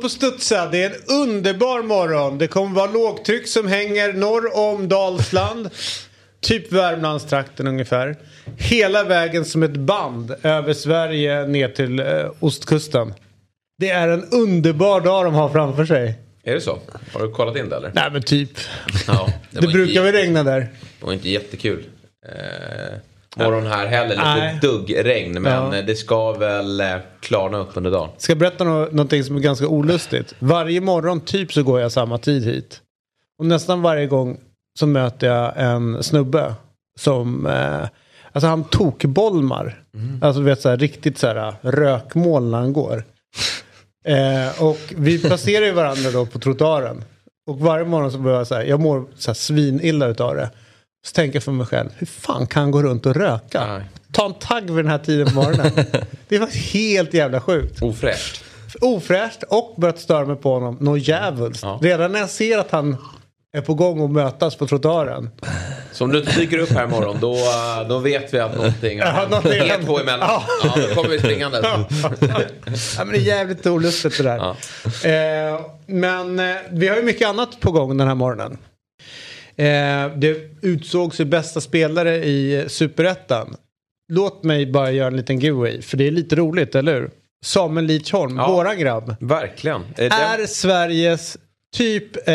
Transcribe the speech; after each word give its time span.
Upp 0.00 0.04
och 0.04 0.10
studsa. 0.10 0.66
Det 0.66 0.82
är 0.82 0.90
en 0.90 1.22
underbar 1.22 1.82
morgon. 1.82 2.38
Det 2.38 2.46
kommer 2.46 2.76
vara 2.76 2.90
lågtryck 2.90 3.48
som 3.48 3.68
hänger 3.68 4.12
norr 4.12 4.56
om 4.56 4.88
Dalsland. 4.88 5.70
Typ 6.40 6.72
Värmlandstrakten 6.72 7.66
ungefär. 7.66 8.16
Hela 8.56 9.04
vägen 9.04 9.44
som 9.44 9.62
ett 9.62 9.76
band 9.76 10.34
över 10.42 10.72
Sverige 10.72 11.46
ner 11.46 11.68
till 11.68 12.00
eh, 12.00 12.06
ostkusten. 12.40 13.14
Det 13.78 13.90
är 13.90 14.08
en 14.08 14.24
underbar 14.24 15.00
dag 15.00 15.24
de 15.24 15.34
har 15.34 15.48
framför 15.48 15.84
sig. 15.84 16.18
Är 16.44 16.54
det 16.54 16.60
så? 16.60 16.78
Har 17.12 17.26
du 17.26 17.32
kollat 17.32 17.56
in 17.56 17.68
det 17.68 17.76
eller? 17.76 17.92
Nej 17.94 18.10
men 18.12 18.22
typ. 18.22 18.50
Ja, 19.06 19.32
Det, 19.50 19.60
var 19.60 19.72
brukar 19.72 20.02
väl 20.02 20.12
regna 20.12 20.42
där. 20.42 20.60
Det 21.00 21.06
var 21.06 21.12
inte 21.12 21.30
jättekul. 21.30 21.84
Eh, 22.26 22.98
morgon 23.36 23.66
här 23.66 23.86
heller, 23.86 24.16
Nej. 24.16 24.54
lite 24.54 24.66
duggregn. 24.66 25.42
Men 25.42 25.52
Ja. 25.52 25.76
eh, 25.78 25.84
det 25.84 25.94
ska 25.96 26.32
väl 26.32 26.80
eh, 26.80 26.96
klarna 27.20 27.58
upp 27.58 27.68
under 27.74 27.90
dagen. 27.90 28.08
Ska 28.18 28.30
jag 28.30 28.38
berätta 28.38 28.64
nå- 28.64 28.88
någonting 28.90 29.24
som 29.24 29.36
är 29.36 29.40
ganska 29.40 29.66
olustigt. 29.68 30.34
Varje 30.38 30.80
morgon 30.80 31.20
typ 31.20 31.52
så 31.52 31.62
går 31.62 31.80
jag 31.80 31.92
samma 31.92 32.18
tid 32.18 32.44
hit. 32.44 32.80
Och 33.38 33.46
nästan 33.46 33.82
varje 33.82 34.06
gång 34.06 34.40
så 34.78 34.86
möter 34.86 35.26
jag 35.26 35.52
en 35.56 36.02
snubbe 36.02 36.54
som, 36.98 37.46
eh, 37.46 37.88
alltså 38.32 38.46
han 38.48 38.64
tokbolmar. 38.64 39.82
Alltså 40.22 40.40
du 40.40 40.46
vet 40.46 40.60
så 40.60 40.68
här 40.68 40.76
riktigt 40.76 41.18
så 41.18 41.26
här 41.26 41.54
rökmoln 41.62 42.50
när 42.50 42.58
han 42.58 42.72
går. 42.72 43.04
Eh, 44.04 44.62
och 44.62 44.78
vi 44.96 45.18
passerar 45.28 45.66
ju 45.66 45.72
varandra 45.72 46.10
då 46.10 46.26
på 46.26 46.38
trottoaren. 46.38 47.04
Och 47.46 47.58
varje 47.60 47.84
morgon 47.84 48.12
så 48.12 48.18
börjar 48.18 48.38
jag 48.38 48.46
så 48.46 48.54
här, 48.54 48.64
jag 48.64 48.80
mår 48.80 49.04
så 49.18 49.30
här 49.30 49.34
svinilla 49.34 50.06
utav 50.06 50.34
det. 50.36 50.50
Så 51.06 51.12
tänker 51.14 51.36
jag 51.36 51.42
för 51.42 51.52
mig 51.52 51.66
själv, 51.66 51.88
hur 51.98 52.06
fan 52.06 52.46
kan 52.46 52.62
han 52.62 52.70
gå 52.70 52.82
runt 52.82 53.06
och 53.06 53.16
röka? 53.16 53.66
Nej. 53.66 53.82
Ta 54.12 54.26
en 54.26 54.34
tagg 54.34 54.70
vid 54.70 54.84
den 54.84 54.90
här 54.90 54.98
tiden 54.98 55.26
på 55.26 55.34
morgonen. 55.34 55.72
det 56.28 56.38
faktiskt 56.38 56.72
helt 56.74 57.14
jävla 57.14 57.40
sjukt 57.40 57.82
Ofräscht. 57.82 58.44
ofräscht 58.80 59.42
och 59.42 59.74
börjat 59.76 59.98
störa 59.98 60.26
mig 60.26 60.36
på 60.36 60.52
honom 60.54 60.76
något 60.80 61.08
djävulskt. 61.08 61.62
Ja. 61.62 61.78
Redan 61.82 62.12
när 62.12 62.18
jag 62.20 62.30
ser 62.30 62.58
att 62.58 62.70
han 62.70 62.96
är 63.56 63.60
på 63.60 63.74
gång 63.74 64.04
att 64.04 64.10
mötas 64.10 64.56
på 64.56 64.66
trottoaren. 64.66 65.30
Så 65.92 66.04
om 66.04 66.12
du 66.12 66.18
inte 66.18 66.32
dyker 66.40 66.58
upp 66.58 66.70
här 66.70 66.84
imorgon 66.84 67.16
då, 67.20 67.36
då 67.88 67.98
vet 67.98 68.34
vi 68.34 68.38
att 68.38 68.56
någonting 68.56 69.00
har 69.00 69.06
Ja, 69.30 69.40
hänt. 69.52 69.68
hänt. 69.70 69.86
två 69.86 69.98
emellan. 69.98 70.28
Ja. 70.30 70.42
Ja, 70.64 70.74
då 70.88 70.94
kommer 70.94 71.08
vi 71.08 71.18
springandes. 71.18 71.60
ja, 72.98 73.04
men 73.04 73.08
det 73.08 73.16
är 73.18 73.20
jävligt 73.20 73.66
olustigt 73.66 74.16
det 74.16 74.22
där. 74.22 74.36
Ja. 74.36 74.56
Eh, 75.10 75.60
men 75.86 76.38
eh, 76.38 76.56
vi 76.70 76.88
har 76.88 76.96
ju 76.96 77.02
mycket 77.02 77.28
annat 77.28 77.60
på 77.60 77.72
gång 77.72 77.96
den 77.96 78.08
här 78.08 78.14
morgonen. 78.14 78.58
Eh, 79.60 80.16
det 80.16 80.36
utsågs 80.62 81.20
ju 81.20 81.24
bästa 81.24 81.60
spelare 81.60 82.16
i 82.16 82.64
Superettan. 82.68 83.56
Låt 84.12 84.44
mig 84.44 84.66
bara 84.66 84.90
göra 84.90 85.06
en 85.08 85.16
liten 85.16 85.38
giveaway, 85.40 85.82
för 85.82 85.96
det 85.96 86.06
är 86.06 86.10
lite 86.10 86.36
roligt, 86.36 86.74
eller 86.74 86.94
hur? 86.94 87.10
Samuel 87.44 87.86
Lidsholm, 87.86 88.36
Ja. 88.36 88.52
våran 88.52 88.78
grabb. 88.78 89.16
Verkligen. 89.20 89.80
Eh, 89.82 89.86
det- 89.96 90.06
är 90.06 90.46
Sveriges 90.46 91.36
typ, 91.76 92.16
eh, 92.28 92.34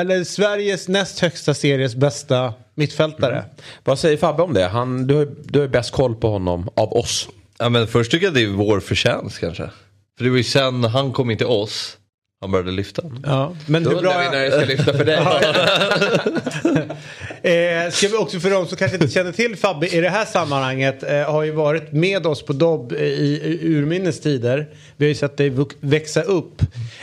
eller 0.00 0.24
Sveriges 0.24 0.88
näst 0.88 1.18
högsta 1.20 1.54
series 1.54 1.94
bästa 1.96 2.54
mittfältare. 2.74 3.44
Vad 3.84 3.98
säger 3.98 4.16
Fabbe 4.16 4.42
om 4.42 4.54
det? 4.54 4.64
Han, 4.66 5.06
du, 5.06 5.14
har, 5.14 5.28
du 5.44 5.60
har 5.60 5.68
bäst 5.68 5.90
koll 5.92 6.14
på 6.14 6.28
honom 6.28 6.68
av 6.74 6.92
oss. 6.92 7.28
Ja 7.58 7.68
men 7.68 7.86
först 7.86 8.10
tycker 8.10 8.26
jag 8.26 8.34
det 8.34 8.42
är 8.42 8.48
vår 8.48 8.80
förtjänst 8.80 9.38
kanske. 9.40 9.70
För 10.18 10.24
det 10.24 10.30
var 10.30 10.36
ju 10.36 10.44
sen 10.44 10.84
han 10.84 11.12
kom 11.12 11.30
in 11.30 11.36
till 11.38 11.46
oss, 11.46 11.96
han 12.40 12.50
började 12.50 12.70
lyfta. 12.70 13.02
Ja, 13.24 13.56
men 13.66 13.82
Då 13.82 13.90
hur 13.90 14.00
bra... 14.00 14.10
undrar 14.10 14.30
vi 14.30 14.36
när 14.36 14.44
det 14.44 14.50
ska 14.50 14.64
lyfta 14.64 14.92
för 14.92 15.04
dig. 15.04 15.18
Eh, 17.42 17.90
ska 17.90 18.08
vi 18.08 18.16
också 18.16 18.40
för 18.40 18.50
de 18.50 18.66
som 18.66 18.76
kanske 18.76 18.96
inte 18.96 19.08
känner 19.08 19.32
till 19.32 19.56
Fabbe 19.56 19.86
i 19.86 20.00
det 20.00 20.08
här 20.08 20.24
sammanhanget 20.24 21.02
eh, 21.02 21.32
har 21.32 21.42
ju 21.42 21.50
varit 21.50 21.92
med 21.92 22.26
oss 22.26 22.42
på 22.44 22.52
Dobb 22.52 22.92
i, 22.92 22.96
i 22.96 23.58
urminnes 23.62 24.20
tider. 24.20 24.68
Vi 24.96 25.04
har 25.04 25.08
ju 25.08 25.14
sett 25.14 25.36
dig 25.36 25.52
växa 25.80 26.22
upp. 26.22 26.62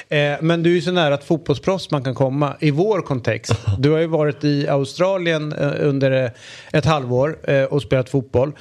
Eh, 0.09 0.33
men 0.41 0.63
du 0.63 0.69
är 0.69 0.73
ju 0.75 0.81
så 0.81 0.91
nära 0.91 1.13
ett 1.13 1.23
fotbollsproffs 1.23 1.91
man 1.91 2.03
kan 2.03 2.15
komma 2.15 2.55
i 2.59 2.71
vår 2.71 3.01
kontext. 3.01 3.53
Du 3.79 3.91
har 3.91 3.99
ju 3.99 4.07
varit 4.07 4.43
i 4.43 4.67
Australien 4.67 5.53
eh, 5.53 5.71
under 5.79 6.23
eh, 6.23 6.31
ett 6.71 6.85
halvår 6.85 7.37
eh, 7.43 7.63
och 7.63 7.81
spelat 7.81 8.09
fotboll. 8.09 8.51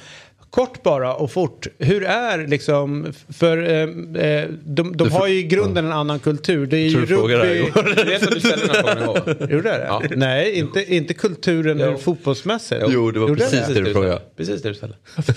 Kort 0.53 0.83
bara 0.83 1.13
och 1.13 1.31
fort. 1.31 1.67
Hur 1.79 2.03
är 2.03 2.47
liksom, 2.47 3.13
för 3.39 3.57
eh, 3.57 4.25
eh, 4.25 4.49
de, 4.65 4.97
de 4.97 5.11
har 5.11 5.27
ju 5.27 5.39
i 5.39 5.43
grunden 5.43 5.85
en 5.85 5.91
annan 5.91 6.19
kultur. 6.19 6.65
Det 6.67 6.77
är 6.77 6.87
ju 6.87 7.01
du 7.01 7.07
frågar 7.07 7.37
det 7.39 7.45
här, 7.45 7.53
rugby. 7.53 7.93
Du 7.95 8.03
vet 8.03 8.23
att 8.23 8.31
du 8.33 8.39
ställer 8.39 8.67
den 8.67 8.75
här 8.75 8.95
frågan 8.95 9.03
igår. 9.03 9.51
Gjorde 9.51 9.69
det? 9.69 9.85
Ja. 9.87 10.01
Nej, 10.15 10.53
inte, 10.59 10.93
inte 10.95 11.13
kulturen 11.13 11.79
Jo. 11.79 11.97
fotbollsmässigt. 11.97 12.81
Jo, 12.87 13.11
det 13.11 13.19
var 13.19 13.27
Gjorde 13.27 13.43
precis 13.43 13.67
det 13.67 13.81
du 13.81 13.93
frågade. 13.93 14.21
Precis 14.37 14.61
det 14.61 14.69
du 14.69 14.75
ställde. 14.75 14.95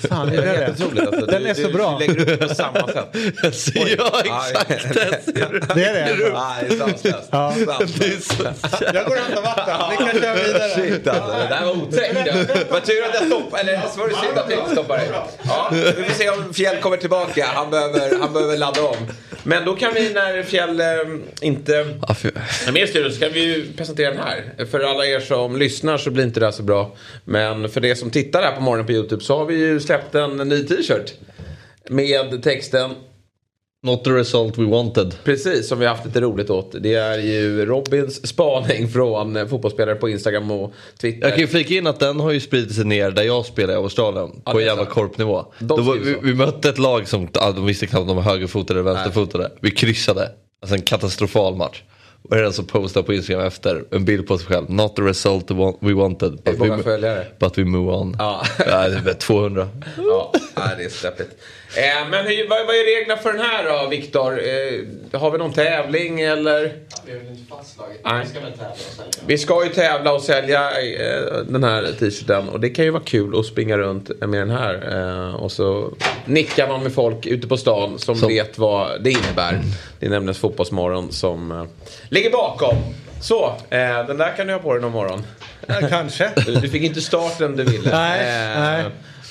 Fan, 0.09 0.27
det 0.29 0.37
Det 0.37 0.43
är 0.43 0.47
det. 0.47 0.61
jätteotroligt. 0.61 1.07
Alltså. 1.07 1.27
Den 1.27 1.43
du, 1.43 1.49
är 1.49 1.55
så 1.55 1.67
du, 1.67 1.73
bra. 1.73 1.99
Du 2.01 2.07
lägger 2.07 2.21
upp 2.33 2.41
det 2.41 2.49
på 2.49 2.55
samma 2.55 2.89
sätt. 2.89 3.17
ja 3.99 4.23
exakt. 4.25 4.95
Det 5.35 5.41
är 5.41 5.53
det. 5.53 6.33
Nej, 6.35 6.67
det 6.69 6.75
är 6.75 6.79
sanslöst. 6.79 7.29
Ja. 7.31 7.55
Sanslöst. 7.67 8.83
Jag 8.95 9.07
går 9.07 9.15
och 9.17 9.23
hämtar 9.23 9.43
vatten. 9.43 9.75
Vi 9.91 9.97
kan 9.97 10.23
köra 10.23 10.35
vidare. 10.35 10.71
Shit 10.71 11.09
alltså, 11.09 11.33
det 11.33 11.49
där 11.49 11.65
var 11.65 11.73
otäckt. 11.83 12.71
Vad 12.71 12.85
tur 12.85 13.03
att 13.05 13.15
jag 13.15 13.27
stoppade, 13.27 13.63
eller 13.63 13.81
så 13.95 14.01
var 14.01 14.09
det 14.09 14.15
synd 14.15 14.39
att 14.39 14.51
jag 14.51 14.59
inte 14.59 14.73
stoppade 14.73 15.06
Ja, 15.43 15.69
vi 15.73 16.03
får 16.03 16.13
se 16.13 16.31
om 16.31 16.55
Fjäll 16.55 16.81
kommer 16.81 16.97
tillbaka. 16.97 17.47
Han 17.55 17.71
behöver, 17.71 18.19
han 18.21 18.33
behöver 18.33 18.57
ladda 18.57 18.83
om. 18.83 18.97
Men 19.43 19.65
då 19.65 19.77
kan 19.77 19.95
vi 19.95 20.13
när 20.13 20.43
Fjäll 20.43 20.81
eh, 20.81 20.87
inte 21.41 21.77
är 22.67 22.73
med 22.73 22.83
i 22.83 22.87
studion 22.87 23.13
så 23.13 23.21
kan 23.21 23.33
vi 23.33 23.45
ju 23.45 23.73
presentera 23.73 24.11
den 24.11 24.21
här. 24.23 24.65
För 24.71 24.81
alla 24.81 25.07
er 25.07 25.21
som 25.21 25.57
lyssnar 25.57 25.99
så 25.99 26.11
blir 26.11 26.25
inte 26.25 26.41
det 26.41 26.47
här 26.47 26.53
så 26.53 26.63
bra. 26.63 26.97
Men 27.25 27.69
för 27.69 27.85
er 27.85 27.95
som 27.95 28.11
tittar 28.11 28.43
här 28.43 28.53
på 28.53 28.61
morgonen 28.61 28.87
på 28.87 28.93
YouTube 28.93 29.25
så 29.25 29.39
har 29.39 29.47
vi 29.47 29.55
ju 29.55 29.81
släppt 29.81 30.15
en 30.15 30.37
ny 30.37 30.67
t-shirt. 30.67 31.13
Med 31.89 32.43
texten 32.43 32.95
Not 33.87 34.05
the 34.05 34.11
result 34.11 34.59
we 34.59 34.65
wanted. 34.65 35.15
Precis, 35.25 35.69
som 35.69 35.79
vi 35.79 35.87
haft 35.87 36.07
lite 36.07 36.21
roligt 36.21 36.51
åt. 36.51 36.75
Det 36.81 36.95
är 36.95 37.19
ju 37.19 37.67
Robins 37.67 38.27
spaning 38.29 38.89
från 38.89 39.49
fotbollsspelare 39.49 39.95
på 39.95 40.09
Instagram 40.09 40.51
och 40.51 40.73
Twitter. 41.01 41.27
Jag 41.27 41.31
kan 41.31 41.41
ju 41.41 41.47
flika 41.47 41.75
in 41.75 41.87
att 41.87 42.01
den 42.01 42.21
har 42.21 42.33
ju 42.33 42.41
spridit 42.41 42.75
sig 42.75 42.85
ner 42.85 43.11
där 43.11 43.23
jag 43.23 43.47
spelar 43.47 43.75
i 43.75 43.77
Australien. 43.77 44.43
Ja, 44.45 44.53
på 44.53 44.61
jävla 44.61 44.85
korpnivå. 44.85 45.47
Var, 45.59 45.99
vi, 45.99 46.17
vi 46.23 46.35
mötte 46.35 46.69
ett 46.69 46.79
lag 46.79 47.09
som, 47.09 47.29
ja, 47.33 47.53
de 47.53 47.67
visste 47.67 47.87
knappt 47.87 48.01
om 48.01 48.07
de 48.07 48.17
var 48.17 48.23
högerfotade 48.23 48.81
eller 48.81 48.93
vänsterfotade. 48.93 49.51
Vi 49.61 49.71
kryssade. 49.71 50.31
Alltså 50.63 50.75
en 50.75 50.83
katastrofal 50.83 51.57
match. 51.57 51.83
Och 52.23 52.31
det 52.31 52.39
är 52.39 52.43
den 52.43 52.53
som 52.53 52.65
postar 52.67 53.03
på 53.03 53.15
Instagram 53.15 53.47
efter 53.47 53.85
en 53.91 54.05
bild 54.05 54.27
på 54.27 54.39
sig 54.39 54.47
själv. 54.47 54.71
Not 54.71 54.97
the 54.97 55.03
result 55.03 55.51
we 55.81 55.93
wanted. 55.95 56.31
Hur 56.45 56.53
But 56.53 56.59
många 56.59 56.77
we, 56.77 56.83
följare? 56.83 57.27
but 57.41 57.59
we 57.59 57.65
move 57.65 57.93
on. 57.93 58.17
Ja. 58.19 58.43
ja 58.59 58.89
det 58.89 58.97
är 58.97 59.03
väl 59.03 59.15
200. 59.15 59.69
Ja, 59.97 60.33
nej, 60.57 60.75
det 60.79 60.85
är 60.85 60.89
steppigt. 60.89 61.29
Eh, 61.75 62.09
men 62.11 62.27
hur, 62.27 62.49
vad, 62.49 62.67
vad 62.67 62.77
är 62.77 62.97
reglerna 63.01 63.21
för 63.23 63.33
den 63.33 63.43
här 63.43 63.65
då, 63.83 63.89
Viktor? 63.89 64.33
Eh, 65.13 65.21
har 65.21 65.31
vi 65.31 65.39
någon 65.39 65.53
tävling 65.53 66.21
eller? 66.21 66.73
Vi 67.07 67.13
har 67.13 67.21
inte 67.31 67.51
fastslagit. 67.51 68.01
Nej. 68.05 68.25
Vi 68.27 68.29
ska 68.29 68.41
väl 68.41 68.53
tävla 68.53 68.63
och 68.73 68.81
sälja. 68.81 69.23
Vi 69.27 69.39
ska 69.39 69.65
ju 69.65 69.71
tävla 69.71 70.13
och 70.13 70.23
sälja 70.23 70.71
eh, 70.71 71.37
den 71.49 71.65
här 71.65 71.83
t-shirten 71.99 72.49
och 72.49 72.61
det 72.61 72.71
kan 72.71 72.85
ju 72.85 72.91
vara 72.91 73.03
kul 73.03 73.39
att 73.39 73.47
springa 73.47 73.79
runt 73.79 74.09
med 74.21 74.41
den 74.41 74.51
här. 74.51 74.99
Eh, 75.29 75.35
och 75.35 75.53
så 75.53 75.93
nickar 76.25 76.69
man 76.69 76.83
med 76.83 76.93
folk 76.95 77.27
ute 77.27 77.49
på 77.49 77.57
stan 77.57 77.99
som, 77.99 78.17
Som- 78.17 78.29
vet 78.29 78.59
vad 78.59 79.03
det 79.03 79.11
innebär. 79.11 79.61
Det 80.01 80.07
är 80.07 80.11
nämligen 80.11 80.35
Fotbollsmorgon 80.35 81.13
som 81.13 81.51
eh, 81.53 81.65
ligger 82.09 82.31
bakom. 82.31 82.77
Så, 83.21 83.45
eh, 83.71 84.07
den 84.07 84.19
där 84.19 84.37
kan 84.37 84.47
du 84.47 84.53
ha 84.53 84.61
på 84.61 84.73
dig 84.73 84.83
någon 84.83 84.93
morgon. 84.93 85.23
Ja, 85.67 85.75
kanske. 85.91 86.31
Du, 86.47 86.55
du 86.61 86.69
fick 86.69 86.83
inte 86.83 87.01
starten 87.01 87.57
du 87.57 87.65
ville. 87.65 87.91
Nej, 87.91 88.21
Eh, 88.21 88.61
nej. 88.61 88.85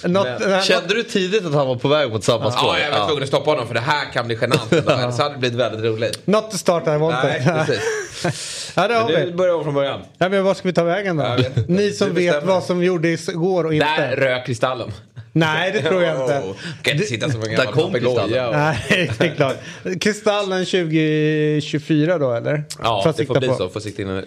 Nej, 0.08 0.62
Kände 0.64 0.94
du 0.94 1.04
tidigt 1.04 1.46
att 1.46 1.54
han 1.54 1.68
var 1.68 1.76
på 1.76 1.88
väg 1.88 2.10
mot 2.12 2.24
samma 2.24 2.52
spår? 2.52 2.76
Ja, 2.78 2.80
jag 2.92 3.00
var 3.00 3.06
tvungen 3.08 3.24
att 3.24 3.30
stoppa 3.30 3.52
honom 3.52 3.68
för 3.68 3.74
det 3.74 3.80
här 3.80 4.12
kan 4.14 4.28
bli 4.28 4.38
genant. 4.42 4.74
Annars 4.88 5.18
hade 5.20 5.34
det 5.36 5.40
blivit 5.40 5.60
väldigt 5.60 5.86
roligt. 5.86 6.28
Not 6.28 6.52
the 6.52 6.58
start 6.58 6.84
I 6.88 6.90
wanted. 6.90 7.42
Nej, 7.46 7.66
precis. 7.66 8.74
ja, 8.76 8.88
det 8.88 8.94
har 8.94 9.04
Men 9.12 9.20
vi. 9.22 9.26
nu 9.26 9.34
börjar 9.38 9.54
om 9.54 9.64
från 9.64 9.74
början. 9.74 10.02
Ja, 10.18 10.30
men 10.30 10.44
var 10.44 10.54
ska 10.54 10.68
vi 10.68 10.74
ta 10.74 10.84
vägen 10.84 11.18
då? 11.18 11.38
Ni 11.68 11.92
som 11.92 12.08
Du 12.08 12.14
vet 12.14 12.34
bestämmer. 12.34 12.54
vad 12.54 12.64
som 12.64 12.84
gjordes 12.84 13.30
igår 13.30 13.64
och 13.64 13.74
inte. 13.74 13.86
Där 13.98 14.16
rök 14.16 14.46
kristallen. 14.46 14.92
Nej, 15.32 15.72
det 15.72 15.82
tror 15.82 16.04
jag 16.04 16.22
inte. 16.22 16.40
Oh, 16.48 16.56
kan 16.82 16.94
inte 16.94 17.06
sitta 17.06 17.30
som 17.32 17.42
en 17.42 17.50
Där 17.50 17.58
gammal 17.58 17.74
kom 17.74 17.92
papegoja. 17.92 18.22
kristallen. 18.24 18.48
och- 18.50 18.56
Nej, 18.56 19.12
det 19.18 19.26
är 19.26 19.36
klart. 19.36 19.56
Kristallen 20.02 20.66
2024 20.66 22.18
då 22.18 22.34
eller? 22.34 22.64
Ja, 22.84 23.14
det 23.18 23.26
får 23.26 23.40
bli 23.40 23.48
på. 23.48 23.56
så. 23.56 23.70
Får 23.70 23.80
sikta 23.80 24.02
in, 24.02 24.24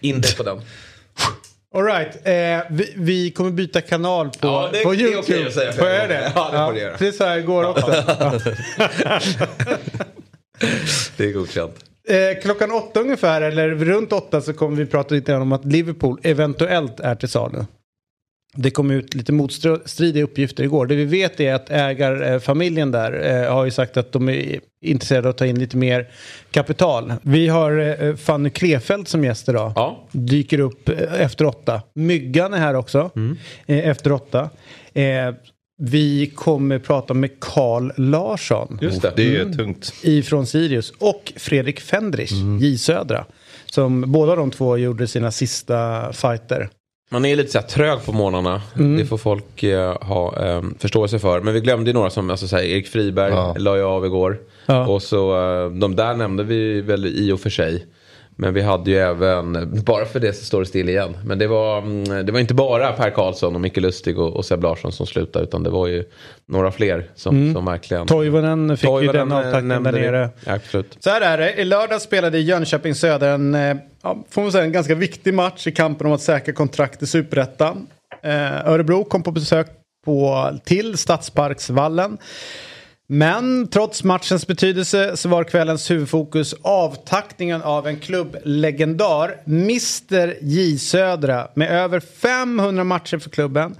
in 0.00 0.20
dig 0.20 0.36
på 0.36 0.42
den. 0.42 0.60
Alright, 1.74 2.26
eh, 2.26 2.60
vi, 2.70 2.92
vi 2.96 3.30
kommer 3.30 3.50
byta 3.50 3.80
kanal 3.80 4.26
på, 4.30 4.36
Ja, 4.46 4.68
det- 4.72 4.82
på 4.82 4.92
det 4.92 4.96
är 4.96 5.00
YouTube. 5.00 5.20
okej 5.20 5.46
att 5.46 5.54
säga 5.54 5.72
Får 5.72 5.86
jag 5.86 5.96
göra 5.96 6.08
det? 6.08 6.32
Ja, 6.34 6.48
det 6.52 6.58
får 6.66 6.72
du 6.72 6.80
göra. 6.80 6.96
Det 6.98 7.08
är 7.08 7.12
så 7.12 7.24
här 7.24 7.36
det 7.36 7.42
går 7.42 7.68
också. 7.68 7.86
Det 11.16 11.24
är 11.24 11.32
godkänt. 11.32 11.74
Eh, 12.08 12.42
klockan 12.42 12.70
åtta 12.70 13.00
ungefär, 13.00 13.42
eller 13.42 13.68
runt 13.68 14.12
åtta, 14.12 14.40
så 14.40 14.52
kommer 14.52 14.76
vi 14.76 14.86
prata 14.86 15.14
lite 15.14 15.32
grann 15.32 15.42
om 15.42 15.52
att 15.52 15.64
Liverpool 15.64 16.20
eventuellt 16.22 17.00
är 17.00 17.14
till 17.14 17.28
salu. 17.28 17.58
Det 18.56 18.70
kom 18.70 18.90
ut 18.90 19.14
lite 19.14 19.32
motstridiga 19.32 20.24
uppgifter 20.24 20.64
igår. 20.64 20.86
Det 20.86 20.94
vi 20.94 21.04
vet 21.04 21.40
är 21.40 21.54
att 21.54 21.70
ägarfamiljen 21.70 22.90
där 22.90 23.42
eh, 23.44 23.52
har 23.52 23.64
ju 23.64 23.70
sagt 23.70 23.96
att 23.96 24.12
de 24.12 24.28
är 24.28 24.60
intresserade 24.84 25.28
av 25.28 25.30
att 25.30 25.38
ta 25.38 25.46
in 25.46 25.58
lite 25.58 25.76
mer 25.76 26.08
kapital. 26.50 27.12
Vi 27.22 27.48
har 27.48 28.02
eh, 28.02 28.16
Fanny 28.16 28.50
Klefelt 28.50 29.08
som 29.08 29.24
gäst 29.24 29.48
idag. 29.48 29.72
Ja. 29.76 30.08
Dyker 30.12 30.60
upp 30.60 30.88
eh, 30.88 31.20
efter 31.20 31.44
åtta. 31.44 31.82
Myggan 31.94 32.54
är 32.54 32.58
här 32.58 32.74
också 32.74 33.10
eh, 33.66 33.88
efter 33.88 34.12
åtta. 34.12 34.50
Vi 35.82 36.26
kommer 36.34 36.78
prata 36.78 37.14
med 37.14 37.30
Carl 37.40 37.92
Larsson 37.96 38.78
Just 38.82 39.02
det. 39.02 39.12
Det 39.16 39.22
är 39.22 39.46
ju 39.46 39.52
tungt. 39.52 39.94
ifrån 40.02 40.46
Sirius 40.46 40.92
och 40.98 41.32
Fredrik 41.36 41.80
Fendrich, 41.80 42.32
J 42.60 42.78
Södra. 42.78 43.24
Som 43.66 44.12
båda 44.12 44.36
de 44.36 44.50
två 44.50 44.76
gjorde 44.76 45.06
sina 45.06 45.30
sista 45.30 46.12
fighter. 46.12 46.68
Man 47.12 47.24
är 47.24 47.36
lite 47.36 47.50
så 47.52 47.62
trög 47.62 48.04
på 48.04 48.12
morgnarna. 48.12 48.62
Det 48.98 49.06
får 49.06 49.18
folk 49.18 49.62
eh, 49.62 49.96
ha 50.02 50.46
eh, 50.46 50.62
förståelse 50.78 51.18
för. 51.18 51.40
Men 51.40 51.54
vi 51.54 51.60
glömde 51.60 51.90
ju 51.90 51.94
några 51.94 52.10
som, 52.10 52.30
alltså 52.30 52.48
så 52.48 52.56
här, 52.56 52.62
Erik 52.62 52.86
Friberg 52.88 53.30
Ja. 53.32 53.54
la 53.58 53.76
ju 53.76 53.82
av 53.82 54.06
igår. 54.06 54.38
Ja. 54.66 54.86
Och 54.86 55.02
så 55.02 55.32
eh, 55.64 55.70
de 55.70 55.96
där 55.96 56.14
nämnde 56.14 56.42
vi 56.44 56.80
väl 56.80 57.06
i 57.06 57.32
och 57.32 57.40
för 57.40 57.50
sig. 57.50 57.86
Men 58.40 58.54
vi 58.54 58.60
hade 58.62 58.90
ju 58.90 58.96
även, 58.96 59.68
bara 59.84 60.04
för 60.04 60.20
det 60.20 60.32
så 60.32 60.44
står 60.44 60.60
det 60.60 60.66
still 60.66 60.88
igen. 60.88 61.16
Men 61.24 61.38
det 61.38 61.46
var, 61.46 61.78
mm, 61.78 62.26
det 62.26 62.32
var 62.32 62.40
inte 62.40 62.54
bara 62.54 62.92
Per 62.92 63.10
Karlsson 63.10 63.54
och 63.54 63.60
Micke 63.60 63.76
Lustig 63.76 64.18
och, 64.18 64.36
och 64.36 64.44
Seb 64.44 64.62
Larsson 64.62 64.92
som 64.92 65.06
slutade. 65.06 65.44
Utan 65.44 65.62
det 65.62 65.70
var 65.70 65.86
ju 65.86 66.04
några 66.46 66.70
fler 66.70 67.10
som, 67.14 67.54
som 67.54 67.64
verkligen... 67.64 68.06
Toivonen 68.06 68.76
fick 68.76 68.90
ju 68.90 68.96
Toivonen, 68.96 69.28
den 69.28 69.38
eh, 69.38 69.46
avtackningen 69.46 69.82
där 69.82 69.92
nere. 69.92 70.30
Ja, 70.44 70.54
absolut. 70.54 70.96
Så 71.00 71.10
här 71.10 71.20
är 71.20 71.38
det. 71.38 71.54
I 71.54 71.64
lördag 71.64 72.02
spelade 72.02 72.38
Jönköping 72.38 72.94
Söder 72.94 73.34
en, 73.34 73.54
eh, 73.54 73.76
ja, 74.02 74.24
får 74.30 74.42
man 74.42 74.52
säga, 74.52 74.64
en 74.64 74.72
ganska 74.72 74.94
viktig 74.94 75.34
match 75.34 75.66
i 75.66 75.72
kampen 75.72 76.06
om 76.06 76.12
att 76.12 76.20
säkra 76.20 76.54
kontrakt 76.54 77.02
i 77.02 77.06
Superettan. 77.06 77.86
Eh, 78.22 78.68
Örebro 78.68 79.04
kom 79.04 79.22
på 79.22 79.30
besök 79.30 79.66
på, 80.04 80.50
till 80.64 80.98
Stadsparksvallen. 80.98 82.18
Men 83.12 83.68
trots 83.68 84.04
matchens 84.04 84.46
betydelse 84.46 85.16
så 85.16 85.28
var 85.28 85.44
kvällens 85.44 85.90
huvudfokus 85.90 86.54
avtackningen 86.62 87.62
av 87.62 87.86
en 87.86 87.96
klubblegendar, 87.96 89.36
Mr 89.46 90.34
J 90.40 90.78
Södra, 90.78 91.48
med 91.54 91.70
över 91.70 92.00
500 92.00 92.84
matcher 92.84 93.18
för 93.18 93.30
klubben. 93.30 93.76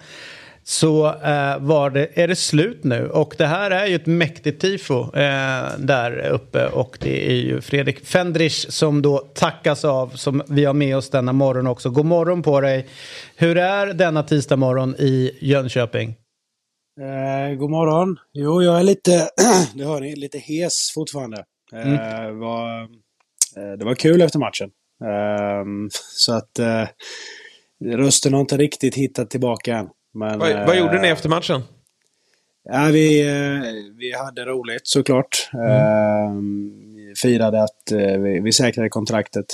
Så 0.64 1.06
eh, 1.06 1.58
var 1.58 1.90
det, 1.90 2.08
är 2.14 2.28
det 2.28 2.36
slut 2.36 2.84
nu 2.84 3.08
och 3.08 3.34
det 3.38 3.46
här 3.46 3.70
är 3.70 3.86
ju 3.86 3.94
ett 3.94 4.06
mäktigt 4.06 4.60
tifo 4.60 5.16
eh, 5.16 5.78
där 5.78 6.26
uppe 6.26 6.66
och 6.66 6.98
det 7.00 7.30
är 7.30 7.36
ju 7.36 7.60
Fredrik 7.60 8.06
Fendrich 8.06 8.66
som 8.68 9.02
då 9.02 9.18
tackas 9.18 9.84
av 9.84 10.08
som 10.08 10.42
vi 10.48 10.64
har 10.64 10.74
med 10.74 10.96
oss 10.96 11.10
denna 11.10 11.32
morgon 11.32 11.66
också. 11.66 11.90
God 11.90 12.06
morgon 12.06 12.42
på 12.42 12.60
dig! 12.60 12.86
Hur 13.36 13.58
är 13.58 13.86
denna 13.86 14.22
tisdag 14.22 14.56
morgon 14.56 14.94
i 14.98 15.38
Jönköping? 15.40 16.16
Eh, 17.00 17.54
god 17.54 17.70
morgon. 17.70 18.16
Jo, 18.32 18.62
jag 18.62 18.80
är 18.80 18.82
lite, 18.82 19.28
det 19.74 19.84
hör 19.84 20.00
ni, 20.00 20.16
lite 20.16 20.38
hes 20.38 20.92
fortfarande. 20.94 21.44
Eh, 21.72 22.30
var, 22.30 22.82
eh, 23.56 23.78
det 23.78 23.84
var 23.84 23.94
kul 23.94 24.22
efter 24.22 24.38
matchen. 24.38 24.70
Eh, 25.04 25.64
så 26.16 26.32
att 26.32 26.58
eh, 26.58 26.88
rösten 27.84 28.32
har 28.32 28.40
inte 28.40 28.56
riktigt 28.56 28.94
hittat 28.94 29.30
tillbaka 29.30 29.76
än. 29.76 29.88
Men, 30.14 30.38
Vad, 30.38 30.66
vad 30.66 30.78
gjorde 30.78 31.00
ni 31.00 31.08
eh, 31.08 31.12
efter 31.12 31.28
matchen? 31.28 31.62
Ja, 32.64 32.90
vi, 32.92 33.22
vi 33.98 34.12
hade 34.16 34.44
roligt 34.44 34.86
såklart. 34.86 35.50
Eh, 35.54 36.32
firade 37.22 37.62
att 37.62 37.92
vi, 38.18 38.40
vi 38.40 38.52
säkrade 38.52 38.88
kontraktet. 38.88 39.46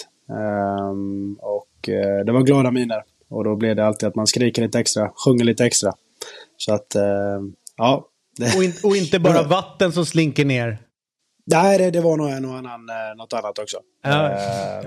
Och 1.41 1.89
det 2.27 2.33
var 2.33 2.43
glada 2.43 2.71
miner. 2.71 3.03
Och 3.29 3.45
då 3.45 3.57
blev 3.57 3.77
det 3.77 3.87
alltid 3.87 4.09
att 4.09 4.15
man 4.15 4.27
skriker 4.27 4.63
lite 4.63 4.79
extra, 4.79 5.11
sjunger 5.25 5.45
lite 5.45 5.65
extra. 5.65 5.93
Så 6.57 6.75
att, 6.75 6.95
eh, 6.95 7.03
ja. 7.77 8.09
Och, 8.57 8.65
in, 8.65 8.73
och 8.83 8.97
inte 8.97 9.19
bara 9.19 9.43
vatten 9.49 9.93
som 9.93 10.07
slinker 10.07 10.45
ner. 10.45 10.79
nej, 11.45 11.79
det, 11.79 11.91
det 11.91 12.01
var 12.01 12.17
nog 12.17 12.31
en 12.31 12.45
och 12.45 12.55
annan, 12.55 12.89
eh, 12.89 13.17
något 13.17 13.33
annat 13.33 13.59
också. 13.59 13.77
Ja. 14.03 14.31
Eh, 14.31 14.87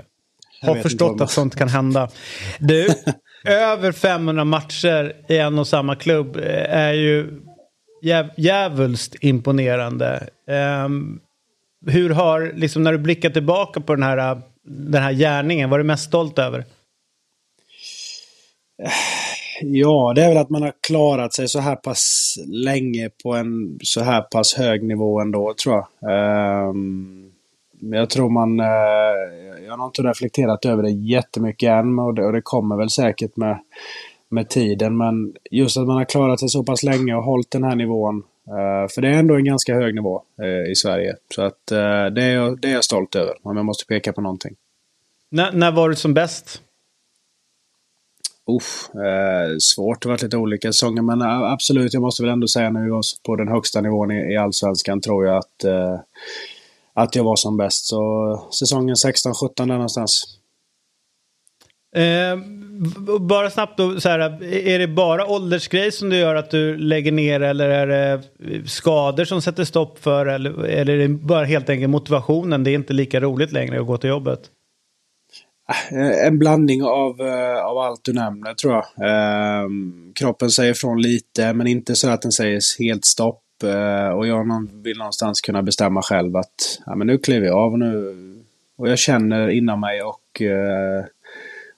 jag 0.62 0.68
Har 0.68 0.82
förstått 0.82 1.20
att 1.20 1.30
sånt 1.30 1.56
kan 1.56 1.68
hända. 1.68 2.08
Du, 2.58 2.88
över 3.44 3.92
500 3.92 4.44
matcher 4.44 5.16
i 5.28 5.38
en 5.38 5.58
och 5.58 5.66
samma 5.66 5.96
klubb 5.96 6.36
är 6.68 6.92
ju 6.92 7.40
jäv, 8.02 8.30
djävulskt 8.36 9.16
imponerande. 9.20 10.28
Ehm, 10.48 11.20
hur 11.86 12.10
har, 12.10 12.52
liksom 12.54 12.82
när 12.82 12.92
du 12.92 12.98
blickar 12.98 13.30
tillbaka 13.30 13.80
på 13.80 13.94
den 13.94 14.02
här, 14.02 14.42
den 14.64 15.02
här 15.02 15.12
gärningen, 15.12 15.70
vad 15.70 15.80
är 15.80 15.84
du 15.84 15.86
mest 15.86 16.04
stolt 16.04 16.38
över? 16.38 16.64
Ja, 19.62 20.12
det 20.16 20.22
är 20.24 20.28
väl 20.28 20.36
att 20.38 20.50
man 20.50 20.62
har 20.62 20.72
klarat 20.86 21.32
sig 21.34 21.48
så 21.48 21.58
här 21.60 21.76
pass 21.76 22.34
länge 22.46 23.10
på 23.22 23.34
en 23.34 23.78
så 23.82 24.00
här 24.00 24.22
pass 24.22 24.54
hög 24.54 24.82
nivå 24.84 25.20
ändå, 25.20 25.54
tror 25.64 25.84
jag. 26.00 26.68
Um, 26.68 27.32
jag 27.80 28.10
tror 28.10 28.30
man... 28.30 28.60
Eh, 28.60 28.66
jag 29.64 29.70
har 29.70 29.76
nog 29.76 29.88
inte 29.88 30.02
reflekterat 30.02 30.64
över 30.64 30.82
det 30.82 30.90
jättemycket 30.90 31.68
än 31.70 31.98
och 31.98 32.14
det, 32.14 32.24
och 32.26 32.32
det 32.32 32.40
kommer 32.42 32.76
väl 32.76 32.90
säkert 32.90 33.36
med, 33.36 33.58
med 34.28 34.48
tiden. 34.48 34.96
Men 34.96 35.34
just 35.50 35.76
att 35.76 35.86
man 35.86 35.96
har 35.96 36.04
klarat 36.04 36.40
sig 36.40 36.48
så 36.48 36.64
pass 36.64 36.82
länge 36.82 37.14
och 37.14 37.24
hållit 37.24 37.50
den 37.50 37.64
här 37.64 37.76
nivån. 37.76 38.22
Eh, 38.48 38.88
för 38.94 39.00
det 39.02 39.08
är 39.08 39.12
ändå 39.18 39.34
en 39.34 39.44
ganska 39.44 39.74
hög 39.74 39.94
nivå 39.94 40.22
eh, 40.42 40.70
i 40.70 40.74
Sverige. 40.74 41.14
Så 41.34 41.42
att 41.42 41.66
det, 42.14 42.22
är, 42.22 42.34
jag- 42.34 42.60
det 42.60 42.68
är 42.68 42.72
jag 42.72 42.84
stolt 42.84 43.16
över, 43.16 43.34
om 43.42 43.56
jag 43.56 43.66
måste 43.66 43.86
peka 43.86 44.12
på 44.12 44.20
någonting. 44.20 44.54
När, 45.30 45.52
när 45.52 45.72
var 45.72 45.88
du 45.88 45.96
som 45.96 46.14
bäst? 46.14 46.62
Uff, 48.56 48.90
eh, 48.94 49.56
svårt, 49.58 50.02
det 50.02 50.08
har 50.08 50.12
varit 50.12 50.22
lite 50.22 50.36
olika 50.36 50.68
säsonger 50.68 51.02
men 51.02 51.22
eh, 51.22 51.52
absolut, 51.52 51.94
jag 51.94 52.02
måste 52.02 52.22
väl 52.22 52.32
ändå 52.32 52.48
säga 52.48 52.70
när 52.70 52.84
vi 52.84 52.90
var 52.90 53.02
på 53.26 53.36
den 53.36 53.48
högsta 53.48 53.80
nivån 53.80 54.10
i, 54.10 54.32
i 54.32 54.36
Allsvenskan 54.36 55.00
tror 55.00 55.26
jag 55.26 55.36
att, 55.36 55.64
eh, 55.64 56.00
att 56.94 57.14
jag 57.14 57.24
var 57.24 57.36
som 57.36 57.56
bäst. 57.56 57.86
Så 57.86 58.48
säsongen 58.58 58.94
16-17 58.94 59.50
där 59.56 59.66
någonstans. 59.66 60.24
Eh, 61.96 62.38
bara 63.20 63.50
snabbt 63.50 63.78
då, 63.78 64.00
så 64.00 64.08
här, 64.08 64.44
är 64.44 64.78
det 64.78 64.88
bara 64.88 65.26
åldersgrej 65.26 65.92
som 65.92 66.10
du 66.10 66.16
gör 66.16 66.34
att 66.34 66.50
du 66.50 66.76
lägger 66.76 67.12
ner 67.12 67.40
eller 67.40 67.68
är 67.68 67.86
det 67.86 68.22
skador 68.68 69.24
som 69.24 69.42
sätter 69.42 69.64
stopp 69.64 69.98
för 69.98 70.26
eller, 70.26 70.64
eller 70.64 70.92
är 70.92 70.98
det 70.98 71.08
bara 71.08 71.44
helt 71.44 71.68
enkelt 71.68 71.90
motivationen? 71.90 72.64
Det 72.64 72.70
är 72.70 72.74
inte 72.74 72.92
lika 72.92 73.20
roligt 73.20 73.52
längre 73.52 73.80
att 73.80 73.86
gå 73.86 73.96
till 73.96 74.10
jobbet. 74.10 74.40
Eh, 75.90 76.26
en 76.26 76.38
blandning 76.38 76.82
av, 76.82 77.20
eh, 77.20 77.64
av 77.64 77.78
allt 77.78 78.04
du 78.04 78.12
nämner 78.12 78.54
tror 78.54 78.74
jag. 78.74 78.84
Ehm, 79.10 80.12
kroppen 80.14 80.50
säger 80.50 80.72
ifrån 80.72 81.02
lite 81.02 81.52
men 81.52 81.66
inte 81.66 81.96
så 81.96 82.08
att 82.08 82.22
den 82.22 82.32
säger 82.32 82.82
helt 82.82 83.04
stopp. 83.04 83.42
Eh, 83.64 84.08
och 84.08 84.26
jag 84.26 84.68
vill 84.82 84.98
någonstans 84.98 85.40
kunna 85.40 85.62
bestämma 85.62 86.02
själv 86.02 86.36
att 86.36 86.80
ja, 86.86 86.94
men 86.94 87.06
nu 87.06 87.18
kliver 87.18 87.46
jag 87.46 87.56
av 87.56 87.72
och 87.72 87.78
nu. 87.78 88.16
Och 88.78 88.88
jag 88.88 88.98
känner 88.98 89.48
inom 89.48 89.80
mig 89.80 90.02
och 90.02 90.42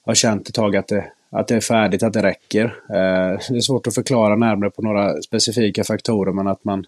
har 0.05 0.13
känt 0.13 0.49
ett 0.49 0.55
tag 0.55 0.75
att 0.75 0.87
det, 0.87 1.05
att 1.29 1.47
det 1.47 1.55
är 1.55 1.61
färdigt, 1.61 2.03
att 2.03 2.13
det 2.13 2.23
räcker. 2.23 2.75
Det 3.49 3.57
är 3.57 3.61
svårt 3.61 3.87
att 3.87 3.95
förklara 3.95 4.35
närmare 4.35 4.69
på 4.69 4.81
några 4.81 5.21
specifika 5.21 5.83
faktorer 5.83 6.31
men 6.31 6.47
att 6.47 6.63
man 6.63 6.85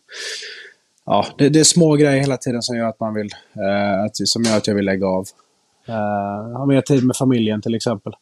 Ja, 1.06 1.26
det, 1.38 1.50
det 1.50 1.60
är 1.60 1.64
små 1.64 1.96
grejer 1.96 2.20
hela 2.20 2.38
tiden 2.38 2.62
som 2.62 2.78
gör 2.78 2.90
att 2.90 3.00
man 3.00 3.14
vill, 3.14 3.30
eh, 3.56 4.04
att, 4.04 4.16
som 4.16 4.44
gör 4.44 4.58
att 4.58 4.68
jag 4.68 4.76
vill 4.76 4.86
lägga 4.86 5.08
av. 5.08 5.28
Uh, 5.90 6.58
ha 6.58 6.66
mer 6.66 6.82
tid 6.82 7.04
med 7.06 7.16
familjen 7.16 7.62
till 7.62 7.76
exempel. 7.76 8.14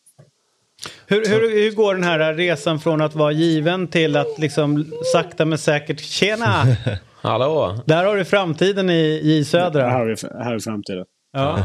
Hur, 1.08 1.30
hur, 1.30 1.64
hur 1.64 1.72
går 1.72 1.94
den 1.94 2.04
här 2.04 2.34
resan 2.34 2.80
från 2.80 3.02
att 3.02 3.16
vara 3.16 3.32
given 3.32 3.88
till 3.88 4.16
att 4.16 4.40
liksom 4.40 4.86
sakta 5.14 5.46
men 5.46 5.58
säkert, 5.58 6.00
tjena! 6.00 6.64
Hallå? 7.22 7.80
Där 7.86 8.06
har 8.06 8.16
du 8.16 8.26
framtiden 8.26 8.90
i 8.90 9.22
J 9.24 9.46
Södra. 9.46 9.90
Här 9.90 10.00
har 10.00 10.06
vi, 10.06 10.16
här 10.38 10.46
har 10.46 10.54
vi 10.54 10.60
framtiden. 10.60 11.06
Ja. 11.34 11.60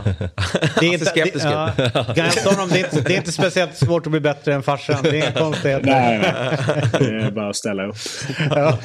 Det 0.80 0.86
är, 0.86 0.92
inte, 0.92 1.04
det, 1.04 1.10
skeptisk 1.10 1.46
ja, 1.46 1.70
kan 1.94 2.16
jag 2.16 2.52
honom, 2.52 2.68
det, 2.68 2.80
är 2.80 2.84
inte, 2.84 3.00
det 3.00 3.14
är 3.14 3.16
inte 3.16 3.32
speciellt 3.32 3.76
svårt 3.76 4.06
att 4.06 4.10
bli 4.10 4.20
bättre 4.20 4.54
än 4.54 4.62
farsan. 4.62 4.96
Det 5.02 5.08
är 5.08 5.14
inga 5.14 5.32
konstigheter. 5.32 5.86
Nej, 5.86 6.18
nej. 6.18 6.90
Det 6.98 7.26
är 7.26 7.30
bara 7.30 7.48
att 7.48 7.56
ställa 7.56 7.86
upp. 7.86 7.96
Ja. 8.50 8.78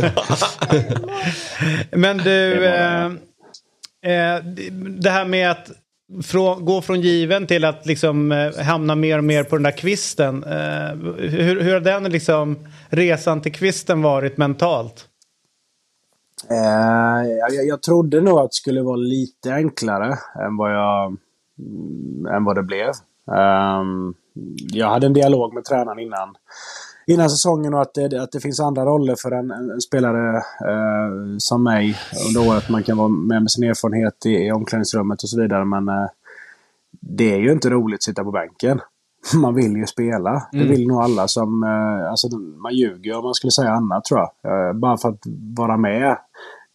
Men 1.92 2.18
du, 2.18 2.60
Det 2.60 3.16
eh, 4.06 4.36
eh, 4.36 4.44
det 5.00 5.10
här 5.10 5.26
med 5.26 5.52
att 5.52 5.72
från, 6.24 6.66
gå 6.66 6.82
från 6.82 7.02
given 7.02 7.48
till 7.48 7.66
att 7.66 7.86
liksom 7.86 8.32
eh, 8.32 8.64
hamna 8.66 8.96
mer 8.96 9.18
och 9.18 9.24
mer 9.24 9.44
på 9.44 9.56
den 9.56 9.64
där 9.64 9.78
kvisten. 9.78 10.44
Eh, 10.44 10.96
hur, 11.18 11.62
hur 11.62 11.74
har 11.74 11.80
den 11.80 12.04
liksom, 12.04 12.58
resan 12.90 13.42
till 13.42 13.54
kvisten 13.54 14.02
varit 14.02 14.38
mentalt? 14.38 15.10
Eh, 16.50 17.30
jag, 17.30 17.66
jag 17.68 17.82
trodde 17.82 18.22
nog 18.22 18.40
att 18.40 18.52
det 18.52 18.56
skulle 18.56 18.82
vara 18.82 18.96
lite 18.96 19.54
enklare 19.54 20.18
än 20.46 20.58
vad, 20.58 20.76
jag, 20.76 21.18
mm, 21.60 22.26
än 22.36 22.44
vad 22.44 22.56
det 22.56 22.64
blev. 22.64 22.90
Ehm, 23.38 24.14
jag 24.72 24.90
hade 24.90 25.06
en 25.08 25.14
dialog 25.14 25.54
med 25.54 25.66
tränaren 25.66 26.00
innan, 26.00 26.36
innan 27.08 27.30
säsongen 27.30 27.74
och 27.74 27.82
att 27.82 27.94
det, 27.94 28.24
att 28.24 28.32
det 28.32 28.40
finns 28.40 28.60
andra 28.60 28.86
roller 28.86 29.16
för 29.16 29.32
en, 29.32 29.52
en 29.52 29.82
spelare 29.82 30.38
eh, 30.38 31.38
som 31.38 31.64
mig 31.64 31.98
under 32.28 32.50
året. 32.50 32.70
Man 32.70 32.84
kan 32.84 32.98
vara 32.98 33.08
med 33.08 33.42
med 33.42 33.52
sin 33.52 33.64
erfarenhet 33.64 34.26
i, 34.26 34.30
i 34.30 34.52
omklädningsrummet 34.52 35.24
och 35.24 35.30
så 35.30 35.42
vidare. 35.42 35.66
Men 35.66 35.88
eh, 35.88 36.08
det 37.00 37.34
är 37.34 37.40
ju 37.40 37.52
inte 37.52 37.70
roligt 37.70 37.98
att 37.98 38.04
sitta 38.04 38.24
på 38.24 38.32
bänken. 38.32 38.80
Man 39.36 39.56
vill 39.56 39.76
ju 39.76 39.86
spela. 39.86 40.48
Det 40.52 40.64
vill 40.64 40.88
nog 40.88 40.98
alla 40.98 41.28
som... 41.28 41.64
Eh, 41.64 42.10
alltså, 42.10 42.28
man 42.38 42.76
ljuger 42.76 43.18
om 43.18 43.24
man 43.24 43.34
skulle 43.34 43.52
säga 43.52 43.72
annat 43.72 44.06
tror 44.06 44.20
jag. 44.20 44.68
Eh, 44.68 44.74
bara 44.74 44.98
för 44.98 45.10
att 45.10 45.22
vara 45.58 45.78
med. 45.78 46.18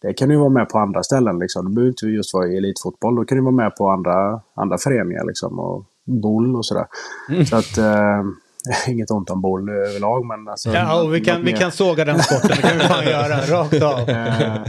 Det 0.01 0.13
kan 0.13 0.29
ju 0.29 0.37
vara 0.37 0.49
med 0.49 0.69
på 0.69 0.79
andra 0.79 1.03
ställen. 1.03 1.39
Liksom. 1.39 1.65
Det 1.65 1.71
behöver 1.71 1.89
inte 1.89 2.05
just 2.05 2.33
vara 2.33 2.47
i 2.47 2.57
elitfotboll. 2.57 3.15
Då 3.15 3.25
kan 3.25 3.37
du 3.37 3.43
vara 3.43 3.55
med 3.55 3.75
på 3.75 3.89
andra, 3.89 4.41
andra 4.53 4.77
föreningar. 4.77 5.25
Liksom, 5.25 5.59
och 5.59 5.85
boll 6.05 6.55
och 6.55 6.65
sådär. 6.65 6.85
Så 7.49 7.55
att... 7.55 7.77
Eh, 8.67 8.89
inget 8.91 9.11
ont 9.11 9.29
om 9.29 9.41
boll 9.41 9.69
överlag 9.69 10.25
men... 10.25 10.47
Alltså, 10.47 10.69
Ja, 10.69 11.01
och 11.01 11.15
vi 11.15 11.21
kan, 11.21 11.45
vi 11.45 11.53
kan 11.53 11.71
såga 11.71 12.05
den 12.05 12.23
sporten. 12.23 12.49
Det 12.49 12.61
kan 12.61 12.77
vi 12.77 12.83
fan 12.83 13.05
göra. 13.05 13.37
Rakt 13.61 13.83
av. 13.83 14.09
Eh, 14.09 14.65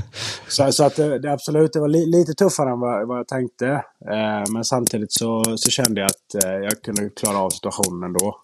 så, 0.48 0.72
så 0.72 0.84
att 0.84 0.96
det, 0.96 1.18
det 1.18 1.32
absolut, 1.32 1.72
det 1.72 1.80
var 1.80 1.88
li, 1.88 2.06
lite 2.06 2.34
tuffare 2.34 2.70
än 2.70 2.80
vad, 2.80 3.08
vad 3.08 3.18
jag 3.18 3.28
tänkte. 3.28 3.66
Eh, 4.10 4.52
men 4.52 4.64
samtidigt 4.64 5.12
så, 5.12 5.42
så 5.56 5.70
kände 5.70 6.00
jag 6.00 6.06
att 6.06 6.44
eh, 6.44 6.50
jag 6.50 6.82
kunde 6.82 7.10
klara 7.10 7.38
av 7.38 7.50
situationen 7.50 8.02
ändå. 8.02 8.42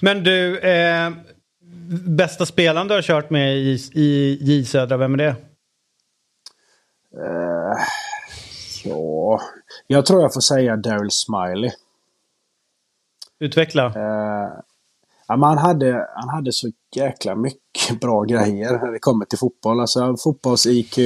Men 0.00 0.24
du, 0.24 0.58
eh, 0.58 1.10
bästa 2.06 2.46
spelaren 2.46 2.88
du 2.88 2.94
har 2.94 3.02
kört 3.02 3.30
med 3.30 3.56
i, 3.56 3.78
i 3.92 4.38
J 4.40 4.64
Södra, 4.64 4.96
vem 4.96 5.14
är 5.14 5.18
det? 5.18 5.36
Eh, 7.16 7.76
ja, 8.84 9.40
jag 9.86 10.06
tror 10.06 10.22
jag 10.22 10.34
får 10.34 10.40
säga 10.40 10.76
Daryl 10.76 11.10
Smiley. 11.10 11.70
Utveckla. 13.40 13.86
Eh, 13.86 14.52
ja, 15.28 15.36
men 15.36 15.42
han, 15.42 15.58
hade, 15.58 16.08
han 16.14 16.28
hade 16.28 16.52
så 16.52 16.68
jäkla 16.96 17.34
mycket 17.34 18.00
bra 18.00 18.22
grejer 18.22 18.72
när 18.72 18.92
det 18.92 18.98
kommer 18.98 19.24
till 19.24 19.38
fotboll. 19.38 19.80
Alltså 19.80 20.16
fotbolls-IQ, 20.16 20.98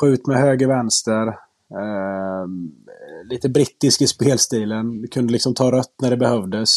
skjut 0.00 0.26
med 0.26 0.36
höger-vänster. 0.36 1.26
Eh, 1.70 2.46
lite 3.30 3.48
brittisk 3.48 4.02
i 4.02 4.06
spelstilen. 4.06 5.08
Kunde 5.08 5.32
liksom 5.32 5.54
ta 5.54 5.72
rött 5.72 5.94
när 6.02 6.10
det 6.10 6.16
behövdes. 6.16 6.70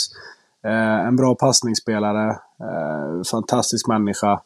Eh, 0.65 1.07
en 1.07 1.15
bra 1.15 1.35
passningsspelare. 1.35 2.29
Eh, 2.59 3.23
fantastisk 3.31 3.87
människa. 3.87 4.41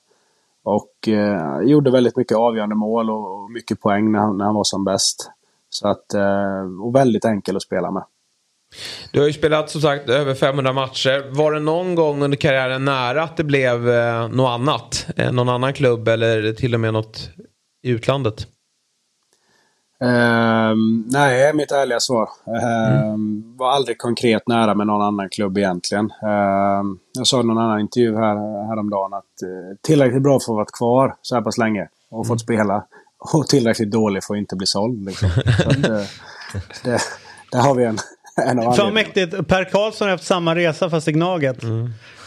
Och 0.63 1.08
eh, 1.08 1.60
gjorde 1.62 1.92
väldigt 1.92 2.18
mycket 2.18 2.38
avgörande 2.38 2.75
mål 2.75 3.10
och, 3.10 3.44
och 3.44 3.51
mycket 3.51 3.82
poäng 3.82 4.12
när 4.12 4.20
han, 4.20 4.38
när 4.38 4.46
han 4.46 4.56
var 4.56 4.63
som 4.63 4.84
bäst. 4.84 5.32
Så 5.70 5.88
att, 5.88 6.13
eh, 6.13 6.82
och 6.82 6.96
väldigt 6.96 7.25
enkel 7.25 7.56
att 7.56 7.62
spela 7.62 7.92
med. 7.92 8.03
Du 9.12 9.20
har 9.20 9.27
ju 9.27 9.34
spelat 9.34 9.70
som 9.70 9.82
sagt 9.82 10.10
över 10.10 10.34
500 10.34 10.74
matcher. 10.74 11.25
Var 11.30 11.51
det 11.51 11.60
någon 11.60 11.96
gång 11.96 12.24
under 12.24 12.38
karriären 12.38 12.86
nära 12.86 13.24
att 13.24 13.38
det 13.38 13.44
blev 13.44 13.89
eh, 13.89 14.27
något 14.27 14.50
annat? 14.50 15.08
Eh, 15.15 15.32
någon 15.32 15.50
annan 15.50 15.74
klubb 15.74 16.08
eller 16.08 16.53
till 16.53 16.74
och 16.74 16.80
med 16.80 16.94
något 16.94 17.30
i 17.84 17.89
utlandet? 17.89 18.48
Ehm, 20.03 21.06
nej, 21.12 21.53
mitt 21.53 21.72
ärliga 21.72 22.00
svar. 22.00 22.30
Ehm, 22.63 23.58
Var 23.58 23.72
aldrig 23.72 23.98
konkret 23.98 24.48
nära 24.48 24.75
med 24.75 24.88
någon 24.88 25.01
annan 25.01 25.30
klubb 25.30 25.58
egentligen. 25.58 26.06
Ehm, 26.06 27.00
jag 27.13 27.27
sa 27.27 27.39
i 27.39 27.44
någon 27.44 27.58
annan 27.58 27.80
intervju 27.80 28.15
här, 28.15 28.68
häromdagen 28.68 29.13
att 29.13 29.42
eh, 29.44 29.77
tillräckligt 29.82 30.24
bra 30.24 30.39
för 30.39 30.53
att 30.53 30.56
vara 30.56 30.65
kvar 30.65 31.15
så 31.22 31.36
här 31.36 31.42
pass 31.42 31.58
länge 31.58 31.88
och 32.12 32.27
fått 32.27 32.42
spela. 32.42 32.86
Och 33.34 33.48
tillräckligt 33.48 33.92
dålig 33.92 34.24
för 34.24 34.34
att 34.34 34.38
inte 34.38 34.56
bli 34.56 34.68
såld. 34.68 35.06
Liksom. 35.06 35.30
Så 35.63 35.70
att, 35.70 35.89
eh, 35.89 36.06
det, 36.84 37.00
där 37.51 37.60
har 37.60 37.75
vi 37.75 37.84
en, 37.86 37.98
anledningarna. 38.48 38.92
mäktigt. 38.92 39.48
Per 39.48 39.63
Karlsson 39.63 40.06
har 40.08 40.12
haft 40.12 40.24
samma 40.24 40.56
resa 40.56 40.90
fast 40.90 41.08
i 41.08 41.12
Gnaget. 41.12 41.58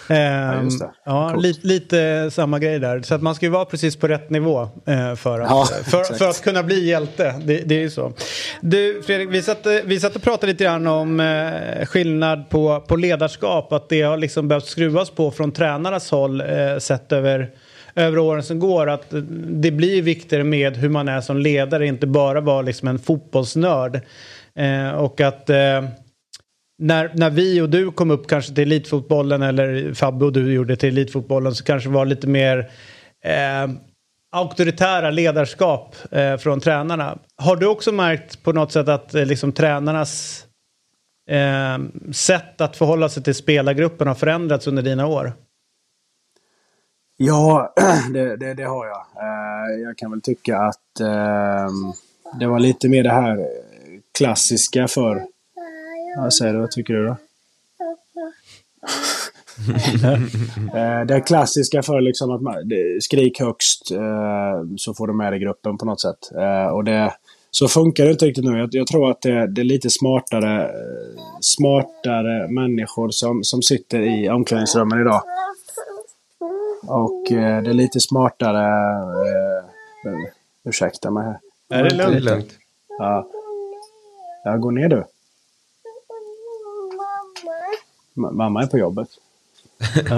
Ehm, 0.09 0.65
just 0.65 0.81
det. 0.81 0.91
ja, 1.05 1.31
Coolt. 1.31 1.43
lite, 1.43 1.67
lite 1.67 2.31
samma 2.31 2.59
grej 2.59 2.79
där. 2.79 3.03
Så 3.03 3.15
att 3.15 3.23
man 3.23 3.35
ska 3.35 3.47
ju 3.47 3.53
vara 3.53 3.65
precis 3.65 3.97
på 3.97 4.09
rätt 4.09 4.31
nivå 4.31 4.69
eh, 4.87 5.15
för, 5.15 5.41
att, 5.41 5.51
Ja, 5.51 5.67
för, 5.85 6.01
exakt. 6.01 6.19
för 6.19 6.29
att 6.29 6.43
kunna 6.43 6.63
bli 6.63 6.89
hjälte. 6.89 7.35
Det, 7.45 7.57
det 7.57 7.75
är 7.75 7.81
ju 7.81 7.91
så. 7.91 8.13
Du 8.61 9.03
Fredrik, 9.07 9.29
vi 9.31 9.43
satt, 9.43 9.67
eh, 9.67 9.73
vi 9.85 10.01
satt 10.01 10.17
och 10.17 10.23
pratade 10.23 10.53
lite 10.53 10.65
grann 10.65 10.87
om 10.87 11.21
eh, 11.21 11.87
skillnad 11.87 12.51
på, 12.51 12.81
på 12.81 12.97
ledarskap. 12.97 13.73
Att 13.73 13.89
det 13.89 14.03
har 14.03 14.17
liksom 14.17 14.49
behövt 14.49 14.67
skruvas 14.67 15.11
på 15.11 15.31
från 15.31 15.53
tränarnas 15.53 16.11
håll 16.11 16.41
eh, 16.41 16.47
sett 16.79 17.13
över 17.13 17.51
över 17.97 18.19
åren 18.19 18.43
som 18.43 18.59
går 18.59 18.91
att 18.91 19.13
eh, 19.13 19.21
det 19.49 19.71
blir 19.71 20.03
viktigare 20.03 20.45
med 20.45 20.77
hur 20.77 20.89
man 20.89 21.09
är 21.09 21.21
som 21.21 21.37
ledare, 21.39 21.87
inte 21.87 22.07
bara 22.07 22.41
vara 22.41 22.63
liksom 22.63 22.89
en 22.89 22.99
fotbollsnörd. 22.99 24.01
Eh, 24.57 24.91
och 24.91 25.21
att 25.21 25.51
eh, 25.51 25.85
när, 26.79 27.11
när 27.15 27.31
vi 27.31 27.61
och 27.61 27.71
du 27.71 27.93
kom 27.93 28.11
upp 28.11 28.27
kanske 28.27 28.55
till 28.55 28.63
elitfotbollen 28.63 29.43
eller 29.43 29.95
Fabbe 29.95 30.25
och 30.25 30.33
du 30.33 30.53
gjorde 30.53 30.77
till 30.77 30.89
elitfotbollen 30.89 31.55
så 31.55 31.65
kanske 31.65 31.89
det 31.89 31.95
var 31.95 32.07
lite 32.07 32.27
mer 32.27 32.71
eh, 33.25 33.71
auktoritära 34.33 35.11
ledarskap 35.11 35.97
eh, 36.11 36.37
från 36.37 36.61
tränarna. 36.61 37.19
Har 37.37 37.57
du 37.57 37.67
också 37.67 37.93
märkt 37.93 38.43
på 38.43 38.53
något 38.53 38.73
sätt 38.73 38.89
att 38.89 39.15
eh, 39.15 39.27
liksom, 39.27 39.53
tränarnas 39.53 40.45
eh, 41.31 41.79
sätt 42.13 42.61
att 42.61 42.77
förhålla 42.77 43.09
sig 43.09 43.23
till 43.23 43.35
spelargruppen 43.35 44.09
har 44.09 44.15
förändrats 44.15 44.67
under 44.67 44.83
dina 44.83 45.07
år? 45.07 45.33
Ja, 47.17 47.75
det, 48.13 48.37
det, 48.37 48.55
det 48.55 48.65
har 48.65 48.87
jag. 48.87 49.07
Eh, 49.17 49.81
jag 49.83 49.99
kan 49.99 50.11
väl 50.11 50.21
tycka 50.21 50.59
att 50.59 51.01
eh, 51.01 51.69
det 52.41 52.47
var 52.47 52.59
lite 52.59 52.89
mer 52.89 53.03
det 53.03 53.13
här 53.13 53.39
eh, 53.39 53.45
klassiska 54.17 54.89
för... 54.89 55.27
Vad 56.17 56.35
säger 56.35 56.53
du? 56.53 56.61
Vad 56.61 56.71
tycker 56.71 56.95
du 56.95 57.07
då? 57.07 57.17
Eh, 60.75 61.07
det 61.07 61.21
klassiska 61.21 61.83
för 61.83 62.01
liksom 62.01 62.31
att 62.31 62.43
man, 62.43 62.55
skrik 63.01 63.41
högst 63.41 63.91
eh, 63.91 64.63
så 64.77 64.95
får 64.95 65.07
du 65.07 65.13
med 65.15 65.33
dig 65.33 65.41
gruppen 65.41 65.79
på 65.79 65.85
något 65.87 66.01
sätt. 66.01 66.19
Eh, 66.35 66.67
och 66.67 66.85
det, 66.85 67.15
så 67.51 67.69
funkar 67.69 68.05
det 68.05 68.11
inte 68.11 68.27
riktigt 68.27 68.45
nu. 68.45 68.59
Jag, 68.59 68.69
jag 68.73 68.87
tror 68.87 69.11
att 69.11 69.23
det, 69.23 69.47
det 69.47 69.61
är 69.61 69.65
lite 69.65 69.91
smartare, 69.91 70.71
smartare 71.41 72.49
människor 72.49 73.11
som, 73.11 73.45
som 73.45 73.63
sitter 73.63 74.01
i 74.01 74.29
omklädningsrummen 74.29 75.01
idag. 75.01 75.23
Och 76.89 77.25
det 77.29 77.71
är 77.71 77.75
lite 77.75 78.01
smartare... 78.01 78.67
Ursäkta 80.65 81.11
mig 81.11 81.25
här. 81.25 81.39
Är 81.79 81.85
det 81.85 82.21
lugnt? 82.21 82.53
Ja. 82.99 83.27
Jag 84.47 84.61
går 84.61 84.71
ner 84.71 84.89
du. 84.89 85.05
Ma- 88.15 88.33
Mamma 88.33 88.63
är 88.63 88.67
på 88.67 88.79
jobbet. 88.79 89.09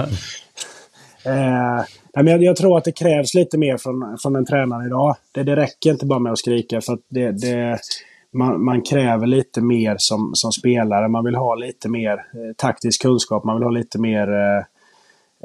eh, 1.24 1.84
men 2.14 2.26
jag, 2.26 2.42
jag 2.42 2.56
tror 2.56 2.78
att 2.78 2.84
det 2.84 2.92
krävs 2.92 3.34
lite 3.34 3.58
mer 3.58 3.76
från, 3.76 4.18
från 4.22 4.36
en 4.36 4.44
tränare 4.46 4.86
idag. 4.86 5.16
Det, 5.32 5.42
det 5.42 5.56
räcker 5.56 5.90
inte 5.90 6.06
bara 6.06 6.18
med 6.18 6.32
att 6.32 6.38
skrika. 6.38 6.80
för 6.80 6.92
att 6.92 7.00
det, 7.08 7.30
det, 7.30 7.78
man, 8.30 8.64
man 8.64 8.82
kräver 8.82 9.26
lite 9.26 9.60
mer 9.60 9.96
som, 9.98 10.30
som 10.34 10.52
spelare. 10.52 11.08
Man 11.08 11.24
vill 11.24 11.34
ha 11.34 11.54
lite 11.54 11.88
mer 11.88 12.12
eh, 12.12 12.54
taktisk 12.56 13.02
kunskap. 13.02 13.44
Man 13.44 13.56
vill 13.56 13.64
ha 13.64 13.70
lite 13.70 13.98
mer 13.98 14.28
eh, 14.28 14.58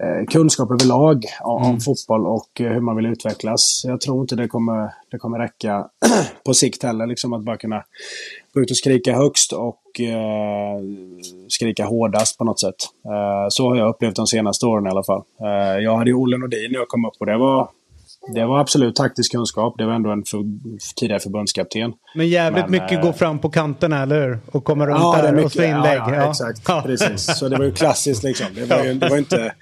eh, 0.08 0.26
kunskap 0.26 0.72
överlag 0.72 1.26
om, 1.42 1.64
om 1.64 1.80
fotboll 1.80 2.28
och 2.28 2.62
eh, 2.62 2.72
hur 2.72 2.82
man 2.82 2.96
vill 2.96 3.06
utvecklas. 3.06 3.82
Jag 3.86 4.02
tror 4.02 4.22
inte 4.22 4.36
det 4.36 4.48
kommer, 4.48 4.94
det 5.12 5.18
kommer 5.18 5.40
räcka 5.40 5.88
på 6.46 6.54
sikt 6.54 6.84
heller. 6.84 7.08
Liksom 7.08 7.34
att 7.34 7.42
bara 7.44 7.58
kunna 7.58 7.84
gå 8.54 8.62
ut 8.62 8.72
och 8.72 8.78
skrika 8.78 9.14
högst 9.16 9.54
och 9.54 10.02
eh, 10.02 10.80
skrika 11.50 11.86
hårdast 11.86 12.38
på 12.38 12.44
något 12.44 12.60
sätt. 12.60 12.76
Eh, 13.06 13.48
så 13.50 13.70
har 13.70 13.76
jag 13.76 13.90
upplevt 13.90 14.16
de 14.16 14.28
senaste 14.28 14.66
åren 14.66 14.88
i 14.88 14.90
alla 14.90 15.04
fall. 15.04 15.22
Eh, 15.42 15.84
jag 15.84 15.98
hade 15.98 16.10
ju 16.10 16.16
Olle 16.16 16.38
Nordin 16.38 16.72
när 16.72 16.80
jag 16.80 16.88
kom 16.88 17.06
upp 17.06 17.14
och 17.20 17.26
det 17.26 17.38
var, 17.38 17.70
det 18.34 18.46
var 18.46 18.60
absolut 18.60 18.96
taktisk 18.96 19.32
kunskap. 19.32 19.76
Det 19.78 19.86
var 19.86 19.94
ändå 19.94 20.10
en 20.12 20.24
för, 20.24 20.38
tidigare 20.96 21.20
förbundskapten. 21.20 21.94
Men 22.16 22.30
jävligt 22.30 22.64
Men, 22.64 22.72
mycket 22.72 22.92
eh, 22.92 23.02
går 23.02 23.12
fram 23.14 23.40
på 23.40 23.50
kanterna, 23.50 24.02
eller 24.02 24.28
hur? 24.28 24.40
Och 24.52 24.64
kommer 24.64 24.88
runt 24.88 25.00
Ja, 25.00 25.20
där 25.22 25.30
och 25.30 25.36
mycket. 25.36 25.52
slår 25.52 25.66
inlägg. 25.66 25.98
Ja, 26.00 26.16
ja, 26.16 26.30
exakt. 26.30 26.62
Ja. 26.68 26.82
Precis. 26.86 27.38
Så 27.38 27.50
det 27.50 27.58
var 27.58 27.66
ju 27.66 27.72
klassiskt 27.82 28.24
liksom. 28.24 28.48
Det 28.56 28.66
var 28.66 28.84
ju, 28.84 28.94
det 28.94 29.10
var 29.10 29.18
inte 29.18 29.54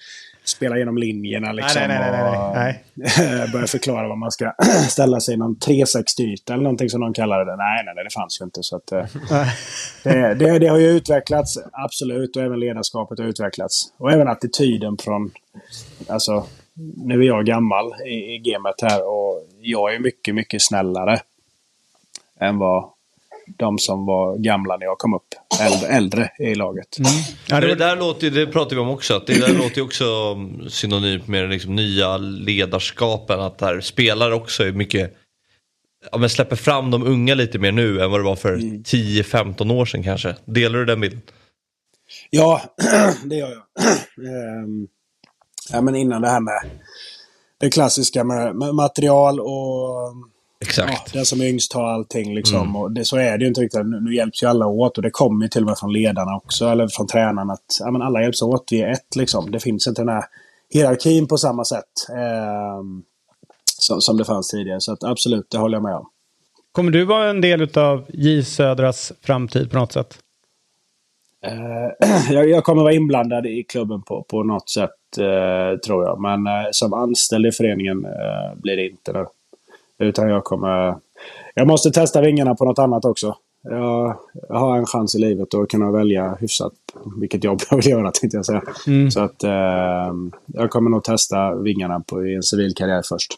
spela 0.43 0.77
genom 0.77 0.97
linjerna 0.97 1.51
liksom. 1.51 1.81
nej, 1.87 1.87
nej, 1.87 2.11
nej, 2.11 2.83
nej, 2.95 3.43
Och 3.43 3.49
börja 3.51 3.67
förklara 3.67 4.07
vad 4.07 4.17
man 4.17 4.31
ska 4.31 4.53
ställa 4.89 5.19
sig 5.19 5.33
i 5.33 5.37
någon 5.37 5.55
360-yta 5.55 6.53
eller 6.53 6.63
någonting 6.63 6.89
som 6.89 7.01
de 7.01 7.13
kallar 7.13 7.45
det. 7.45 7.55
Nej, 7.55 7.85
nej, 7.85 7.95
nej, 7.95 8.03
det 8.03 8.13
fanns 8.13 8.41
ju 8.41 8.45
inte. 8.45 8.63
Så 8.63 8.75
att, 8.75 8.91
eh, 8.91 9.05
det, 10.03 10.33
det, 10.33 10.59
det 10.59 10.67
har 10.67 10.77
ju 10.77 10.87
utvecklats, 10.87 11.57
absolut. 11.71 12.35
Och 12.35 12.43
även 12.43 12.59
ledarskapet 12.59 13.19
har 13.19 13.25
utvecklats. 13.25 13.93
Och 13.97 14.11
även 14.11 14.27
attityden 14.27 14.97
från... 14.97 15.31
Alltså, 16.07 16.45
nu 16.95 17.19
är 17.19 17.27
jag 17.27 17.45
gammal 17.45 17.93
i, 18.05 18.35
i 18.35 18.37
gamet 18.37 18.75
här 18.81 19.07
och 19.07 19.47
jag 19.61 19.95
är 19.95 19.99
mycket, 19.99 20.35
mycket 20.35 20.61
snällare 20.61 21.19
än 22.39 22.57
vad 22.57 22.89
de 23.57 23.77
som 23.77 24.05
var 24.05 24.37
gamla 24.37 24.77
när 24.77 24.85
jag 24.85 24.97
kom 24.97 25.13
upp. 25.13 25.27
Äldre, 25.61 25.87
äldre 25.87 26.31
i 26.39 26.55
laget. 26.55 26.97
Ja, 26.99 27.05
Men 27.49 27.61
det 27.61 27.67
det 27.67 27.75
var, 27.75 27.85
där 27.85 27.95
låter 27.95 28.27
ju, 28.27 28.45
det 28.45 28.51
pratar 28.51 28.75
vi 28.75 28.81
om 28.81 28.89
också, 28.89 29.13
att 29.15 29.27
det 29.27 29.39
där 29.39 29.53
låter 29.53 29.77
ju 29.77 29.81
också 29.81 30.05
synonymt 30.69 31.27
med 31.27 31.43
den 31.43 31.51
liksom 31.51 31.75
nya 31.75 32.17
ledarskapen. 32.17 33.39
Att 33.39 33.57
där 33.57 33.81
spelare 33.81 34.33
också 34.33 34.63
är 34.63 34.71
mycket, 34.71 35.13
ja 36.11 36.17
men 36.17 36.29
släpper 36.29 36.55
fram 36.55 36.91
de 36.91 37.03
unga 37.03 37.35
lite 37.35 37.59
mer 37.59 37.71
nu 37.71 38.01
än 38.01 38.11
vad 38.11 38.19
det 38.19 38.25
var 38.25 38.35
för 38.35 38.57
10-15 38.57 39.73
år 39.73 39.85
sedan 39.85 40.03
kanske. 40.03 40.35
Delar 40.45 40.79
du 40.79 40.85
den 40.85 41.01
bilden? 41.01 41.21
Ja, 42.29 42.61
det 43.25 43.35
gör 43.35 43.51
jag. 43.51 43.61
Ehm, 44.17 44.87
ja, 45.71 45.81
men 45.81 45.95
innan 45.95 46.21
det 46.21 46.29
här 46.29 46.39
med 46.39 46.61
det 47.59 47.69
klassiska 47.69 48.23
med 48.23 48.55
material 48.55 49.39
och 49.39 50.15
Exakt. 50.61 50.91
Ja, 50.91 51.11
den 51.13 51.25
som 51.25 51.41
är 51.41 51.45
yngst 51.45 51.73
har 51.73 51.87
allting. 51.87 52.35
Liksom. 52.35 52.61
Mm. 52.61 52.75
Och 52.75 52.91
det, 52.91 53.05
så 53.05 53.17
är 53.17 53.37
det 53.37 53.43
ju 53.43 53.47
inte 53.47 53.61
riktigt. 53.61 53.85
Nu, 53.85 54.01
nu 54.01 54.15
hjälps 54.15 54.43
ju 54.43 54.47
alla 54.47 54.67
åt 54.67 54.97
och 54.97 55.03
det 55.03 55.11
kommer 55.11 55.45
ju 55.45 55.49
till 55.49 55.61
och 55.61 55.67
med 55.67 55.77
från 55.77 55.93
ledarna 55.93 56.35
också. 56.35 56.65
Eller 56.65 56.87
från 56.87 57.07
tränarna. 57.07 57.53
Att 57.53 57.77
ja, 57.79 57.91
men 57.91 58.01
alla 58.01 58.21
hjälps 58.21 58.41
åt. 58.41 58.67
Vi 58.71 58.81
är 58.81 58.91
ett 58.91 59.15
liksom. 59.15 59.51
Det 59.51 59.59
finns 59.59 59.87
inte 59.87 60.01
den 60.01 60.09
här 60.09 60.23
hierarkin 60.69 61.27
på 61.27 61.37
samma 61.37 61.65
sätt. 61.65 62.09
Eh, 62.09 62.83
som, 63.79 64.01
som 64.01 64.17
det 64.17 64.25
fanns 64.25 64.47
tidigare. 64.47 64.81
Så 64.81 64.93
att, 64.93 65.03
absolut, 65.03 65.49
det 65.49 65.57
håller 65.57 65.75
jag 65.75 65.83
med 65.83 65.95
om. 65.95 66.09
Kommer 66.71 66.91
du 66.91 67.05
vara 67.05 67.29
en 67.29 67.41
del 67.41 67.79
av 67.79 68.05
J 68.09 68.43
Södras 68.43 69.11
framtid 69.21 69.71
på 69.71 69.77
något 69.77 69.91
sätt? 69.91 70.17
Eh, 71.45 72.09
jag, 72.33 72.49
jag, 72.49 72.63
kommer 72.63 72.81
vara 72.81 72.93
inblandad 72.93 73.45
i 73.45 73.63
klubben 73.63 74.01
på, 74.01 74.23
på 74.23 74.43
något 74.43 74.69
sätt, 74.69 75.17
eh, 75.19 75.79
tror 75.79 76.05
jag. 76.05 76.21
Men 76.21 76.47
eh, 76.47 76.67
som 76.71 76.93
anställd 76.93 77.45
i 77.45 77.51
föreningen 77.51 78.05
eh, 78.05 78.55
blir 78.61 78.75
det 78.75 78.89
inte 78.89 79.13
nu. 79.13 79.25
Utan 80.01 80.29
jag 80.29 80.43
kommer... 80.43 80.95
Jag 81.53 81.67
måste 81.67 81.91
testa 81.91 82.21
vingarna 82.21 82.55
på 82.55 82.65
något 82.65 82.79
annat 82.79 83.05
också. 83.05 83.35
Jag, 83.63 84.17
har 84.49 84.77
en 84.77 84.85
chans 84.85 85.15
i 85.15 85.19
livet 85.19 85.53
att 85.53 85.69
kunna 85.69 85.91
välja 85.91 86.37
hyfsat 86.39 86.73
vilket 87.19 87.43
jobb 87.43 87.61
jag 87.69 87.77
vill 87.77 87.87
göra, 87.87 88.11
tänkte 88.11 88.37
jag 88.37 88.45
säga. 88.45 88.63
Mm. 88.87 89.11
Så 89.11 89.19
att 89.19 89.43
eh, 89.43 90.13
jag 90.47 90.69
kommer 90.69 90.89
nog 90.89 91.03
testa 91.03 91.55
vingarna 91.55 91.99
på, 91.99 92.25
i 92.25 92.35
en 92.35 92.43
civil 92.43 92.73
karriär 92.75 93.01
först. 93.05 93.31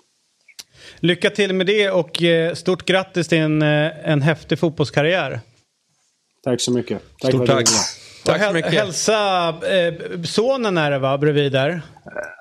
Lycka 1.00 1.30
till 1.30 1.54
med 1.54 1.66
det 1.66 1.92
och 1.92 2.24
eh, 2.24 2.54
stort 2.54 2.86
grattis 2.86 3.28
till 3.28 3.38
en, 3.38 3.62
eh, 3.62 4.10
en 4.10 4.22
häftig 4.22 4.60
fotbollskarriär. 4.60 5.40
Tack 6.44 6.62
så 6.62 6.72
mycket. 6.72 7.02
Tack 7.22 7.32
Stort 7.32 7.48
tack. 7.48 7.68
Tack 8.26 8.44
så 8.44 8.54
mycket. 8.54 8.74
Hälsa 8.74 9.48
eh, 9.50 9.94
sonen 10.24 10.78
är 10.78 10.92
det 10.92 11.00
va, 11.00 11.18
bredvid 11.18 11.52
där? 11.52 11.82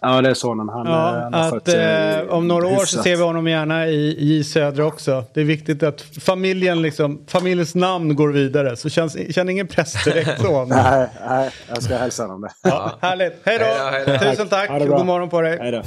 Ja, 0.00 0.20
det 0.20 0.30
är 0.30 0.34
sonen. 0.34 0.68
Han, 0.68 0.86
ja, 0.86 1.20
han 1.22 1.34
att, 1.34 1.50
fått, 1.50 1.68
eh, 1.68 2.20
om 2.28 2.48
några 2.48 2.66
år 2.66 2.84
så 2.84 3.02
ser 3.02 3.16
vi 3.16 3.22
honom 3.22 3.48
gärna 3.48 3.86
i 3.86 4.16
J 4.18 4.44
Södra 4.44 4.86
också. 4.86 5.24
Det 5.34 5.40
är 5.40 5.44
viktigt 5.44 5.82
att 5.82 6.00
familjen 6.00 6.82
liksom, 6.82 7.24
familjens 7.26 7.74
namn 7.74 8.16
går 8.16 8.28
vidare. 8.28 8.76
Så 8.76 8.88
känns, 8.88 9.34
känn 9.34 9.48
ingen 9.48 9.66
press 9.66 10.04
direkt 10.04 10.40
så. 10.40 10.64
nej, 10.68 11.08
nej, 11.28 11.50
jag 11.68 11.82
ska 11.82 11.96
hälsa 11.96 12.22
honom 12.22 12.40
det. 12.40 12.50
Ja, 12.62 12.98
härligt. 13.00 13.40
Hej 13.44 13.58
då! 13.58 14.18
Tusen 14.18 14.48
tack. 14.48 14.68
tack. 14.68 14.86
God 14.86 15.06
morgon 15.06 15.28
på 15.28 15.40
dig. 15.40 15.58
Hej 15.60 15.72
då. 15.72 15.82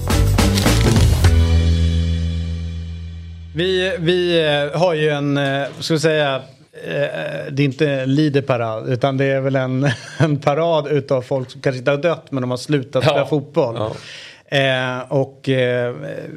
Vi, 3.55 3.95
vi 3.99 4.45
eh, 4.45 4.79
har 4.79 4.93
ju 4.93 5.09
en, 5.09 5.37
eh, 5.37 5.67
ska 5.79 5.93
vi 5.93 5.99
säga, 5.99 6.35
Eh, 6.35 6.41
det 7.49 7.59
är 7.59 7.61
inte 7.61 8.05
Lider-parad 8.05 8.89
utan 8.89 9.17
det 9.17 9.25
är 9.25 9.41
väl 9.41 9.55
en, 9.55 9.89
en 10.19 10.39
parad 10.39 10.87
utav 10.87 11.21
folk 11.21 11.51
som 11.51 11.61
kanske 11.61 11.77
inte 11.79 11.91
har 11.91 11.97
dött 11.97 12.31
men 12.31 12.41
de 12.41 12.51
har 12.51 12.57
slutat 12.57 13.03
ja. 13.03 13.09
spela 13.09 13.25
fotboll. 13.25 13.75
Ja. 13.75 13.91
Eh, 14.57 15.11
och 15.11 15.49
eh, 15.49 15.95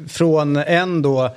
från 0.08 0.56
en 0.56 1.02
då 1.02 1.30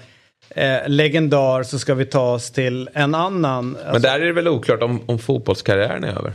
eh, 0.50 0.78
legendar 0.88 1.64
så 1.64 1.80
ska 1.80 1.94
vi 1.94 2.06
ta 2.06 2.34
oss 2.34 2.52
till 2.52 2.90
en 2.94 3.16
annan. 3.16 3.72
Men 3.72 3.82
alltså, 3.86 4.02
där 4.02 4.20
är 4.20 4.26
det 4.26 4.34
väl 4.34 4.48
oklart 4.48 4.82
om, 4.82 5.02
om 5.06 5.20
fotbollskarriären 5.20 6.04
är 6.04 6.18
över? 6.18 6.34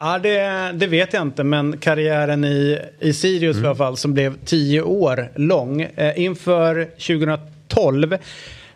Ja, 0.00 0.18
det, 0.18 0.72
det, 0.74 0.86
vet 0.86 1.12
jag 1.12 1.22
inte, 1.22 1.44
men 1.44 1.78
karriären 1.78 2.44
i, 2.44 2.78
i 3.00 3.12
Sirius 3.12 3.56
mm. 3.56 3.64
i 3.64 3.68
alla 3.68 3.76
fall 3.76 3.96
som 3.96 4.14
blev 4.14 4.38
tio 4.44 4.82
år 4.82 5.30
lång. 5.34 5.82
Eh, 5.82 6.20
inför 6.20 6.84
2012 6.84 8.16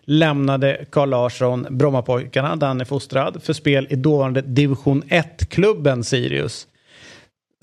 lämnade 0.08 0.84
Carl 0.90 1.08
Larsson 1.08 1.66
Brommapojkarna, 1.70 2.56
där 2.56 2.66
han 2.66 2.80
är 2.80 2.84
fostrad, 2.84 3.42
för 3.42 3.52
spel 3.52 3.86
i 3.90 3.96
dåvarande 3.96 4.40
division 4.40 5.02
1-klubben 5.02 6.04
Sirius. 6.04 6.66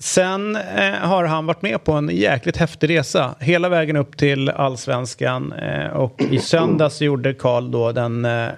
Sen 0.02 0.56
eh, 0.56 0.92
har 0.92 1.24
han 1.24 1.46
varit 1.46 1.62
med 1.62 1.84
på 1.84 1.92
en 1.92 2.08
jäkligt 2.12 2.56
häftig 2.56 2.90
resa. 2.90 3.34
Hela 3.40 3.68
vägen 3.68 3.96
upp 3.96 4.16
till 4.16 4.48
allsvenskan. 4.48 5.52
Eh, 5.52 5.86
och 5.86 6.22
i 6.22 6.38
söndags 6.38 7.00
gjorde 7.00 7.34
Karl 7.34 7.70
då 7.70 7.92
den, 7.92 8.24
eh, 8.24 8.48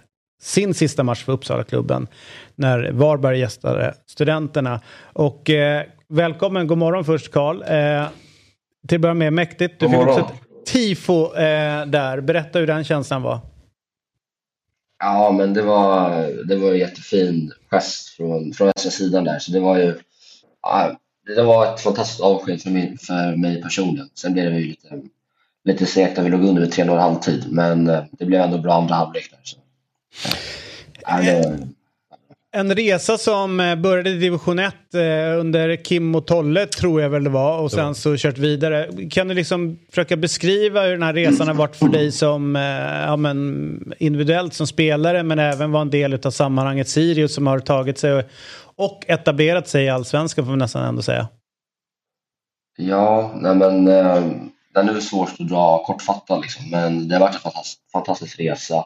sin 0.42 0.74
sista 0.74 1.02
match 1.02 1.24
för 1.24 1.32
Uppsala-klubben. 1.32 2.06
När 2.54 2.90
Varberg 2.92 3.38
gästade 3.38 3.94
Studenterna. 4.06 4.80
Och 5.12 5.50
välkommen, 6.08 6.66
god 6.66 6.78
morgon 6.78 7.04
först 7.04 7.32
Karl. 7.32 7.62
Eh, 7.62 8.06
till 8.88 8.96
att 8.96 9.02
börja 9.02 9.14
med, 9.14 9.32
mäktigt. 9.32 9.80
Du 9.80 9.88
fick 9.88 9.98
också 9.98 10.20
ett 10.20 10.66
tifo 10.66 11.28
där. 11.86 12.20
Berätta 12.20 12.58
hur 12.58 12.66
den 12.66 12.84
känslan 12.84 13.22
var. 13.22 13.40
Ja, 14.98 15.30
men 15.32 15.54
det 15.54 15.62
var, 15.62 16.26
det 16.44 16.56
var 16.56 16.72
en 16.72 16.78
jättefin 16.78 17.52
gest 17.70 18.08
från, 18.08 18.52
från 18.52 18.66
västra 18.66 18.90
sidan 18.90 19.24
där. 19.24 19.38
Så 19.38 19.52
det 19.52 19.60
var 19.60 19.78
ju 19.78 19.94
ja, 20.62 20.98
det 21.36 21.42
var 21.42 21.74
ett 21.74 21.80
fantastiskt 21.80 22.20
avsked 22.20 22.62
för 22.62 22.70
mig, 22.70 22.96
för 23.00 23.36
mig 23.36 23.62
personligen. 23.62 24.08
Sen 24.14 24.32
blev 24.32 24.50
det 24.50 24.58
ju 24.58 24.66
lite, 24.66 25.02
lite 25.64 25.86
segt 25.86 26.16
när 26.16 26.24
vi 26.24 26.30
låg 26.30 26.44
under 26.44 26.60
med 26.60 26.72
3-0 26.72 26.98
halvtid, 26.98 27.44
men 27.52 27.88
eh, 27.88 28.04
det 28.10 28.24
blev 28.24 28.40
ändå 28.40 28.58
bra 28.58 28.74
andra 28.74 28.94
halvlek 28.94 29.30
där. 29.30 29.40
Så. 29.42 29.56
Ja, 31.00 31.20
det, 31.22 31.68
en 32.52 32.74
resa 32.74 33.18
som 33.18 33.60
eh, 33.60 33.76
började 33.76 34.10
i 34.10 34.14
division 34.14 34.58
1 34.58 34.74
eh, 34.94 35.00
under 35.40 35.84
Kim 35.84 36.14
och 36.14 36.26
Tolle 36.26 36.66
tror 36.66 37.02
jag 37.02 37.10
väl 37.10 37.24
det 37.24 37.30
var 37.30 37.58
och 37.58 37.70
sen 37.70 37.94
så 37.94 38.16
kört 38.16 38.38
vidare. 38.38 39.08
Kan 39.10 39.28
du 39.28 39.34
liksom 39.34 39.78
försöka 39.88 40.16
beskriva 40.16 40.82
hur 40.82 40.90
den 40.90 41.02
här 41.02 41.12
resan 41.12 41.48
har 41.48 41.54
varit 41.54 41.76
för 41.76 41.88
dig 41.88 42.12
som 42.12 42.56
eh, 42.56 42.62
ja, 43.06 43.16
men, 43.16 43.92
individuellt 43.98 44.54
som 44.54 44.66
spelare 44.66 45.22
men 45.22 45.38
även 45.38 45.72
var 45.72 45.80
en 45.80 45.90
del 45.90 46.26
av 46.26 46.30
sammanhanget 46.30 46.88
Sirius 46.88 47.34
som 47.34 47.46
har 47.46 47.58
tagit 47.58 47.98
sig 47.98 48.24
och 48.76 49.04
etablerat 49.08 49.68
sig 49.68 49.84
i 49.84 49.88
allsvenskan 49.88 50.44
får 50.44 50.50
man 50.50 50.58
nästan 50.58 50.84
ändå 50.84 51.02
säga. 51.02 51.28
Ja, 52.76 53.32
nej 53.34 53.54
men 53.54 53.84
den 54.74 54.88
är 54.88 54.92
väl 54.92 55.02
svårt 55.02 55.30
att 55.38 55.48
dra 55.48 55.84
kortfattat 55.84 56.40
liksom 56.42 56.70
men 56.70 57.08
det 57.08 57.14
har 57.14 57.20
varit 57.20 57.34
en 57.34 57.40
fantastisk, 57.40 57.78
fantastisk 57.92 58.40
resa. 58.40 58.84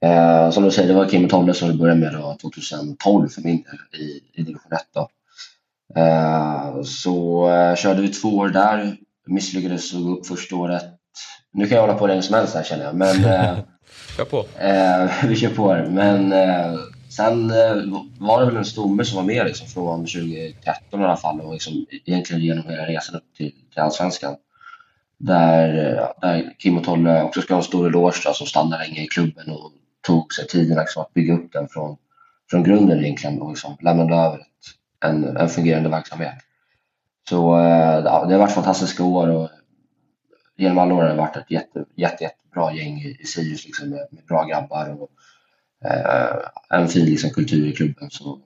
Eh, 0.00 0.50
som 0.50 0.64
du 0.64 0.70
säger, 0.70 0.88
det 0.88 0.94
var 0.94 1.08
Kim 1.08 1.24
och 1.24 1.30
Tolle 1.30 1.54
som 1.54 1.68
vi 1.68 1.74
började 1.74 2.00
med 2.00 2.12
då, 2.12 2.36
2012 2.40 3.28
för 3.28 3.42
min 3.42 3.62
del 3.62 4.00
i, 4.00 4.20
i 4.32 4.42
division 4.42 4.72
1. 4.72 4.80
Då. 4.94 5.08
Eh, 6.00 6.82
så 6.82 7.48
eh, 7.50 7.76
körde 7.76 8.02
vi 8.02 8.08
två 8.08 8.28
år 8.28 8.48
där, 8.48 8.96
misslyckades 9.26 9.94
och 9.94 10.02
gå 10.02 10.10
upp 10.10 10.26
första 10.26 10.56
året. 10.56 10.84
Nu 11.52 11.66
kan 11.66 11.76
jag 11.76 11.82
hålla 11.86 11.98
på 11.98 12.06
länge 12.06 12.22
som 12.22 12.34
helst 12.34 12.54
här 12.54 12.62
känner 12.62 12.84
jag, 12.84 12.94
men 12.94 13.24
eh, 13.24 13.58
kör 14.16 14.24
på. 14.24 14.44
Eh, 14.58 15.10
vi 15.28 15.36
kör 15.36 15.54
på 15.54 15.74
det. 15.74 15.90
Men 15.90 16.32
eh, 16.32 16.74
sen 17.16 17.48
var 18.18 18.40
det 18.40 18.46
väl 18.46 18.56
en 18.56 18.64
stomme 18.64 19.04
som 19.04 19.16
var 19.16 19.24
med 19.24 19.46
liksom, 19.46 19.66
från 19.66 20.00
2013 20.00 21.00
i 21.00 21.04
alla 21.04 21.16
fall 21.16 21.40
och 21.40 21.52
liksom, 21.52 21.86
egentligen 22.04 22.42
genom 22.42 22.68
hela 22.68 22.86
resan 22.86 23.14
upp 23.14 23.36
till, 23.36 23.52
till 23.72 23.82
Allsvenskan. 23.82 24.36
Där, 25.18 25.72
där 26.20 26.54
Kim 26.58 26.78
och 26.78 26.84
Tolle 26.84 27.22
också 27.22 27.40
ska 27.40 27.54
ha 27.54 27.58
en 27.58 27.64
stor 27.64 27.86
eloge 27.86 28.34
som 28.34 28.46
stannar 28.46 28.78
länge 28.78 29.02
i 29.02 29.06
klubben 29.06 29.50
och 29.50 29.72
tog 30.06 30.32
sig 30.32 30.46
tiden 30.46 30.78
liksom 30.78 31.02
att 31.02 31.14
bygga 31.14 31.34
upp 31.34 31.52
den 31.52 31.68
från, 31.68 31.96
från 32.50 32.62
grunden 32.62 33.04
egentligen 33.04 33.42
och 33.42 33.50
liksom 33.50 33.76
lämnade 33.80 34.14
över 34.14 34.38
ett, 34.38 34.46
en, 35.04 35.36
en 35.36 35.48
fungerande 35.48 35.88
verksamhet. 35.88 36.34
Så 37.28 37.58
eh, 37.58 38.04
ja, 38.04 38.24
det 38.24 38.34
har 38.34 38.38
varit 38.38 38.54
fantastiska 38.54 39.04
år 39.04 39.28
och 39.28 39.48
genom 40.56 40.78
alla 40.78 40.94
år 40.94 41.02
har 41.02 41.08
det 41.08 41.14
varit 41.14 41.36
ett 41.36 41.50
jätte, 41.50 41.84
jätte, 41.96 42.24
jättebra 42.24 42.72
gäng 42.72 42.98
i, 42.98 43.16
i 43.20 43.24
Sirius 43.24 43.66
liksom, 43.66 43.90
med, 43.90 44.06
med, 44.10 44.24
bra 44.24 44.44
grabbar 44.44 45.02
och 45.02 45.10
eh, 45.90 46.36
en 46.70 46.88
fin 46.88 47.04
liksom, 47.04 47.30
kultur 47.30 47.66
i 47.66 47.72
klubben. 47.72 48.10
Så 48.10 48.40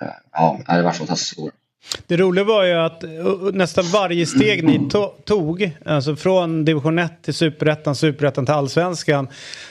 eh, 0.00 0.08
ja, 0.32 0.60
det 0.66 0.72
har 0.72 0.82
varit 0.82 0.96
fantastiska 0.96 1.42
år. 1.42 1.50
Det 2.06 2.16
roliga 2.16 2.44
var 2.44 2.64
ju 2.64 2.72
att 2.72 3.04
eh, 3.04 3.10
nästan 3.52 3.84
varje 3.84 4.26
steg 4.26 4.64
ni 4.64 4.90
to 4.90 5.06
tog, 5.24 5.70
alltså 5.84 6.16
från 6.16 6.64
division 6.64 6.98
1 6.98 7.12
till 7.22 7.34
superettan, 7.34 7.94
superettan 7.94 8.46
till 8.46 8.54
allsvenskan, 8.54 9.28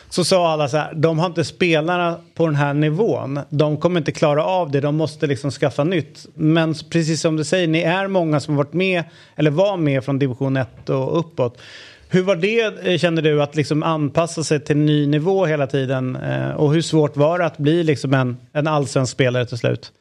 så 0.09 0.23
sa 0.23 0.51
alla 0.51 0.69
så 0.69 0.77
här, 0.77 0.93
de 0.93 1.19
har 1.19 1.25
inte 1.25 1.43
spelarna 1.43 2.15
på 2.35 2.45
den 2.45 2.55
här 2.55 2.73
nivån. 2.73 3.39
De 3.49 3.77
kommer 3.77 3.99
inte 3.99 4.11
klara 4.11 4.43
av 4.43 4.71
det, 4.71 4.81
de 4.81 4.95
måste 4.95 5.27
liksom 5.27 5.51
skaffa 5.51 5.83
nytt. 5.83 6.25
Men 6.33 6.75
precis 6.89 7.21
som 7.21 7.35
du 7.35 7.43
säger, 7.43 7.67
ni 7.67 7.81
är 7.81 8.07
många 8.07 8.39
som 8.39 8.53
har 8.53 8.63
varit 8.63 8.73
med, 8.73 9.03
eller 9.35 9.51
var 9.51 9.77
med 9.77 10.05
från 10.05 10.19
division 10.19 10.57
1 10.57 10.89
och 10.89 11.19
uppåt. 11.19 11.61
Hur 12.09 12.23
var 12.23 12.35
det, 12.35 12.87
eh, 12.87 12.97
känner 12.97 13.21
du, 13.21 13.41
att 13.41 13.55
liksom 13.55 13.83
anpassa 13.83 14.43
sig 14.43 14.59
till 14.59 14.77
ny 14.77 15.07
nivå 15.07 15.45
hela 15.45 15.67
tiden? 15.67 16.15
Eh, 16.15 16.51
och 16.51 16.73
hur 16.73 16.81
svårt 16.81 17.17
var 17.17 17.39
det 17.39 17.45
att 17.45 17.57
bli 17.57 17.83
liksom 17.83 18.13
en, 18.13 18.37
en 18.53 18.67
allsvensk 18.67 19.11
spelare 19.13 19.45
till 19.45 19.57
slut? 19.57 19.91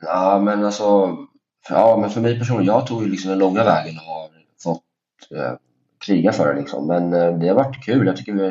Ja, 0.00 0.40
men 0.44 0.64
alltså, 0.64 1.16
ja, 1.68 1.96
men 2.00 2.10
för 2.10 2.20
mig 2.20 2.38
personligen, 2.38 2.74
jag 2.74 2.86
tog 2.86 3.02
ju 3.02 3.08
liksom 3.08 3.30
den 3.30 3.38
långa 3.38 3.64
vägen 3.64 3.98
och 3.98 4.04
har 4.04 4.28
fått 4.62 4.82
eh, 5.30 5.52
kriga 6.06 6.32
för 6.32 6.54
det 6.54 6.60
liksom. 6.60 6.86
Men 6.86 7.12
eh, 7.12 7.38
det 7.38 7.48
har 7.48 7.54
varit 7.54 7.84
kul. 7.84 8.06
Jag 8.06 8.16
tycker 8.16 8.32
vi, 8.32 8.46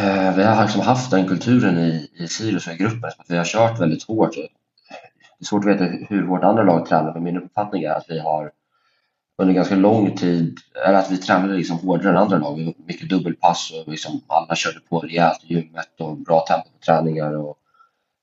eh, 0.00 0.36
vi 0.36 0.42
har 0.42 0.62
liksom 0.62 0.80
haft 0.80 1.10
den 1.10 1.28
kulturen 1.28 1.78
i, 1.78 2.10
i 2.14 2.28
Sirius 2.28 2.66
och 2.66 2.72
i 2.72 2.76
gruppen. 2.76 3.10
Vi 3.28 3.36
har 3.36 3.44
kört 3.44 3.80
väldigt 3.80 4.02
hårt. 4.02 4.34
Det 4.34 5.44
är 5.44 5.44
svårt 5.44 5.64
att 5.64 5.70
veta 5.70 5.84
hur 5.84 6.26
hårt 6.26 6.44
andra 6.44 6.62
lag 6.62 6.86
tränar, 6.86 7.14
men 7.14 7.22
min 7.22 7.36
uppfattning 7.36 7.82
är 7.82 7.90
att 7.90 8.06
vi 8.08 8.18
har 8.18 8.50
under 9.38 9.54
ganska 9.54 9.74
lång 9.74 10.16
tid, 10.16 10.58
eller 10.86 10.98
att 10.98 11.10
vi 11.10 11.16
tränade 11.16 11.56
liksom 11.56 11.78
hårdare 11.78 12.10
än 12.10 12.16
andra 12.16 12.38
lag. 12.38 12.74
Mycket 12.86 13.08
dubbelpass 13.08 13.72
och 13.72 13.90
liksom 13.90 14.20
alla 14.26 14.54
körde 14.54 14.80
på 14.88 15.00
rejält 15.00 15.44
i 15.44 15.54
gymmet 15.54 16.00
och 16.00 16.16
bra 16.16 16.44
tempo 16.48 16.68
på 16.68 16.84
träningar. 16.86 17.36
Och, 17.36 17.58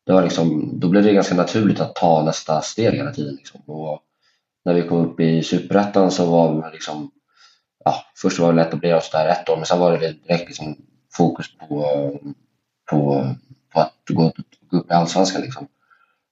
det 0.06 0.14
var 0.14 0.24
liksom, 0.24 0.80
då 0.80 0.90
blev 0.90 1.04
det 1.04 1.14
ganska 1.14 1.36
naturligt 1.36 1.80
att 1.80 1.96
ta 1.96 2.24
nästa 2.24 2.62
steg 2.62 2.94
hela 2.94 3.12
tiden. 3.12 3.36
Liksom. 3.36 3.62
Och 3.66 4.00
när 4.66 4.74
vi 4.74 4.88
kom 4.88 4.98
upp 4.98 5.20
i 5.20 5.44
Superettan 5.44 6.12
så 6.12 6.32
var 6.32 6.62
det 6.62 6.72
liksom, 6.72 7.12
ja, 7.86 7.96
först 8.22 8.40
var 8.40 8.54
det 8.54 8.64
lätt 8.64 8.74
att 8.74 8.80
bli 8.80 8.94
oss 8.94 9.12
där 9.12 9.28
ett 9.28 9.50
år 9.50 9.56
men 9.56 9.66
sen 9.66 9.80
var 9.80 9.92
det 9.92 9.98
direkt 9.98 10.48
liksom 10.48 10.76
fokus 11.14 11.58
på, 11.58 11.86
på, 12.90 13.28
på 13.74 13.80
att 13.80 13.94
gå, 14.10 14.32
gå 14.70 14.78
upp 14.78 14.92
i 14.92 14.94
Allsvenskan. 14.94 15.42
Liksom. 15.42 15.68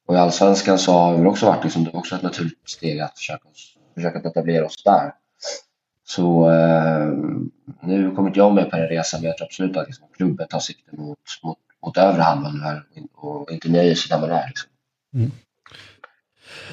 Och 0.08 0.16
i 0.16 0.18
Allsvenskan 0.18 0.80
så 0.80 0.92
har 0.92 1.18
det 1.18 1.30
också 1.30 1.46
varit 1.46 1.64
liksom, 1.64 1.84
det 1.84 1.92
var 1.92 2.00
också 2.00 2.16
ett 2.16 2.22
naturligt 2.22 2.70
steg 2.70 3.00
att 3.00 3.18
försöka, 3.18 3.50
försöka 3.96 4.30
etablera 4.30 4.66
oss 4.66 4.84
där. 4.84 5.14
Så 6.04 6.52
eh, 6.52 7.08
nu 7.82 8.16
kommer 8.16 8.30
inte 8.30 8.40
jag 8.40 8.54
med 8.54 8.70
på 8.70 8.78
den 8.78 8.88
resan 8.88 9.22
men 9.22 9.28
jag 9.28 9.38
tror 9.38 9.46
absolut 9.46 9.78
att 9.78 9.88
liksom, 9.88 10.08
klubben 10.18 10.48
tar 10.48 10.60
sikte 10.60 10.96
mot, 10.96 11.20
mot, 11.44 11.58
mot 11.86 11.98
övre 11.98 12.22
halvan 12.22 12.62
här 12.62 12.84
och 13.16 13.52
inte 13.52 13.70
nöjer 13.70 13.96
sig 13.96 14.10
där 14.10 14.20
man 14.20 14.32
är. 14.32 14.48
Liksom. 14.48 14.70
Mm. 15.16 15.32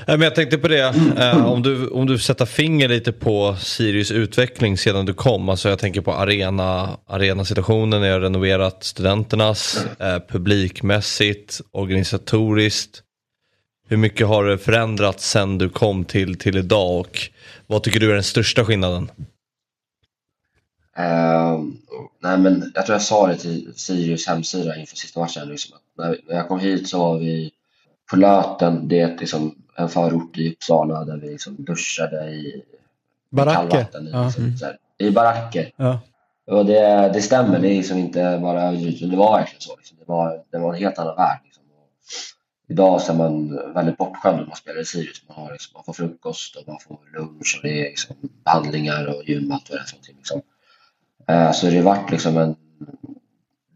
Men 0.07 0.21
jag 0.21 0.35
tänkte 0.35 0.59
på 0.59 0.69
det, 0.69 0.95
eh, 1.19 1.47
om, 1.47 1.63
du, 1.63 1.89
om 1.89 2.07
du 2.07 2.19
sätter 2.19 2.47
finger 2.47 2.89
lite 2.89 3.13
på 3.13 3.57
Sirius 3.61 4.11
utveckling 4.11 4.79
sedan 4.79 5.07
du 5.07 5.15
kom. 5.15 5.49
Alltså 5.49 5.69
jag 5.69 5.79
tänker 5.79 6.01
på 6.01 6.13
arena, 6.13 6.99
arenasituationen, 7.07 8.01
ni 8.01 8.09
har 8.09 8.21
renoverat 8.21 8.85
studenternas, 8.85 9.87
eh, 10.01 10.19
publikmässigt, 10.29 11.61
organisatoriskt. 11.71 13.03
Hur 13.89 13.97
mycket 13.97 14.27
har 14.27 14.45
det 14.45 14.59
förändrats 14.59 15.31
sedan 15.31 15.59
du 15.59 15.69
kom 15.69 16.05
till, 16.05 16.39
till 16.39 16.57
idag 16.57 17.01
och 17.01 17.19
vad 17.67 17.83
tycker 17.83 18.01
du 18.01 18.11
är 18.11 18.15
den 18.15 18.23
största 18.23 18.65
skillnaden? 18.65 19.11
Uh, 20.99 21.65
nej 22.23 22.39
men 22.39 22.73
jag 22.75 22.87
tror 22.87 22.95
jag 22.95 23.03
sa 23.03 23.27
det 23.27 23.37
till 23.37 23.73
Sirius 23.77 24.27
hemsida 24.27 24.77
inför 24.77 24.97
sista 24.97 25.21
matchen. 25.21 25.49
Liksom, 25.49 25.77
när, 25.99 26.21
när 26.29 26.37
jag 26.37 26.49
kom 26.49 26.61
hit 26.61 26.89
så 26.89 26.99
var 26.99 27.19
vi 27.19 27.51
på 28.11 28.17
Löten, 28.17 28.89
det 28.89 29.01
är 29.01 29.19
liksom 29.19 29.55
en 29.77 29.89
förort 29.89 30.39
i 30.39 30.53
Uppsala 30.53 31.05
där 31.05 31.17
vi 31.17 31.29
liksom 31.29 31.57
duschade 31.59 32.31
i 32.31 32.63
baracker. 33.31 33.81
I, 33.81 34.11
ja. 34.13 34.25
liksom, 34.25 34.57
här, 34.63 34.79
I 34.99 35.11
baracker. 35.11 35.73
Ja. 35.77 36.01
Och 36.47 36.67
det, 36.67 37.11
det 37.15 37.23
stämmer, 37.23 37.59
det 37.59 37.69
är 37.69 37.77
liksom 37.77 37.99
inte 37.99 38.39
bara 38.43 38.63
överdrivet, 38.63 39.11
det 39.11 39.17
var 39.17 39.39
verkligen 39.39 39.61
så. 39.61 39.77
Liksom. 39.77 39.99
Det, 39.99 40.05
var, 40.07 40.45
det 40.51 40.59
var 40.59 40.75
en 40.75 40.81
helt 40.81 40.99
annan 40.99 41.17
värld. 41.17 41.41
Liksom. 41.45 41.63
Idag 42.69 43.01
så 43.01 43.13
är 43.13 43.17
man 43.17 43.61
väldigt 43.75 43.99
bortskämd 43.99 44.37
när 44.37 44.47
man 44.47 44.57
spelar 44.57 44.81
i 44.81 44.85
Sirius. 44.85 45.23
Man, 45.29 45.37
har 45.37 45.53
liksom, 45.53 45.73
man 45.75 45.85
får 45.85 45.93
frukost 45.93 46.57
och 46.57 46.63
man 46.67 46.79
får 46.81 46.99
lunch 47.15 47.59
och 47.59 47.69
det 47.69 47.81
är 47.81 47.89
liksom 47.89 48.17
behandlingar 48.45 49.07
och 49.07 49.29
gym 49.29 49.51
och 49.51 49.55
allt 49.55 49.71
vad 49.71 49.79
det 49.79 50.11
är. 50.11 50.17
Liksom. 50.17 50.43
Eh, 51.29 51.53
så 51.53 51.67
det 51.67 51.77
har 51.77 51.83
varit 51.83 52.11
liksom 52.11 52.37
en 52.37 52.57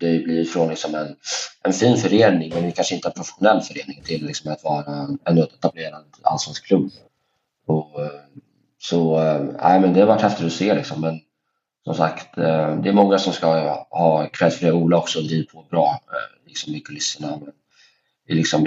det 0.02 0.18
blir 0.24 0.44
från 0.44 0.68
liksom 0.68 0.94
en, 0.94 1.16
en 1.62 1.72
fin 1.72 1.96
förening, 1.96 2.52
men 2.54 2.72
kanske 2.72 2.94
inte 2.94 3.08
en 3.08 3.14
professionell 3.14 3.60
förening, 3.60 4.02
till 4.04 4.26
liksom 4.26 4.52
att 4.52 4.64
vara 4.64 5.08
en 5.24 5.38
etablerad 5.38 6.04
allsvensk 6.22 6.66
klubb. 6.66 6.90
Och, 7.66 8.02
eh, 8.04 8.10
så 8.78 9.20
eh, 9.20 9.80
men 9.80 9.92
det 9.92 10.00
har 10.00 10.06
varit 10.06 10.22
häftigt 10.22 10.46
att 10.46 10.52
se 10.52 10.74
liksom, 10.74 11.00
men 11.00 11.20
som 11.84 11.94
sagt, 11.94 12.38
eh, 12.38 12.76
det 12.76 12.88
är 12.88 12.92
många 12.92 13.18
som 13.18 13.32
ska 13.32 13.46
ha 13.90 14.28
cred 14.32 14.52
för 14.52 14.66
det. 14.66 14.72
Ola 14.72 14.96
också 14.96 15.20
driver 15.20 15.44
på 15.52 15.66
bra 15.70 16.00
liksom, 16.46 16.46
liksom 16.46 16.74
i 16.74 16.80
kulisserna. 16.80 17.38
Men 18.26 18.36
liksom, 18.36 18.66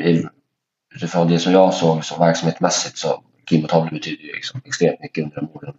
utifrån 0.95 1.27
det 1.27 1.39
som 1.39 1.51
jag 1.51 1.73
såg 1.73 2.05
som 2.05 2.19
verksamhetsmässigt 2.19 2.97
så 2.97 3.23
Kim 3.49 3.63
och 3.63 3.69
Tavle 3.69 3.91
betyder 3.91 4.23
ju 4.23 4.33
liksom 4.33 4.61
extremt 4.65 4.99
mycket 4.99 5.23
under 5.23 5.35
de 5.35 5.49
åren. 5.53 5.73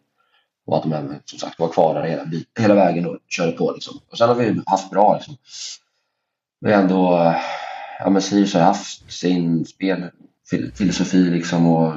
Och 0.66 0.76
att 0.76 0.82
de 0.82 0.92
även, 0.92 1.22
som 1.24 1.38
sagt 1.38 1.58
var 1.58 1.68
kvar 1.68 1.94
där 1.94 2.02
hela, 2.02 2.24
hela 2.58 2.74
vägen 2.74 3.06
och 3.06 3.18
körde 3.28 3.52
på. 3.52 3.72
Liksom. 3.72 4.00
Och 4.10 4.18
sen 4.18 4.28
har 4.28 4.34
vi 4.34 4.62
haft 4.66 4.90
bra. 4.90 5.14
Liksom. 5.16 5.36
Vi 6.60 6.72
har 6.72 6.82
ändå, 6.82 7.34
ja 7.98 8.10
men 8.10 8.22
Sirius 8.22 8.54
har 8.54 8.60
haft 8.60 9.12
sin 9.12 9.64
spelfilosofi 9.64 11.16
liksom 11.16 11.66
och 11.66 11.94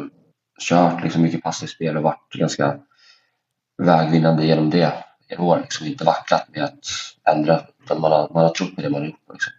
kört 0.60 1.04
liksom 1.04 1.22
mycket 1.22 1.70
spel 1.70 1.98
och 1.98 2.04
varit 2.04 2.34
ganska 2.34 2.80
vägvinnande 3.78 4.46
genom 4.46 4.70
det 4.70 4.94
i 5.30 5.38
år. 5.38 5.60
Liksom 5.62 5.88
inte 5.88 6.04
vacklat 6.04 6.48
med 6.50 6.64
att 6.64 6.86
ändra 7.30 7.62
utan 7.84 8.02
man 8.02 8.12
har, 8.12 8.30
man 8.34 8.44
har 8.44 8.50
trott 8.50 8.76
på 8.76 8.82
det 8.82 8.90
man 8.90 9.02
har 9.02 9.08
gjort. 9.08 9.30
Liksom. 9.32 9.54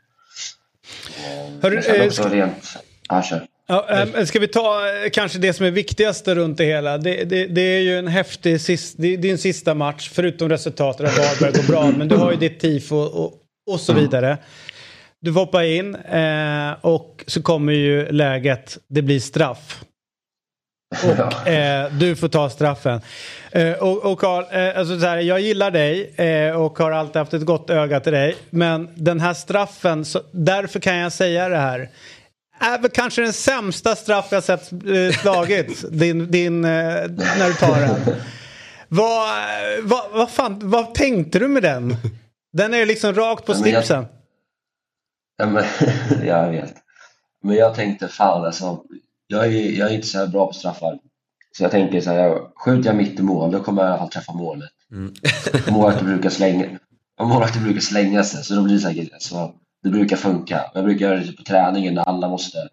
Hör, 1.63 1.71
men 1.71 1.83
sen 1.83 2.07
också 2.07 2.29
rent, 2.29 2.77
ja, 3.09 3.23
kör. 3.23 3.47
Ja, 3.71 3.87
ähm, 3.89 4.27
ska 4.27 4.39
vi 4.39 4.49
ta 4.49 4.87
äh, 5.05 5.11
kanske 5.11 5.39
det 5.39 5.53
som 5.53 5.67
är 5.67 5.71
viktigaste 5.71 6.35
runt 6.35 6.59
det 6.59 6.65
hela? 6.65 6.99
Det, 6.99 7.25
det, 7.25 7.47
det 7.47 7.61
är 7.61 7.81
ju 7.81 7.99
en 7.99 8.09
häftig 8.09 8.61
sist, 8.61 8.95
det, 8.99 9.31
en 9.31 9.39
sista 9.39 9.75
match, 9.75 10.11
förutom 10.13 10.49
resultatet 10.49 11.07
att 11.07 11.19
Varberg 11.19 11.53
går 11.53 11.73
bra. 11.73 11.91
Men 11.97 12.09
du 12.09 12.17
har 12.17 12.31
ju 12.31 12.37
ditt 12.37 12.61
tifo 12.61 12.97
och, 12.97 13.35
och 13.71 13.81
så 13.81 13.93
vidare. 13.93 14.39
Du 15.21 15.33
får 15.33 15.41
hoppa 15.41 15.65
in 15.65 15.95
eh, 15.95 16.73
och 16.81 17.25
så 17.27 17.43
kommer 17.43 17.73
ju 17.73 18.13
läget, 18.13 18.79
det 18.89 19.03
blir 19.03 19.21
straff. 19.21 19.85
Och 21.05 21.49
eh, 21.49 21.93
du 21.93 22.17
får 22.17 22.29
ta 22.29 22.51
straffen. 22.51 23.01
Eh, 23.53 23.73
och 23.83 24.19
Carl, 24.19 24.45
eh, 24.51 24.79
alltså 24.79 25.07
jag 25.07 25.41
gillar 25.41 25.71
dig 25.71 26.13
eh, 26.17 26.63
och 26.63 26.79
har 26.79 26.91
alltid 26.91 27.17
haft 27.17 27.35
ett 27.35 27.47
gott 27.47 27.71
öga 27.71 28.01
till 28.01 28.13
dig. 28.13 28.37
Men 28.51 28.89
den 28.95 29.21
här 29.21 29.35
straffen, 29.35 30.05
så, 30.05 30.21
därför 30.33 30.81
kan 30.81 30.97
jag 30.97 31.13
säga 31.13 31.49
det 31.49 31.57
här 31.57 31.89
är 32.61 32.79
väl 32.79 32.91
kanske 32.91 33.23
den 33.23 33.33
sämsta 33.33 33.97
straff 33.97 34.27
jag 34.31 34.45
sett 34.45 34.73
eh, 34.73 35.21
slagit 35.21 35.85
din, 35.91 36.31
din, 36.31 36.65
eh, 36.65 36.71
när 37.39 37.49
du 37.49 37.55
tar 37.55 37.81
den. 37.81 38.17
Vad, 38.89 39.29
vad, 39.83 40.11
vad, 40.13 40.31
fan, 40.31 40.59
vad 40.63 40.95
tänkte 40.95 41.39
du 41.39 41.49
med 41.49 41.63
den? 41.63 41.97
Den 42.53 42.75
är 42.75 42.87
liksom 42.87 43.15
rakt 43.15 43.47
på 43.47 43.55
slipsen. 43.55 44.07
Ja, 45.37 45.47
men, 45.47 45.65
jag 46.27 46.51
vet. 46.51 46.75
Men 47.43 47.57
jag 47.57 47.75
tänkte 47.75 48.09
fan 48.09 48.45
alltså. 48.45 48.83
Jag 49.27 49.47
är, 49.47 49.79
jag 49.79 49.91
är 49.91 49.95
inte 49.95 50.07
så 50.07 50.19
här 50.19 50.27
bra 50.27 50.47
på 50.47 50.53
straffar. 50.53 50.99
Så 51.53 51.65
jag 51.65 51.71
tänker 51.71 52.01
så 52.01 52.11
här, 52.11 52.39
skjuter 52.65 52.89
jag 52.89 52.97
mitt 52.97 53.21
i 53.21 53.23
mål 53.23 53.51
då 53.51 53.63
kommer 53.63 53.83
jag 53.83 53.89
i 53.89 53.91
alla 53.91 53.99
fall 53.99 54.11
träffa 54.11 54.33
målet. 54.33 54.71
Mm. 54.93 55.15
Målvakten 55.69 56.07
brukar 56.07 56.31
slänga, 56.31 56.67
målvakten 57.21 57.65
brukar 57.65 57.81
slänga 57.81 58.25
sig 58.25 58.45
så 58.45 58.55
då 58.55 58.63
blir 58.63 58.75
det 58.75 58.81
säkert 58.81 59.23
så 59.23 59.55
det 59.83 59.91
brukar 59.91 60.17
funka. 60.17 60.71
Jag 60.75 60.85
brukar 60.85 61.07
göra 61.07 61.19
det 61.19 61.27
typ 61.27 61.37
på 61.37 61.43
träningen 61.43 61.95
när 61.95 62.03
alla 62.03 62.29
måste 62.29 62.69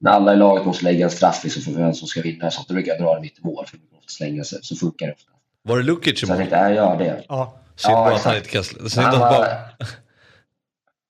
när 0.00 0.10
alla 0.10 0.34
i 0.34 0.36
laget 0.36 0.66
måste 0.66 0.84
lägga 0.84 1.04
en 1.04 1.10
straff 1.10 1.44
liksom 1.44 1.62
för 1.62 1.70
vem 1.70 1.94
som 1.94 2.08
ska 2.08 2.22
vinna. 2.22 2.50
Så 2.50 2.62
då 2.68 2.74
brukar 2.74 2.92
jag 2.92 3.00
dra 3.00 3.14
det 3.14 3.20
mitt 3.20 3.38
i 3.38 3.42
mål 3.42 3.66
för 3.66 3.76
att 3.76 4.10
slänga 4.10 4.44
sig. 4.44 4.58
Så 4.62 4.76
funkar 4.76 5.06
det 5.06 5.12
ofta. 5.12 5.30
Var 5.62 5.76
det 5.76 5.82
Lukic 5.82 6.22
i 6.22 6.26
mål? 6.26 6.26
Så 6.26 6.32
jag 6.32 6.38
tänkte, 6.38 6.56
jag 6.56 6.74
gör 6.74 6.98
det. 6.98 7.24
Ja. 7.28 7.60
Synd 7.76 7.94
ja, 7.94 8.14
att 8.14 8.24
han 8.24 8.36
inte. 8.36 8.64
Synd 8.64 9.10
bara... 9.10 9.46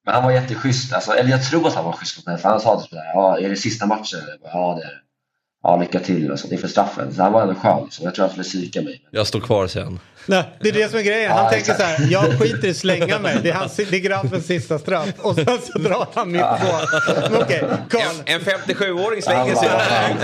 Men 0.05 0.15
han 0.15 0.25
var 0.25 0.31
jätteschysst. 0.31 0.93
Alltså, 0.93 1.13
eller 1.13 1.31
jag 1.31 1.51
tror 1.51 1.67
att 1.67 1.75
han 1.75 1.85
var 1.85 1.93
schysst 1.93 2.17
mot 2.17 2.27
mig. 2.27 2.39
För 2.39 2.49
han 2.49 2.61
sa 2.61 2.81
typ 2.81 2.89
sådär, 2.89 3.05
ja, 3.15 3.39
är 3.39 3.49
det 3.49 3.57
sista 3.57 3.87
matchen? 3.87 4.21
Ja, 4.43 4.75
det 4.81 4.87
är 4.87 4.91
det 4.91 5.01
ja, 5.65 5.77
lycka 5.77 6.01
till 6.01 6.31
och 6.31 6.39
så 6.39 6.49
inför 6.49 6.69
straffen. 6.69 7.15
Så 7.15 7.23
han 7.23 7.33
var 7.33 7.43
ändå 7.43 7.55
skön. 7.55 7.89
Så 7.91 8.05
jag 8.05 8.15
tror 8.15 8.23
han 8.23 8.31
skulle 8.31 8.45
psyka 8.45 8.83
mig. 8.83 9.01
Jag 9.11 9.27
står 9.27 9.41
kvar 9.41 9.67
sen. 9.67 10.01
Nej, 10.27 10.45
det 10.61 10.69
är 10.69 10.73
det 10.73 10.91
som 10.91 10.99
är 10.99 11.03
grejen. 11.03 11.33
Han 11.33 11.45
ja, 11.45 11.51
tänker 11.51 11.73
exakt. 11.73 11.81
så 11.99 12.03
här, 12.03 12.13
jag 12.13 12.41
skiter 12.41 12.69
i 12.69 12.71
att 12.71 12.77
slänga 12.77 13.19
mig. 13.19 13.39
Det 13.43 13.51
är, 13.51 13.55
hans, 13.55 13.77
det 13.77 13.93
är 13.93 13.99
grannens 14.01 14.47
sista 14.47 14.79
straff. 14.79 15.09
Och 15.19 15.35
sen 15.35 15.59
så 15.73 15.79
drar 15.79 16.07
han 16.15 16.33
mitt 16.33 16.43
på. 16.43 17.37
Okay, 17.37 17.59
en, 17.91 18.35
en 18.35 18.41
57-åring 18.41 19.23
slänger 19.23 19.55
sig. 19.55 19.69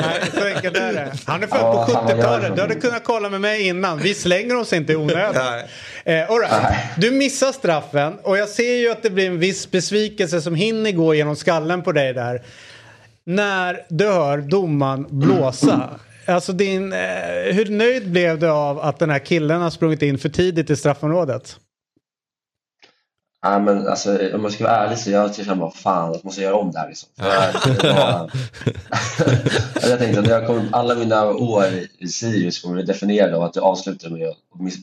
Nej, 0.00 0.20
så 0.35 0.57
enkelt 0.57 0.76
är 0.76 0.92
det. 0.92 1.12
Han 1.26 1.42
är 1.42 1.46
född 1.46 1.61
på 1.61 1.92
70-talet. 1.92 2.57
Du 2.57 2.62
hade 2.62 2.74
kunnat 2.74 3.05
kolla 3.05 3.29
med 3.29 3.40
mig 3.40 3.66
innan. 3.66 3.98
Vi 3.98 4.14
slänger 4.14 4.57
oss 4.57 4.72
inte 4.72 4.92
i 4.92 4.96
onödan. 4.96 5.61
Eh, 6.05 6.31
all 6.31 6.38
right. 6.38 6.53
Du 6.96 7.11
missar 7.11 7.53
straffen 7.53 8.18
och 8.22 8.38
jag 8.38 8.48
ser 8.48 8.76
ju 8.76 8.90
att 8.90 9.03
det 9.03 9.11
blir 9.11 9.26
en 9.26 9.38
viss 9.38 9.70
besvikelse 9.70 10.40
som 10.40 10.55
hinner 10.55 10.92
gå 10.92 11.14
genom 11.14 11.37
skallen 11.37 11.83
på 11.83 11.92
dig 11.92 12.14
där 12.14 12.42
när 13.26 13.80
du 13.88 14.06
hör 14.06 14.38
domaren 14.38 15.06
blåsa. 15.11 15.90
Alltså 16.26 16.52
din, 16.52 16.92
eh, 16.92 16.98
hur 17.52 17.70
nöjd 17.70 18.11
blev 18.11 18.38
du 18.38 18.48
av 18.48 18.80
att 18.80 18.98
den 18.98 19.11
här 19.11 19.18
killen 19.18 19.61
har 19.61 19.70
sprungit 19.70 20.02
in 20.02 20.18
för 20.18 20.28
tidigt 20.28 20.70
i 20.70 20.76
straffområdet? 20.76 21.56
Ja, 23.42 23.59
men 23.59 23.88
alltså, 23.88 24.35
om 24.35 24.42
jag 24.42 24.52
ska 24.52 24.64
vara 24.64 24.76
ärlig 24.76 24.98
så 24.98 25.11
jag 25.11 25.35
tycker 25.35 25.54
bara 25.54 25.70
fan, 25.70 26.12
jag 26.12 26.24
måste 26.24 26.42
göra 26.42 26.54
om 26.54 26.70
det 26.72 26.78
här. 26.78 26.88
Liksom. 26.88 27.09
Var... 27.16 28.30
jag 29.90 29.98
tänkte 29.98 30.20
att 30.20 30.28
jag 30.28 30.46
kom, 30.46 30.68
alla 30.72 30.94
mina 30.94 31.30
år 31.30 31.64
i 31.98 32.09
Sirius 32.09 32.62
kommer 32.62 32.74
bli 32.74 32.85
definierade 32.85 33.37
av 33.37 33.42
att 33.42 33.56
jag 33.56 33.64
avslutade 33.64 34.14
med 34.14 34.28
att 34.28 34.37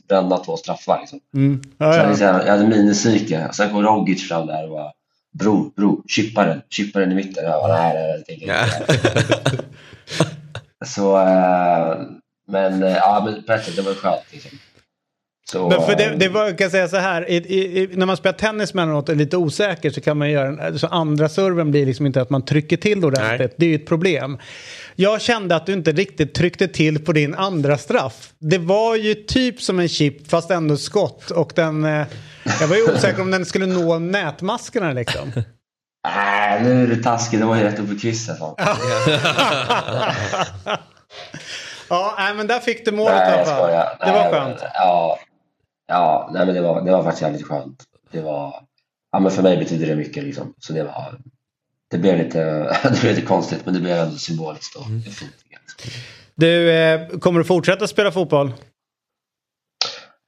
bränna 0.08 0.38
två 0.38 0.56
straffar. 0.56 1.00
Liksom. 1.00 1.20
Mm. 1.34 1.62
Ja, 1.78 1.96
ja. 1.96 2.16
Så 2.16 2.24
jag, 2.24 2.32
hade, 2.32 2.46
jag 2.46 2.52
hade 2.52 2.68
minipsyke. 2.68 3.48
Sen 3.52 3.70
kom 3.70 3.82
Rogic 3.82 4.28
fram 4.28 4.46
där 4.46 4.64
och 4.64 4.70
bara 4.70 4.92
Bro, 5.38 5.72
bro, 5.76 6.02
chippa 6.08 6.44
den, 6.44 6.62
chippa 6.70 7.00
den 7.00 7.12
i 7.12 7.14
mitten. 7.14 7.44
Jag 7.44 7.62
bara, 7.62 7.82
nej, 7.82 7.94
nej, 7.94 8.24
nej, 8.28 8.44
nej. 8.46 8.68
Så, 10.84 11.18
äh, 11.18 11.96
men 12.46 12.82
äh, 12.82 12.96
ja, 12.96 13.22
men 13.24 13.42
på 13.42 13.52
ett 13.52 13.64
sätt, 13.64 13.76
det 13.76 13.82
var 13.82 13.94
skönt 13.94 14.22
liksom. 14.32 14.50
Så, 15.52 15.68
men 15.68 15.82
för 15.82 15.96
det, 15.96 16.14
det 16.16 16.28
var, 16.28 16.46
kan 16.48 16.56
jag 16.64 16.70
säga 16.70 16.88
så 16.88 16.96
här, 16.96 17.30
i, 17.30 17.36
i, 17.36 17.88
när 17.92 18.06
man 18.06 18.16
spelar 18.16 18.38
tennis 18.38 18.74
med 18.74 18.88
något 18.88 19.08
och 19.08 19.14
är 19.14 19.18
lite 19.18 19.36
osäker 19.36 19.90
så 19.90 20.00
kan 20.00 20.18
man 20.18 20.30
göra, 20.30 20.78
så 20.78 20.86
andra 20.86 21.28
serven 21.28 21.70
blir 21.70 21.86
liksom 21.86 22.06
inte 22.06 22.20
att 22.22 22.30
man 22.30 22.44
trycker 22.44 22.76
till 22.76 23.04
ordentligt. 23.04 23.38
Nej. 23.40 23.54
Det 23.56 23.66
är 23.66 23.68
ju 23.70 23.74
ett 23.74 23.86
problem. 23.86 24.38
Jag 24.96 25.20
kände 25.20 25.56
att 25.56 25.66
du 25.66 25.72
inte 25.72 25.92
riktigt 25.92 26.34
tryckte 26.34 26.68
till 26.68 27.04
på 27.04 27.12
din 27.12 27.34
andra 27.34 27.78
straff. 27.78 28.32
Det 28.38 28.58
var 28.58 28.96
ju 28.96 29.14
typ 29.14 29.62
som 29.62 29.78
en 29.78 29.88
chip 29.88 30.30
fast 30.30 30.50
ändå 30.50 30.76
skott 30.76 31.30
och 31.30 31.52
den, 31.54 31.84
eh, 31.84 32.06
jag 32.60 32.68
var 32.68 32.76
ju 32.76 32.82
osäker 32.82 33.22
om 33.22 33.30
den 33.30 33.46
skulle 33.46 33.66
nå 33.66 33.98
nätmaskerna 33.98 34.92
liksom. 34.92 35.32
Äh, 36.08 36.62
nu 36.62 36.82
är 36.82 36.86
du 36.86 37.02
taskig, 37.02 37.40
det 37.40 37.46
var 37.46 37.56
ju 37.56 37.62
rätt 37.62 37.78
upp 37.78 37.92
i 37.92 37.98
krysset. 37.98 38.36
Ja, 41.90 42.14
nej, 42.18 42.34
men 42.34 42.46
där 42.46 42.60
fick 42.60 42.84
du 42.84 42.92
målet 42.92 43.14
i 43.14 43.18
Nej, 43.18 43.34
alla 43.34 43.44
fall. 43.44 43.70
Det 44.06 44.12
var 44.12 44.22
Nej, 44.22 44.32
skönt. 44.32 44.60
men, 44.60 44.70
Ja, 44.74 45.18
ja 45.88 46.30
nej, 46.32 46.46
men 46.46 46.54
det, 46.54 46.60
var, 46.60 46.82
det 46.84 46.92
var 46.92 47.02
faktiskt 47.02 47.22
jävligt 47.22 47.46
skönt. 47.46 47.84
Det 48.10 48.20
var, 48.20 48.54
ja, 49.12 49.18
men 49.18 49.30
för 49.30 49.42
mig 49.42 49.56
betyder 49.56 49.86
det 49.86 49.96
mycket. 49.96 50.24
Liksom. 50.24 50.54
Så 50.58 50.72
det, 50.72 50.84
var, 50.84 51.20
det, 51.90 51.98
blev 51.98 52.18
lite, 52.18 52.40
det 52.82 53.00
blev 53.00 53.14
lite 53.14 53.26
konstigt, 53.26 53.60
men 53.64 53.74
det 53.74 53.80
blev 53.80 53.96
ändå 53.96 54.16
symboliskt. 54.16 54.76
Och 54.76 54.86
är 54.86 55.10
fint. 55.10 55.32
Du, 56.34 56.70
eh, 56.70 57.08
kommer 57.08 57.38
du 57.38 57.44
fortsätta 57.44 57.86
spela 57.86 58.12
fotboll? 58.12 58.52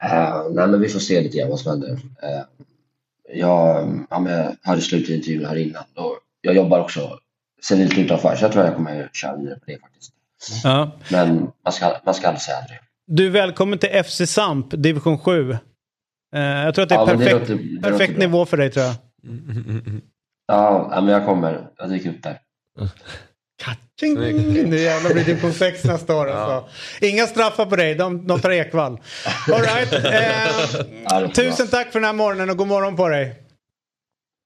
Eh, 0.02 0.42
nej, 0.50 0.68
men 0.68 0.80
vi 0.80 0.88
får 0.88 1.00
se 1.00 1.20
lite 1.20 1.38
grann 1.38 1.50
vad 1.50 1.60
som 1.60 1.70
händer. 1.70 1.90
Uh, 1.90 2.44
jag, 3.32 4.06
ja, 4.10 4.18
men 4.18 4.56
hade 4.62 4.80
slutintervjun 4.80 5.44
här 5.44 5.56
innan 5.56 5.84
och 5.94 6.18
jag 6.40 6.54
jobbar 6.54 6.80
också 6.80 7.18
sen 7.62 7.78
lite 7.78 8.00
utanför 8.00 8.36
så 8.36 8.44
jag 8.44 8.52
tror 8.52 8.64
jag 8.64 8.74
kommer 8.76 9.10
köra 9.12 9.36
vidare 9.36 9.58
på 9.58 9.64
det 9.66 9.78
faktiskt. 9.78 10.12
Ja. 10.64 10.90
Men 11.10 11.52
man 11.64 11.72
ska, 11.72 11.96
man 12.04 12.14
ska 12.14 12.28
aldrig 12.28 12.42
säga 12.42 12.56
aldrig. 12.56 12.78
Du 13.12 13.26
är 13.26 13.30
välkommen 13.30 13.78
till 13.78 14.04
FC 14.04 14.26
Samp, 14.26 14.66
division 14.70 15.18
7. 15.18 15.50
Eh, 15.50 16.40
jag 16.40 16.74
tror 16.74 16.82
att 16.82 16.88
det 16.88 16.94
är 16.94 16.98
Ja, 16.98 17.06
men 17.06 17.18
det 17.18 17.24
perfekt, 17.24 17.48
låter- 17.48 17.62
det 17.76 17.82
perfekt 17.82 18.12
bra. 18.12 18.18
nivå 18.26 18.46
för 18.46 18.56
dig 18.56 18.70
tror 18.70 18.84
jag. 18.84 18.94
Ja, 20.46 20.88
ja, 20.92 21.00
men 21.00 21.14
jag 21.14 21.24
kommer. 21.26 21.66
Jag 21.76 21.90
dyker 21.90 22.10
upp 22.10 22.22
där. 22.22 22.38
Katching! 23.62 24.14
Nu 24.70 24.76
jävlar 24.78 25.10
blir 25.14 25.24
det 25.24 25.30
division 25.32 25.52
6 25.52 25.84
nästa 25.84 26.16
år 26.16 26.30
alltså. 26.30 26.68
Inga 27.00 27.26
straffar 27.26 27.66
på 27.66 27.76
dig, 27.76 27.94
de, 27.94 28.26
de 28.26 28.40
tar 28.40 28.50
Ekvall. 28.50 29.00
All 29.52 29.60
right. 29.60 29.92
Eh, 31.24 31.30
tusen 31.34 31.68
tack 31.68 31.92
för 31.92 32.00
den 32.00 32.06
här 32.06 32.12
morgonen 32.12 32.50
och 32.50 32.56
god 32.56 32.66
morgon 32.68 32.96
på 32.96 33.08
dig. 33.08 33.34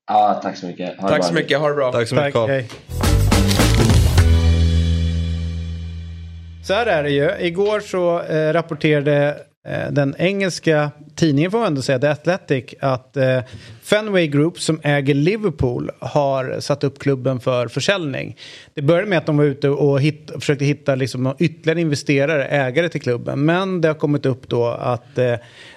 Ja, 0.08 0.40
tack 0.42 0.56
så 0.56 0.66
mycket. 0.66 1.00
Ha 1.00 1.08
Tack 1.08 1.24
så 1.24 1.34
mycket, 1.34 1.58
ha 1.58 1.68
det 1.68 1.74
bra. 1.74 1.92
Tack 1.92 2.08
så 2.08 2.14
mycket 2.14 2.32
Tack, 2.34 2.48
hej. 2.48 2.68
Så 6.64 6.72
här 6.72 6.86
är 6.86 7.02
det 7.02 7.10
ju. 7.10 7.46
Igår 7.46 7.80
så 7.80 8.22
eh, 8.22 8.52
rapporterade 8.52 9.38
eh, 9.68 9.90
den 9.92 10.14
engelska 10.18 10.90
tidningen 11.16 11.50
får 11.50 11.58
man 11.58 11.66
ändå 11.66 11.82
säga, 11.82 11.98
The 11.98 12.06
Athletic, 12.06 12.74
att 12.80 13.16
eh, 13.16 13.40
Fenway 13.82 14.26
Group 14.26 14.60
som 14.60 14.80
äger 14.82 15.14
Liverpool 15.14 15.90
har 15.98 16.60
satt 16.60 16.84
upp 16.84 16.98
klubben 16.98 17.40
för 17.40 17.68
försäljning. 17.68 18.36
Det 18.74 18.82
började 18.82 19.08
med 19.08 19.18
att 19.18 19.26
de 19.26 19.36
var 19.36 19.44
ute 19.44 19.68
och 19.68 20.00
hit, 20.00 20.30
försökte 20.34 20.64
hitta 20.64 20.94
liksom 20.94 21.34
ytterligare 21.38 21.80
investerare, 21.80 22.46
ägare 22.46 22.88
till 22.88 23.00
klubben. 23.00 23.44
Men 23.44 23.80
det 23.80 23.88
har 23.88 23.94
kommit 23.94 24.26
upp 24.26 24.48
då 24.48 24.66
att 24.66 25.18
eh, 25.18 25.34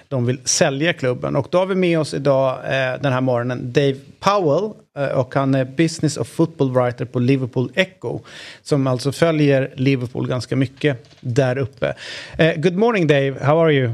de 0.08 0.26
vill 0.26 0.40
sälja 0.44 0.92
klubben. 0.92 1.36
Och 1.36 1.48
då 1.50 1.58
har 1.58 1.66
vi 1.66 1.74
med 1.74 1.98
oss 1.98 2.14
idag 2.14 2.54
eh, 2.64 3.00
den 3.00 3.12
här 3.12 3.20
morgonen 3.20 3.72
Dave 3.72 3.96
Powell 4.20 4.70
eh, 4.98 5.18
och 5.18 5.34
han 5.34 5.54
är 5.54 5.64
business 5.64 6.16
och 6.16 6.26
football 6.26 6.72
writer 6.72 7.04
på 7.04 7.18
Liverpool 7.18 7.72
Echo. 7.74 8.20
Som 8.62 8.86
alltså 8.86 9.12
följer 9.12 9.72
Liverpool 9.76 10.28
ganska 10.28 10.56
mycket 10.56 11.16
där 11.20 11.58
uppe. 11.58 11.94
Eh, 12.38 12.54
good 12.56 12.76
morning 12.76 13.06
Dave, 13.06 13.34
how 13.40 13.64
are 13.64 13.72
you? 13.72 13.92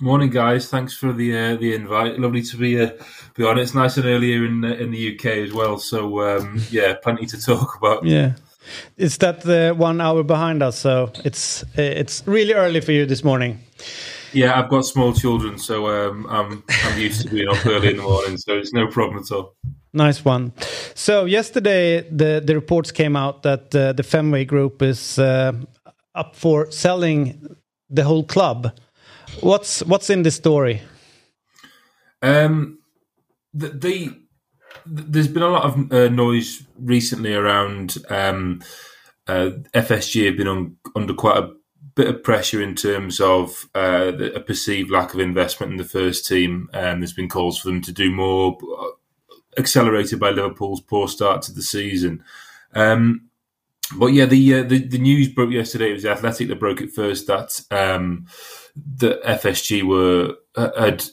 Morning, 0.00 0.30
guys. 0.30 0.68
Thanks 0.68 0.98
for 0.98 1.12
the 1.12 1.32
uh, 1.32 1.58
the 1.58 1.74
invite. 1.74 2.18
Lovely 2.18 2.42
to 2.42 2.56
be 2.56 2.82
uh, 2.82 2.90
be 3.36 3.44
on. 3.44 3.58
It's 3.58 3.74
nice 3.74 4.00
and 4.00 4.06
early 4.06 4.32
here 4.32 4.46
in 4.46 4.64
uh, 4.64 4.82
in 4.82 4.90
the 4.90 5.14
UK 5.14 5.26
as 5.46 5.52
well. 5.52 5.78
So 5.78 6.20
um, 6.20 6.60
yeah, 6.70 6.94
plenty 7.02 7.26
to 7.26 7.40
talk 7.40 7.76
about. 7.76 8.04
Yeah. 8.04 8.32
It's 8.96 9.18
that 9.18 9.42
the 9.42 9.74
one 9.78 10.00
hour 10.00 10.24
behind 10.24 10.62
us, 10.62 10.78
so 10.78 11.12
it's 11.24 11.62
uh, 11.78 12.00
it's 12.00 12.22
really 12.26 12.54
early 12.54 12.80
for 12.80 12.92
you 12.92 13.06
this 13.06 13.22
morning. 13.22 13.60
Yeah, 14.32 14.58
I've 14.58 14.70
got 14.70 14.86
small 14.86 15.12
children, 15.12 15.58
so 15.58 15.88
um, 15.88 16.26
I'm 16.28 16.64
I'm 16.84 16.98
used 16.98 17.22
to 17.22 17.28
being 17.28 17.48
up 17.48 17.64
early 17.66 17.90
in 17.90 17.96
the 17.98 18.02
morning, 18.02 18.38
so 18.38 18.54
it's 18.54 18.72
no 18.72 18.86
problem 18.86 19.22
at 19.22 19.30
all. 19.30 19.54
Nice 19.92 20.24
one. 20.24 20.52
So 20.94 21.26
yesterday, 21.26 22.00
the 22.10 22.42
the 22.44 22.54
reports 22.54 22.90
came 22.92 23.14
out 23.14 23.42
that 23.42 23.74
uh, 23.74 23.92
the 23.92 24.02
Fenway 24.02 24.46
Group 24.46 24.82
is 24.82 25.18
uh, 25.18 25.52
up 26.14 26.34
for 26.34 26.70
selling 26.70 27.56
the 27.90 28.04
whole 28.04 28.24
club. 28.24 28.72
What's 29.40 29.82
what's 29.84 30.08
in 30.08 30.22
this 30.22 30.36
story? 30.36 30.80
Um, 32.22 32.78
the, 33.52 33.68
the 33.68 34.18
there's 34.86 35.28
been 35.28 35.42
a 35.42 35.48
lot 35.48 35.64
of 35.64 35.92
uh, 35.92 36.08
noise 36.08 36.62
recently 36.78 37.34
around 37.34 37.98
um, 38.08 38.62
uh, 39.26 39.50
FSG 39.74 40.26
have 40.26 40.36
been 40.36 40.48
on, 40.48 40.76
under 40.96 41.14
quite 41.14 41.38
a 41.38 41.50
bit 41.94 42.08
of 42.08 42.22
pressure 42.22 42.62
in 42.62 42.74
terms 42.74 43.20
of 43.20 43.68
uh, 43.74 44.12
a 44.34 44.40
perceived 44.40 44.90
lack 44.90 45.14
of 45.14 45.20
investment 45.20 45.72
in 45.72 45.78
the 45.78 45.84
first 45.84 46.26
team. 46.26 46.68
Um, 46.72 47.00
there's 47.00 47.12
been 47.12 47.28
calls 47.28 47.58
for 47.58 47.68
them 47.68 47.82
to 47.82 47.92
do 47.92 48.10
more, 48.10 48.58
uh, 48.78 49.38
accelerated 49.58 50.18
by 50.18 50.30
Liverpool's 50.30 50.80
poor 50.80 51.08
start 51.08 51.42
to 51.42 51.52
the 51.52 51.62
season. 51.62 52.24
Um, 52.74 53.28
but 53.96 54.06
yeah, 54.06 54.24
the, 54.24 54.54
uh, 54.54 54.62
the 54.62 54.78
the 54.78 54.98
news 54.98 55.28
broke 55.28 55.50
yesterday. 55.50 55.90
It 55.90 55.94
was 55.94 56.06
Athletic 56.06 56.48
that 56.48 56.60
broke 56.60 56.80
it 56.80 56.92
first 56.92 57.26
that 57.26 57.60
um, 57.70 58.26
the 58.74 59.20
FSG 59.24 59.82
were 59.82 60.36
uh, 60.56 60.70
had 60.80 61.04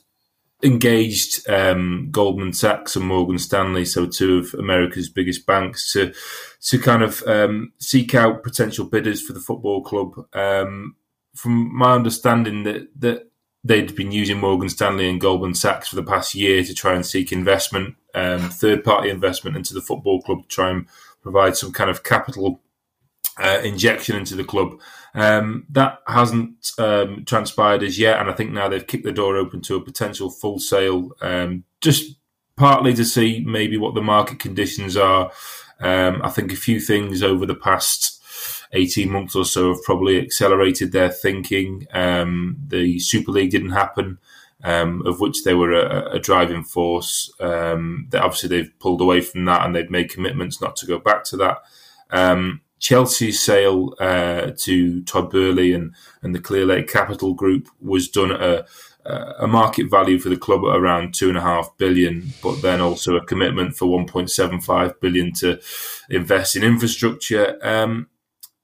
engaged 0.63 1.49
um, 1.49 2.09
Goldman 2.11 2.53
Sachs 2.53 2.95
and 2.95 3.05
Morgan 3.05 3.37
Stanley, 3.37 3.85
so 3.85 4.05
two 4.05 4.39
of 4.39 4.53
America's 4.53 5.09
biggest 5.09 5.45
banks, 5.45 5.91
to 5.93 6.13
to 6.61 6.79
kind 6.79 7.03
of 7.03 7.23
um, 7.23 7.73
seek 7.79 8.13
out 8.13 8.43
potential 8.43 8.85
bidders 8.85 9.21
for 9.21 9.33
the 9.33 9.39
football 9.39 9.81
club. 9.81 10.25
Um, 10.33 10.95
from 11.35 11.75
my 11.75 11.93
understanding, 11.93 12.63
that 12.63 12.89
that 12.99 13.31
they'd 13.63 13.95
been 13.95 14.11
using 14.11 14.39
Morgan 14.39 14.69
Stanley 14.69 15.09
and 15.09 15.21
Goldman 15.21 15.53
Sachs 15.53 15.89
for 15.89 15.95
the 15.95 16.03
past 16.03 16.35
year 16.35 16.63
to 16.63 16.73
try 16.73 16.93
and 16.93 17.05
seek 17.05 17.31
investment, 17.31 17.95
um, 18.15 18.49
third 18.49 18.83
party 18.83 19.09
investment 19.09 19.57
into 19.57 19.73
the 19.73 19.81
football 19.81 20.21
club 20.21 20.43
to 20.43 20.47
try 20.47 20.69
and 20.69 20.87
provide 21.21 21.57
some 21.57 21.71
kind 21.71 21.89
of 21.89 22.03
capital 22.03 22.61
uh, 23.37 23.61
injection 23.63 24.15
into 24.15 24.35
the 24.35 24.43
club. 24.43 24.79
Um, 25.13 25.65
that 25.69 25.99
hasn't 26.07 26.71
um, 26.77 27.23
transpired 27.25 27.83
as 27.83 27.97
yet, 27.97 28.19
and 28.19 28.29
I 28.29 28.33
think 28.33 28.51
now 28.51 28.69
they've 28.69 28.85
kicked 28.85 29.05
the 29.05 29.11
door 29.11 29.37
open 29.37 29.61
to 29.61 29.75
a 29.75 29.83
potential 29.83 30.29
full 30.29 30.59
sale, 30.59 31.11
um, 31.21 31.63
just 31.81 32.15
partly 32.55 32.93
to 32.93 33.05
see 33.05 33.43
maybe 33.45 33.77
what 33.77 33.95
the 33.95 34.01
market 34.01 34.39
conditions 34.39 34.97
are. 34.97 35.31
Um, 35.79 36.21
I 36.23 36.29
think 36.29 36.51
a 36.51 36.57
few 36.57 36.79
things 36.79 37.23
over 37.23 37.45
the 37.45 37.55
past 37.55 38.21
18 38.73 39.09
months 39.09 39.35
or 39.35 39.45
so 39.45 39.73
have 39.73 39.83
probably 39.83 40.19
accelerated 40.19 40.91
their 40.91 41.09
thinking. 41.09 41.87
Um, 41.91 42.57
the 42.67 42.99
Super 42.99 43.31
League 43.31 43.51
didn't 43.51 43.71
happen. 43.71 44.19
Um, 44.61 45.07
of 45.07 45.21
which 45.21 45.45
they 45.45 45.53
were 45.53 45.71
a, 45.71 46.15
a 46.15 46.19
driving 46.19 46.65
force. 46.65 47.31
Um, 47.39 48.09
obviously 48.13 48.49
they've 48.49 48.79
pulled 48.79 48.99
away 48.99 49.21
from 49.21 49.45
that 49.45 49.65
and 49.65 49.73
they've 49.73 49.89
made 49.89 50.11
commitments 50.11 50.59
not 50.59 50.75
to 50.77 50.85
go 50.85 50.99
back 50.99 51.23
to 51.25 51.37
that. 51.37 51.59
Um, 52.09 52.59
Chelsea's 52.79 53.41
sale 53.41 53.93
uh, 53.99 54.51
to 54.57 55.01
Todd 55.03 55.29
Burley 55.29 55.73
and, 55.73 55.93
and 56.21 56.33
the 56.33 56.41
Clear 56.41 56.65
Lake 56.65 56.89
Capital 56.89 57.33
Group 57.33 57.69
was 57.79 58.09
done 58.09 58.31
at 58.31 58.41
a, 58.41 58.65
a 59.05 59.47
market 59.47 59.89
value 59.89 60.19
for 60.19 60.29
the 60.29 60.37
club 60.37 60.61
at 60.65 60.75
around 60.75 61.13
two 61.13 61.29
and 61.29 61.37
a 61.37 61.41
half 61.41 61.75
billion, 61.77 62.31
but 62.43 62.61
then 62.61 62.81
also 62.81 63.15
a 63.15 63.25
commitment 63.25 63.75
for 63.75 63.85
1.75 63.85 64.99
billion 64.99 65.33
to 65.33 65.59
invest 66.09 66.55
in 66.55 66.63
infrastructure. 66.63 67.57
Um, 67.65 68.07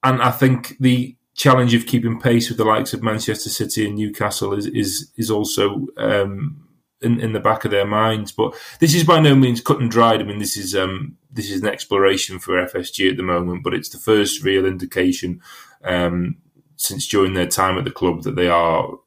and 0.02 0.22
I 0.22 0.30
think 0.30 0.76
the 0.78 1.16
challenge 1.34 1.74
of 1.74 1.86
keeping 1.86 2.20
pace 2.20 2.48
with 2.48 2.58
the 2.58 2.64
likes 2.64 2.92
of 2.92 3.02
Manchester 3.02 3.50
City 3.50 3.86
and 3.86 3.96
Newcastle 3.96 4.54
is 4.54 4.66
is 4.66 5.12
is 5.16 5.30
also 5.30 5.86
um, 5.96 6.66
in, 7.00 7.20
in 7.20 7.32
the 7.32 7.40
back 7.40 7.64
of 7.64 7.70
their 7.70 7.86
minds. 7.86 8.32
But 8.32 8.54
this 8.80 8.94
is 8.94 9.04
by 9.04 9.20
no 9.20 9.34
means 9.34 9.60
cut 9.60 9.80
and 9.80 9.90
dried. 9.90 10.20
I 10.20 10.24
mean, 10.24 10.38
this 10.38 10.56
is 10.56 10.74
um, 10.74 11.16
this 11.30 11.50
is 11.50 11.62
an 11.62 11.68
exploration 11.68 12.38
for 12.38 12.54
FSG 12.54 13.10
at 13.10 13.16
the 13.16 13.22
moment, 13.22 13.62
but 13.64 13.74
it's 13.74 13.88
the 13.88 13.98
first 13.98 14.42
real 14.42 14.66
indication 14.66 15.40
um, 15.84 16.36
since 16.76 17.08
during 17.08 17.34
their 17.34 17.46
time 17.46 17.78
at 17.78 17.84
the 17.84 17.90
club 17.90 18.22
that 18.22 18.36
they 18.36 18.48
are 18.48 18.98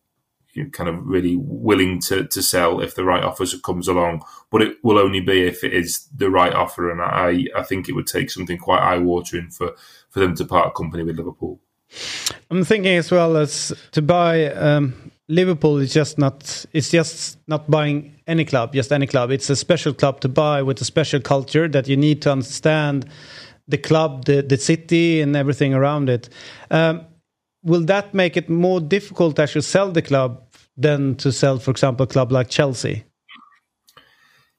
you 0.59 0.65
know, 0.65 0.69
kind 0.71 0.89
of 0.89 1.07
really 1.07 1.37
willing 1.37 2.01
to, 2.01 2.27
to 2.27 2.41
sell 2.41 2.81
if 2.81 2.95
the 2.95 3.05
right 3.05 3.23
offer 3.23 3.45
comes 3.63 3.87
along. 3.87 4.23
But 4.51 4.61
it 4.61 4.77
will 4.83 4.97
only 4.97 5.21
be 5.21 5.43
if 5.43 5.63
it 5.63 5.73
is 5.73 6.07
the 6.13 6.29
right 6.29 6.53
offer, 6.53 6.91
and 6.91 7.01
I 7.01 7.45
I 7.55 7.63
think 7.63 7.87
it 7.87 7.93
would 7.93 8.07
take 8.07 8.29
something 8.29 8.57
quite 8.57 8.81
eye 8.81 8.97
watering 8.97 9.49
for 9.49 9.73
for 10.09 10.19
them 10.19 10.35
to 10.35 10.45
part 10.45 10.75
company 10.75 11.03
with 11.03 11.17
Liverpool. 11.17 11.59
I'm 12.51 12.63
thinking 12.65 12.97
as 12.97 13.09
well 13.09 13.37
as 13.37 13.73
to 13.91 14.01
buy 14.01 14.51
um, 14.51 15.11
Liverpool 15.29 15.77
is 15.77 15.93
just 15.93 16.17
not 16.17 16.65
it's 16.73 16.89
just 16.89 17.39
not 17.47 17.69
buying 17.69 18.15
any 18.27 18.43
club, 18.43 18.73
just 18.73 18.91
any 18.91 19.07
club. 19.07 19.31
It's 19.31 19.49
a 19.49 19.55
special 19.55 19.93
club 19.93 20.19
to 20.21 20.29
buy 20.29 20.61
with 20.61 20.81
a 20.81 20.85
special 20.85 21.21
culture 21.21 21.67
that 21.69 21.87
you 21.87 21.95
need 21.95 22.21
to 22.23 22.31
understand 22.31 23.09
the 23.67 23.77
club, 23.77 24.25
the 24.25 24.41
the 24.41 24.57
city, 24.57 25.21
and 25.21 25.35
everything 25.35 25.73
around 25.73 26.09
it. 26.09 26.27
Um, 26.69 27.05
will 27.63 27.85
that 27.85 28.13
make 28.13 28.37
it 28.37 28.49
more 28.49 28.79
difficult 28.79 29.35
to 29.35 29.43
actually 29.43 29.61
sell 29.61 29.91
the 29.91 30.01
club 30.01 30.48
than 30.81 31.15
to 31.15 31.31
sell, 31.31 31.59
for 31.59 31.71
example, 31.71 32.05
a 32.05 32.07
club 32.07 32.31
like 32.31 32.49
Chelsea? 32.49 33.03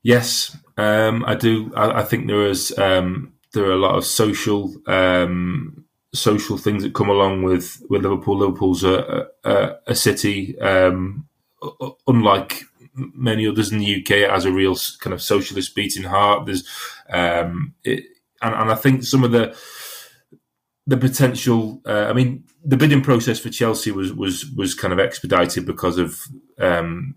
Yes, 0.02 0.56
um, 0.76 1.24
I 1.26 1.34
do. 1.34 1.72
I, 1.74 2.00
I, 2.00 2.04
think 2.04 2.26
there 2.26 2.46
is 2.46 2.76
um, 2.78 3.34
there 3.52 3.64
are 3.64 3.72
a 3.72 3.76
lot 3.76 3.96
of 3.96 4.04
social 4.06 4.72
um, 4.86 5.84
social 6.14 6.56
things 6.56 6.82
that 6.82 6.94
come 6.94 7.08
along 7.08 7.42
with, 7.42 7.82
with 7.88 8.02
Liverpool. 8.02 8.38
Liverpool's 8.38 8.84
a, 8.84 9.28
a, 9.44 9.76
a 9.88 9.94
city, 9.94 10.58
um, 10.60 11.26
unlike 12.06 12.62
many 12.94 13.46
others 13.46 13.72
in 13.72 13.78
the 13.78 14.00
UK. 14.00 14.10
It 14.10 14.30
has 14.30 14.44
a 14.44 14.52
real 14.52 14.76
kind 15.00 15.14
of 15.14 15.22
socialist 15.22 15.74
beating 15.74 16.04
heart. 16.04 16.46
There's, 16.46 16.66
um, 17.08 17.74
it, 17.84 18.04
and, 18.42 18.54
and 18.54 18.70
I 18.70 18.74
think 18.74 19.04
some 19.04 19.24
of 19.24 19.32
the 19.32 19.56
the 20.86 20.96
potential. 20.96 21.80
Uh, 21.86 22.06
I 22.08 22.12
mean, 22.12 22.44
the 22.64 22.76
bidding 22.76 23.02
process 23.02 23.38
for 23.38 23.50
Chelsea 23.50 23.90
was 23.90 24.12
was 24.12 24.46
was 24.56 24.74
kind 24.74 24.92
of 24.92 24.98
expedited 24.98 25.66
because 25.66 25.98
of 25.98 26.22
um, 26.58 27.14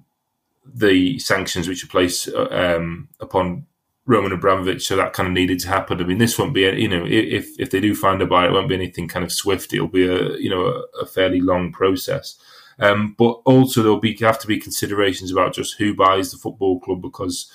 the 0.65 1.19
sanctions 1.19 1.67
which 1.67 1.83
are 1.83 1.87
placed 1.87 2.29
um, 2.29 3.09
upon 3.19 3.65
Roman 4.05 4.33
Abramovich, 4.33 4.85
so 4.85 4.95
that 4.95 5.13
kind 5.13 5.27
of 5.27 5.33
needed 5.33 5.59
to 5.59 5.69
happen. 5.69 6.01
I 6.01 6.03
mean, 6.03 6.17
this 6.17 6.37
won't 6.37 6.53
be, 6.53 6.61
you 6.61 6.87
know, 6.87 7.05
if 7.07 7.57
if 7.59 7.71
they 7.71 7.79
do 7.79 7.95
find 7.95 8.21
a 8.21 8.25
buyer, 8.25 8.49
it 8.49 8.53
won't 8.53 8.69
be 8.69 8.75
anything 8.75 9.07
kind 9.07 9.23
of 9.23 9.31
swift. 9.31 9.73
It'll 9.73 9.87
be 9.87 10.07
a, 10.07 10.37
you 10.37 10.49
know, 10.49 10.65
a, 10.65 11.01
a 11.01 11.05
fairly 11.05 11.41
long 11.41 11.71
process. 11.71 12.37
Um, 12.79 13.15
but 13.17 13.39
also 13.45 13.81
there'll 13.81 13.99
be 13.99 14.17
have 14.17 14.39
to 14.39 14.47
be 14.47 14.59
considerations 14.59 15.31
about 15.31 15.53
just 15.53 15.77
who 15.77 15.95
buys 15.95 16.31
the 16.31 16.37
football 16.37 16.79
club 16.79 17.01
because 17.01 17.51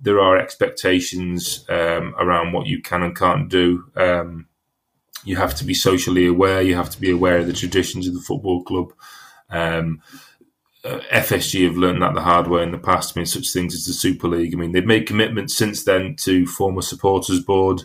there 0.00 0.20
are 0.20 0.36
expectations 0.36 1.64
um, 1.68 2.14
around 2.18 2.52
what 2.52 2.66
you 2.66 2.82
can 2.82 3.02
and 3.02 3.16
can't 3.16 3.48
do. 3.48 3.84
You 5.26 5.36
have 5.36 5.54
to 5.56 5.64
be 5.64 5.74
socially 5.74 6.26
aware. 6.26 6.62
You 6.62 6.76
have 6.76 6.90
to 6.90 7.00
be 7.00 7.10
aware 7.10 7.38
of 7.38 7.46
the 7.46 7.52
traditions 7.52 8.06
of 8.06 8.14
the 8.14 8.20
football 8.20 8.62
club. 8.62 8.92
Um, 9.50 10.00
uh, 10.84 11.00
FSG 11.10 11.66
have 11.66 11.76
learned 11.76 12.00
that 12.00 12.14
the 12.14 12.22
hard 12.22 12.46
way 12.46 12.62
in 12.62 12.70
the 12.70 12.78
past. 12.78 13.16
I 13.16 13.20
mean, 13.20 13.26
such 13.26 13.52
things 13.52 13.74
as 13.74 13.86
the 13.86 13.92
Super 13.92 14.28
League. 14.28 14.54
I 14.54 14.56
mean, 14.56 14.70
they've 14.70 14.86
made 14.86 15.06
commitments 15.06 15.56
since 15.56 15.84
then 15.84 16.14
to 16.20 16.46
form 16.46 16.78
a 16.78 16.82
supporters 16.82 17.40
board, 17.40 17.82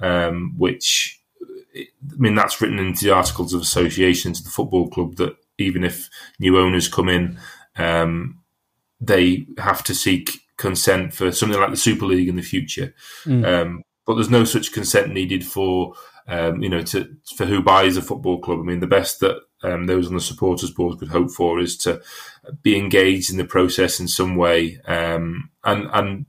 um, 0.00 0.54
which 0.56 1.20
I 1.74 1.86
mean 2.16 2.36
that's 2.36 2.60
written 2.60 2.78
into 2.78 3.06
the 3.06 3.14
articles 3.14 3.52
of 3.52 3.60
association 3.60 4.32
to 4.32 4.44
the 4.44 4.50
football 4.50 4.88
club 4.88 5.16
that 5.16 5.36
even 5.58 5.82
if 5.82 6.08
new 6.38 6.56
owners 6.58 6.86
come 6.86 7.08
in, 7.08 7.38
um, 7.76 8.38
they 9.00 9.46
have 9.58 9.82
to 9.84 9.94
seek 9.94 10.30
consent 10.56 11.12
for 11.12 11.32
something 11.32 11.60
like 11.60 11.70
the 11.70 11.76
Super 11.76 12.06
League 12.06 12.28
in 12.28 12.36
the 12.36 12.42
future. 12.42 12.94
Mm. 13.24 13.44
Um, 13.44 13.82
but 14.06 14.14
there's 14.14 14.30
no 14.30 14.44
such 14.44 14.72
consent 14.72 15.12
needed 15.12 15.44
for 15.44 15.94
um, 16.26 16.62
you 16.62 16.68
know 16.68 16.82
to 16.82 17.16
for 17.36 17.44
who 17.44 17.62
buys 17.62 17.96
a 17.96 18.02
football 18.02 18.38
club. 18.38 18.60
I 18.60 18.62
mean, 18.62 18.80
the 18.80 18.86
best 18.86 19.20
that 19.20 19.40
um, 19.62 19.86
those 19.86 20.08
on 20.08 20.14
the 20.14 20.20
supporters 20.20 20.70
board 20.70 20.98
could 20.98 21.08
hope 21.08 21.30
for 21.30 21.60
is 21.60 21.76
to 21.78 22.02
be 22.62 22.76
engaged 22.76 23.30
in 23.30 23.36
the 23.36 23.44
process 23.44 24.00
in 24.00 24.08
some 24.08 24.36
way, 24.36 24.80
um, 24.86 25.50
and 25.64 25.88
and 25.92 26.26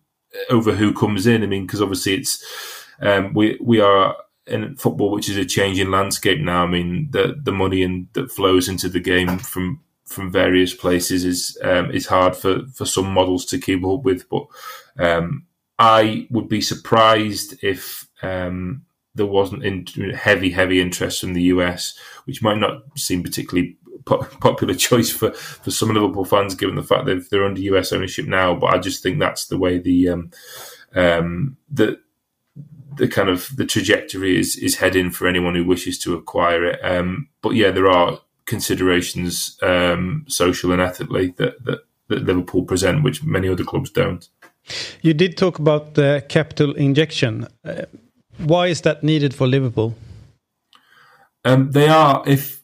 over 0.49 0.73
who 0.73 0.93
comes 0.93 1.27
in. 1.27 1.43
I 1.43 1.47
mean, 1.47 1.65
because 1.65 1.81
obviously 1.81 2.15
it's 2.15 2.85
um, 3.01 3.33
we 3.33 3.57
we 3.61 3.79
are 3.79 4.15
in 4.47 4.75
football, 4.75 5.11
which 5.11 5.29
is 5.29 5.37
a 5.37 5.45
changing 5.45 5.91
landscape 5.91 6.39
now. 6.39 6.63
I 6.63 6.67
mean, 6.67 7.09
the 7.11 7.35
the 7.41 7.51
money 7.51 7.83
and 7.83 8.07
that 8.13 8.31
flows 8.31 8.67
into 8.67 8.89
the 8.89 8.99
game 8.99 9.37
from 9.39 9.81
from 10.05 10.31
various 10.31 10.73
places 10.73 11.25
is 11.25 11.57
um, 11.63 11.91
is 11.91 12.07
hard 12.07 12.35
for 12.35 12.65
for 12.67 12.85
some 12.85 13.11
models 13.11 13.45
to 13.45 13.59
keep 13.59 13.83
up 13.85 14.03
with. 14.03 14.29
But 14.29 14.47
um, 14.97 15.45
I 15.79 16.27
would 16.29 16.47
be 16.47 16.61
surprised 16.61 17.63
if 17.63 18.07
um, 18.21 18.84
there 19.15 19.25
wasn't 19.25 19.63
in, 19.63 19.85
heavy 20.13 20.51
heavy 20.51 20.81
interest 20.81 21.21
from 21.21 21.33
the 21.33 21.43
US, 21.43 21.97
which 22.25 22.41
might 22.41 22.57
not 22.57 22.83
seem 22.95 23.23
particularly 23.23 23.77
popular 24.05 24.75
choice 24.75 25.09
for, 25.11 25.31
for 25.31 25.71
some 25.71 25.89
Liverpool 25.89 26.25
fans, 26.25 26.55
given 26.55 26.75
the 26.75 26.83
fact 26.83 27.05
that 27.05 27.29
they're 27.29 27.45
under 27.45 27.61
US 27.61 27.91
ownership 27.91 28.27
now. 28.27 28.55
But 28.55 28.73
I 28.73 28.77
just 28.77 29.01
think 29.01 29.19
that's 29.19 29.47
the 29.47 29.57
way 29.57 29.79
the 29.79 30.09
um, 30.09 30.31
um, 30.93 31.57
the 31.69 31.99
the 32.95 33.07
kind 33.07 33.29
of 33.29 33.49
the 33.55 33.65
trajectory 33.65 34.39
is 34.39 34.55
is 34.57 34.77
heading 34.77 35.11
for 35.11 35.27
anyone 35.27 35.55
who 35.55 35.65
wishes 35.65 35.97
to 35.99 36.15
acquire 36.15 36.65
it. 36.65 36.79
Um, 36.83 37.29
but 37.41 37.51
yeah, 37.51 37.71
there 37.71 37.89
are 37.89 38.19
considerations, 38.45 39.57
um, 39.63 40.23
social 40.27 40.71
and 40.71 40.81
ethically, 40.81 41.33
that, 41.37 41.63
that 41.65 41.79
that 42.07 42.23
Liverpool 42.23 42.63
present, 42.63 43.03
which 43.03 43.23
many 43.23 43.49
other 43.49 43.63
clubs 43.63 43.89
don't. 43.89 44.27
You 45.01 45.13
did 45.13 45.37
talk 45.37 45.59
about 45.59 45.95
the 45.95 46.23
capital 46.29 46.73
injection. 46.73 47.47
Uh, 47.63 47.85
why 48.37 48.67
is 48.67 48.81
that 48.81 49.03
needed 49.03 49.33
for 49.33 49.47
Liverpool? 49.47 49.95
Um, 51.43 51.71
they 51.71 51.87
are 51.87 52.23
if 52.25 52.63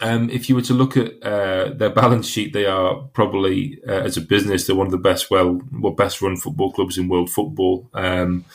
um, 0.00 0.30
if 0.30 0.48
you 0.48 0.54
were 0.54 0.62
to 0.62 0.74
look 0.74 0.96
at 0.96 1.22
uh, 1.22 1.74
their 1.74 1.90
balance 1.90 2.26
sheet, 2.26 2.52
they 2.52 2.64
are 2.64 2.96
probably, 3.12 3.80
uh, 3.86 4.00
as 4.00 4.16
a 4.16 4.22
business, 4.22 4.66
they're 4.66 4.76
one 4.76 4.86
of 4.86 4.92
the 4.92 4.98
best, 4.98 5.30
well, 5.30 5.60
well 5.72 5.92
best 5.92 6.22
run 6.22 6.36
football 6.36 6.72
clubs 6.72 6.96
in 6.96 7.08
world 7.08 7.30
football. 7.30 7.90
Um, 7.92 8.46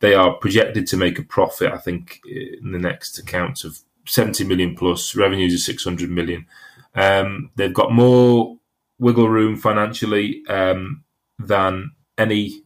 they 0.00 0.14
are 0.14 0.32
projected 0.34 0.86
to 0.88 0.96
make 0.96 1.18
a 1.18 1.22
profit, 1.22 1.70
I 1.70 1.76
think, 1.76 2.20
in 2.26 2.72
the 2.72 2.78
next 2.78 3.18
accounts 3.18 3.62
of 3.62 3.80
70 4.06 4.44
million 4.44 4.74
plus, 4.74 5.14
revenues 5.14 5.52
of 5.52 5.60
600 5.60 6.10
million. 6.10 6.46
Um, 6.94 7.50
they've 7.56 7.74
got 7.74 7.92
more 7.92 8.56
wiggle 8.98 9.28
room 9.28 9.56
financially 9.56 10.42
um, 10.48 11.04
than 11.38 11.90
any 12.16 12.62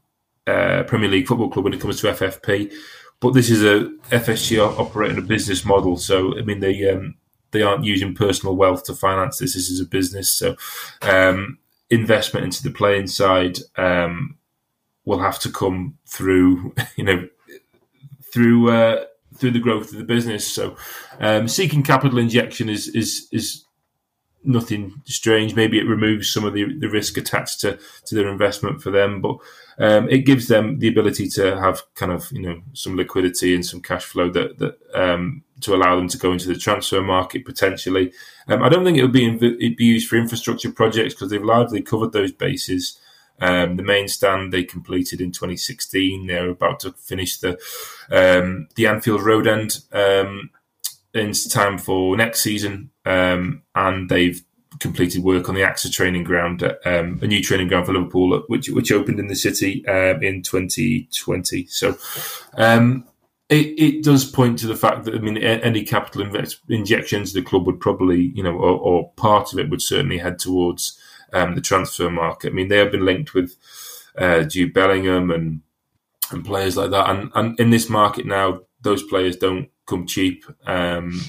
uh, 0.46 0.84
Premier 0.84 1.10
League 1.10 1.26
football 1.26 1.50
club 1.50 1.64
when 1.64 1.74
it 1.74 1.80
comes 1.80 2.00
to 2.00 2.08
FFP. 2.08 2.72
But 3.20 3.34
this 3.34 3.50
is 3.50 3.62
a 3.62 3.90
FSG 4.10 4.58
operating 4.78 5.18
a 5.18 5.22
business 5.22 5.64
model, 5.64 5.96
so 5.96 6.36
I 6.38 6.42
mean 6.42 6.60
they 6.60 6.90
um, 6.90 7.16
they 7.50 7.62
aren't 7.62 7.84
using 7.84 8.14
personal 8.14 8.56
wealth 8.56 8.84
to 8.84 8.94
finance 8.94 9.38
this. 9.38 9.54
This 9.54 9.68
is 9.68 9.80
a 9.80 9.84
business, 9.84 10.30
so 10.30 10.56
um, 11.02 11.58
investment 11.90 12.44
into 12.44 12.62
the 12.62 12.70
playing 12.70 13.08
side 13.08 13.58
um, 13.76 14.38
will 15.04 15.18
have 15.18 15.38
to 15.40 15.50
come 15.50 15.98
through, 16.06 16.74
you 16.96 17.04
know, 17.04 17.28
through 18.32 18.70
uh, 18.70 19.04
through 19.36 19.50
the 19.50 19.58
growth 19.58 19.92
of 19.92 19.98
the 19.98 20.04
business. 20.04 20.46
So, 20.46 20.76
um, 21.18 21.48
seeking 21.48 21.82
capital 21.82 22.18
injection 22.18 22.68
is 22.68 22.88
is 22.88 23.28
is 23.32 23.64
nothing 24.44 25.02
strange. 25.04 25.54
Maybe 25.54 25.78
it 25.78 25.86
removes 25.86 26.32
some 26.32 26.44
of 26.44 26.54
the, 26.54 26.78
the 26.78 26.88
risk 26.88 27.16
attached 27.16 27.60
to 27.60 27.78
to 28.06 28.14
their 28.14 28.28
investment 28.28 28.82
for 28.82 28.90
them, 28.90 29.20
but 29.20 29.36
um, 29.80 30.10
it 30.10 30.26
gives 30.26 30.46
them 30.46 30.78
the 30.78 30.88
ability 30.88 31.26
to 31.26 31.58
have 31.58 31.82
kind 31.94 32.12
of 32.12 32.30
you 32.30 32.42
know 32.42 32.60
some 32.74 32.96
liquidity 32.96 33.54
and 33.54 33.64
some 33.64 33.80
cash 33.80 34.04
flow 34.04 34.30
that 34.30 34.58
that 34.58 34.78
um, 34.94 35.42
to 35.62 35.74
allow 35.74 35.96
them 35.96 36.08
to 36.08 36.18
go 36.18 36.32
into 36.32 36.48
the 36.48 36.54
transfer 36.54 37.00
market 37.00 37.46
potentially. 37.46 38.12
Um, 38.46 38.62
I 38.62 38.68
don't 38.68 38.84
think 38.84 38.98
it 38.98 39.02
would 39.02 39.12
be 39.12 39.26
it'd 39.26 39.76
be 39.76 39.84
used 39.84 40.08
for 40.08 40.16
infrastructure 40.16 40.70
projects 40.70 41.14
because 41.14 41.30
they've 41.30 41.42
largely 41.42 41.80
covered 41.80 42.12
those 42.12 42.30
bases. 42.30 42.98
Um, 43.40 43.76
the 43.76 43.82
main 43.82 44.06
stand 44.06 44.52
they 44.52 44.64
completed 44.64 45.22
in 45.22 45.32
2016. 45.32 46.26
They're 46.26 46.50
about 46.50 46.80
to 46.80 46.92
finish 46.92 47.38
the 47.38 47.58
um, 48.10 48.68
the 48.74 48.86
Anfield 48.86 49.22
Road 49.22 49.46
end 49.46 49.78
um, 49.92 50.50
in 51.14 51.32
time 51.32 51.78
for 51.78 52.18
next 52.18 52.42
season, 52.42 52.90
um, 53.06 53.62
and 53.74 54.10
they've 54.10 54.44
completed 54.80 55.22
work 55.22 55.48
on 55.48 55.54
the 55.54 55.60
AXA 55.60 55.92
training 55.92 56.24
ground, 56.24 56.62
um, 56.84 57.18
a 57.22 57.26
new 57.26 57.42
training 57.42 57.68
ground 57.68 57.86
for 57.86 57.92
Liverpool, 57.92 58.42
which 58.48 58.68
which 58.68 58.90
opened 58.90 59.20
in 59.20 59.28
the 59.28 59.36
city 59.36 59.86
um, 59.86 60.22
in 60.22 60.42
2020. 60.42 61.66
So. 61.66 61.96
It, 63.50 63.80
it, 63.80 64.04
does 64.04 64.24
point 64.24 64.60
to 64.60 64.68
the 64.68 64.76
fact 64.76 65.02
that 65.04 65.14
I 65.16 65.18
mean 65.18 65.36
any 65.36 65.82
capital 65.82 66.22
invest, 66.22 66.60
injections 66.68 67.32
the 67.32 67.42
club 67.42 67.66
would 67.66 67.80
probably 67.80 68.30
you 68.32 68.44
know 68.44 68.54
or, 68.54 68.78
or, 68.78 69.12
part 69.16 69.52
of 69.52 69.58
it 69.58 69.68
would 69.68 69.82
certainly 69.82 70.18
head 70.18 70.38
towards 70.38 70.96
um, 71.32 71.54
the 71.54 71.60
transfer 71.60 72.10
market. 72.10 72.50
I 72.50 72.54
mean, 72.54 72.68
they 72.68 72.78
have 72.78 72.92
been 72.92 73.04
linked 73.04 73.34
with 73.34 73.56
uh, 74.16 74.42
Jude 74.44 74.72
Bellingham 74.72 75.30
and 75.30 75.62
and 76.30 76.44
players 76.44 76.76
like 76.76 76.90
that, 76.90 77.10
and 77.10 77.30
and 77.34 77.58
in 77.58 77.70
this 77.70 77.88
market 77.88 78.26
now, 78.26 78.60
those 78.82 79.02
players 79.02 79.36
don't 79.36 79.68
come 79.86 80.06
cheap. 80.06 80.44
Um, 80.66 81.20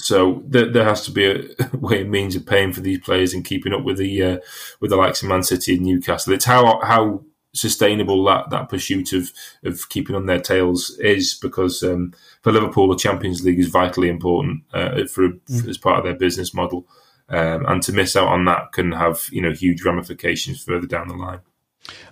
so 0.00 0.42
there, 0.46 0.70
there, 0.70 0.84
has 0.84 1.04
to 1.04 1.10
be 1.10 1.24
a 1.24 1.76
way 1.76 2.02
and 2.02 2.10
means 2.10 2.36
of 2.36 2.46
paying 2.46 2.72
for 2.72 2.80
these 2.80 3.00
players 3.00 3.34
and 3.34 3.44
keeping 3.44 3.72
up 3.72 3.84
with 3.84 3.98
the 3.98 4.22
uh, 4.22 4.38
with 4.80 4.90
the 4.90 4.96
likes 4.96 5.22
of 5.22 5.28
Man 5.28 5.42
City 5.42 5.76
and 5.76 5.84
Newcastle. 5.84 6.32
It's 6.32 6.44
how 6.44 6.80
how 6.82 7.22
sustainable 7.52 8.24
that, 8.24 8.50
that 8.50 8.68
pursuit 8.68 9.12
of 9.12 9.32
of 9.64 9.88
keeping 9.88 10.16
on 10.16 10.26
their 10.26 10.40
tails 10.40 10.90
is 11.00 11.34
because 11.34 11.82
um, 11.82 12.14
for 12.42 12.52
Liverpool 12.52 12.88
the 12.88 12.96
Champions 12.96 13.44
League 13.44 13.58
is 13.58 13.68
vitally 13.68 14.08
important 14.08 14.62
uh, 14.72 15.04
for, 15.06 15.30
mm. 15.30 15.68
as 15.68 15.78
part 15.78 15.98
of 15.98 16.04
their 16.04 16.14
business 16.14 16.54
model. 16.54 16.86
Um, 17.28 17.64
and 17.66 17.80
to 17.84 17.92
miss 17.92 18.16
out 18.16 18.26
on 18.26 18.44
that 18.46 18.72
can 18.72 18.92
have 18.92 19.26
you 19.30 19.40
know 19.40 19.52
huge 19.52 19.84
ramifications 19.84 20.62
further 20.62 20.86
down 20.86 21.08
the 21.08 21.14
line. 21.14 21.40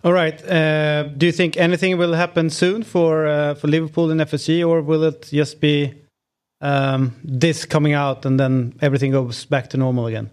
All 0.03 0.13
right. 0.13 0.41
Uh, 0.49 1.05
do 1.05 1.27
you 1.27 1.33
think 1.33 1.57
anything 1.57 1.99
will 1.99 2.15
happen 2.15 2.51
soon 2.51 2.83
for 2.83 3.27
uh, 3.27 3.55
for 3.55 3.69
Liverpool 3.69 4.11
and 4.11 4.21
FSG, 4.21 4.67
or 4.67 4.81
will 4.81 5.05
it 5.05 5.29
just 5.31 5.61
be 5.61 5.95
um, 6.61 7.15
this 7.23 7.65
coming 7.65 7.93
out 7.93 8.27
and 8.27 8.39
then 8.39 8.75
everything 8.81 9.13
goes 9.13 9.45
back 9.45 9.71
to 9.71 9.77
normal 9.77 10.07
again? 10.07 10.31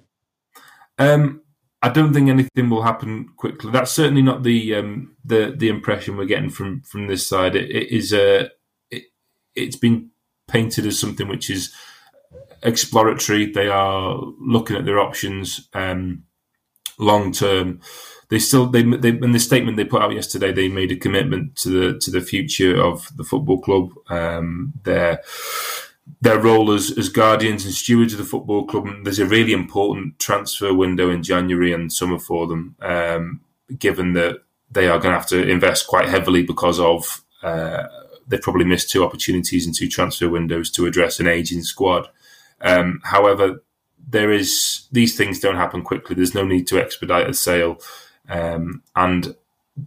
Um, 0.98 1.42
I 1.82 1.90
don't 1.90 2.14
think 2.14 2.30
anything 2.30 2.70
will 2.70 2.82
happen 2.82 3.30
quickly. 3.38 3.72
That's 3.72 3.92
certainly 3.92 4.22
not 4.22 4.44
the 4.44 4.76
um, 4.76 5.16
the 5.24 5.54
the 5.56 5.70
impression 5.70 6.18
we're 6.18 6.26
getting 6.26 6.50
from 6.50 6.82
from 6.82 7.08
this 7.08 7.28
side. 7.28 7.56
it, 7.56 7.70
it 7.70 7.96
is 7.96 8.12
a 8.14 8.50
it, 8.90 9.04
it's 9.56 9.76
been 9.76 10.10
painted 10.48 10.86
as 10.86 11.00
something 11.00 11.28
which 11.28 11.50
is 11.50 11.74
exploratory. 12.64 13.52
They 13.52 13.68
are 13.68 14.20
looking 14.40 14.76
at 14.76 14.86
their 14.86 15.00
options 15.00 15.70
um, 15.74 16.24
long 16.98 17.32
term. 17.32 17.82
They 18.30 18.40
still 18.40 18.66
they, 18.66 18.82
they 18.82 19.10
in 19.10 19.32
the 19.32 19.40
statement 19.40 19.78
they 19.78 19.86
put 19.86 20.02
out 20.02 20.14
yesterday 20.14 20.52
they 20.52 20.68
made 20.68 20.92
a 20.92 20.96
commitment 20.96 21.56
to 21.58 21.70
the 21.70 22.00
to 22.00 22.10
the 22.10 22.22
future 22.22 22.82
of 22.82 23.16
the 23.16 23.24
football 23.24 23.62
club. 23.62 23.92
Um, 24.10 24.74
their 24.84 25.22
their 26.22 26.40
role 26.40 26.72
as, 26.72 26.96
as 26.98 27.10
guardians 27.10 27.66
and 27.66 27.74
stewards 27.74 28.14
of 28.14 28.20
the 28.20 28.26
football 28.26 28.66
club. 28.66 28.88
And 28.88 29.06
there's 29.06 29.20
a 29.20 29.26
really 29.26 29.54
important 29.54 30.20
transfer 30.20 30.74
window 30.74 31.10
in 31.10 31.24
January 31.24 31.74
and 31.74 31.92
summer 31.92 32.20
for 32.20 32.48
them. 32.48 32.76
Um, 32.82 33.42
given 33.78 34.14
that 34.14 34.44
they 34.72 34.88
are 34.88 35.00
going 35.00 35.14
to 35.14 35.20
have 35.20 35.28
to 35.28 35.48
invest 35.48 35.88
quite 35.88 36.10
heavily 36.10 36.44
because 36.44 36.80
of 36.80 37.24
uh, 37.44 37.84
they've 38.28 38.42
probably 38.42 38.66
missed 38.66 38.90
two 38.90 39.04
opportunities 39.04 39.66
and 39.66 39.76
two 39.76 39.88
transfer 39.88 40.30
windows 40.30 40.70
to 40.72 40.86
address 40.86 41.20
an 41.20 41.28
aging 41.28 41.64
squad. 41.64 42.08
Um, 42.62 43.02
however, 43.04 43.64
there 44.08 44.32
is 44.32 44.88
these 44.92 45.18
things 45.18 45.40
don't 45.40 45.56
happen 45.56 45.82
quickly. 45.82 46.16
There's 46.16 46.36
no 46.36 46.46
need 46.46 46.68
to 46.68 46.80
expedite 46.80 47.30
a 47.30 47.34
sale, 47.34 47.82
um, 48.30 48.84
and 48.96 49.36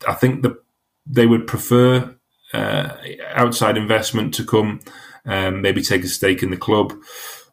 I 0.06 0.14
think 0.14 0.42
the 0.42 0.60
they 1.06 1.26
would 1.26 1.46
prefer 1.46 2.14
uh, 2.52 2.96
outside 3.34 3.76
investment 3.76 4.34
to 4.34 4.44
come, 4.44 4.80
um, 5.28 5.62
maybe 5.62 5.82
take 5.82 6.02
a 6.02 6.08
stake 6.08 6.42
in 6.42 6.50
the 6.50 6.56
club. 6.56 6.94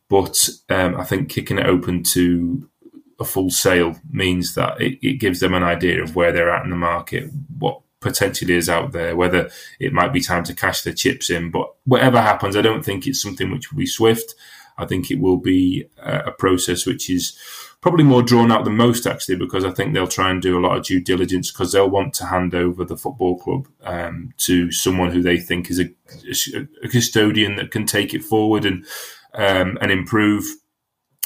But 0.10 0.50
um, 0.70 0.96
I 0.96 1.04
think 1.04 1.30
kicking 1.30 1.60
it 1.60 1.66
open 1.66 2.04
to 2.14 2.68
a 3.20 3.26
full 3.26 3.50
sale 3.50 3.96
means 4.10 4.56
that 4.56 4.80
it, 4.82 5.00
it, 5.02 5.20
gives 5.20 5.40
them 5.40 5.54
an 5.54 5.64
idea 5.64 6.04
of 6.04 6.16
where 6.16 6.32
they're 6.32 6.54
at 6.54 6.64
in 6.64 6.70
the 6.70 6.76
market, 6.76 7.30
what 7.58 7.82
potentially 8.02 8.54
is 8.54 8.70
out 8.70 8.92
there, 8.92 9.16
whether 9.16 9.50
it 9.80 9.94
might 9.94 10.14
be 10.14 10.22
time 10.22 10.44
to 10.44 10.54
cash 10.54 10.82
their 10.82 10.94
chips 10.94 11.30
in. 11.30 11.50
But 11.50 11.74
whatever 11.86 12.22
happens, 12.22 12.56
I 12.56 12.62
don't 12.62 12.84
think 12.84 13.08
it's 13.08 13.22
something 13.22 13.52
which 13.52 13.72
will 13.72 13.80
be 13.80 13.86
swift. 13.86 14.36
I 14.78 14.86
think 14.86 15.10
it 15.10 15.20
will 15.20 15.38
be 15.38 15.86
a 15.98 16.32
process 16.32 16.86
which 16.86 17.10
is 17.10 17.38
probably 17.86 18.04
more 18.04 18.24
drawn 18.24 18.52
out 18.52 18.66
than 18.66 18.76
most, 18.76 19.06
actually, 19.06 19.36
because 19.36 19.64
I 19.64 19.70
think 19.70 19.94
they'll 19.94 20.08
try 20.08 20.32
and 20.32 20.42
do 20.42 20.58
a 20.58 20.60
lot 20.60 20.76
of 20.76 20.84
due 20.84 21.00
diligence 21.00 21.52
because 21.52 21.72
they'll 21.72 21.88
want 21.88 22.16
to 22.16 22.26
hand 22.26 22.56
over 22.56 22.84
the 22.84 22.98
football 22.98 23.38
club 23.38 23.68
um, 23.84 24.34
to 24.38 24.72
someone 24.72 25.12
who 25.12 25.22
they 25.22 25.38
think 25.38 25.70
is 25.70 25.80
a, 25.80 25.86
a, 26.84 26.88
custodian 26.88 27.58
that 27.58 27.70
can 27.70 27.86
take 27.86 28.16
it 28.16 28.24
forward 28.24 28.66
and 28.66 28.88
um, 29.36 29.78
and 29.82 29.92
improve 29.92 30.46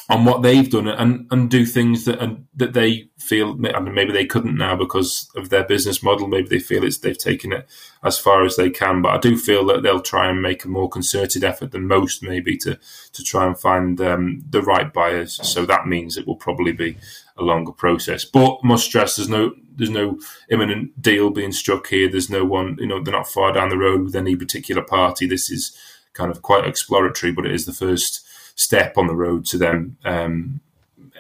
on 0.10 0.26
what 0.26 0.42
they've 0.42 0.72
done 0.72 0.88
and, 0.88 1.28
and 1.30 1.52
do 1.52 1.66
things 1.66 2.06
that 2.06 2.20
and, 2.20 2.48
that 2.56 2.74
they 2.74 3.10
feel 3.20 3.52
I 3.74 3.80
mean, 3.80 3.94
maybe 3.94 4.12
they 4.12 4.26
couldn't 4.26 4.58
now 4.58 4.76
because 4.76 5.30
of 5.36 5.50
their 5.50 5.64
business 5.64 6.02
model. 6.02 6.28
Maybe 6.28 6.50
they 6.50 6.60
feel 6.60 6.84
it's 6.84 6.98
they've 6.98 7.18
taken 7.18 7.54
it 7.54 7.70
as 8.04 8.18
far 8.18 8.44
as 8.44 8.56
they 8.56 8.72
can. 8.72 9.04
But 9.04 9.14
I 9.14 9.18
do 9.20 9.38
feel 9.38 9.66
that 9.68 9.84
they'll 9.84 10.02
try 10.02 10.28
and 10.28 10.42
make 10.42 10.66
a 10.66 10.68
more 10.68 10.90
concerted 10.90 11.44
effort 11.44 11.72
than 11.72 11.88
most, 11.88 12.24
maybe 12.24 12.58
to 12.58 12.80
to 13.14 13.24
try 13.24 13.46
and 13.46 13.60
find 13.60 14.02
um, 14.02 14.42
the 14.50 14.64
right 14.64 14.92
buyers. 14.92 15.40
So 15.48 15.66
that 15.68 15.88
means 15.88 16.18
it 16.18 16.26
will 16.26 16.36
probably 16.36 16.72
be 16.72 16.98
a 17.38 17.44
longer 17.44 17.72
process. 17.72 18.26
But 18.26 18.64
must 18.64 18.86
stress 18.86 19.16
there's 19.16 19.30
no 19.30 19.54
there's 19.76 19.92
no 19.92 20.20
imminent 20.50 21.00
deal 21.00 21.30
being 21.30 21.52
struck 21.52 21.88
here. 21.88 22.10
There's 22.10 22.32
no 22.32 22.46
one 22.46 22.78
you 22.80 22.88
know 22.88 23.02
they're 23.02 23.14
not 23.14 23.28
far 23.28 23.54
down 23.54 23.70
the 23.70 23.78
road 23.78 24.04
with 24.04 24.16
any 24.16 24.36
particular 24.36 24.82
party. 24.82 25.28
This 25.28 25.52
is 25.52 25.78
kind 26.14 26.32
of 26.32 26.42
quite 26.42 26.66
exploratory, 26.66 27.32
but 27.32 27.46
it 27.46 27.54
is 27.54 27.68
the 27.68 27.74
first 27.74 28.26
step 28.60 28.98
on 28.98 29.08
the 29.08 29.16
road 29.16 29.46
to 29.46 29.58
them 29.58 29.98
um, 30.06 30.60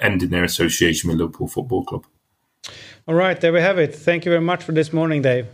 ending 0.01 0.29
their 0.29 0.43
association 0.43 1.09
with 1.09 1.19
Liverpool 1.19 1.47
Football 1.47 1.85
Club. 1.85 2.03
All 3.05 3.15
right, 3.15 3.41
there 3.41 3.51
we 3.51 3.61
have 3.61 3.83
it. 3.83 3.95
Thank 4.05 4.25
you 4.25 4.31
very 4.31 4.43
much 4.43 4.63
for 4.63 4.73
this 4.73 4.93
morning, 4.93 5.21
Dave. 5.21 5.45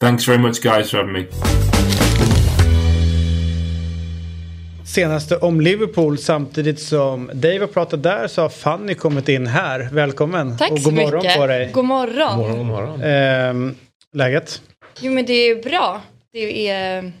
Thanks 0.00 0.24
very 0.26 0.38
much, 0.38 0.60
guys, 0.62 0.90
for 0.90 0.96
having 0.96 1.12
me. 1.12 1.26
Senaste 4.84 5.36
om 5.36 5.60
Liverpool 5.60 6.18
samtidigt 6.18 6.80
som 6.80 7.30
Dave 7.34 7.58
har 7.58 7.66
pratat 7.66 8.02
där 8.02 8.26
så 8.26 8.42
har 8.42 8.48
Fanny 8.48 8.94
kommit 8.94 9.28
in 9.28 9.46
här. 9.46 9.88
Välkommen. 9.92 10.56
Tack 10.56 10.70
och 10.70 10.80
så 10.80 10.90
god 10.90 10.94
morgon 10.94 11.22
mycket. 11.22 11.36
på 11.36 11.46
dig. 11.46 11.70
God 11.72 11.84
morgon. 11.84 12.38
morgon, 12.38 12.58
god 12.58 12.66
morgon. 12.66 13.02
Ehm, 13.02 13.74
läget? 14.12 14.62
Jo 15.00 15.12
men 15.12 15.26
det 15.26 15.32
är 15.32 15.62
bra. 15.62 16.02
Det 16.32 16.68
är 16.68 17.12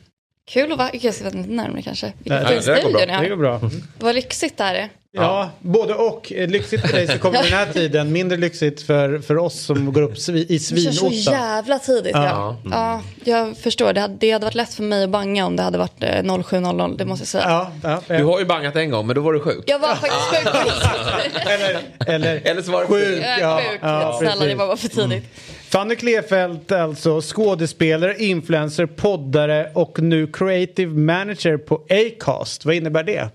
kul 0.46 0.72
att 0.72 0.78
vara... 0.78 0.90
Jag 0.92 1.00
ska 1.00 1.12
sätta 1.24 1.36
lite 1.36 1.50
närmare 1.50 1.82
kanske. 1.82 2.12
Vilken 2.18 2.46
fin 2.48 2.62
studio 2.62 2.88
ni 2.98 3.06
Det 3.06 3.06
går 3.06 3.28
har. 3.28 3.36
bra. 3.36 3.70
Vad 3.98 4.14
lyxigt 4.14 4.58
det 4.58 4.64
här 4.64 4.74
är. 4.74 4.88
Ja, 5.16 5.50
både 5.60 5.94
och. 5.94 6.32
Eh, 6.32 6.48
Lyxigt 6.48 6.82
för 6.86 6.92
dig 6.96 7.06
så 7.08 7.18
kommer 7.18 7.38
den 7.42 7.52
här 7.52 7.72
tiden. 7.72 8.12
Mindre 8.12 8.38
lyxigt 8.38 8.82
för, 8.82 9.18
för 9.18 9.38
oss 9.38 9.60
som 9.60 9.92
går 9.92 10.02
upp 10.02 10.18
svi, 10.18 10.40
i 10.40 10.58
Vi 10.72 10.82
kör 10.84 10.92
så 10.92 11.10
jävla 11.30 11.78
tidigt. 11.78 12.12
Ja. 12.14 12.56
Ja. 12.70 13.00
jag 13.24 13.56
förstår. 13.56 13.92
Det 13.92 14.00
hade, 14.00 14.14
det 14.20 14.30
hade 14.30 14.44
varit 14.46 14.54
lätt 14.54 14.74
för 14.74 14.82
mig 14.82 15.04
att 15.04 15.10
banga 15.10 15.46
om 15.46 15.56
det 15.56 15.62
hade 15.62 15.78
varit 15.78 16.02
eh, 16.02 16.06
07.00. 16.08 16.96
Det 16.96 17.04
måste 17.04 17.22
jag 17.22 17.28
säga. 17.28 17.44
Ja, 17.82 18.02
ja, 18.08 18.16
Du 18.16 18.24
har 18.24 18.38
ju 18.38 18.44
bangat 18.44 18.76
en 18.76 18.90
gång, 18.90 19.06
men 19.06 19.16
då 19.16 19.22
var 19.22 19.32
du 19.32 19.40
sjuk. 19.40 19.64
Jag 19.66 19.78
var 19.78 19.94
faktiskt 19.94 20.44
sjuk 20.44 20.52
på 20.52 20.58
riktigt. 21.24 21.46
eller, 21.46 21.80
eller 22.14 22.40
Eller 22.44 22.62
så 22.62 22.72
var 22.72 22.80
det 22.80 22.86
sjuk. 22.86 23.22
Är 23.24 23.40
Ja, 23.40 23.60
sjuk. 23.70 23.80
ja, 23.82 24.16
Snälla, 24.18 24.34
det 24.34 24.40
precis. 24.40 24.58
var 24.58 24.66
bara 24.66 24.76
för 24.76 24.88
tidigt. 24.88 25.24
Fanny 25.68 25.96
Klefelt 25.96 26.72
alltså, 26.72 27.20
skådespelare, 27.20 28.16
influencer, 28.18 28.86
poddare 28.86 29.70
och 29.74 29.98
nu 30.02 30.26
creative 30.26 30.92
manager 30.98 31.56
på 31.58 31.82
Acast. 31.90 32.64
Vad 32.64 32.74
innebär 32.74 33.02
det? 33.02 33.28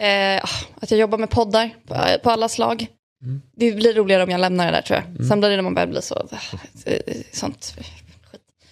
Eh, 0.00 0.44
att 0.80 0.90
jag 0.90 1.00
jobbar 1.00 1.18
med 1.18 1.30
poddar 1.30 1.70
på, 1.86 1.94
på 2.22 2.30
alla 2.30 2.48
slag. 2.48 2.86
Det 3.56 3.72
blir 3.72 3.94
roligare 3.94 4.22
om 4.22 4.30
jag 4.30 4.40
lämnar 4.40 4.66
det 4.66 4.72
där 4.72 4.82
tror 4.82 4.98
jag. 5.18 5.26
Sen 5.26 5.40
blir 5.40 5.50
det 5.50 5.56
när 5.56 5.62
man 5.62 5.74
börjar 5.74 5.86
bli 5.88 6.02
så... 6.02 6.28
eh, 6.86 6.98
Sånt. 7.32 7.74
skit. 7.76 7.86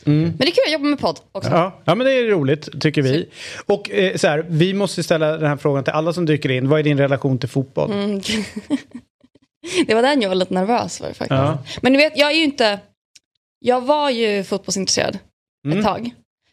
Men 0.04 0.36
det 0.36 0.44
är 0.44 0.50
kul 0.50 0.62
att 0.66 0.72
jobba 0.72 0.84
med 0.84 0.98
podd 0.98 1.20
också. 1.32 1.50
Ja, 1.50 1.80
ja 1.84 1.94
men 1.94 2.06
det 2.06 2.12
är 2.12 2.26
roligt 2.26 2.80
tycker 2.80 3.02
vi. 3.02 3.28
Och 3.66 3.90
eh, 3.90 4.16
så 4.16 4.26
här, 4.28 4.46
vi 4.48 4.74
måste 4.74 5.02
ställa 5.02 5.36
den 5.36 5.48
här 5.48 5.56
frågan 5.56 5.84
till 5.84 5.92
alla 5.92 6.12
som 6.12 6.26
dyker 6.26 6.48
in. 6.50 6.68
Vad 6.68 6.78
är 6.78 6.82
din 6.84 6.98
relation 6.98 7.38
till 7.38 7.48
fotboll? 7.48 7.92
Mm. 7.92 8.20
det 9.86 9.94
var 9.94 10.02
den 10.02 10.22
jag 10.22 10.28
var 10.28 10.36
lite 10.36 10.54
nervös 10.54 10.98
för 10.98 11.06
faktiskt. 11.06 11.30
Ja. 11.30 11.58
Men 11.82 11.92
du 11.92 11.98
vet, 11.98 12.18
jag 12.18 12.30
är 12.30 12.36
ju 12.36 12.44
inte... 12.44 12.80
Jag 13.60 13.80
var 13.80 14.10
ju 14.10 14.44
fotbollsintresserad 14.44 15.18
Mm. 15.66 15.78
ett 15.78 15.84
tag. 15.84 16.10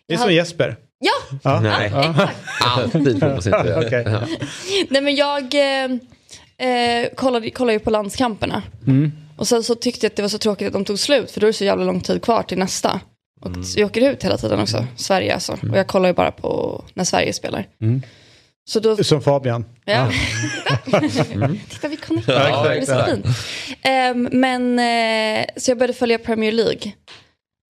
Det 0.08 0.14
är 0.14 0.18
som 0.18 0.22
hade- 0.24 0.34
Jesper. 0.34 0.76
Ja, 1.00 1.38
Ja. 1.44 1.60
Nej, 1.60 1.86
exakt. 1.86 2.38
alltid 2.62 2.92
fotbollsintresserad. 2.92 3.86
Okej. 3.86 4.04
Ja. 4.08 4.22
Nej 4.90 5.02
men 5.02 5.16
jag 5.16 5.54
eh, 5.54 5.86
eh, 6.70 7.08
kollade, 7.16 7.50
kollade 7.50 7.74
ju 7.74 7.80
på 7.80 7.90
landskamperna. 7.90 8.64
Mm. 8.88 9.12
Och 9.38 9.48
sen 9.48 9.64
så 9.64 9.76
tyckte 9.76 10.06
jag 10.06 10.10
att 10.12 10.16
det 10.16 10.22
var 10.22 10.30
så 10.30 10.38
tråkigt 10.38 10.68
att 10.68 10.74
de 10.74 10.86
tog 10.86 11.00
slut 11.00 11.32
för 11.32 11.40
då 11.42 11.46
är 11.46 11.50
det 11.50 11.54
så 11.54 11.66
jävla 11.66 11.86
lång 11.86 12.02
tid 12.02 12.22
kvar 12.22 12.44
till 12.44 12.58
nästa. 12.58 13.00
Och 13.42 13.66
så 13.66 13.80
jag 13.80 13.86
åker 13.86 14.12
ut 14.12 14.24
hela 14.24 14.38
tiden 14.38 14.60
också, 14.60 14.86
Sverige 14.96 15.34
alltså. 15.34 15.52
Och 15.72 15.78
jag 15.78 15.88
kollar 15.88 16.10
ju 16.10 16.14
bara 16.14 16.32
på 16.32 16.84
när 16.94 17.04
Sverige 17.04 17.34
spelar. 17.34 17.68
Mm. 17.82 18.02
Så 18.70 18.80
då, 18.80 19.04
Som 19.04 19.22
Fabian. 19.22 19.66
ja. 19.86 20.12
Titta 21.70 21.88
vi 21.88 21.98
connectar, 21.98 22.50
Ja, 22.50 22.64
det 22.70 22.76
är 22.78 22.86
så 22.86 23.06
fint. 23.12 23.26
Ehm, 23.82 24.30
men, 24.32 24.80
eh, 24.80 25.46
så 25.58 25.72
jag 25.72 25.78
började 25.78 25.94
följa 25.94 26.18
Premier 26.18 26.52
League. 26.52 26.92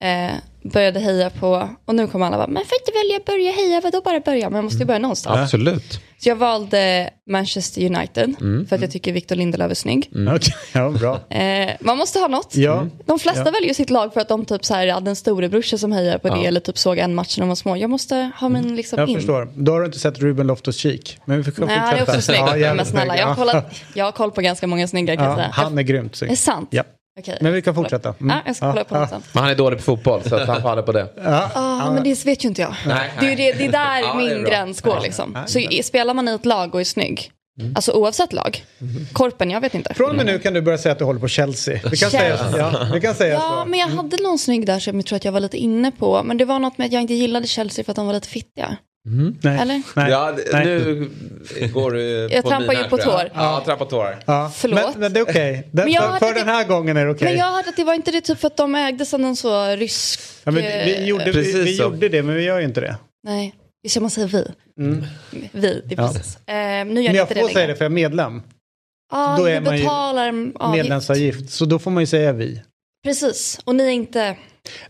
Eh, 0.03 0.35
började 0.73 0.99
heja 0.99 1.29
på, 1.29 1.69
och 1.85 1.95
nu 1.95 2.07
kommer 2.07 2.25
alla 2.25 2.37
bara, 2.37 2.47
men 2.47 2.63
får 2.65 2.77
inte 2.81 2.91
välja 2.91 3.19
börja 3.25 3.51
heja, 3.51 3.81
vadå 3.83 4.01
bara 4.01 4.19
börja? 4.19 4.49
Men 4.49 4.55
jag 4.55 4.63
måste 4.63 4.79
ju 4.79 4.85
börja 4.85 4.99
någonstans. 4.99 5.37
Absolut. 5.39 6.01
Så 6.17 6.29
jag 6.29 6.35
valde 6.35 7.09
Manchester 7.29 7.85
United 7.85 8.35
för 8.69 8.75
att 8.75 8.81
jag 8.81 8.91
tycker 8.91 9.11
Victor 9.13 9.35
Lindelöf 9.35 9.71
är 9.71 9.75
snygg. 9.75 10.09
Okej, 10.35 10.53
Ja, 10.73 10.89
bra. 10.89 11.35
Eh, 11.37 11.71
man 11.79 11.97
måste 11.97 12.19
ha 12.19 12.27
något. 12.27 12.55
Ja. 12.55 12.87
De 13.05 13.19
flesta 13.19 13.41
Ja. 13.45 13.51
väljer 13.51 13.73
sitt 13.73 13.89
lag 13.89 14.13
för 14.13 14.21
att 14.21 14.27
de 14.27 14.45
typ 14.45 14.65
så 14.65 14.73
här 14.73 14.87
hade 14.87 15.09
en 15.09 15.15
storebrorsa 15.15 15.77
som 15.77 15.91
hejar 15.91 16.17
på 16.17 16.29
det 16.29 16.45
eller 16.45 16.59
typ 16.59 16.77
såg 16.77 16.97
en 16.97 17.15
match 17.15 17.37
när 17.37 17.41
de 17.41 17.47
var 17.49 17.55
små. 17.55 17.77
Jag 17.77 17.89
måste 17.89 18.31
ha 18.39 18.49
min 18.49 18.75
liksom 18.75 18.99
Jag 18.99 19.09
in. 19.09 19.15
förstår. 19.17 19.47
Då 19.55 19.71
har 19.71 19.79
du 19.79 19.85
inte 19.85 19.99
sett 19.99 20.19
Ruben 20.19 20.47
Loftus-Cheek. 20.51 21.17
Men 21.25 21.41
vi 21.41 21.51
får 21.51 21.65
Nej, 21.65 21.77
han 21.77 21.93
är 21.95 22.01
också 22.01 22.21
snygg. 22.21 22.39
Ja, 22.57 22.73
men 22.73 22.85
snälla, 22.85 23.17
jag 23.17 23.23
har, 23.25 23.31
Ja. 23.31 23.35
kollat, 23.35 23.75
jag 23.93 24.05
har 24.05 24.11
koll 24.11 24.31
på 24.31 24.41
ganska 24.41 24.67
många 24.67 24.87
snygga 24.87 25.15
kan 25.15 25.23
jag 25.25 25.31
Ja, 25.33 25.35
säga. 25.37 25.49
han 25.51 25.77
är 25.77 25.81
grymt 25.81 26.13
Är 26.13 26.17
snygg. 26.17 26.31
det 26.31 26.35
sant? 26.35 26.67
Ja. 26.71 26.83
Okej. 27.19 27.37
Men 27.41 27.53
vi 27.53 27.61
kan 27.61 27.75
fortsätta. 27.75 28.09
Mm. 28.21 28.29
Ja, 28.37 28.41
jag 28.45 28.55
ska 28.55 28.71
kolla 28.71 28.83
på 28.83 28.95
honom 28.95 29.09
sen. 29.09 29.21
Men 29.33 29.43
han 29.43 29.51
är 29.51 29.55
dålig 29.55 29.79
på 29.79 29.83
fotboll, 29.83 30.23
så 30.23 30.35
att 30.35 30.47
han 30.47 30.61
faller 30.61 30.81
på 30.81 30.91
det. 30.91 31.07
Ja. 31.23 31.51
Ja, 31.55 31.91
men 31.93 32.03
det 32.03 32.25
vet 32.25 32.43
ju 32.45 32.49
inte 32.49 32.61
jag. 32.61 32.73
Nej, 32.87 33.11
Det 33.19 33.25
är 33.31 33.35
det, 33.35 33.51
det 33.53 33.65
är 33.65 33.71
där 33.71 33.99
Ja, 33.99 34.13
är 34.13 34.17
min 34.17 34.43
bra. 34.43 34.51
gräns 34.51 34.81
går 34.81 34.99
liksom. 35.03 35.37
Så 35.47 35.59
spelar 35.83 36.13
man 36.13 36.27
i 36.27 36.31
ett 36.31 36.45
lag 36.45 36.75
och 36.75 36.81
är 36.81 36.85
snygg, 36.85 37.31
alltså 37.75 37.91
oavsett 37.91 38.33
lag, 38.33 38.63
korpen, 39.13 39.49
jag 39.51 39.61
vet 39.61 39.73
inte. 39.75 39.93
Från 39.93 40.09
och 40.09 40.15
med 40.15 40.25
nu 40.25 40.39
kan 40.39 40.53
du 40.53 40.61
börja 40.61 40.77
säga 40.77 40.91
att 40.91 40.99
du 40.99 41.05
håller 41.05 41.19
på 41.19 41.27
Chelsea. 41.27 41.79
Vi 41.91 41.97
kan 41.97 42.11
säga, 42.11 42.37
Chelsea. 42.37 42.57
ja, 42.73 42.87
vi 42.93 43.01
kan 43.01 43.15
säga 43.15 43.33
Ja, 43.33 43.61
så. 43.63 43.69
men 43.69 43.79
jag 43.79 43.87
hade 43.87 44.17
någon 44.23 44.39
snygg 44.39 44.65
där 44.65 44.79
som 44.79 44.95
jag 44.95 45.05
tror 45.05 45.15
att 45.17 45.25
jag 45.25 45.31
var 45.31 45.39
lite 45.39 45.57
inne 45.57 45.91
på. 45.91 46.23
Men 46.23 46.37
det 46.37 46.45
var 46.45 46.59
något 46.59 46.77
med 46.77 46.85
att 46.85 46.91
jag 46.93 47.01
inte 47.01 47.13
gillade 47.13 47.47
Chelsea 47.47 47.85
för 47.85 47.91
att 47.91 47.95
de 47.95 48.05
var 48.07 48.13
lite 48.13 48.27
fittiga. 48.27 48.77
Nej. 49.41 49.59
Eller? 49.59 49.81
Nej. 49.95 50.11
Ja, 50.11 50.37
Nej. 50.51 50.65
nu 50.65 51.09
går 51.73 51.91
du 51.91 52.01
Jag 52.31 52.43
på 52.43 52.49
trampar 52.49 52.67
mina, 52.67 52.83
ju 52.83 52.89
på 52.89 52.97
jag. 52.99 53.05
tår. 53.05 53.29
Ja, 53.35 53.61
trampar 53.65 53.85
tår. 53.85 54.17
Ja. 54.25 54.51
Förlåt. 54.55 54.79
Men, 54.91 54.99
men 54.99 55.13
det 55.13 55.19
är 55.19 55.23
okej. 55.23 55.69
Jag 55.71 56.19
För, 56.19 56.33
det- 56.33 56.39
den 56.39 56.47
här 56.47 56.67
gången 56.67 56.97
är 56.97 57.05
det 57.05 57.11
okej. 57.11 57.27
Men 57.27 57.37
jag 57.37 57.45
hörde 57.51 57.69
att 57.69 57.75
det 57.75 57.83
var 57.83 57.93
inte 57.93 58.11
det 58.11 58.21
typ 58.21 58.39
för 58.39 58.47
att 58.47 58.57
de 58.57 58.75
ägdes 58.75 59.13
av 59.13 59.19
någon 59.19 59.35
så 59.35 59.65
rysk... 59.75 60.19
Ja, 60.43 60.51
men 60.51 60.63
vi 60.63 60.95
eh, 60.97 61.05
gjorde, 61.05 61.25
vi, 61.25 61.33
Precis 61.33 61.55
vi 61.55 61.77
gjorde 61.79 62.09
det, 62.09 62.23
men 62.23 62.35
vi 62.35 62.43
gör 62.43 62.59
ju 62.59 62.65
inte 62.65 62.81
det. 62.81 62.95
Nej, 63.23 63.55
det 63.83 63.89
ska 63.89 63.99
man 63.99 64.09
säga 64.09 64.27
vi. 64.27 64.47
Vi, 65.51 65.81
det 65.85 65.95
är 65.95 66.01
Ja. 66.01 66.07
precis. 66.13 66.35
Eh, 66.35 66.55
nu 66.55 66.57
gör 66.57 66.85
Men 66.85 66.93
ni 66.95 67.03
jag 67.05 67.15
inte 67.23 67.33
det 67.33 67.39
får 67.41 67.49
säga 67.49 67.67
det 67.67 67.75
för 67.75 67.85
jag 67.85 67.91
är 67.91 67.95
medlem. 67.95 68.41
Ah, 69.13 69.37
då 69.37 69.45
är 69.45 69.61
man 69.61 69.77
ju 69.77 69.83
betalar. 69.83 70.71
Medlemsavgift. 70.71 71.49
Så 71.49 71.65
då 71.65 71.79
får 71.79 71.91
man 71.91 72.03
ju 72.03 72.07
säga 72.07 72.33
vi. 72.33 72.61
Precis, 73.03 73.59
och 73.63 73.75
ni 73.75 73.83
är 73.83 73.89
inte... 73.89 74.35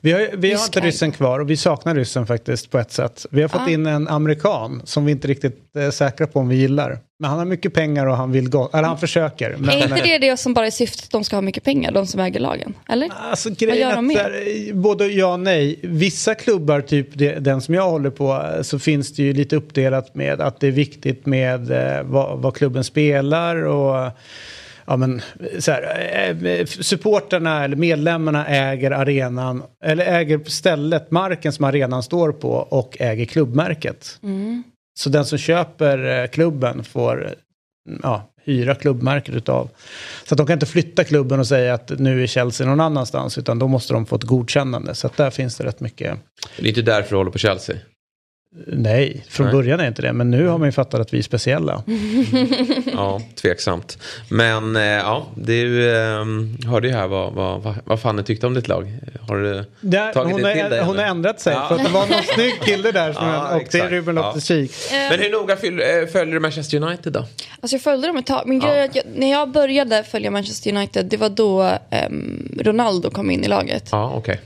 Vi 0.01 0.11
har, 0.11 0.29
vi 0.37 0.53
har 0.53 0.65
inte 0.65 0.79
ryssen 0.79 1.11
kvar 1.11 1.39
och 1.39 1.49
vi 1.49 1.57
saknar 1.57 1.95
ryssen 1.95 2.27
faktiskt 2.27 2.71
på 2.71 2.77
ett 2.79 2.91
sätt. 2.91 3.25
Vi 3.29 3.41
har 3.41 3.49
fått 3.49 3.61
Ah. 3.61 3.69
in 3.69 3.85
en 3.85 4.07
amerikan 4.07 4.81
som 4.85 5.05
vi 5.05 5.11
inte 5.11 5.27
riktigt 5.27 5.75
är 5.75 5.91
säkra 5.91 6.27
på 6.27 6.39
om 6.39 6.47
vi 6.47 6.55
gillar. 6.55 6.99
Men 7.19 7.29
han 7.29 7.39
har 7.39 7.45
mycket 7.45 7.73
pengar 7.73 8.05
och 8.05 8.17
han 8.17 8.31
vill 8.31 8.49
gå, 8.49 8.69
eller 8.73 8.83
han 8.83 8.97
försöker. 8.97 9.55
Men, 9.59 9.69
Är 9.69 9.83
inte 9.83 10.01
det 10.03 10.17
det 10.17 10.37
som 10.37 10.53
bara 10.53 10.67
är 10.67 10.71
syftet 10.71 11.03
att 11.03 11.11
de 11.11 11.23
ska 11.23 11.35
ha 11.35 11.41
mycket 11.41 11.63
pengar, 11.63 11.91
de 11.91 12.07
som 12.07 12.19
äger 12.19 12.39
lagen? 12.39 12.73
Eller? 12.89 13.09
Alltså 13.29 13.49
Vad 13.49 13.77
gör 13.77 13.95
de 13.95 14.07
mer? 14.07 14.17
här, 14.17 14.73
både 14.73 15.07
ja 15.07 15.33
och 15.33 15.39
nej. 15.39 15.79
Vissa 15.83 16.35
klubbar, 16.35 16.81
typ 16.81 17.07
den 17.39 17.61
som 17.61 17.73
jag 17.73 17.89
håller 17.89 18.09
på, 18.09 18.43
så 18.61 18.79
finns 18.79 19.13
det 19.15 19.23
ju 19.23 19.33
lite 19.33 19.55
uppdelat 19.55 20.15
med 20.15 20.41
att 20.41 20.59
det 20.59 20.67
är 20.67 20.71
viktigt 20.71 21.25
med 21.25 21.71
eh, 21.71 22.03
vad, 22.03 22.39
vad 22.39 22.55
klubben 22.55 22.83
spelar 22.83 23.55
och 23.65 24.11
ja 24.85 24.97
men 24.97 25.21
så 25.59 25.71
här, 25.71 26.45
eh, 26.45 26.65
supporterna 26.65 27.63
eller 27.63 27.75
medlemmarna 27.75 28.47
äger 28.47 28.91
arenan, 28.91 29.63
eller 29.83 30.05
äger 30.05 30.41
stället, 30.45 31.11
marken 31.11 31.53
som 31.53 31.65
arenan 31.65 32.03
står 32.03 32.31
på 32.31 32.51
och 32.51 32.97
äger 32.99 33.25
klubbmärket. 33.25 34.19
Så 34.99 35.09
den 35.09 35.25
som 35.25 35.37
köper 35.37 36.21
eh, 36.23 36.27
klubben 36.27 36.83
får 36.83 37.35
ja, 38.03 38.31
hyra 38.43 38.75
klubbmärket 38.75 39.35
utav. 39.35 39.69
Så 40.27 40.33
att 40.33 40.37
de 40.37 40.47
kan 40.47 40.53
inte 40.53 40.65
flytta 40.65 41.03
klubben 41.03 41.39
och 41.39 41.47
säga 41.47 41.73
att 41.73 41.99
nu 41.99 42.23
är 42.23 42.27
Chelsea 42.27 42.67
någon 42.67 42.79
annanstans 42.79 43.37
utan 43.37 43.59
då 43.59 43.67
måste 43.67 43.93
de 43.93 44.05
få 44.05 44.15
ett 44.15 44.23
godkännande. 44.23 44.95
Så 44.95 45.07
att 45.07 45.17
där 45.17 45.29
finns 45.29 45.57
det 45.57 45.63
rätt 45.63 45.79
mycket. 45.79 46.19
Det 46.57 46.63
är 46.63 46.67
inte 46.67 46.81
därför 46.81 47.09
du 47.09 47.15
håller 47.15 47.31
på 47.31 47.37
Chelsea. 47.37 47.75
Nej, 48.67 49.25
från 49.29 49.45
Nej. 49.45 49.55
början 49.55 49.79
är 49.79 49.87
inte 49.87 50.01
det. 50.01 50.13
Men 50.13 50.31
nu 50.31 50.47
har 50.47 50.57
man 50.57 50.67
ju 50.67 50.71
fattat 50.71 51.01
att 51.01 51.13
vi 51.13 51.17
är 51.17 51.21
speciella. 51.23 51.83
Ja, 52.93 53.21
tveksamt. 53.35 53.97
Men 54.29 54.75
eh, 54.75 54.81
ja, 54.83 55.27
du 55.35 55.89
eh, 55.95 56.25
hörde 56.67 56.87
ju 56.87 56.93
här 56.93 57.07
vad, 57.07 57.33
vad, 57.33 57.75
vad, 57.85 57.99
Fanny 57.99 58.23
tyckte 58.23 58.47
om 58.47 58.53
ditt 58.53 58.67
lag. 58.67 58.93
Har 59.27 59.37
du 59.37 59.63
Där, 59.81 60.13
tagit 60.13 60.31
hon, 60.33 60.41
det 60.41 60.53
till 60.53 60.63
har, 60.63 60.69
dig? 60.69 60.83
hon 60.83 60.97
har 60.97 61.05
ändrat 61.05 61.39
sig. 61.41 61.53
Ja. 61.53 61.67
För 61.67 61.75
att 61.75 61.83
det 61.83 61.89
var 61.89 62.07
någon 62.07 62.23
snygg 62.35 62.61
kille 62.61 62.91
där 62.91 63.13
som 63.13 63.27
Ja, 63.27 63.55
och 63.55 63.63
det 63.71 63.79
är. 63.79 63.89
Ruben 63.89 64.15
Ja. 64.15 64.21
Loftus-Cheek. 64.21 64.71
Men 65.09 65.19
hur 65.19 65.31
noga 65.31 65.53
eh, 65.53 66.07
följer 66.07 66.33
du 66.33 66.39
Manchester 66.39 66.83
United 66.83 67.13
då? 67.13 67.19
Alltså 67.61 67.75
jag 67.75 67.81
följde 67.81 68.07
dem 68.07 68.17
ett 68.17 68.25
tag. 68.25 68.47
Min 68.47 68.59
grej 68.59 68.79
är 68.79 68.85
att 68.85 68.95
jag, 68.95 69.03
när 69.15 69.31
jag 69.31 69.51
började 69.51 70.03
följa 70.03 70.31
Manchester 70.31 70.75
United, 70.75 71.05
det 71.05 71.17
var 71.17 71.29
då 71.29 71.77
ehm, 71.89 72.57
Ronaldo 72.59 73.09
kom 73.09 73.31
in 73.31 73.43
i 73.43 73.47
laget. 73.47 73.89
Ja, 73.91 74.13
okej. 74.15 74.41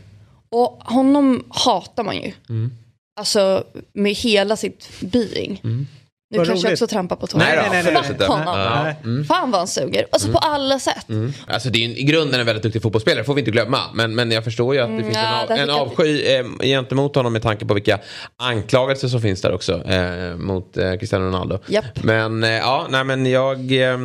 Och 0.49 0.82
honom 0.86 1.43
hatar 1.49 2.03
man 2.03 2.16
ju. 2.16 2.32
Mm. 2.49 2.72
Alltså 3.20 3.63
med 3.93 4.13
hela 4.13 4.55
sitt 4.57 4.89
being. 5.01 5.61
Mm. 5.63 5.88
Nu 6.32 6.38
Vad 6.38 6.47
kanske 6.47 6.65
jag 6.65 6.69
roligt. 6.71 6.82
också 6.82 6.88
trampar 6.95 7.15
på 7.15 7.27
tårna. 7.27 7.43
Nej 7.45 7.55
nej, 7.71 7.84
nej, 7.84 7.93
nej. 7.93 8.03
Fuck 8.17 8.27
honom. 8.27 8.59
Nej. 8.84 8.95
Mm. 9.03 9.25
Fan 9.25 9.51
vad 9.51 9.59
han 9.59 9.67
suger. 9.67 10.05
Alltså 10.11 10.32
på 10.32 10.38
alla 10.38 10.80
sätt. 10.80 11.09
Mm. 11.09 11.34
Alltså 11.47 11.69
det 11.69 11.84
är 11.86 11.88
ju 11.88 11.97
i 11.97 12.03
grunden 12.03 12.39
en 12.39 12.45
väldigt 12.45 12.63
duktig 12.63 12.82
fotbollsspelare, 12.82 13.23
får 13.23 13.34
vi 13.34 13.41
inte 13.41 13.51
glömma. 13.51 13.80
Men, 13.93 14.15
men 14.15 14.32
jag 14.32 14.43
förstår 14.43 14.75
ju 14.75 14.82
att 14.82 14.89
det 14.97 15.03
finns 15.03 15.17
Mm, 15.17 15.30
ja, 15.30 15.43
en, 15.43 15.51
av, 15.51 15.59
en 15.59 15.67
jag- 15.69 15.80
avsky 15.80 16.21
eh, 16.36 16.45
gentemot 16.61 17.15
honom 17.15 17.34
med 17.34 17.41
tanke 17.41 17.65
på 17.65 17.73
vilka 17.73 17.99
anklagelser 18.38 19.07
som 19.07 19.21
finns 19.21 19.41
där 19.41 19.51
också 19.53 19.84
eh, 19.88 20.36
mot 20.36 20.77
eh, 20.77 20.93
Cristiano 20.95 21.25
Ronaldo. 21.25 21.59
Japp. 21.67 22.03
Men 22.03 22.43
eh, 22.43 22.49
ja, 22.49 22.88
nej 22.89 23.03
men 23.03 23.25
jag... 23.25 23.57
Eh, 23.57 23.97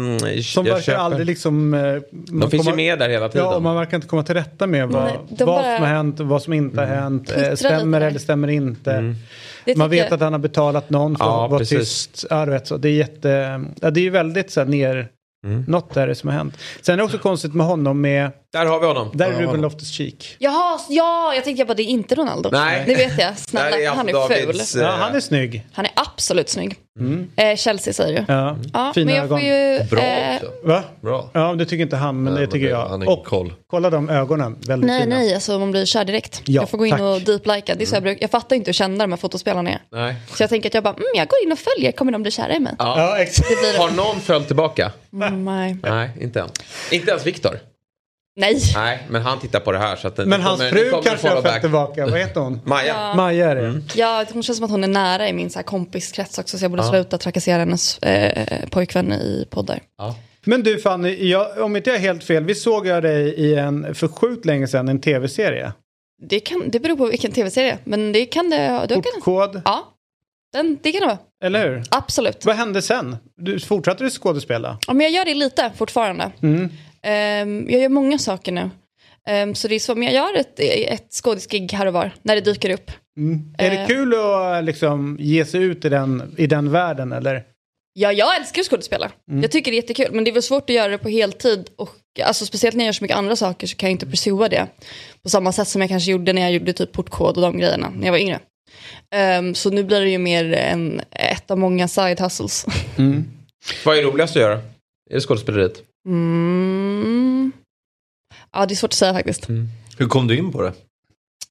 Som 0.42 0.66
jag 0.66 0.74
verkar 0.74 0.96
aldrig 0.96 1.26
liksom... 1.26 1.74
eh, 1.74 1.80
man 1.80 2.00
De 2.40 2.50
finns 2.50 2.52
ju 2.54 2.58
kommer- 2.58 2.76
med 2.76 2.98
där 2.98 3.08
hela 3.08 3.28
tiden. 3.28 3.46
Ja, 3.46 3.54
och 3.56 3.62
man 3.62 3.76
verkar 3.76 3.96
inte 3.96 4.08
komma 4.08 4.22
till 4.22 4.34
rätta 4.34 4.66
med 4.66 4.88
vad, 4.88 5.04
Nej, 5.04 5.18
vad 5.28 5.46
bara- 5.46 5.62
som 5.62 5.86
har 5.86 5.94
hänt 5.94 6.20
och 6.20 6.26
vad 6.26 6.42
som 6.42 6.52
inte 6.52 6.80
har 6.80 6.86
hänt. 6.86 7.32
Eh, 7.36 7.54
Stämmer 7.54 8.00
eller 8.00 8.18
stämmer 8.18 8.48
inte. 8.48 9.14
Mm. 9.66 9.74
Det 9.74 9.76
Man 9.78 9.90
vet 9.90 10.04
jag- 10.04 10.12
att 10.14 10.20
han 10.20 10.32
har 10.32 10.40
betalat 10.40 10.90
någon 10.90 11.16
för 11.16 11.24
Ja, 11.24 11.44
att 11.44 11.50
vara 11.50 11.58
precis. 11.58 11.78
tyst. 12.06 12.24
Ja, 12.30 12.44
vet, 12.44 12.66
så. 12.66 12.76
Det 12.76 12.88
är 12.88 12.92
jätte... 12.92 13.64
Ja, 13.80 13.90
det 13.90 14.00
är 14.00 14.04
ju 14.04 14.10
väldigt 14.10 14.50
så 14.50 14.60
här 14.60 14.66
ner... 14.66 15.08
Mm. 15.46 15.64
Något 15.68 15.96
är 15.96 16.06
det 16.06 16.14
som 16.14 16.28
har 16.28 16.36
hänt. 16.36 16.58
Sen 16.82 16.92
är 16.92 16.96
det 16.96 17.02
också 17.04 17.18
konstigt 17.18 17.54
med 17.54 17.66
honom 17.66 18.00
med... 18.00 18.30
Där 18.54 18.66
har 18.66 18.80
vi 18.80 18.86
honom. 18.86 19.10
Där 19.14 19.32
är 19.32 19.40
Ruben 19.40 19.60
Loftus-Cheek. 19.64 20.36
Jaha, 20.38 20.78
ja, 20.88 21.34
jag 21.34 21.44
tänkte 21.44 21.64
bara 21.64 21.74
det 21.74 21.82
är 21.82 21.86
inte 21.86 22.14
Ronaldo. 22.14 22.48
Nej. 22.52 22.82
Det 22.86 22.94
vet 22.94 23.18
jag. 23.18 23.18
Där 23.18 23.26
är 23.30 23.34
Snälla, 23.36 23.94
han 23.94 24.08
är 24.08 24.12
Davids, 24.12 24.72
ful. 24.72 24.80
eh, 24.82 24.88
Ja, 24.88 24.94
han 24.98 25.16
är 25.16 25.20
snygg. 25.20 25.66
Han 25.72 25.84
är 25.84 25.92
absolut 25.94 26.48
snygg. 26.48 26.76
Mm. 27.00 27.30
Eh, 27.36 27.56
Chelsea 27.56 27.94
säger 27.94 28.18
du. 28.26 28.32
Ja, 28.32 28.56
Ja, 28.72 28.92
fina 28.94 29.06
men 29.06 29.14
jag 29.14 29.24
ögon. 29.24 29.38
får 29.40 29.48
ju... 29.48 29.84
Bra 29.90 30.00
eh, 30.02 30.34
också. 30.36 30.52
Va? 30.68 30.82
Bra. 31.00 31.30
Ja, 31.32 31.54
det 31.54 31.66
tycker 31.66 31.82
inte 31.82 31.96
han, 31.96 32.14
men 32.22 32.24
Nej, 32.24 32.32
det 32.34 32.40
men 32.40 32.50
tycker 32.52 32.66
det- 32.66 32.70
jag. 32.72 32.86
han 32.88 33.02
är 33.02 33.08
Och 33.10 33.24
koll. 33.24 33.52
kolla 33.66 33.90
de 33.90 34.08
ögonen. 34.10 34.56
Väldigt 34.66 34.86
Nej, 34.90 35.02
fina. 35.02 35.16
nej, 35.16 35.34
alltså 35.34 35.58
man 35.58 35.70
blir 35.70 35.84
kär 35.84 36.04
direkt. 36.04 36.42
Ja, 36.44 36.62
jag 36.62 36.70
får 36.70 36.78
gå 36.78 36.86
in 36.86 36.90
tack. 36.92 37.00
och 37.00 37.20
deep-lika. 37.20 37.74
Det 37.74 37.84
är 37.84 37.86
så 37.86 37.96
jag, 37.96 38.02
brukar, 38.02 38.22
jag 38.22 38.30
fattar 38.30 38.56
inte 38.56 38.68
hur 38.68 38.72
kända 38.72 39.04
de 39.04 39.12
här 39.12 39.16
fotospelarna 39.16 39.70
är. 39.70 39.78
Nej. 39.92 40.14
Så 40.34 40.42
jag 40.42 40.50
tänker 40.50 40.68
att 40.70 40.74
jag 40.74 40.82
bara, 40.84 40.94
mm, 40.94 41.06
jag 41.14 41.28
går 41.28 41.38
in 41.44 41.52
och 41.52 41.58
följer, 41.58 41.92
kommer 41.92 42.12
de 42.12 42.22
bli 42.22 42.30
kära 42.30 42.54
i 42.54 42.58
mig? 42.60 42.74
Ja, 42.78 43.18
exakt. 43.18 43.48
Blir 43.48 43.72
det. 43.72 43.78
Har 43.78 43.90
någon 43.90 44.20
följt 44.20 44.46
tillbaka? 44.46 44.92
Mm, 45.12 45.44
nej. 45.44 45.76
Nej, 45.82 46.10
inte 46.20 46.40
än. 46.40 46.48
Inte 46.90 47.10
ens 47.10 47.26
Viktor? 47.26 47.58
Nej. 48.36 48.60
Nej, 48.74 49.06
men 49.08 49.22
han 49.22 49.40
tittar 49.40 49.60
på 49.60 49.72
det 49.72 49.78
här. 49.78 49.96
Så 49.96 50.08
att 50.08 50.16
det- 50.16 50.26
Men 50.26 50.40
det 50.40 50.46
hans 50.46 50.58
kommer- 50.60 50.70
fru 50.70 50.84
det 50.84 50.90
kommer 50.90 51.02
kanske 51.02 51.28
har 51.28 51.42
back. 51.42 51.60
tillbaka. 51.60 52.06
Vad 52.06 52.18
heter 52.20 52.40
hon? 52.40 52.60
Maja. 52.64 52.86
Ja. 52.88 53.14
Maja 53.14 53.50
är 53.50 53.54
det. 53.56 53.66
Mm. 53.66 53.82
Ja, 53.94 54.24
hon 54.32 54.42
känns 54.42 54.58
som 54.58 54.64
att 54.64 54.70
hon 54.70 54.84
är 54.84 54.88
nära 54.88 55.28
i 55.28 55.32
min 55.32 55.50
så 55.50 55.58
här 55.58 55.64
kompiskrets 55.64 56.38
också. 56.38 56.58
Så 56.58 56.64
jag 56.64 56.70
borde 56.70 56.84
sluta 56.84 57.18
trakassera 57.18 57.58
hennes 57.58 57.98
eh, 57.98 58.68
pojkvän 58.70 59.12
i 59.12 59.46
poddar. 59.50 59.80
Men 60.46 60.62
du 60.62 60.78
Fanny, 60.80 61.28
jag, 61.30 61.58
om 61.62 61.76
inte 61.76 61.90
jag 61.90 61.96
är 61.96 62.00
helt 62.00 62.24
fel, 62.24 62.44
vi 62.44 62.54
såg 62.54 62.86
jag 62.86 63.02
dig 63.02 63.28
i 63.34 63.54
en 63.54 63.94
för 63.94 64.08
sjukt 64.08 64.44
länge 64.44 64.66
sedan, 64.68 64.88
en 64.88 65.00
tv-serie. 65.00 65.72
Det, 66.22 66.40
kan, 66.40 66.62
det 66.70 66.80
beror 66.80 66.96
på 66.96 67.06
vilken 67.06 67.32
tv-serie. 67.32 67.78
Men 67.84 68.12
det 68.12 68.26
kan 68.26 68.50
det... 68.50 68.86
det 68.88 68.94
kan, 68.94 69.02
Portkod, 69.02 69.62
ja, 69.64 69.94
den, 70.52 70.78
det 70.82 70.92
kan 70.92 71.00
det 71.00 71.06
vara. 71.06 71.18
eller 71.44 71.68
hur? 71.68 71.82
Absolut. 71.90 72.44
Vad 72.44 72.56
hände 72.56 72.82
sen? 72.82 73.16
Du, 73.36 73.60
fortsatte 73.60 74.04
du 74.04 74.10
skådespela? 74.10 74.78
Ja, 74.86 74.92
men 74.92 75.04
jag 75.04 75.12
gör 75.12 75.24
det 75.24 75.34
lite 75.34 75.72
fortfarande. 75.76 76.30
Mm. 76.42 76.70
Ehm, 77.04 77.66
jag 77.70 77.80
gör 77.80 77.88
många 77.88 78.18
saker 78.18 78.52
nu. 78.52 78.70
Ehm, 79.28 79.54
så 79.54 79.68
det 79.68 79.74
är 79.74 79.78
så, 79.78 79.94
men 79.94 80.02
jag 80.02 80.14
gör 80.14 80.40
ett, 80.40 80.60
ett 80.60 81.12
skådisgig 81.12 81.72
här 81.72 81.86
och 81.86 81.92
var 81.92 82.10
när 82.22 82.34
det 82.34 82.40
dyker 82.40 82.70
upp. 82.70 82.90
Mm. 83.16 83.54
Är 83.58 83.70
det 83.70 83.76
Eh. 83.76 83.86
kul 83.86 84.14
att 84.14 84.64
liksom 84.64 85.16
ge 85.20 85.44
sig 85.44 85.62
ut 85.62 85.84
i 85.84 85.88
den, 85.88 86.34
i 86.38 86.46
den 86.46 86.70
världen 86.70 87.12
eller? 87.12 87.42
Ja, 87.96 88.12
jag 88.12 88.36
älskar 88.36 88.60
att 88.60 88.66
skådespela. 88.66 89.10
Jag 89.42 89.50
tycker 89.50 89.70
det 89.70 89.74
är 89.74 89.80
jättekul, 89.82 90.08
men 90.12 90.24
det 90.24 90.30
är 90.30 90.32
väl 90.32 90.42
svårt 90.42 90.70
att 90.70 90.76
göra 90.76 90.88
det 90.88 90.98
på 90.98 91.08
heltid. 91.08 91.68
Och, 91.76 91.90
alltså, 92.24 92.46
speciellt 92.46 92.76
när 92.76 92.84
jag 92.84 92.86
gör 92.86 92.92
så 92.92 93.04
mycket 93.04 93.16
andra 93.16 93.36
saker 93.36 93.66
så 93.66 93.76
kan 93.76 93.86
jag 93.88 93.92
inte 93.94 94.06
pursua 94.06 94.48
det. 94.48 94.66
På 95.22 95.28
samma 95.28 95.52
sätt 95.52 95.68
som 95.68 95.80
jag 95.80 95.90
kanske 95.90 96.10
gjorde 96.10 96.32
när 96.32 96.42
jag 96.42 96.52
gjorde 96.52 96.72
typ 96.72 96.92
portkod 96.92 97.36
och 97.36 97.42
de 97.42 97.58
grejerna 97.58 97.90
när 97.96 98.04
jag 98.06 98.12
var 98.12 98.18
yngre. 98.18 98.40
Ehm, 99.14 99.54
så 99.54 99.70
nu 99.70 99.84
blir 99.84 100.00
det 100.00 100.10
ju 100.10 100.18
mer 100.18 100.52
en, 100.52 101.00
ett 101.10 101.50
av 101.50 101.58
många 101.58 101.88
side 101.88 102.20
hustles. 102.20 102.66
Vad 103.84 103.98
är 103.98 104.02
roligast 104.02 104.36
att 104.36 104.42
göra? 104.42 104.54
Är 105.10 105.14
det 105.14 105.20
skådespeleriet? 105.20 105.82
Mm. 106.06 107.52
Ja, 108.52 108.66
det 108.66 108.74
är 108.74 108.76
svårt 108.76 108.90
att 108.90 108.94
säga 108.94 109.12
faktiskt. 109.12 109.48
Hur 109.98 110.08
kom 110.08 110.26
du 110.26 110.36
in 110.38 110.52
på 110.52 110.62
det? 110.62 110.72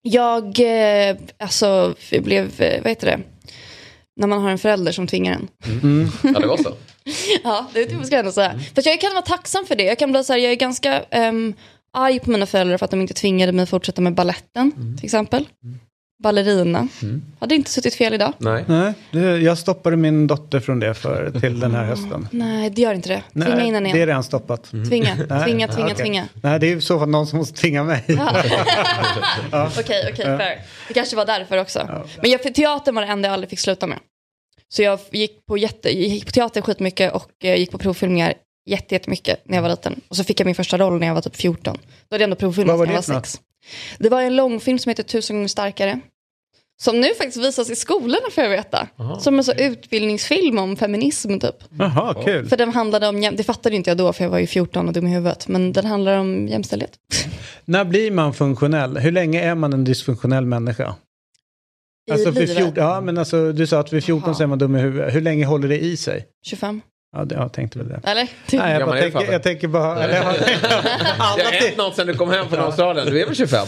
Jag, 0.01 0.59
eh, 0.59 1.17
alltså, 1.39 1.95
jag 2.09 2.23
blev, 2.23 2.61
eh, 2.61 2.81
vad 2.83 2.89
heter 2.89 3.07
det? 3.07 3.19
När 4.15 4.27
man 4.27 4.41
har 4.41 4.49
en 4.49 4.57
förälder 4.57 4.91
som 4.91 5.07
tvingar 5.07 5.33
en. 5.33 5.47
Ja, 6.23 6.39
det 6.39 6.47
var 6.47 6.57
så. 6.57 6.73
Ja, 7.43 7.67
det, 7.73 7.85
det 7.85 7.89
skulle 7.89 8.05
jag 8.09 8.19
ändå 8.19 8.31
säga. 8.31 8.59
Fast 8.75 8.87
jag 8.87 9.01
kan 9.01 9.13
vara 9.13 9.21
tacksam 9.21 9.65
för 9.65 9.75
det. 9.75 9.83
Jag 9.83 9.99
kan 9.99 10.11
bli 10.11 10.23
så 10.23 10.33
här, 10.33 10.39
jag 10.39 10.51
är 10.51 10.55
ganska 10.55 11.05
um, 11.11 11.53
arg 11.93 12.19
på 12.19 12.31
mina 12.31 12.45
föräldrar 12.45 12.77
för 12.77 12.85
att 12.85 12.91
de 12.91 13.01
inte 13.01 13.13
tvingade 13.13 13.51
mig 13.51 13.63
att 13.63 13.69
fortsätta 13.69 14.01
med 14.01 14.13
balletten, 14.13 14.71
till 14.97 15.05
exempel. 15.05 15.47
Ballerina. 16.23 16.87
Hade 17.39 17.55
inte 17.55 17.71
suttit 17.71 17.95
fel 17.95 18.13
idag. 18.13 18.33
Nej. 18.37 18.63
Nej, 18.67 18.93
det, 19.11 19.19
jag 19.37 19.57
stoppade 19.57 19.97
min 19.97 20.27
dotter 20.27 20.59
från 20.59 20.79
det 20.79 20.93
för, 20.93 21.31
till 21.39 21.59
den 21.59 21.75
här 21.75 21.83
hösten. 21.85 22.27
Nej, 22.31 22.69
det 22.69 22.81
gör 22.81 22.93
inte 22.93 23.09
det. 23.09 23.23
Tvinga 23.33 23.55
Nej, 23.55 23.67
in 23.67 23.73
henne 23.73 23.89
det 23.89 23.91
är 23.91 23.95
igen. 23.95 24.07
redan 24.07 24.23
stoppat. 24.23 24.63
Tvinga, 24.71 25.15
Nej, 25.29 25.43
tvinga, 25.45 25.67
tvinga, 25.67 25.85
okej. 25.85 25.95
tvinga. 25.95 26.27
Nej, 26.41 26.59
det 26.59 26.67
är 26.71 26.75
i 26.75 26.81
så 26.81 26.99
fall 26.99 27.09
någon 27.09 27.27
som 27.27 27.37
måste 27.39 27.53
tvinga 27.59 27.83
mig. 27.83 28.03
Okej, 29.79 30.09
okej, 30.13 30.25
fair. 30.25 30.61
Det 30.87 30.93
kanske 30.93 31.15
var 31.15 31.25
därför 31.25 31.57
också. 31.57 32.03
Men 32.21 32.31
jag, 32.31 32.43
för 32.43 32.49
teatern 32.49 32.95
var 32.95 33.01
det 33.01 33.07
enda 33.07 33.27
jag 33.27 33.33
aldrig 33.33 33.49
fick 33.49 33.59
sluta 33.59 33.87
med. 33.87 33.99
Så 34.69 34.81
jag 34.81 34.99
gick 35.11 35.45
på, 35.45 35.57
jätte, 35.57 35.89
gick 35.89 36.25
på 36.25 36.31
teater 36.31 36.61
skitmycket 36.61 37.13
och 37.13 37.31
eh, 37.43 37.55
gick 37.55 37.71
på 37.71 37.77
provfilmningar 37.77 38.33
jätte- 38.69 38.95
jättemycket 38.95 39.41
när 39.45 39.57
jag 39.57 39.61
var 39.61 39.69
liten. 39.69 40.01
Och 40.07 40.15
så 40.15 40.23
fick 40.23 40.39
jag 40.39 40.45
min 40.45 40.55
första 40.55 40.77
roll 40.77 40.99
när 40.99 41.07
jag 41.07 41.13
var 41.13 41.21
typ 41.21 41.35
14. 41.35 41.77
Då 42.09 42.15
hade 42.15 42.21
jag 42.21 42.27
ändå 42.27 42.35
provfilmat 42.35 42.77
när 42.79 42.85
jag 42.85 42.93
var 42.93 43.01
sex. 43.01 43.39
Det 43.97 44.09
var 44.09 44.21
en 44.21 44.35
långfilm 44.35 44.79
som 44.79 44.89
heter 44.89 45.03
Tusen 45.03 45.35
gånger 45.35 45.47
starkare. 45.47 45.99
Som 46.83 46.99
nu 47.01 47.07
faktiskt 47.07 47.37
visas 47.37 47.69
i 47.69 47.75
skolorna 47.75 48.29
får 48.31 48.43
jag 48.43 48.51
veta. 48.51 48.87
Som 49.19 49.37
en 49.37 49.43
så 49.43 49.53
utbildningsfilm 49.53 50.57
om 50.57 50.75
feminism 50.75 51.39
typ. 51.39 51.55
Jaha, 51.79 52.13
kul. 52.25 52.47
För 52.47 52.57
den 52.57 52.73
handlade 52.73 53.07
om, 53.07 53.21
det 53.21 53.43
fattade 53.43 53.75
inte 53.75 53.89
jag 53.89 53.97
då 53.97 54.13
för 54.13 54.23
jag 54.23 54.31
var 54.31 54.39
ju 54.39 54.47
14 54.47 54.87
och 54.87 54.93
dum 54.93 55.07
i 55.07 55.13
huvudet. 55.13 55.47
Men 55.47 55.73
den 55.73 55.85
handlar 55.85 56.17
om 56.17 56.47
jämställdhet. 56.47 56.91
När 57.65 57.85
blir 57.85 58.11
man 58.11 58.33
funktionell? 58.33 58.97
Hur 58.97 59.11
länge 59.11 59.41
är 59.41 59.55
man 59.55 59.73
en 59.73 59.83
dysfunktionell 59.83 60.45
människa? 60.45 60.95
I 62.09 62.11
Alltså 62.11 62.33
för 62.33 62.39
livet. 62.39 62.57
14, 62.57 62.73
ja, 62.83 63.01
men 63.01 63.17
alltså, 63.17 63.51
du 63.51 63.67
sa 63.67 63.79
att 63.79 63.93
vid 63.93 64.03
14 64.03 64.23
Jaha. 64.25 64.33
så 64.35 64.43
är 64.43 64.47
man 64.47 64.57
dum 64.59 64.75
i 64.75 64.79
huvudet. 64.79 65.15
Hur 65.15 65.21
länge 65.21 65.45
håller 65.45 65.67
det 65.67 65.83
i 65.83 65.97
sig? 65.97 66.25
25. 66.45 66.81
Ja, 67.15 67.25
det, 67.25 67.35
jag 67.35 67.53
tänkte 67.53 67.79
väl 67.79 67.87
det. 67.89 68.01
Eller? 68.03 68.27
Nej, 68.51 68.79
jag, 68.79 68.89
bara 68.89 68.99
tänker, 68.99 69.31
jag 69.31 69.43
tänker 69.43 69.67
bara... 69.67 70.03
Eller, 70.03 70.15
jag, 70.23 70.23
Det 70.23 71.15
alla 71.19 71.43
har 71.43 71.51
hänt 71.51 71.77
något 71.77 71.95
sen 71.95 72.07
du 72.07 72.13
kom 72.13 72.29
hem 72.29 72.49
från 72.49 72.59
Australien. 72.59 73.07
Du 73.07 73.21
är 73.21 73.25
väl 73.25 73.35
25? 73.35 73.67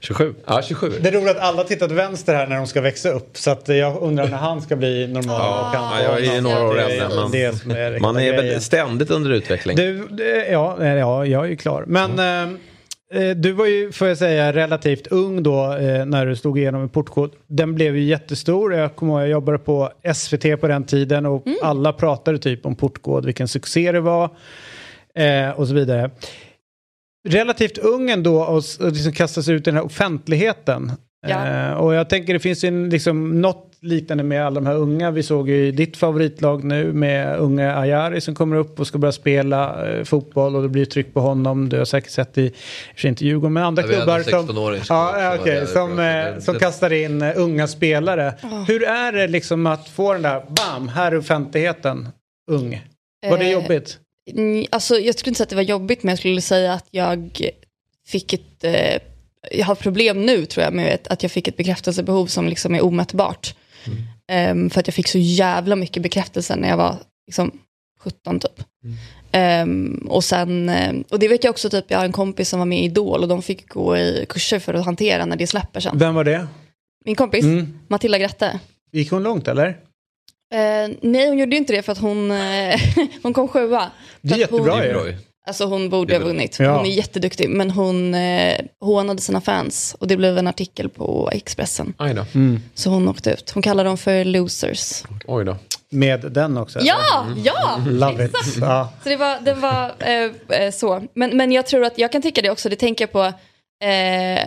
27? 0.00 0.34
Ja, 0.46 0.62
27. 0.62 0.92
det 1.00 1.08
är 1.08 1.12
roligt 1.12 1.30
att 1.30 1.38
alla 1.42 1.64
tittar 1.64 1.86
åt 1.86 1.92
vänster 1.92 2.34
här 2.34 2.46
när 2.46 2.56
de 2.56 2.66
ska 2.66 2.80
växa 2.80 3.10
upp. 3.10 3.36
Så 3.36 3.50
att 3.50 3.68
jag 3.68 4.02
undrar 4.02 4.28
när 4.28 4.36
han 4.36 4.62
ska 4.62 4.76
bli 4.76 5.06
normal. 5.06 5.40
Ja, 5.40 5.66
och 5.66 5.74
kan 5.74 6.04
ja, 6.04 6.18
jag 6.20 6.36
är 6.36 6.40
några 6.40 6.62
år 6.64 6.74
det 6.74 6.82
äldre, 6.82 7.20
men- 7.22 7.30
det 7.30 7.58
som 7.58 7.70
är 7.70 7.90
riktiga 7.90 8.12
Man 8.12 8.16
är 8.22 8.32
väl 8.32 8.60
ständigt 8.60 9.10
under 9.10 9.30
utveckling. 9.30 9.76
Du, 9.76 10.08
ja, 10.50 10.84
ja, 10.86 11.26
jag 11.26 11.44
är 11.44 11.48
ju 11.48 11.56
klar. 11.56 11.84
Men 11.86 12.18
eh, 12.18 13.22
eh, 13.22 13.36
du 13.36 13.52
var 13.52 13.66
ju, 13.66 13.92
får 13.92 14.08
jag 14.08 14.18
säga, 14.18 14.52
relativt 14.52 15.06
ung 15.06 15.42
då 15.42 15.72
eh, 15.76 16.04
när 16.06 16.26
du 16.26 16.36
stod 16.36 16.58
igenom 16.58 16.82
en 16.82 16.88
portkod. 16.88 17.30
Den 17.46 17.74
blev 17.74 17.96
ju 17.96 18.02
jättestor. 18.04 18.74
Jag 18.74 18.96
kommer 18.96 19.12
ihåg, 19.12 19.22
jag 19.22 19.28
jobbade 19.28 19.58
på 19.58 19.90
SVT 20.14 20.60
på 20.60 20.68
den 20.68 20.84
tiden 20.84 21.26
och 21.26 21.44
alla 21.62 21.92
pratade 21.92 22.38
typ 22.38 22.66
om 22.66 22.74
portkod, 22.76 23.24
vilken 23.26 23.48
succé 23.48 23.92
det 23.92 24.00
var 24.00 24.30
eh, 25.14 25.50
och 25.50 25.68
så 25.68 25.74
vidare. 25.74 26.10
Relativt 27.28 27.78
ung 27.78 28.10
ändå 28.10 28.42
och, 28.42 28.58
s- 28.58 28.78
och 28.78 28.92
liksom 28.92 29.12
kastas 29.12 29.48
ut 29.48 29.60
i 29.60 29.64
den 29.70 29.74
här 29.74 29.84
offentligheten. 29.84 30.92
Ja. 31.26 31.46
Eh, 31.46 31.72
och 31.72 31.94
jag 31.94 32.08
tänker 32.08 32.32
det 32.32 32.38
finns 32.40 32.64
ju 32.64 32.68
en, 32.68 32.90
liksom, 32.90 33.40
något 33.40 33.64
liknande 33.80 34.24
med 34.24 34.46
alla 34.46 34.54
de 34.60 34.66
här 34.66 34.74
unga. 34.74 35.10
Vi 35.10 35.22
såg 35.22 35.48
ju 35.48 35.66
i 35.66 35.70
ditt 35.70 35.96
favoritlag 35.96 36.64
nu 36.64 36.92
med 36.92 37.38
unga 37.38 37.76
Ayari 37.76 38.20
som 38.20 38.34
kommer 38.34 38.56
upp 38.56 38.80
och 38.80 38.86
ska 38.86 38.98
börja 38.98 39.12
spela 39.12 39.88
eh, 39.90 40.04
fotboll 40.04 40.56
och 40.56 40.62
det 40.62 40.68
blir 40.68 40.84
tryck 40.84 41.14
på 41.14 41.20
honom. 41.20 41.68
Du 41.68 41.78
har 41.78 41.84
säkert 41.84 42.10
sett 42.10 42.38
i, 42.38 42.52
sig 42.96 43.08
inte 43.08 43.24
Djurgården, 43.26 43.52
men 43.52 43.62
andra 43.62 43.82
Ja, 43.82 43.88
klubbar 43.88 44.20
som, 44.20 44.46
16-åring 44.48 44.82
som- 44.84 44.96
ja, 44.96 45.36
okej, 45.40 45.54
där 45.54 45.66
som, 45.66 45.98
eh, 45.98 46.38
som 46.40 46.54
kastar 46.58 46.92
in 46.92 47.22
eh, 47.22 47.32
unga 47.36 47.66
spelare. 47.66 48.34
Hur 48.68 48.82
är 48.84 49.12
det 49.12 49.28
liksom 49.28 49.66
att 49.66 49.88
få 49.88 50.12
den 50.12 50.22
där, 50.22 50.42
bam, 50.48 50.88
här 50.88 51.12
är 51.12 51.18
offentligheten, 51.18 52.08
ung? 52.50 52.84
Var 53.30 53.38
det 53.38 53.44
Eh, 53.44 53.52
jobbigt? 53.52 53.98
Mm, 54.36 54.66
Alltså, 54.70 54.98
jag 54.98 55.14
skulle 55.18 55.30
inte 55.30 55.36
säga 55.38 55.44
att 55.44 55.50
det 55.50 55.56
var 55.56 55.62
jobbigt, 55.62 56.02
men 56.02 56.12
jag 56.12 56.18
skulle 56.18 56.40
säga 56.40 56.72
att 56.72 56.86
jag 56.90 57.40
fick 58.06 58.32
ett... 58.32 58.64
Eh, 58.64 58.98
jag 59.50 59.66
har 59.66 59.74
problem 59.74 60.26
nu 60.26 60.46
tror 60.46 60.64
jag 60.64 60.72
med 60.72 60.98
att 61.10 61.22
jag 61.22 61.32
fick 61.32 61.48
ett 61.48 61.56
bekräftelsebehov 61.56 62.26
som 62.26 62.48
liksom 62.48 62.74
är 62.74 62.84
omätbart. 62.84 63.54
Ehm, 64.28 64.70
för 64.70 64.80
att 64.80 64.86
jag 64.86 64.94
fick 64.94 65.08
så 65.08 65.18
jävla 65.18 65.76
mycket 65.76 66.02
bekräftelse 66.02 66.56
när 66.56 66.68
jag 66.68 66.76
var 66.76 66.96
liksom, 67.26 67.58
17 68.00 68.40
typ. 68.40 68.64
Ehm, 69.32 70.06
och 70.10 70.24
sen, 70.24 70.68
eh, 70.68 70.94
och 71.10 71.18
det 71.18 71.28
vet 71.28 71.44
jag 71.44 71.50
också, 71.50 71.70
typ, 71.70 71.84
jag 71.88 71.98
har 71.98 72.04
en 72.04 72.12
kompis 72.12 72.48
som 72.48 72.58
var 72.58 72.66
med 72.66 72.78
i 72.80 72.84
Idol 72.84 73.22
och 73.22 73.28
de 73.28 73.42
fick 73.42 73.68
gå 73.68 73.96
i 73.96 74.26
kurser 74.28 74.58
för 74.58 74.74
att 74.74 74.84
hantera 74.84 75.24
när 75.26 75.36
det 75.36 75.46
släpper 75.46 75.80
sen. 75.80 75.98
Vem 75.98 76.14
var 76.14 76.24
det? 76.24 76.46
Min 77.04 77.16
kompis, 77.16 77.44
Mm. 77.44 77.78
Matilda 77.88 78.18
Gratte. 78.18 78.60
Gick 78.92 79.10
hon 79.10 79.22
långt 79.22 79.48
eller? 79.48 79.76
Eh, 80.54 80.94
nej, 81.02 81.28
hon 81.28 81.38
gjorde 81.38 81.56
inte 81.56 81.72
det 81.72 81.82
för 81.82 81.92
att 81.92 81.98
hon, 81.98 82.30
eh, 82.30 82.80
hon 83.22 83.32
kom 83.32 83.48
sjua. 83.48 83.90
Det 84.20 84.28
är 84.28 84.32
hon- 84.32 84.40
jättebra 84.40 84.76
Det 84.76 84.90
är 84.90 85.06
ju. 85.06 85.16
Alltså 85.46 85.64
hon 85.64 85.90
borde 85.90 86.12
Det 86.14 86.18
ha 86.18 86.26
vunnit. 86.26 86.56
Ja. 86.60 86.76
Hon 86.76 86.86
är 86.86 86.90
jätteduktig. 86.90 87.48
Men 87.48 87.70
hon 87.70 88.14
eh, 88.14 88.60
hånade 88.80 89.20
sina 89.20 89.40
fans. 89.40 89.96
Och 90.00 90.06
det 90.08 90.16
blev 90.16 90.38
en 90.38 90.46
artikel 90.46 90.88
på 90.88 91.30
Expressen. 91.32 91.94
Aj 91.96 92.14
då. 92.14 92.24
Så 92.74 92.90
hon 92.90 93.08
åkte 93.08 93.30
ut. 93.30 93.50
Hon 93.50 93.62
kallar 93.62 93.84
dem 93.84 93.98
för 93.98 94.24
losers. 94.24 95.02
Oj 95.26 95.44
då. 95.44 95.56
Med 95.90 96.20
den 96.32 96.56
också? 96.56 96.78
eller? 96.78 96.88
Ja, 96.88 97.26
ja! 97.44 97.80
Love 97.86 98.24
it. 98.24 98.32
Ja. 98.60 98.92
Så 99.02 99.08
det 99.08 99.16
var, 99.16 99.40
det 99.40 99.54
var 99.54 99.92
eh, 99.98 100.60
eh, 100.62 100.70
så. 100.72 101.02
Men, 101.14 101.36
men 101.36 101.52
jag 101.52 101.66
tror 101.66 101.84
att 101.84 101.98
jag 101.98 102.12
kan 102.12 102.22
tycka 102.22 102.42
det 102.42 102.50
också. 102.50 102.68
Det 102.68 102.76
tänker 102.76 103.02
jag 103.04 103.12
på. 103.12 103.22
Eh, 103.86 104.44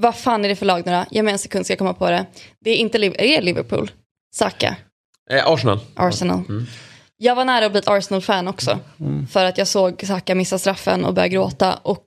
vad 0.00 0.16
fan 0.16 0.44
är 0.44 0.48
det 0.48 0.56
för 0.56 0.66
lag 0.66 0.82
nu 0.86 0.92
då? 0.92 1.04
Ge 1.10 1.22
mig 1.22 1.32
en 1.32 1.38
sekund 1.38 1.64
ska 1.66 1.72
jag 1.72 1.78
komma 1.78 1.94
på 1.94 2.10
det. 2.10 2.26
Det 2.60 2.70
är 2.70 2.76
inte 2.76 2.98
Liv- 2.98 3.14
är 3.18 3.26
det 3.28 3.40
Liverpool. 3.40 3.90
Saka. 4.34 4.76
Eh, 5.30 5.46
Arsenal. 5.48 5.78
Arsenal. 5.94 6.42
Jag 7.16 7.34
var 7.34 7.44
nära 7.44 7.66
att 7.66 7.72
bli 7.72 7.78
ett 7.78 7.88
Arsenal-fan 7.88 8.48
också. 8.48 8.78
För 9.32 9.44
att 9.44 9.58
jag 9.58 9.68
såg 9.68 10.02
Saka 10.06 10.34
missa 10.34 10.58
straffen 10.58 11.04
och 11.04 11.14
börja 11.14 11.28
gråta. 11.28 11.74
Och 11.82 12.02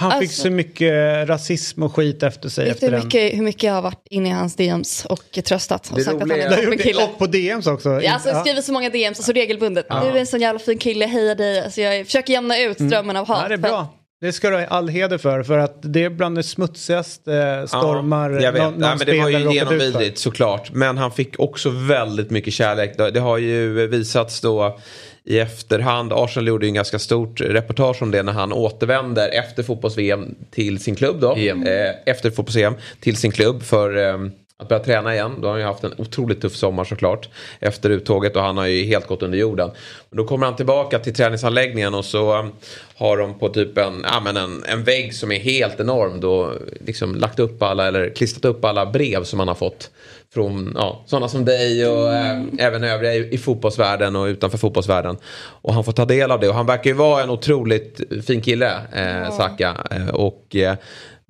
Han 0.00 0.10
fick 0.12 0.22
Alltså- 0.28 0.42
så 0.42 0.50
mycket 0.50 1.28
rasism 1.28 1.82
och 1.82 1.94
skit 1.96 2.22
efter 2.22 2.48
sig 2.48 2.64
vet 2.64 2.74
efter 2.74 2.90
hur 2.92 3.04
mycket, 3.04 3.38
hur 3.38 3.42
mycket 3.42 3.62
jag 3.62 3.72
har 3.72 3.82
varit 3.82 4.06
inne 4.10 4.28
i 4.28 4.32
hans 4.32 4.56
DMs 4.56 5.04
och 5.04 5.38
tröstat 5.44 5.90
och 5.90 5.98
Det 5.98 6.04
sagt 6.04 6.14
att 6.14 6.20
han 6.20 6.30
är 6.30 6.38
en 6.46 6.54
toppen 6.64 6.78
kille. 6.78 7.04
och 7.04 7.18
på 7.18 7.26
DMs 7.26 7.66
också. 7.66 7.88
Ja, 8.02 8.12
alltså, 8.12 8.28
jag 8.28 8.36
Ja. 8.38 8.40
skriver 8.40 8.62
så 8.62 8.72
många 8.72 8.90
DMs, 8.90 9.18
alltså 9.18 9.32
regelbundet. 9.32 9.86
Du 9.90 9.94
är 9.96 10.16
en 10.16 10.26
sån 10.26 10.40
jävla 10.40 10.58
fin 10.58 10.78
kille, 10.78 11.06
heja 11.06 11.34
dig. 11.34 11.60
Alltså, 11.64 11.80
jag 11.80 12.06
försöker 12.06 12.32
jämna 12.32 12.58
ut 12.58 12.76
strömmen 12.76 13.16
av 13.16 13.26
hat. 13.28 13.38
Ja, 13.42 13.48
det 13.48 13.54
är 13.54 13.58
bra. 13.58 13.94
Det 14.20 14.32
ska 14.32 14.50
du 14.50 14.56
ha 14.56 14.64
all 14.64 14.88
heder 14.88 15.18
för, 15.18 15.42
för 15.42 15.58
att 15.58 15.78
det 15.80 16.04
är 16.04 16.10
bland 16.10 16.36
det 16.36 16.42
smutsigaste 16.42 17.64
stormar 17.68 18.30
Ja, 18.30 18.40
jag 18.40 18.52
vet. 18.52 18.62
någon, 18.62 18.72
någon 18.72 18.80
Nej, 18.80 18.96
men 18.98 19.06
det 19.06 19.22
var 19.22 19.28
ju 19.28 19.52
genomvidrigt 19.54 20.18
såklart. 20.18 20.70
Men 20.72 20.98
han 20.98 21.12
fick 21.12 21.38
också 21.38 21.70
väldigt 21.70 22.30
mycket 22.30 22.54
kärlek. 22.54 22.98
Det, 23.12 23.20
har 23.20 23.38
ju 23.38 23.86
visats 23.86 24.40
då 24.40 24.78
i 25.24 25.38
efterhand. 25.38 26.12
Arsenal 26.12 26.48
gjorde 26.48 26.66
ju 26.66 26.68
en 26.68 26.74
ganska 26.74 26.98
stort 26.98 27.40
reportage 27.40 28.02
om 28.02 28.10
det 28.10 28.22
när 28.22 28.32
han 28.32 28.52
återvänder 28.52 29.28
efter 29.28 29.62
fotbolls-VM 29.62 30.34
till 30.50 30.78
sin 30.78 30.94
klubb 30.94 31.20
då. 31.20 31.36
Eh, 31.36 31.94
efter 32.06 32.30
fotbolls-VM 32.30 32.74
till 33.00 33.16
sin 33.16 33.30
klubb 33.30 33.62
för 33.62 33.96
eh, 33.96 34.18
att 34.62 34.68
börja 34.68 34.84
träna 34.84 35.14
igen. 35.14 35.34
Då 35.40 35.46
har 35.46 35.52
han 35.52 35.60
ju 35.60 35.66
haft 35.66 35.84
en 35.84 35.94
otroligt 35.98 36.40
tuff 36.40 36.56
sommar 36.56 36.84
såklart. 36.84 37.28
Efter 37.60 37.90
uttåget 37.90 38.36
och 38.36 38.42
han 38.42 38.56
har 38.56 38.66
ju 38.66 38.84
helt 38.84 39.06
gått 39.06 39.22
under 39.22 39.38
jorden. 39.38 39.70
Men 40.10 40.16
då 40.16 40.24
kommer 40.24 40.46
han 40.46 40.56
tillbaka 40.56 40.98
till 40.98 41.14
träningsanläggningen 41.14 41.94
och 41.94 42.04
så 42.04 42.38
um, 42.38 42.52
har 42.96 43.16
de 43.16 43.38
på 43.38 43.48
typ 43.48 43.78
en, 43.78 44.04
ja, 44.04 44.20
men 44.20 44.36
en, 44.36 44.64
en 44.64 44.84
vägg 44.84 45.14
som 45.14 45.32
är 45.32 45.38
helt 45.38 45.80
enorm 45.80 46.20
då 46.20 46.52
liksom 46.86 47.14
lagt 47.14 47.38
upp 47.38 47.62
alla 47.62 47.88
eller 47.88 48.14
klistrat 48.14 48.44
upp 48.44 48.64
alla 48.64 48.86
brev 48.86 49.24
som 49.24 49.38
han 49.38 49.48
har 49.48 49.54
fått. 49.54 49.90
Från 50.34 50.72
ja, 50.74 51.02
sådana 51.06 51.28
som 51.28 51.44
dig 51.44 51.86
och 51.86 52.14
eh, 52.14 52.42
även 52.58 52.84
övriga 52.84 53.14
i, 53.14 53.34
i 53.34 53.38
fotbollsvärlden 53.38 54.16
och 54.16 54.24
utanför 54.24 54.58
fotbollsvärlden. 54.58 55.16
Och 55.62 55.74
han 55.74 55.84
får 55.84 55.92
ta 55.92 56.04
del 56.04 56.30
av 56.30 56.40
det 56.40 56.48
och 56.48 56.54
han 56.54 56.66
verkar 56.66 56.90
ju 56.90 56.96
vara 56.96 57.22
en 57.22 57.30
otroligt 57.30 58.00
fin 58.26 58.40
kille, 58.40 58.72
eh, 58.92 59.36
Saka. 59.36 59.76
Eh, 59.90 60.08
och 60.08 60.56
eh, 60.56 60.76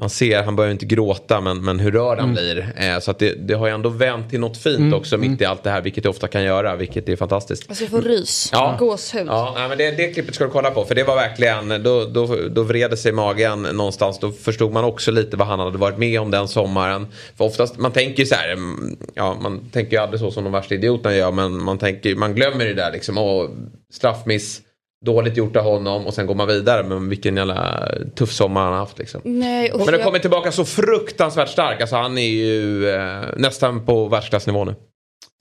man 0.01 0.11
ser, 0.11 0.42
han 0.42 0.57
börjar 0.57 0.68
ju 0.68 0.72
inte 0.72 0.86
gråta 0.86 1.40
men, 1.40 1.64
men 1.64 1.78
hur 1.80 1.90
rörd 1.92 2.18
han 2.18 2.32
blir. 2.32 2.72
Eh, 2.76 2.99
så 2.99 3.11
att 3.11 3.18
det, 3.18 3.49
det 3.49 3.55
har 3.55 3.66
ju 3.66 3.72
ändå 3.74 3.88
vänt 3.88 4.30
till 4.30 4.40
något 4.40 4.57
fint 4.57 4.94
också 4.94 5.16
mitt 5.16 5.40
i 5.40 5.44
allt 5.44 5.62
det 5.64 5.70
här 5.70 5.80
vilket 5.82 6.03
det 6.03 6.09
ofta 6.09 6.28
kan 6.28 6.42
göra 6.44 6.76
vilket 6.76 7.09
är 7.09 7.16
fantastiskt. 7.16 7.64
Alltså 7.68 7.84
jag 7.84 7.90
får 7.90 8.03
rys, 8.03 8.51
Ja. 8.53 8.76
gåshud. 8.78 9.26
Ja, 9.26 9.53
nej, 9.57 9.68
men 9.68 9.78
det, 9.78 9.90
det 9.90 10.12
klippet 10.12 10.34
ska 10.34 10.44
du 10.44 10.51
kolla 10.51 10.70
på. 10.70 10.84
För 10.84 10.94
det 10.94 11.05
var 11.05 11.16
verkligen, 11.16 11.82
då, 11.82 12.05
då, 12.05 12.36
då 12.51 12.62
vred 12.62 12.99
sig 12.99 13.12
magen 13.12 13.62
någonstans. 13.62 14.18
Då 14.18 14.30
förstod 14.32 14.72
man 14.72 14.84
också 14.84 15.11
lite 15.11 15.36
vad 15.36 15.49
han 15.49 15.61
hade 15.61 15.78
varit 15.78 15.99
med 15.99 16.20
om 16.20 16.30
den 16.30 16.49
sommaren. 16.49 17.07
För 17.36 17.44
oftast, 17.44 17.78
man 17.78 17.92
tänker 17.92 18.18
ju 18.22 18.26
så 18.26 18.34
här, 18.34 18.53
mm, 18.53 18.96
ja 19.14 19.36
man 19.40 19.70
tänker 19.72 19.92
ju 19.96 20.03
aldrig 20.03 20.20
så 20.20 20.30
som 20.30 20.44
de 20.44 20.53
värsta 20.53 20.74
idioterna 20.74 21.16
gör. 21.16 21.32
Men 21.32 21.62
man, 21.64 21.78
tänker, 21.78 22.14
man 22.14 22.34
glömmer 22.34 22.64
det 22.64 22.74
där 22.74 22.92
liksom. 22.92 23.18
Åh, 23.18 23.49
straffmiss, 23.92 24.61
dåligt 25.07 25.36
gjort 25.36 25.57
av 25.57 25.64
honom 25.64 26.07
och 26.07 26.14
sen 26.14 26.26
går 26.26 26.34
man 26.34 26.46
vidare. 26.49 26.82
Men 26.82 27.09
vilken 27.09 27.36
jävla 27.36 27.88
tuff 28.16 28.32
sommar 28.32 28.61
han 28.62 28.72
har 28.72 28.78
haft 28.80 28.99
liksom. 28.99 29.20
Nej, 29.24 29.72
Men 29.76 29.86
det 29.86 29.92
jag- 29.92 30.05
kommer 30.05 30.18
tillbaka 30.18 30.53
så 30.53 30.64
fruktansvärt 30.64 31.49
stark. 31.49 31.80
Alltså 31.80 31.96
han 31.96 32.18
är 32.18 32.28
ju 32.28 32.88
eh, 32.90 33.22
nästan 33.36 33.86
på 33.86 34.09
världsklassnivå 34.09 34.64
nu. 34.64 34.74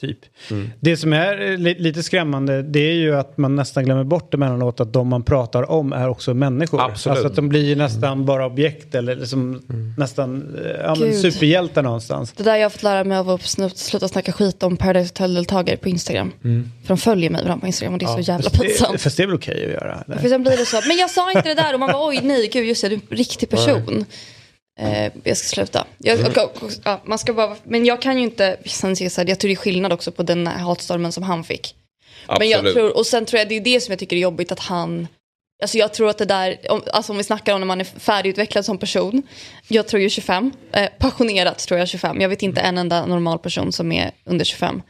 Typ. 0.01 0.19
Mm. 0.51 0.69
Det 0.79 0.97
som 0.97 1.13
är 1.13 1.51
eh, 1.51 1.57
li 1.57 1.75
lite 1.79 2.03
skrämmande 2.03 2.61
det 2.61 2.79
är 2.79 2.93
ju 2.93 3.15
att 3.15 3.37
man 3.37 3.55
nästan 3.55 3.85
glömmer 3.85 4.03
bort 4.03 4.33
emellanåt 4.33 4.79
att 4.79 4.93
de 4.93 5.07
man 5.07 5.23
pratar 5.23 5.71
om 5.71 5.93
är 5.93 6.09
också 6.09 6.33
människor. 6.33 6.81
Absolut. 6.81 7.15
Alltså 7.15 7.27
att 7.27 7.35
de 7.35 7.49
blir 7.49 7.65
ju 7.65 7.75
nästan 7.75 8.25
bara 8.25 8.45
objekt 8.45 8.95
eller 8.95 9.15
liksom 9.15 9.61
nästan 9.97 10.55
eh, 10.65 10.71
ja, 10.71 10.95
superhjältar 10.95 11.83
någonstans. 11.83 12.33
Det 12.37 12.43
där 12.43 12.55
jag 12.55 12.65
har 12.65 12.69
fått 12.69 12.83
lära 12.83 13.03
mig 13.03 13.17
av 13.17 13.29
att 13.29 13.41
sluta 13.75 14.07
snacka 14.07 14.31
skit 14.31 14.63
om 14.63 14.77
Paradise 14.77 15.09
Hotel-deltagare 15.09 15.77
på 15.77 15.89
Instagram. 15.89 16.33
För 16.81 16.87
de 16.87 16.97
följer 16.97 17.29
mig 17.29 17.41
ibland 17.41 17.61
på 17.61 17.67
Instagram 17.67 17.93
och 17.93 17.99
det 17.99 18.05
är 18.05 18.23
så 18.23 18.31
jävla 18.31 18.49
pinsamt. 18.49 19.01
fast 19.01 19.17
det 19.17 19.23
är 19.23 19.27
väl 19.27 19.35
okej 19.35 19.65
att 19.65 19.71
göra? 19.71 20.19
För 20.21 20.29
sen 20.29 20.43
blir 20.43 20.57
det 20.57 20.65
så, 20.65 20.81
men 20.87 20.97
jag 20.97 21.09
sa 21.09 21.31
inte 21.31 21.49
det 21.49 21.55
där 21.55 21.73
och 21.73 21.79
man 21.79 21.91
bara 21.91 22.07
oj 22.07 22.19
nej 22.23 22.49
gud 22.53 22.65
just 22.65 22.81
det, 22.81 22.89
du 22.89 22.95
är 22.95 23.01
en 23.11 23.17
riktig 23.17 23.49
person. 23.49 24.05
Eh, 24.77 25.11
jag 25.23 25.37
ska 25.37 25.47
sluta. 25.47 25.85
Jag, 25.97 26.19
och, 26.19 26.37
och, 26.37 26.63
och, 26.63 26.71
ja, 26.83 27.01
man 27.05 27.19
ska 27.19 27.33
bara, 27.33 27.55
men 27.63 27.85
jag 27.85 28.01
kan 28.01 28.17
ju 28.17 28.23
inte, 28.23 28.57
sen 28.65 28.95
jag, 28.99 29.11
säga, 29.11 29.29
jag 29.29 29.39
tror 29.39 29.49
det 29.49 29.53
är 29.53 29.55
skillnad 29.55 29.93
också 29.93 30.11
på 30.11 30.23
den 30.23 30.47
här 30.47 30.57
hatstormen 30.57 31.11
som 31.11 31.23
han 31.23 31.43
fick. 31.43 31.75
Men 32.39 32.49
jag 32.49 32.57
Absolut. 32.57 32.75
tror, 32.75 32.97
och 32.97 33.05
sen 33.05 33.25
tror 33.25 33.39
jag 33.39 33.49
det 33.49 33.55
är 33.55 33.61
det 33.61 33.81
som 33.81 33.91
jag 33.91 33.99
tycker 33.99 34.15
är 34.15 34.19
jobbigt 34.19 34.51
att 34.51 34.59
han 34.59 35.07
Alltså 35.61 35.77
jag 35.77 35.93
tror 35.93 36.09
att 36.09 36.17
det 36.17 36.25
där, 36.25 36.57
om, 36.69 36.81
alltså 36.93 37.11
om 37.11 37.17
vi 37.17 37.23
snackar 37.23 37.53
om 37.53 37.61
när 37.61 37.65
man 37.65 37.81
är 37.81 37.85
färdigutvecklad 37.85 38.65
som 38.65 38.77
person. 38.77 39.23
Jag 39.67 39.87
tror 39.87 40.01
ju 40.01 40.09
25, 40.09 40.51
eh, 40.71 40.89
passionerat 40.97 41.59
tror 41.59 41.79
jag 41.79 41.87
25. 41.87 42.21
Jag 42.21 42.29
vet 42.29 42.43
inte 42.43 42.61
en 42.61 42.77
enda 42.77 43.05
normal 43.05 43.39
person 43.39 43.71
som 43.71 43.91
är 43.91 44.11
under 44.25 44.45
25. 44.45 44.81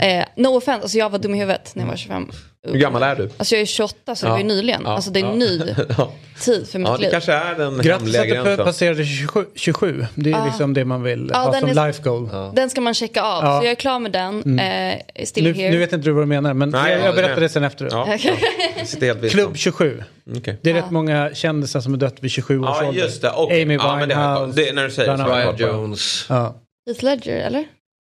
Eh, 0.00 0.24
no 0.36 0.48
offense, 0.48 0.82
alltså 0.82 0.98
jag 0.98 1.10
var 1.10 1.18
dum 1.18 1.34
i 1.34 1.38
huvudet 1.38 1.74
när 1.74 1.82
jag 1.82 1.88
var 1.88 1.96
25. 1.96 2.30
Hur 2.68 2.78
gammal 2.78 3.02
är 3.02 3.16
du? 3.16 3.30
Alltså 3.36 3.54
jag 3.54 3.62
är 3.62 3.66
28 3.66 4.14
så 4.16 4.26
det 4.26 4.32
var 4.32 4.38
ju 4.38 4.44
nyligen. 4.44 4.82
Ja, 4.84 4.90
Alltså 4.94 5.10
det 5.10 5.20
är 5.20 5.24
ja. 5.24 5.32
en 5.32 5.38
ny 5.38 5.60
Ja. 5.98 6.12
tid 6.40 6.68
för 6.68 6.78
mitt 6.78 6.88
Ja, 6.88 6.96
det 6.96 7.02
liv. 7.02 7.10
kanske 7.10 7.32
är 7.32 7.54
den 7.54 7.78
Grattis 7.82 8.16
att 8.18 8.44
du 8.44 8.56
passerade 8.56 9.04
27. 9.04 9.44
27. 9.54 10.06
Det 10.14 10.30
är 10.32 10.44
liksom 10.44 10.74
det 10.74 10.84
man 10.84 11.02
vill 11.02 11.30
Ja, 11.32 11.38
ha 11.38 11.50
den 11.52 11.60
som 11.60 11.70
är- 11.78 11.86
life 11.86 12.02
goal. 12.02 12.28
Den 12.54 12.70
ska 12.70 12.80
man 12.80 12.94
checka 12.94 13.22
av. 13.22 13.44
Ja. 13.44 13.58
Så 13.60 13.64
jag 13.66 13.70
är 13.70 13.74
klar 13.74 13.98
med 13.98 14.12
den. 14.12 14.58
Eh, 14.58 14.94
still 15.24 15.44
Nu, 15.44 15.52
here. 15.52 15.70
nu 15.70 15.78
vet 15.78 15.92
inte 15.92 16.08
du 16.08 16.12
vad 16.12 16.22
du 16.22 16.26
menar 16.26 16.54
men 16.54 16.70
Nej, 16.70 16.92
jag, 16.92 17.00
ja, 17.00 17.04
jag 17.04 17.14
berättar 17.14 17.34
det- 17.34 17.40
det 17.40 17.48
sen 17.48 17.64
efteråt. 17.64 17.92
Ja, 17.92 18.16
ja. 19.22 19.28
Klubb 19.30 19.56
27. 19.56 20.02
Okej. 20.36 20.58
Det 20.62 20.70
är 20.70 20.74
rätt 20.74 20.90
många 20.90 21.30
kändisar 21.34 21.80
som 21.80 21.94
är 21.94 21.98
dött 21.98 22.16
vid 22.20 22.30
27 22.30 22.60
års 22.60 22.66
Ja, 22.80 22.88
ålder. 22.88 23.02
just 23.02 23.22
det. 23.22 23.30
Och, 23.30 23.50
Amy 23.52 23.74
ja, 23.74 23.96
men 23.96 24.08
det, 24.08 24.14
Winehouse. 24.14 24.62
det, 24.62 24.72
när 24.72 24.84
du 24.84 24.90
säger 24.90 25.16
så. 25.16 25.24
Brian. 25.24 25.56
Jones. 25.58 26.26
Ja. 26.28 26.54
Heath 26.86 27.04
Ledger 27.04 27.36
eller? 27.36 27.64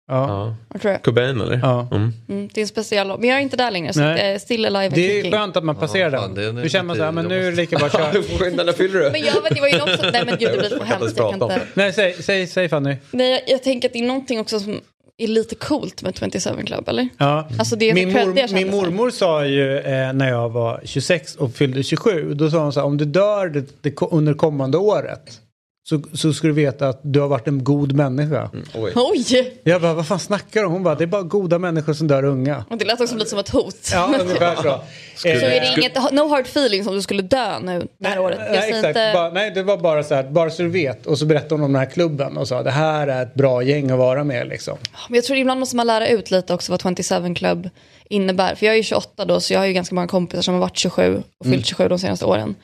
Ja. 0.08 0.56
Ja. 0.84 0.98
Cobain 1.04 1.42
eller? 1.42 1.60
Ja. 1.64 1.88
Mm. 1.92 2.12
Mm, 2.30 2.50
det 2.54 2.60
är 2.60 2.62
en 2.62 2.68
speciell 2.68 3.08
låt. 3.08 3.20
Men 3.20 3.30
jag 3.30 3.38
är 3.38 3.42
inte 3.42 3.58
där 3.58 3.72
längre. 3.72 3.94
Så 3.94 4.00
Nej. 4.00 4.34
eh, 4.34 4.40
still 4.40 4.66
alive 4.66 4.86
and 4.86 4.94
Det 4.96 5.12
är 5.12 5.16
kicking. 5.16 5.32
skönt 5.32 5.58
att 5.58 5.64
man 5.64 5.76
passerar 5.76 6.12
Ja, 6.12 6.20
fan, 6.20 6.34
det 6.36 6.42
är 6.42 6.46
den. 6.46 6.58
en 6.58 6.64
Då 6.64 6.70
känner 6.70 6.84
man 6.86 6.96
så 6.96 7.04
här, 7.04 7.12
men 7.12 7.26
nu 7.26 7.48
är 7.48 7.52
det 7.52 7.58
lika 7.58 7.78
bra 7.78 7.86
att 7.88 7.94
köra. 7.94 8.12
Du 8.12 8.24
skynda 8.24 8.64
när 8.64 8.74
fyller 8.74 9.00
du? 9.00 9.10
Men 9.12 9.22
jag 9.22 9.42
vet, 9.42 9.56
det 9.56 9.62
var 9.62 9.68
ju 9.68 9.78
något 9.78 10.00
som, 10.00 10.10
nej 10.14 10.24
men 10.26 10.38
gud 10.40 10.50
det 10.52 10.58
blir 10.58 10.70
för 10.70 10.78
kan 10.78 10.88
hemskt. 10.88 11.08
inte 11.10 11.22
Jag 11.22 11.32
kan 11.40 11.42
inte. 11.42 11.62
Nej, 11.74 11.94
säg, 11.94 12.14
säg, 12.24 12.48
säg 12.48 12.70
Fanny. 12.70 12.96
Nej, 13.12 13.32
jag, 13.32 13.42
jag 13.48 13.64
tänker 13.64 13.90
att 13.90 13.94
det 13.94 14.00
är 14.00 14.04
någonting 14.08 14.40
också 14.40 14.60
som 14.60 14.82
är 15.18 15.28
lite 15.28 15.56
coolt 15.56 16.02
med 16.02 16.16
27 16.20 16.64
Club, 16.66 16.90
eller? 16.90 17.10
Ja. 17.18 17.48
Alltså 17.60 17.76
det 17.76 17.90
är 17.90 17.94
min, 17.94 18.12
så 18.14 18.18
mor, 18.20 18.54
min 18.54 18.72
mormor 18.72 19.10
sa 19.10 19.46
ju 19.46 19.78
eh, 19.80 20.14
när 20.14 20.30
jag 20.30 20.50
var 20.50 20.82
26 20.84 21.36
och 21.36 21.54
fyllde 21.54 21.84
27. 21.84 22.34
Då 22.34 22.50
sa 22.50 22.58
hon 22.64 22.74
så 22.74 22.80
här, 22.80 22.88
om 22.88 22.98
du 22.98 23.06
dör 23.06 23.48
det, 23.48 23.84
det, 23.84 24.02
under 24.12 24.34
kommande 24.34 24.78
året. 24.78 25.40
Så, 25.86 26.02
så 26.14 26.34
ska 26.34 26.48
du 26.48 26.54
veta 26.54 26.88
att 26.88 27.00
du 27.04 27.20
har 27.20 27.28
varit 27.28 27.48
en 27.48 27.64
god 27.64 27.94
människa. 27.94 28.50
Oj. 28.76 28.92
Oj! 28.96 29.60
Jag 29.64 29.82
bara, 29.82 29.94
vad 29.94 30.08
fan 30.08 30.20
snackar 30.20 30.60
du 30.60 30.68
om? 30.68 30.74
Hon 30.74 30.84
bara, 30.84 30.96
det 30.96 31.04
är 31.04 31.08
bara 31.08 31.22
goda 31.22 31.60
människor 31.60 31.94
som 31.94 32.08
dör 32.08 32.24
unga. 32.24 32.66
Och 32.70 32.78
det 32.78 32.86
lät 32.86 33.02
också 33.02 33.16
lite 33.16 33.30
som 33.30 33.40
ett 33.40 33.50
hot. 33.50 33.90
Ja, 33.92 34.16
ungefär 34.22 34.56
så. 34.56 34.82
Så 35.16 35.28
är 35.28 35.40
det 35.40 35.74
inget, 35.78 36.12
no 36.12 36.28
hard 36.28 36.46
feelings 36.46 36.88
om 36.88 36.96
du 36.96 37.02
skulle 37.02 37.22
dö 37.22 37.60
nu 37.60 37.88
det 37.98 38.08
här 38.08 38.20
året? 38.20 38.40
Jag 38.40 38.52
Nej, 38.52 38.62
säger 38.62 38.76
exakt. 38.76 38.88
inte... 38.88 39.12
Bara, 39.14 39.30
nej, 39.30 39.52
det 39.52 39.64
var 39.64 39.78
bara 39.78 40.04
så 40.04 40.16
här, 40.16 40.24
bara 40.24 40.50
så 40.50 40.62
du 40.64 40.70
vet. 40.70 41.06
Och 41.06 41.18
så 41.18 41.26
berättade 41.26 41.56
hon 41.56 41.64
om 41.64 41.74
den 41.74 41.80
här 41.80 41.90
klubben 41.90 42.38
och 42.38 42.48
sa 42.48 42.64
det 42.64 42.72
här 42.72 43.08
är 43.08 43.24
ett 43.24 43.34
bra 43.34 43.64
gäng 43.64 43.92
att 43.92 43.98
vara 43.98 44.24
med 44.24 44.48
liksom. 44.48 44.78
Men 45.10 45.16
jag 45.16 45.24
tror 45.24 45.38
ibland 45.38 45.60
måste 45.60 45.76
man 45.76 45.88
lära 45.88 46.08
ut 46.08 46.32
lite 46.32 46.54
också 46.54 46.72
vad 46.72 46.98
27 46.98 47.36
Club 47.36 47.70
innebär. 48.10 48.56
För 48.56 48.66
jag 48.66 48.74
är 48.74 48.78
ju 48.78 48.84
28 48.84 49.26
då, 49.26 49.40
så 49.40 49.54
jag 49.54 49.60
har 49.60 49.66
ju 49.66 49.74
ganska 49.74 49.96
många 49.96 50.08
kompisar 50.08 50.42
som 50.42 50.54
har 50.54 50.62
varit 50.62 50.78
27 50.78 51.24
och 51.38 51.46
fyllt 51.46 51.66
27 51.66 51.88
de 51.88 52.00
senaste 52.00 52.26
åren. 52.26 52.56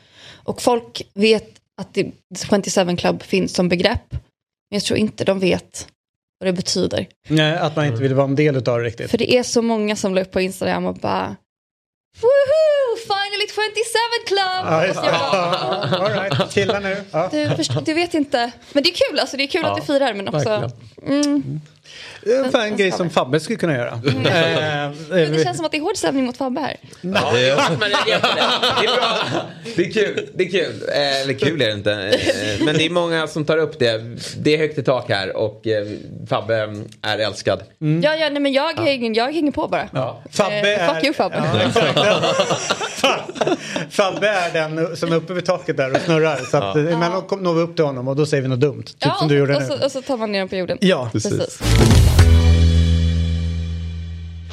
Och 0.44 0.62
folk 0.62 1.02
vet 1.14 1.59
att 1.80 1.94
det, 1.94 2.12
27 2.72 2.96
Club 2.98 3.24
finns 3.24 3.54
som 3.54 3.70
begrepp. 3.70 4.12
Men 4.12 4.20
jag 4.78 4.84
tror 4.84 5.00
inte 5.00 5.24
de 5.24 5.40
vet 5.40 5.88
vad 6.40 6.48
det 6.48 6.54
betyder. 6.54 7.08
Nej, 7.28 7.58
att 7.58 7.76
man 7.76 7.86
inte 7.86 8.02
vill 8.02 8.14
vara 8.14 8.28
en 8.28 8.36
del 8.36 8.56
av 8.56 8.64
det 8.64 8.72
riktigt. 8.72 9.12
För 9.12 9.18
det 9.18 9.34
är 9.34 9.44
så 9.44 9.62
många 9.62 9.96
som 9.96 10.16
la 10.16 10.22
upp 10.22 10.32
på 10.32 10.42
Instagram 10.42 10.86
och 10.86 10.96
bara 10.96 11.36
Woohoo! 12.22 12.98
Finally 13.08 13.48
27 13.48 13.62
Club! 14.28 14.66
Ja, 14.66 14.82
och 14.82 14.88
just 14.88 15.02
det. 15.02 15.08
Ja, 15.08 15.88
All 16.00 16.12
right, 16.12 16.54
chilla 16.54 16.80
nu. 16.80 17.04
Ja. 17.12 17.30
du, 17.32 17.50
förstår, 17.50 17.82
du 17.82 17.94
vet 17.94 18.14
inte. 18.14 18.52
Men 18.74 18.84
det 18.84 18.90
är 18.90 19.10
kul 19.10 19.20
alltså, 19.20 19.38
det 19.38 19.44
är 19.44 19.48
kul 19.48 19.66
att 19.66 19.76
du 19.76 19.82
firar 19.82 20.14
men 20.14 20.28
också... 20.28 20.72
Mm, 21.08 21.62
Det 22.30 22.36
är 22.36 22.40
ungefär 22.40 22.66
en 22.66 22.78
grej 22.78 22.92
som 22.92 23.10
Fabbe 23.10 23.40
skulle 23.40 23.58
kunna 23.58 23.74
göra. 23.76 23.92
Eh, 23.92 24.00
men 25.10 25.10
det 25.10 25.24
eh, 25.38 25.44
känns 25.44 25.58
som 25.58 25.66
att 25.66 25.72
det 25.72 25.78
är 25.78 25.82
hård 25.82 25.98
stämning 25.98 26.26
mot 26.26 26.38
Fabbe 26.38 26.62
här. 26.62 26.76
Men 27.02 27.14
det, 27.14 27.20
är 27.50 27.56
det 28.06 28.12
är 28.88 28.98
bra. 28.98 29.18
Det 29.76 29.86
är 29.86 29.92
kul. 29.92 30.30
Det 30.34 30.44
är 30.44 30.50
kul. 30.52 30.84
Eh, 30.90 31.22
Eller 31.22 31.34
kul 31.34 31.62
är 31.62 31.68
det 31.68 31.74
inte. 31.74 32.20
Men 32.66 32.78
det 32.78 32.86
är 32.86 32.90
många 32.90 33.28
som 33.28 33.46
tar 33.46 33.58
upp 33.58 33.80
det. 33.80 34.02
Det 34.38 34.54
är 34.54 34.58
högt 34.58 34.78
i 34.78 34.84
tak 34.84 35.10
här 35.10 35.38
och 35.38 35.62
Fabbe 36.30 36.56
är 37.02 37.18
älskad. 37.20 37.60
Ja, 37.80 38.16
ja, 38.16 38.30
nej, 38.30 38.40
men 38.40 38.54
jag, 38.54 38.80
hänger, 38.80 39.18
jag 39.18 39.32
hänger 39.34 39.52
på 39.52 39.68
bara. 39.68 40.16
Fabbe 40.32 40.74
Eh, 40.74 40.90
är... 40.90 40.94
fuck 40.94 41.04
you 41.04 41.14
Fabbe. 41.14 41.44
Fabbe 43.90 44.28
är 44.30 44.54
den 44.54 44.98
som 44.98 45.12
är 45.12 45.16
uppe 45.16 45.34
vid 45.34 45.46
taket 45.46 45.78
där 45.78 45.92
och 45.96 46.02
snurrar. 46.02 46.38
Så 46.52 46.58
att, 46.58 46.76
ja. 46.76 46.82
emellanåt 46.82 47.42
når 47.42 47.54
vi 47.54 47.62
upp 47.62 47.76
till 47.76 47.86
honom 47.86 48.08
och 48.08 48.16
då 48.16 48.26
säger 48.26 48.44
vi 48.44 48.50
något 48.50 48.60
dumt. 48.60 48.84
Typ 48.84 48.96
Ja, 49.00 49.16
som 49.20 49.28
du 49.28 49.38
gjorde 49.38 49.56
och, 49.56 49.62
nu. 49.62 49.68
så, 49.68 49.86
och 49.86 49.92
så 49.92 50.02
tar 50.02 50.18
man 50.18 50.32
ner 50.32 50.40
dem 50.40 50.50
på 50.50 50.56
jorden. 50.56 50.78
Ja, 50.82 51.10
precis. 51.12 51.60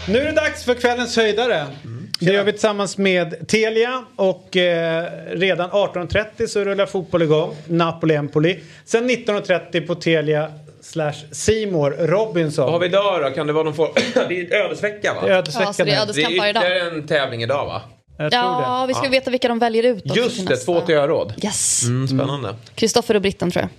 Nu 0.08 0.18
är 0.18 0.24
det 0.24 0.32
dags 0.32 0.64
för 0.64 0.74
kvällens 0.74 1.16
höjdare. 1.16 1.66
Det 2.20 2.32
gör 2.32 2.44
vi 2.44 2.52
tillsammans 2.52 2.98
med 2.98 3.48
Telia 3.48 4.04
och 4.16 4.56
eh, 4.56 5.04
redan 5.30 5.70
18.30 5.70 6.46
så 6.46 6.64
rullar 6.64 6.86
fotboll 6.86 7.22
igång. 7.22 7.56
Napoli-Empoli. 7.68 8.58
Sen 8.84 9.10
19.30 9.10 9.86
på 9.86 9.94
Telia 9.94 10.50
slash 10.80 11.12
Simor 11.32 11.90
Robinson. 11.90 12.64
Vad 12.64 12.72
har 12.72 12.80
vi 12.80 12.86
idag 12.86 13.22
då? 13.22 13.30
Kan 13.30 13.46
det 13.46 13.52
vara 13.52 13.64
någon 13.64 13.74
form... 13.74 13.90
Det 14.28 14.40
är 14.40 14.54
ödesvecka 14.64 15.14
va? 15.14 15.20
Det 15.24 15.32
är 15.32 15.36
ödesveckan 15.36 15.66
Ja, 15.66 15.72
så 15.72 15.84
det 15.84 15.90
är. 15.90 15.96
Det 15.96 16.02
ödeskamp 16.02 16.34
är 16.34 16.38
varje 16.38 16.52
dag. 16.52 16.62
ytterligare 16.62 16.90
en 16.90 17.06
tävling 17.06 17.42
idag 17.42 17.66
va? 17.66 17.82
Ja, 18.18 18.80
det. 18.80 18.86
vi 18.88 18.94
ska 18.94 19.08
veta 19.08 19.30
vilka 19.30 19.48
de 19.48 19.58
väljer 19.58 19.82
ut. 19.82 20.04
också 20.10 20.20
Just 20.20 20.36
det, 20.46 20.50
nästa. 20.50 20.64
två 20.72 20.80
till 20.80 20.94
öråd. 20.94 21.34
Yes. 21.44 21.82
Mm, 21.82 22.08
spännande. 22.08 22.54
Kristoffer 22.74 23.14
och 23.14 23.22
Britten 23.22 23.50
tror 23.50 23.62
jag. 23.62 23.70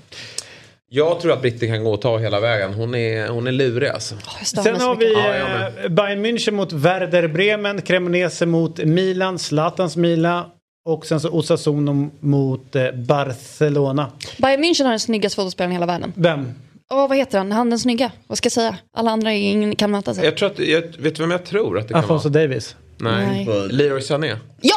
Jag 0.89 1.19
tror 1.19 1.33
att 1.33 1.41
Britte 1.41 1.67
kan 1.67 1.83
gå 1.83 1.93
och 1.93 2.01
ta 2.01 2.17
hela 2.17 2.39
vägen. 2.39 2.73
Hon 2.73 2.95
är, 2.95 3.27
hon 3.27 3.47
är 3.47 3.51
lurig 3.51 3.89
alltså. 3.89 4.15
Sen 4.43 4.81
har 4.81 4.95
vi 4.95 5.13
eh, 5.13 5.89
Bayern 5.89 6.25
München 6.25 6.51
mot 6.51 6.73
Werder 6.73 7.27
Bremen, 7.27 7.81
Cremonese 7.81 8.45
mot 8.45 8.77
Milan, 8.77 9.39
Zlatans 9.39 9.97
Milan 9.97 10.45
och 10.85 11.05
sen 11.05 11.19
så 11.19 11.29
Osasuna 11.29 12.09
mot 12.19 12.75
eh, 12.75 12.91
Barcelona. 12.91 14.11
Bayern 14.37 14.63
München 14.63 14.83
har 14.83 14.89
den 14.89 14.99
snyggaste 14.99 15.35
fotbollsspelaren 15.35 15.71
i 15.71 15.75
hela 15.75 15.85
världen. 15.85 16.13
Vem? 16.15 16.53
Åh, 16.89 17.07
vad 17.07 17.17
heter 17.17 17.37
han? 17.37 17.51
Han 17.51 17.69
den 17.69 17.79
snygga? 17.79 18.11
Vad 18.27 18.37
ska 18.37 18.45
jag 18.45 18.51
säga? 18.51 18.77
Alla 18.97 19.11
andra 19.11 19.33
är 19.33 19.37
ingen 19.37 19.75
kan 19.75 19.91
möta 19.91 20.13
sig. 20.13 20.25
Jag 20.25 20.37
tror 20.37 20.49
att, 20.51 20.59
jag, 20.59 20.81
vet 20.81 21.15
du 21.15 21.23
vem 21.23 21.31
jag 21.31 21.45
tror 21.45 21.77
att 21.77 21.87
det 21.87 21.93
kan 21.93 22.01
Alfonso 22.01 22.29
vara? 22.29 22.43
Davis. 22.43 22.75
Nej. 22.97 23.45
Nej. 23.45 23.67
Leroy 23.69 24.01
Sané. 24.01 24.35
Ja! 24.61 24.75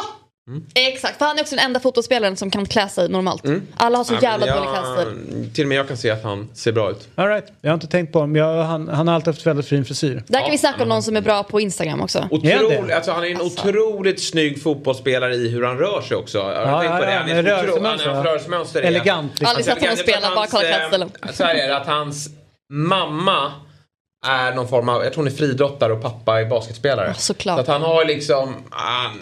Exakt, 0.75 1.17
för 1.17 1.25
han 1.25 1.37
är 1.37 1.41
också 1.41 1.55
den 1.55 1.65
enda 1.65 1.79
fotbollsspelaren 1.79 2.35
som 2.37 2.51
kan 2.51 2.65
klä 2.65 2.89
sig 2.89 3.09
normalt. 3.09 3.43
Alla 3.77 3.97
har 3.97 4.03
så 4.03 4.13
Mm. 4.13 4.23
Ja, 4.23 4.29
jävla 4.31 4.55
dålig 4.55 4.69
klädstil. 4.69 5.49
Till 5.53 5.63
och 5.63 5.67
med 5.69 5.77
jag 5.77 5.87
kan 5.87 5.97
se 5.97 6.09
att 6.09 6.23
han 6.23 6.49
ser 6.53 6.71
bra 6.71 6.91
ut. 6.91 7.07
All 7.15 7.27
right. 7.27 7.45
Jag 7.61 7.69
har 7.69 7.73
inte 7.73 7.87
tänkt 7.87 8.13
på 8.13 8.19
honom. 8.19 8.35
Jag, 8.35 8.63
han, 8.63 8.87
han 8.87 9.07
har 9.07 9.15
alltid 9.15 9.27
haft 9.33 9.45
väldigt 9.45 9.67
fin 9.67 9.85
frisyr. 9.85 10.23
Där 10.27 10.39
kan 10.41 10.51
vi 10.51 10.57
snacka 10.57 10.83
om 10.83 10.89
någon 10.89 11.03
som 11.03 11.17
är 11.17 11.21
bra 11.21 11.43
på 11.43 11.59
Instagram 11.61 12.01
också. 12.01 12.27
Det? 12.43 12.93
alltså 12.95 13.11
han 13.11 13.23
är 13.23 13.27
en 13.27 13.41
Alltså. 13.41 13.67
otroligt 13.69 14.23
snygg 14.23 14.63
fotbollsspelare 14.63 15.35
i 15.35 15.49
hur 15.49 15.63
han 15.63 15.77
rör 15.77 16.01
sig 16.01 16.17
också. 16.17 16.37
Jag 16.37 16.45
har 16.45 16.51
Ja, 16.53 16.79
tänkt 16.81 16.97
på 16.97 17.03
ja, 17.03 17.05
det. 17.05 17.13
ja, 17.13 17.19
Han 17.19 17.29
är 17.29 17.43
rörelsemönster, 17.43 18.09
ett 18.19 18.25
rörelsemönster. 18.25 18.81
är- 18.81 18.87
Elegant. 18.87 19.31
Liksom. 19.31 19.47
Aldrig 19.47 19.65
sett 19.65 19.73
honom 19.73 19.87
Jag 19.97 20.05
tror 20.05 20.13
spela, 20.13 20.35
bara 20.35 20.47
kolla 20.47 20.63
klädstilen. 20.63 21.11
Så 21.33 21.43
här 21.43 21.55
är 21.55 21.67
det, 21.67 21.77
att 21.77 21.87
hans 21.87 22.29
mamma 22.73 23.51
är 24.27 24.53
någon 24.55 24.67
form 24.67 24.89
av, 24.89 25.03
jag 25.03 25.13
tror 25.13 25.23
hon 25.23 25.31
är 25.33 25.35
friidrottare 25.37 25.93
och 25.93 26.01
pappa 26.01 26.41
är 26.41 26.45
basketspelare. 26.45 27.07
Ja, 27.07 27.13
såklart. 27.13 27.55
Så 27.57 27.61
att 27.61 27.67
han 27.67 27.81
har 27.81 28.05
liksom, 28.05 28.55
han 28.69 29.19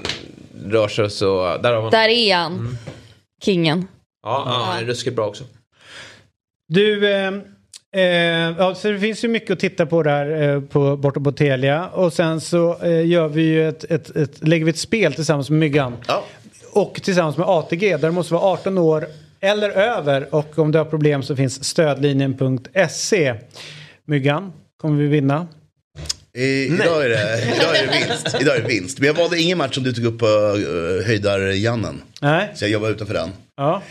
rör 0.65 0.87
sig 0.87 1.09
så, 1.09 1.57
där 1.63 1.73
har 1.73 1.81
man. 1.81 1.91
Där 1.91 2.09
är 2.09 2.35
han. 2.35 2.53
Mm. 2.53 2.77
Kingen. 3.43 3.87
Ja, 4.23 4.43
ja, 4.45 4.65
han 4.65 4.83
är 4.83 4.87
ruskigt 4.87 5.15
bra 5.15 5.27
också. 5.27 5.43
Du, 6.67 7.11
eh, 7.13 7.33
eh, 7.95 8.55
ja, 8.57 8.75
så 8.75 8.91
det 8.91 8.99
finns 8.99 9.23
ju 9.23 9.27
mycket 9.27 9.51
att 9.51 9.59
titta 9.59 9.85
på 9.85 10.03
där 10.03 10.41
eh, 10.41 10.61
på, 10.61 10.97
borta 10.97 11.19
på 11.19 11.31
Telia. 11.31 11.87
Och 11.87 12.13
sen 12.13 12.41
så 12.41 12.83
eh, 12.83 13.07
gör 13.07 13.27
vi 13.27 13.41
ju 13.41 13.69
ett, 13.69 13.83
ett, 13.83 14.15
ett, 14.15 14.47
lägger 14.47 14.65
vi 14.65 14.69
ett 14.69 14.77
spel 14.77 15.13
tillsammans 15.13 15.49
med 15.49 15.59
Myggan. 15.59 15.97
Ja. 16.07 16.23
Och 16.73 17.01
tillsammans 17.03 17.37
med 17.37 17.47
ATG 17.47 17.97
där 17.97 18.07
du 18.07 18.11
måste 18.11 18.33
vara 18.33 18.43
18 18.43 18.77
år 18.77 19.07
eller 19.39 19.69
över. 19.69 20.35
Och 20.35 20.59
om 20.59 20.71
du 20.71 20.77
har 20.77 20.85
problem 20.85 21.23
så 21.23 21.35
finns 21.35 21.63
stödlinjen.se. 21.63 23.35
Myggan, 24.05 24.53
kommer 24.81 24.97
vi 25.01 25.07
vinna? 25.07 25.47
I, 26.33 26.65
idag, 26.65 27.05
är 27.05 27.09
det, 27.09 27.55
idag 27.55 27.77
är 27.77 27.87
det 27.87 28.07
vinst. 28.07 28.41
Idag 28.41 28.55
är 28.55 28.61
det 28.61 28.67
vinst. 28.67 28.99
Men 28.99 29.07
jag 29.07 29.13
valde 29.13 29.39
ingen 29.41 29.57
match 29.57 29.75
som 29.75 29.83
du 29.83 29.93
tog 29.93 30.05
upp 30.05 30.19
på 30.19 30.25
uh, 30.25 31.05
höjdar-Jannen. 31.05 32.01
Nej? 32.21 32.51
Så 32.55 32.63
jag 32.63 32.71
jobbar 32.71 32.89
utanför 32.89 33.13
den. 33.13 33.29
Ja. 33.57 33.81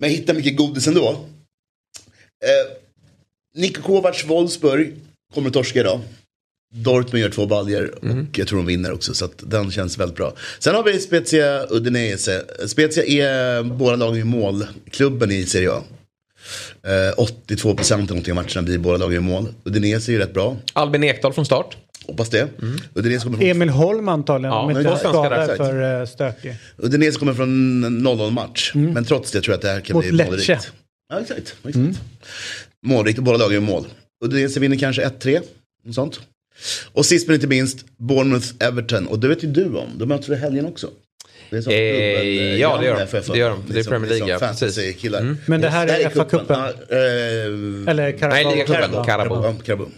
Men 0.00 0.10
jag 0.10 0.16
hittar 0.16 0.34
mycket 0.34 0.56
godis 0.56 0.86
ändå. 0.86 1.24
Eh, 2.44 2.76
Niko 3.60 3.82
Kovacs 3.82 4.24
Wolfsburg 4.24 4.94
kommer 5.34 5.48
att 5.48 5.54
torska 5.54 5.80
idag. 5.80 6.00
Dortmund 6.74 7.22
gör 7.22 7.30
två 7.30 7.46
baljer 7.46 7.94
och 8.04 8.38
jag 8.38 8.48
tror 8.48 8.58
de 8.58 8.66
vinner 8.66 8.92
också. 8.92 9.14
Så 9.14 9.24
att 9.24 9.50
den 9.50 9.70
känns 9.70 9.98
väldigt 9.98 10.16
bra. 10.16 10.34
Sen 10.58 10.74
har 10.74 10.82
vi 10.82 11.00
Spezia 11.00 11.66
Udinese. 11.70 12.44
Spezia 12.66 13.04
är 13.04 13.62
båda 13.62 13.96
lagen 13.96 14.20
i 14.20 14.24
målklubben 14.24 15.30
i 15.30 15.46
Serie 15.46 15.70
A. 15.70 15.82
Eh, 16.82 17.14
82 17.16 17.74
procent 17.74 18.02
av 18.02 18.08
någonting 18.08 18.32
av 18.32 18.44
matcherna 18.44 18.62
blir 18.62 18.78
båda 18.78 18.96
lagen 18.96 19.16
i 19.16 19.20
mål. 19.20 19.46
Udinese 19.64 20.08
är 20.08 20.12
ju 20.12 20.18
rätt 20.18 20.34
bra. 20.34 20.56
Albin 20.72 21.04
Ekdal 21.04 21.32
från 21.32 21.46
start. 21.46 21.76
Hoppas 22.06 22.28
det. 22.30 22.48
Udinese 22.94 23.24
kommer 23.24 23.38
från 23.38 23.46
Emil 23.46 23.68
Holm 23.68 24.08
antagligen 24.08 24.52
Ja, 24.54 24.60
om 24.60 24.70
inte 24.70 24.96
skadad 24.96 25.56
för 25.56 26.00
uh, 26.00 26.06
stökig. 26.06 26.56
Udinese 26.76 27.18
kommer 27.18 27.34
från 27.34 27.84
en 27.84 28.06
0-0 28.06 28.30
match. 28.30 28.72
Men 28.74 29.04
trots 29.04 29.30
det 29.30 29.40
tror 29.40 29.52
jag 29.52 29.56
att 29.56 29.62
det 29.62 29.68
här 29.68 29.80
kan 29.80 29.94
Mot 29.96 30.04
bli 30.04 30.12
Lecce. 30.12 30.30
målrikt. 30.30 30.72
Ja, 31.08 31.20
exakt. 31.20 31.54
exakt. 31.68 32.00
Målrikt 32.86 33.18
och 33.18 33.24
båda 33.24 33.38
lagen 33.38 33.56
i 33.56 33.66
mål. 33.66 33.86
Udinese 34.24 34.60
vinner 34.60 34.76
kanske 34.78 35.04
1-3. 35.08 35.40
Något 35.84 35.94
sånt. 35.94 36.20
Och 36.92 37.06
sist 37.06 37.26
men 37.28 37.34
inte 37.34 37.46
minst, 37.46 37.84
Bournemouth-Everton. 37.98 39.06
Och 39.06 39.18
det 39.18 39.28
vet 39.28 39.44
ju 39.44 39.48
du 39.48 39.64
om. 39.64 39.88
De 39.98 40.06
möter 40.08 40.32
i 40.32 40.36
helgen 40.36 40.66
också. 40.66 40.90
Det 41.50 41.56
är 41.56 41.60
Eh, 41.60 41.64
dubbel- 41.66 42.58
ja, 42.58 42.78
det 42.78 42.86
gör 42.86 43.06
de. 43.12 43.32
Det 43.32 43.38
gör 43.38 43.50
de. 43.50 43.62
Det 43.68 43.80
är 43.80 43.84
Premier 43.84 44.08
League, 44.10 44.18
som 44.18 44.28
ja, 44.28 44.38
fantasy-killar. 44.38 45.36
Men 45.46 45.60
det 45.60 45.68
här 45.68 45.86
är 45.86 46.10
cupen. 46.10 46.40
FA-cupen. 46.40 46.46
Ja, 46.48 46.96
eh, 46.96 47.90
Eller 47.90 48.12
Carabao. 48.18 48.34
Nej, 48.34 48.44
ligacupen. 48.44 48.80
Carabao. 48.82 49.04
Carabao. 49.04 49.44
Ja, 49.44 49.54
Carabao. 49.64 49.88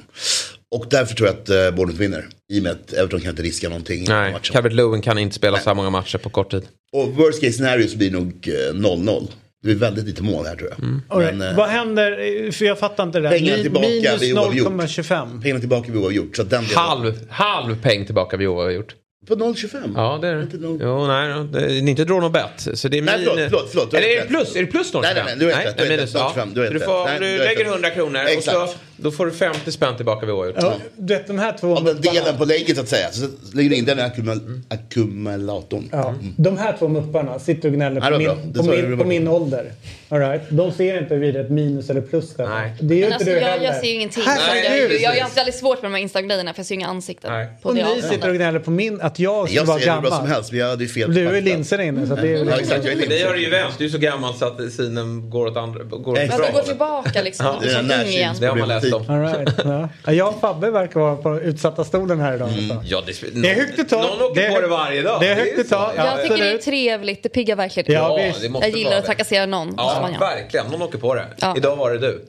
Och 0.77 0.87
därför 0.91 1.15
tror 1.15 1.29
jag 1.29 1.35
att 1.37 1.51
uh, 1.51 1.77
Bournemouth 1.77 2.01
vinner. 2.01 2.27
I 2.53 2.59
och 2.59 2.63
med 2.63 2.73
att 2.73 2.93
Everton 2.93 3.21
kan 3.21 3.31
inte 3.31 3.43
riska 3.43 3.69
någonting 3.69 4.05
Nej. 4.09 4.35
Calvert 4.43 4.73
Lewin 4.73 5.03
kan 5.03 5.19
inte 5.19 5.35
spela 5.37 5.59
så 5.59 5.71
här 5.71 5.75
många 5.75 5.91
matcher 5.91 6.19
på 6.19 6.31
kort 6.31 6.51
tid. 6.51 6.63
Och 6.93 7.09
worst 7.09 7.41
case 7.41 7.53
scenario 7.53 7.89
så 7.89 7.97
blir 7.97 8.11
det 8.11 8.17
nog 8.17 8.49
eh, 8.49 8.75
0-0. 8.75 9.27
Det 9.63 9.67
blir 9.69 9.75
väldigt 9.77 10.05
lite 10.05 10.23
mål 10.23 10.47
här 10.47 10.57
tror 10.57 10.71
jag. 10.71 11.21
Right. 11.21 11.37
Men, 11.37 11.49
eh, 11.51 11.57
Vad 11.57 11.69
händer? 11.69 12.53
För 12.53 12.65
jag 12.65 12.79
fattar 12.79 13.05
inte 13.05 13.19
det 13.19 13.29
där. 13.29 13.39
Pengarna 13.39 13.63
tillbaka 13.63 13.89
Minus 13.89 14.23
vid 14.23 14.39
oavgjort. 14.39 14.69
0,25. 14.69 15.43
pengarna 15.43 15.61
tillbaka 15.61 15.93
vid 15.93 16.01
oavgjort. 16.03 16.37
Så 16.37 16.43
den 16.43 16.65
Halv, 16.65 17.13
halv 17.31 17.83
peng 17.83 18.07
tillbaka 18.07 18.37
vi 18.37 18.45
har 18.45 18.71
gjort. 18.71 18.95
På 19.29 19.35
0,25? 19.35 19.93
Ja, 19.95 20.19
det 20.23 20.29
är 20.29 20.43
Inte 20.43 20.57
det. 20.57 20.79
Jo, 20.81 21.07
nej, 21.07 21.45
det 21.53 21.59
är 21.59 21.89
inte 21.89 22.05
draw 22.05 22.21
no 22.21 22.29
bet. 22.29 22.79
Så 22.79 22.89
det 22.89 22.99
är 22.99 23.03
Nej, 23.03 23.19
min... 23.19 23.27
förlåt, 23.27 23.51
förlåt, 23.51 23.69
förlåt, 23.71 23.91
du 23.91 23.97
Eller 23.97 24.09
är 24.09 24.21
det 24.21 24.27
plus? 24.27 24.57
Är 24.57 24.61
det 24.61 24.67
plus 24.67 24.93
0,25? 24.95 25.03
Nej, 25.03 25.15
nej, 25.15 25.25
nej, 25.27 25.37
du 25.37 25.47
rätt, 25.47 25.77
du 25.77 25.83
har 25.83 25.89
nej, 25.89 25.97
rätt, 25.97 25.99
minus, 25.99 26.15
ja. 26.15 26.33
0,25, 26.37 26.55
du 26.55 26.61
har 26.61 26.67
Så 26.67 26.73
du, 26.73 26.79
rätt. 26.79 26.85
får, 26.87 27.05
Nej, 27.05 27.19
du 27.21 27.27
du 27.27 27.39
lägger 27.39 27.65
rätt. 27.65 27.73
100 27.73 27.91
kronor 27.91 28.23
och 28.25 28.31
Exakt. 28.31 28.71
så 28.71 28.77
Då 28.97 29.11
får 29.11 29.27
du 29.27 29.33
50 29.33 29.73
spänn 29.73 29.97
tillbaka 29.97 30.27
vid 30.27 30.35
oavgjort. 30.35 30.57
Ja, 30.61 30.75
du 30.97 31.15
vet 31.15 31.27
de 31.27 31.39
här 31.39 31.57
två 31.61 31.69
Ja, 31.69 31.75
men 31.75 31.95
mupparna. 31.97 32.13
delen 32.13 32.37
på 32.39 32.45
lägget 32.45 32.77
så 32.77 32.83
att 32.83 32.89
säga. 32.89 33.11
Så 33.13 33.27
lägger 33.55 33.71
du 33.71 33.77
in 33.77 33.85
den 33.85 33.99
i 33.99 34.03
akkumul- 34.03 34.61
ackumulatorn. 34.69 35.89
Ja, 35.93 36.15
de 36.37 36.59
här 36.59 36.77
två 36.79 36.89
mupparna 36.89 37.39
sitter 37.39 37.69
och 37.69 37.75
gnäller 37.75 38.01
på 38.01 38.19
min, 38.19 38.53
på 38.55 38.63
min, 38.63 38.99
på 38.99 39.05
min 39.05 39.29
ålder. 39.29 39.73
All 40.09 40.19
right. 40.21 40.43
De 40.49 40.73
ser 40.73 40.99
inte 41.03 41.15
huruvida 41.15 41.41
ett 41.41 41.51
minus 41.51 41.91
eller 41.91 42.01
plus 42.01 42.35
där. 42.35 42.49
Nej. 42.49 42.75
Det 42.81 42.95
är 42.95 42.97
ju 42.99 43.01
Men 43.01 43.05
inte 43.05 43.15
alltså, 43.15 43.31
du 43.31 43.37
jag, 43.37 43.41
heller. 43.49 43.65
jag 43.65 43.75
ser 43.77 43.87
ju 43.89 43.95
ingenting. 43.95 44.23
Herregud. 44.27 44.91
jag, 44.93 45.01
jag, 45.01 45.03
jag, 45.03 45.17
jag 45.19 45.25
har 45.25 45.35
väldigt 45.35 45.55
svårt 45.55 45.83
med 45.83 45.91
de 45.91 45.95
här 45.95 46.03
Instagram-grejerna 46.03 46.53
för 46.55 46.59
jag 46.61 46.67
ser 46.67 46.75
ju 46.75 46.81
inga 46.81 46.89
ansikten 46.89 47.33
Nej. 47.33 47.49
på 47.63 47.69
och 47.69 47.75
det 47.75 47.81
ni 47.83 47.85
avståndet. 47.89 48.11
sitter 48.13 48.29
och 48.29 48.35
gnäller 48.37 48.59
på 48.59 48.71
min, 48.71 49.01
att 49.01 49.19
jag 49.19 49.47
skulle 49.49 49.61
Jag 49.61 49.67
vara 49.67 49.79
ser 49.81 49.93
hur 49.95 50.01
bra 50.01 50.11
som 50.11 50.19
gammal. 50.19 50.35
helst, 50.35 50.51
men 50.53 50.61
jag 50.61 50.69
hade 50.69 50.85
ju 50.85 50.89
fel. 50.91 51.15
Du 51.15 51.37
är 51.37 51.41
linser 51.43 51.81
inne 51.81 52.07
så 52.07 52.15
det 52.15 52.29
är 52.29 52.45
Ja, 52.45 52.57
exakt. 52.59 52.85
Jag 52.85 52.93
är 52.93 52.97
Det 52.97 53.01
linser. 53.01 53.17
gör 53.17 53.33
det 53.35 53.41
ju 53.41 53.51
vänt. 53.51 53.75
Du 53.79 53.85
är 53.85 53.89
så 53.89 53.99
gammal 53.99 54.35
så 54.35 54.45
att 54.45 54.73
synen 54.73 55.31
går 55.31 55.47
åt 55.47 55.57
andra... 55.57 55.83
Går 55.85 55.97
åt 55.99 56.05
bra 56.05 56.15
det 56.47 56.53
går 56.53 56.63
tillbaka 56.63 57.23
liksom. 57.23 57.47
Ja, 57.47 57.59
det 57.63 57.71
är 57.73 57.83
den 57.83 58.07
igen. 58.07 58.35
Det 58.41 58.47
har 58.47 58.57
man 58.57 58.69
läst 58.69 58.86
All 58.95 59.21
right. 59.21 59.53
ja. 59.65 59.89
Ja, 60.07 60.13
Jag 60.13 60.29
och 60.29 60.41
Fabbe 60.41 60.71
verkar 60.71 61.01
vara 61.01 61.17
på 61.17 61.41
utsatta 61.41 61.85
stolen 61.85 62.21
här 62.21 62.35
idag. 62.35 62.49
alltså. 62.49 62.83
Ja, 62.85 63.03
det, 63.07 63.41
Det 63.43 63.51
är 63.51 63.55
högt 63.55 63.79
i 63.79 63.85
tak. 63.85 64.11
Någon 64.11 64.31
åker 64.31 64.43
Det 64.43 64.55
på 64.55 64.61
det 64.61 64.67
varje 64.67 65.03
dag. 65.03 65.21
det 65.21 65.29
är 65.29 65.35
högt 65.35 65.59
i 65.59 65.65
tak, 65.65 65.93
ja. 65.97 66.05
Jag 66.07 66.23
tycker 66.23 66.37
det 66.45 66.53
är 66.53 66.59
trevligt, 66.59 67.23
det 67.23 67.29
piggar 67.29 67.57
verkligen 67.57 67.93
Ja, 67.93 68.19
Ja, 68.21 68.27
visst. 68.27 68.43
det 68.43 68.49
måste 68.49 68.69
Jag 68.69 68.79
gillar 68.79 68.99
att 68.99 69.05
trakassera 69.07 69.47
någon. 69.47 69.75
Ja, 69.77 70.11
verkligen. 70.21 70.67
Någon 70.67 70.83
åker 70.83 70.99
på 70.99 71.15
det. 71.15 71.27
Ja. 71.41 71.55
Idag 71.57 71.77
var 71.77 71.91
det 71.93 71.99
du. 71.99 72.25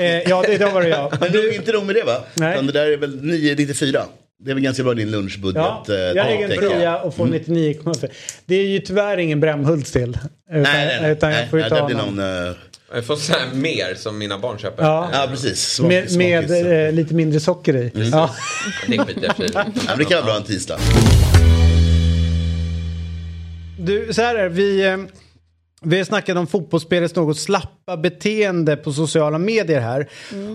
Eh, 0.00 0.06
ja, 0.30 0.42
det, 0.46 0.52
idag 0.54 0.70
var 0.70 0.82
det 0.82 0.88
jag. 0.88 1.12
Men 1.20 1.32
du, 1.32 1.54
inte 1.54 1.72
nog 1.72 1.86
med 1.86 1.94
det 1.94 2.02
va? 2.02 2.16
Nej. 2.34 2.52
Utan 2.54 2.66
det 2.66 2.72
där 2.72 2.86
är 2.86 2.96
väl 2.96 3.20
9,94. 3.20 4.02
Det 4.44 4.50
är 4.50 4.54
väl 4.54 4.62
ganska 4.62 4.82
bra 4.82 4.94
din 4.94 5.10
lunchbudget. 5.10 5.62
Ja, 5.62 5.84
eh, 5.88 5.94
jag 5.94 6.14
lägger 6.14 6.50
en 6.64 6.70
tia 6.78 6.98
och 7.00 7.14
får 7.14 7.26
99,5. 7.26 8.08
Det 8.46 8.54
är 8.54 8.66
ju 8.66 8.78
tyvärr 8.78 9.16
ingen 9.18 9.40
Brämhults 9.40 9.92
till. 9.92 10.02
Utan, 10.50 10.62
Nej, 10.62 10.86
nej, 10.86 10.98
nej. 11.02 11.12
utan 11.12 11.30
jag 11.30 11.38
nej, 11.40 11.48
får 11.48 11.58
ju 11.58 11.62
nej 11.62 11.70
ta 11.70 11.76
det 11.76 11.86
blir 11.86 11.96
någon. 11.96 12.16
någon... 12.16 12.54
Jag 12.94 13.04
får 13.04 13.16
så 13.16 13.32
här 13.32 13.46
mer 13.54 13.94
som 13.94 14.18
mina 14.18 14.38
barn 14.38 14.58
köper. 14.58 14.82
Ja. 14.84 15.10
Ja, 15.12 15.26
precis. 15.30 15.68
Smakis, 15.74 16.16
Med, 16.16 16.48
med 16.50 16.86
eh, 16.86 16.92
lite 16.92 17.14
mindre 17.14 17.40
socker 17.40 17.76
i. 17.76 17.92
Ja. 18.12 18.30
Det 18.86 18.96
jag 18.96 19.08
i. 19.08 19.50
Ja, 19.88 19.96
det 19.98 20.04
kan 20.04 20.16
vara 20.16 20.24
bra 20.24 20.36
en 20.36 20.42
tisdag. 20.42 20.78
Du, 23.78 24.08
så 24.12 24.22
här 24.22 24.34
är 24.34 24.48
vi, 24.48 24.86
eh, 24.86 24.96
vi 25.82 25.98
har 25.98 26.04
snackat 26.04 26.36
om 26.36 26.46
fotbollsspelets 26.46 27.14
något 27.14 27.38
slappa 27.38 27.96
beteende 27.96 28.76
på 28.76 28.92
sociala 28.92 29.38
medier 29.38 29.80
här. 29.80 30.08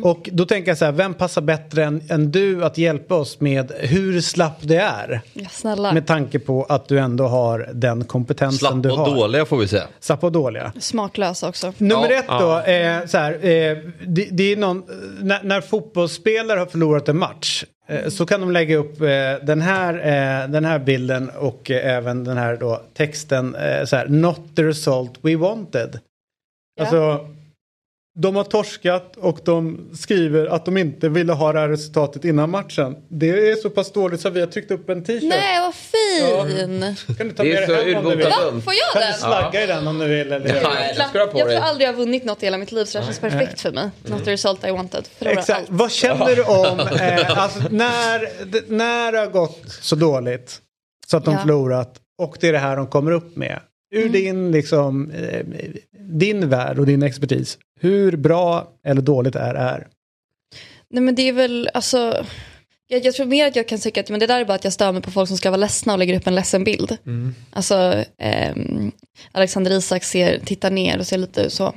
Och 0.03 0.29
då 0.31 0.45
tänker 0.45 0.71
jag 0.71 0.77
så 0.77 0.85
här, 0.85 0.91
vem 0.91 1.13
passar 1.13 1.41
bättre 1.41 1.83
än, 1.83 2.01
än 2.09 2.31
du 2.31 2.65
att 2.65 2.77
hjälpa 2.77 3.15
oss 3.15 3.39
med 3.39 3.71
hur 3.79 4.21
slapp 4.21 4.57
det 4.61 4.77
är? 4.77 5.21
Ja, 5.33 5.49
snälla. 5.51 5.93
Med 5.93 6.07
tanke 6.07 6.39
på 6.39 6.63
att 6.63 6.87
du 6.87 6.99
ändå 6.99 7.27
har 7.27 7.69
den 7.73 8.03
kompetensen 8.03 8.57
Slapp 8.57 8.83
du 8.83 8.91
och 8.91 8.97
har. 8.97 9.15
dåliga 9.15 9.45
får 9.45 9.57
vi 9.57 9.67
säga. 9.67 9.87
Slappa 9.99 10.25
och 10.25 10.31
dåliga. 10.31 10.73
Smaklösa 10.79 11.49
också. 11.49 11.73
Nummer 11.77 12.09
Ja, 12.09 12.19
ett 12.19 12.27
då, 12.27 12.71
eh, 12.71 13.05
så 13.05 13.17
här, 13.17 13.33
eh, 13.33 13.77
det, 14.07 14.27
det 14.31 14.51
är 14.51 14.57
någon, 14.57 14.83
när, 15.21 15.43
när 15.43 15.61
fotbollsspelare 15.61 16.59
har 16.59 16.65
förlorat 16.65 17.09
en 17.09 17.17
match 17.17 17.63
så 18.09 18.25
kan 18.25 18.39
de 18.39 18.51
lägga 18.51 18.77
upp 18.77 19.01
eh, 19.01 19.07
den, 19.41 19.61
här, 19.61 19.93
eh, 19.93 20.49
den 20.49 20.65
här 20.65 20.79
bilden 20.79 21.29
och 21.29 21.71
eh, 21.71 21.95
även 21.95 22.23
den 22.23 22.37
här 22.37 22.57
då, 22.57 22.81
texten, 22.93 23.55
eh, 23.55 23.85
så 23.85 23.95
här, 23.95 24.07
not 24.07 24.55
the 24.55 24.63
result 24.63 25.19
we 25.21 25.35
wanted. 25.35 25.99
Ja. 26.75 26.81
Alltså, 26.81 27.29
de 28.19 28.35
har 28.35 28.43
torskat 28.43 29.17
och 29.17 29.39
de 29.45 29.89
skriver 29.93 30.45
att 30.45 30.65
de 30.65 30.77
inte 30.77 31.09
ville 31.09 31.33
ha 31.33 31.53
det 31.53 31.59
här 31.59 31.69
resultatet 31.69 32.25
innan 32.25 32.49
matchen. 32.49 32.95
Det 33.09 33.29
är 33.51 33.55
så 33.55 33.69
pass 33.69 33.91
dåligt 33.91 34.21
så 34.21 34.29
vi 34.29 34.39
har 34.39 34.47
tryckt 34.47 34.71
upp 34.71 34.89
en 34.89 35.03
t-shirt. 35.03 35.23
Nej, 35.29 35.61
vad 35.61 35.75
fin! 35.75 36.95
Kan 37.17 37.27
du 37.27 37.33
ta 37.33 37.43
Det 37.43 37.49
med 37.53 37.63
är 37.63 37.67
dig 37.67 37.77
så 37.77 37.89
hem 37.89 38.05
om 38.05 38.09
du 38.11 38.15
vill? 38.17 38.25
Va? 38.27 38.35
Får 38.63 38.73
jag 38.73 38.93
Kan 38.93 39.01
du 39.01 39.07
den? 39.07 39.13
slagga 39.17 39.63
i 39.63 39.67
den 39.67 39.87
om 39.87 39.97
du 39.99 40.07
vill? 40.07 40.31
Eller? 40.31 40.47
Ja. 40.55 40.69
Den 40.97 41.07
jag 41.13 41.31
tror 41.31 41.53
aldrig 41.55 41.87
jag 41.87 41.93
har 41.93 41.97
vunnit 41.99 42.25
något 42.25 42.43
i 42.43 42.45
hela 42.45 42.57
mitt 42.57 42.71
liv 42.71 42.85
så 42.85 42.97
det 42.99 43.05
känns 43.05 43.19
perfekt 43.19 43.61
för 43.61 43.71
mig. 43.71 43.89
Not 44.05 44.25
the 44.25 44.31
result 44.31 44.65
I 44.67 44.71
wanted. 44.71 45.07
Exakt. 45.19 45.49
allt. 45.49 45.67
Vad 45.69 45.91
känner 45.91 46.35
du 46.35 46.43
om 46.43 46.79
eh, 46.79 47.39
alltså, 47.43 47.59
när, 47.71 48.71
när 48.71 49.11
det 49.11 49.17
har 49.19 49.27
gått 49.27 49.61
så 49.81 49.95
dåligt 49.95 50.61
så 51.07 51.17
att 51.17 51.25
de 51.25 51.33
Ja. 51.33 51.39
förlorat 51.41 51.95
och 52.21 52.37
det 52.39 52.47
är 52.47 52.53
det 52.53 52.59
här 52.59 52.75
de 52.77 52.87
kommer 52.87 53.11
upp 53.11 53.35
med. 53.35 53.59
Ur 53.91 53.99
Mm. 54.01 54.11
din, 54.11 54.51
liksom, 54.51 55.11
eh, 55.11 55.45
din 56.07 56.49
värld 56.49 56.79
och 56.79 56.85
din 56.85 57.03
expertis. 57.03 57.57
Hur 57.79 58.17
bra 58.17 58.67
eller 58.85 59.01
dåligt 59.01 59.35
är 59.35 59.55
här? 59.55 59.87
Nej 60.89 61.03
men 61.03 61.15
det 61.15 61.21
är 61.29 61.33
väl, 61.33 61.69
alltså. 61.73 62.25
Jag, 62.87 63.05
jag 63.05 63.13
tror 63.13 63.25
mer 63.25 63.47
att 63.47 63.55
jag 63.55 63.67
kan 63.67 63.79
tycka 63.79 63.99
att 63.99 64.09
men 64.09 64.19
det 64.19 64.27
där 64.27 64.39
är 64.41 64.45
bara 64.45 64.53
att 64.53 64.63
jag 64.63 64.73
stör 64.73 64.91
mig 64.91 65.01
på 65.01 65.11
folk 65.11 65.27
som 65.27 65.37
ska 65.37 65.49
vara 65.49 65.59
ledsna 65.59 65.93
och 65.93 65.99
lägger 65.99 66.15
upp 66.17 66.27
en 66.27 66.35
ledsen 66.35 66.63
bild. 66.63 66.97
Mm. 67.05 67.35
Alltså, 67.51 68.03
ehm, 68.19 68.91
Alexander 69.31 69.71
Isak 69.71 70.03
ser, 70.03 70.39
tittar 70.39 70.71
ner 70.71 70.99
och 70.99 71.07
ser 71.07 71.17
lite 71.17 71.49
så. 71.49 71.73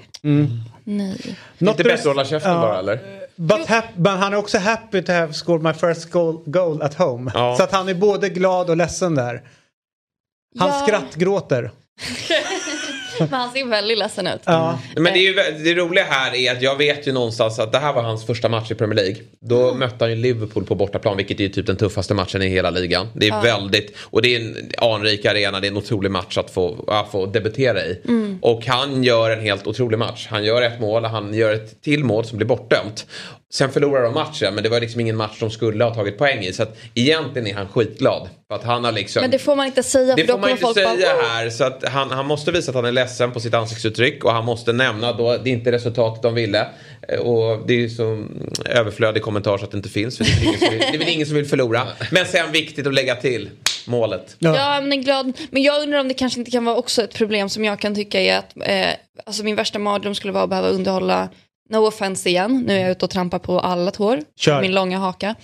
Nej. 0.85 1.37
Not 1.59 1.71
Inte 1.71 1.85
bättre 1.85 1.93
att 1.95 2.05
hålla 2.05 2.25
käften 2.25 2.53
Ja. 2.53 2.61
bara 2.61 2.79
eller? 2.79 3.21
But, 3.37 3.69
but 3.97 4.13
han 4.13 4.33
är 4.33 4.37
också 4.37 4.59
happy 4.59 5.03
to 5.03 5.13
have 5.13 5.33
scored 5.33 5.63
my 5.63 5.73
first 5.73 6.11
goal, 6.11 6.43
goal 6.47 6.83
at 6.83 6.95
home. 6.95 7.31
Ja. 7.35 7.55
Så 7.57 7.63
att 7.63 7.73
han 7.73 7.89
är 7.89 7.95
både 7.95 8.29
glad 8.29 8.71
och 8.71 8.77
ledsen 8.77 9.15
där. 9.15 9.43
Han 10.59 10.69
Ja. 10.69 10.87
skrattgråter. 10.87 11.71
Men 13.31 13.41
han 13.41 13.53
ser 13.53 13.67
väldigt 13.67 13.99
ledsen 13.99 14.27
ut. 14.27 14.41
Ja. 14.45 14.79
Men 14.97 15.05
det, 15.05 15.19
är 15.19 15.23
ju, 15.23 15.65
det 15.65 15.75
roliga 15.75 16.05
här 16.05 16.35
är 16.35 16.53
att 16.53 16.63
jag 16.63 16.77
vet 16.77 17.09
ju 17.09 17.13
någonstans 17.13 17.59
att 17.59 17.73
det 17.73 17.79
här 17.79 17.93
var 17.93 18.03
hans 18.03 18.27
första 18.27 18.49
match 18.49 18.71
i 18.71 18.75
Premier 18.75 18.97
League. 18.97 19.17
Då 19.41 19.75
mötte 19.75 20.05
han 20.05 20.11
ju 20.11 20.17
Liverpool 20.17 20.65
på 20.65 20.75
bortaplan, 20.75 21.17
vilket 21.17 21.41
är 21.41 21.49
typ 21.49 21.67
den 21.67 21.77
tuffaste 21.77 22.15
matchen 22.15 22.43
i 22.43 22.49
hela 22.49 22.71
ligan. 22.71 23.07
Det 23.15 23.29
är 23.29 23.43
väldigt, 23.43 23.97
och 24.03 24.23
det 24.23 24.37
är 24.37 24.41
en 24.41 24.71
anrik 24.79 25.27
arena, 25.27 25.61
det 25.61 25.67
är 25.67 25.71
en 25.71 25.77
otrolig 25.77 26.11
match 26.11 26.39
att 26.39 26.51
få, 26.51 26.85
att 26.89 27.11
få 27.11 27.27
debutera 27.27 27.85
i. 27.85 28.01
Och 28.43 28.67
han 28.67 29.05
gör 29.05 29.31
en 29.31 29.41
helt 29.41 29.67
otrolig 29.67 29.99
match. 29.99 30.27
Han 30.31 30.45
gör 30.45 30.63
ett 30.63 30.81
mål, 30.81 31.05
han 31.05 31.35
gör 31.35 31.53
ett 31.53 31.83
till 31.83 32.05
mål 32.05 32.25
som 32.25 32.39
blir 32.39 32.49
bortdömt. 32.49 33.07
Sen 33.53 33.73
förlorar 33.73 34.03
de 34.03 34.15
matchen, 34.15 34.55
men 34.55 34.65
det 34.65 34.71
var 34.71 34.81
liksom 34.81 35.01
ingen 35.01 35.17
match 35.17 35.37
de 35.41 35.51
skulle 35.51 35.85
ha 35.85 35.95
tagit 35.95 36.19
poäng 36.19 36.45
i. 36.45 36.53
Så 36.53 36.63
att 36.63 36.77
egentligen 36.95 37.49
är 37.49 37.55
han 37.55 37.69
skitglad. 37.69 38.29
För 38.49 38.55
att 38.55 38.65
han 38.65 38.85
har 38.85 38.93
liksom... 38.93 39.21
Men 39.23 39.31
det 39.31 39.39
får 39.39 39.57
man 39.57 39.67
inte 39.67 39.83
säga 39.83 40.17
Det 40.17 40.23
för 40.23 40.29
då 40.29 40.33
får 40.33 40.41
man 40.41 40.51
inte 40.51 40.63
folk 40.63 40.75
säga 40.75 40.89
bara... 40.89 41.23
här. 41.27 41.51
Så 41.51 41.65
att 41.65 41.89
han, 41.89 42.11
han 42.11 42.27
måste 42.27 42.53
visa 42.53 42.71
att 42.71 42.75
han 42.75 42.85
är 42.85 42.93
ledsen 42.93 43.33
på 43.33 43.41
sitt 43.41 43.55
ansiktsuttryck 43.55 44.25
och 44.25 44.33
han 44.33 44.45
måste 44.45 44.73
nämna 44.73 45.13
då 45.13 45.37
det 45.37 45.51
är 45.51 45.53
inte 45.53 45.73
resultatet 45.73 46.23
de 46.23 46.35
ville. 46.35 46.69
Eh, 47.09 47.19
Och 47.19 47.67
det 47.67 47.75
är 47.75 47.79
ju 47.79 47.91
så 47.91 48.27
överflödig 48.65 49.23
kommentar 49.23 49.59
så 49.59 49.65
att 49.65 49.71
det 49.71 49.77
inte 49.77 49.89
finns. 49.89 50.19
För 50.19 50.25
det, 50.25 50.31
är 50.31 50.39
väl 50.39 50.49
ingen 50.49 50.57
som 50.59 50.71
vill, 50.71 50.81
det 50.81 50.97
är 50.97 50.99
väl 50.99 51.09
ingen 51.09 51.27
som 51.27 51.37
vill 51.37 51.47
förlora. 51.47 51.87
Men 52.11 52.27
sen 52.27 52.53
viktigt 52.53 52.87
att 52.87 52.95
lägga 52.95 53.17
till 53.17 53.51
målet. 53.87 54.37
Ja, 54.39 54.81
men, 54.81 54.93
en 54.93 55.03
glad... 55.03 55.33
men 55.51 55.63
jag 55.63 55.83
undrar 55.83 55.99
om 55.99 56.09
det 56.09 56.15
kanske 56.15 56.41
inte 56.41 56.51
kan 56.51 56.65
vara 56.65 56.77
också 56.77 57.03
ett 57.03 57.15
problem 57.15 57.49
som 57.49 57.65
jag 57.65 57.81
kan 57.81 57.95
tycka 57.95 58.21
är 58.21 58.39
att 58.39 58.57
eh, 58.65 58.95
alltså 59.27 59.45
min 59.45 59.57
värsta 59.57 59.79
mardröm 59.79 60.15
skulle 60.15 60.33
vara 60.33 60.45
att 60.45 60.51
behöva 60.51 60.69
underhålla 60.69 61.29
No 61.71 61.87
offense 61.87 62.29
igen, 62.29 62.65
nu 62.67 62.75
är 62.77 62.81
jag 62.81 62.91
ute 62.91 63.05
och 63.05 63.11
trampar 63.11 63.39
på 63.39 63.61
alla 63.61 63.91
tår, 63.91 64.21
Kör. 64.39 64.61
min 64.61 64.75
långa 64.75 64.99
haka. 64.99 65.35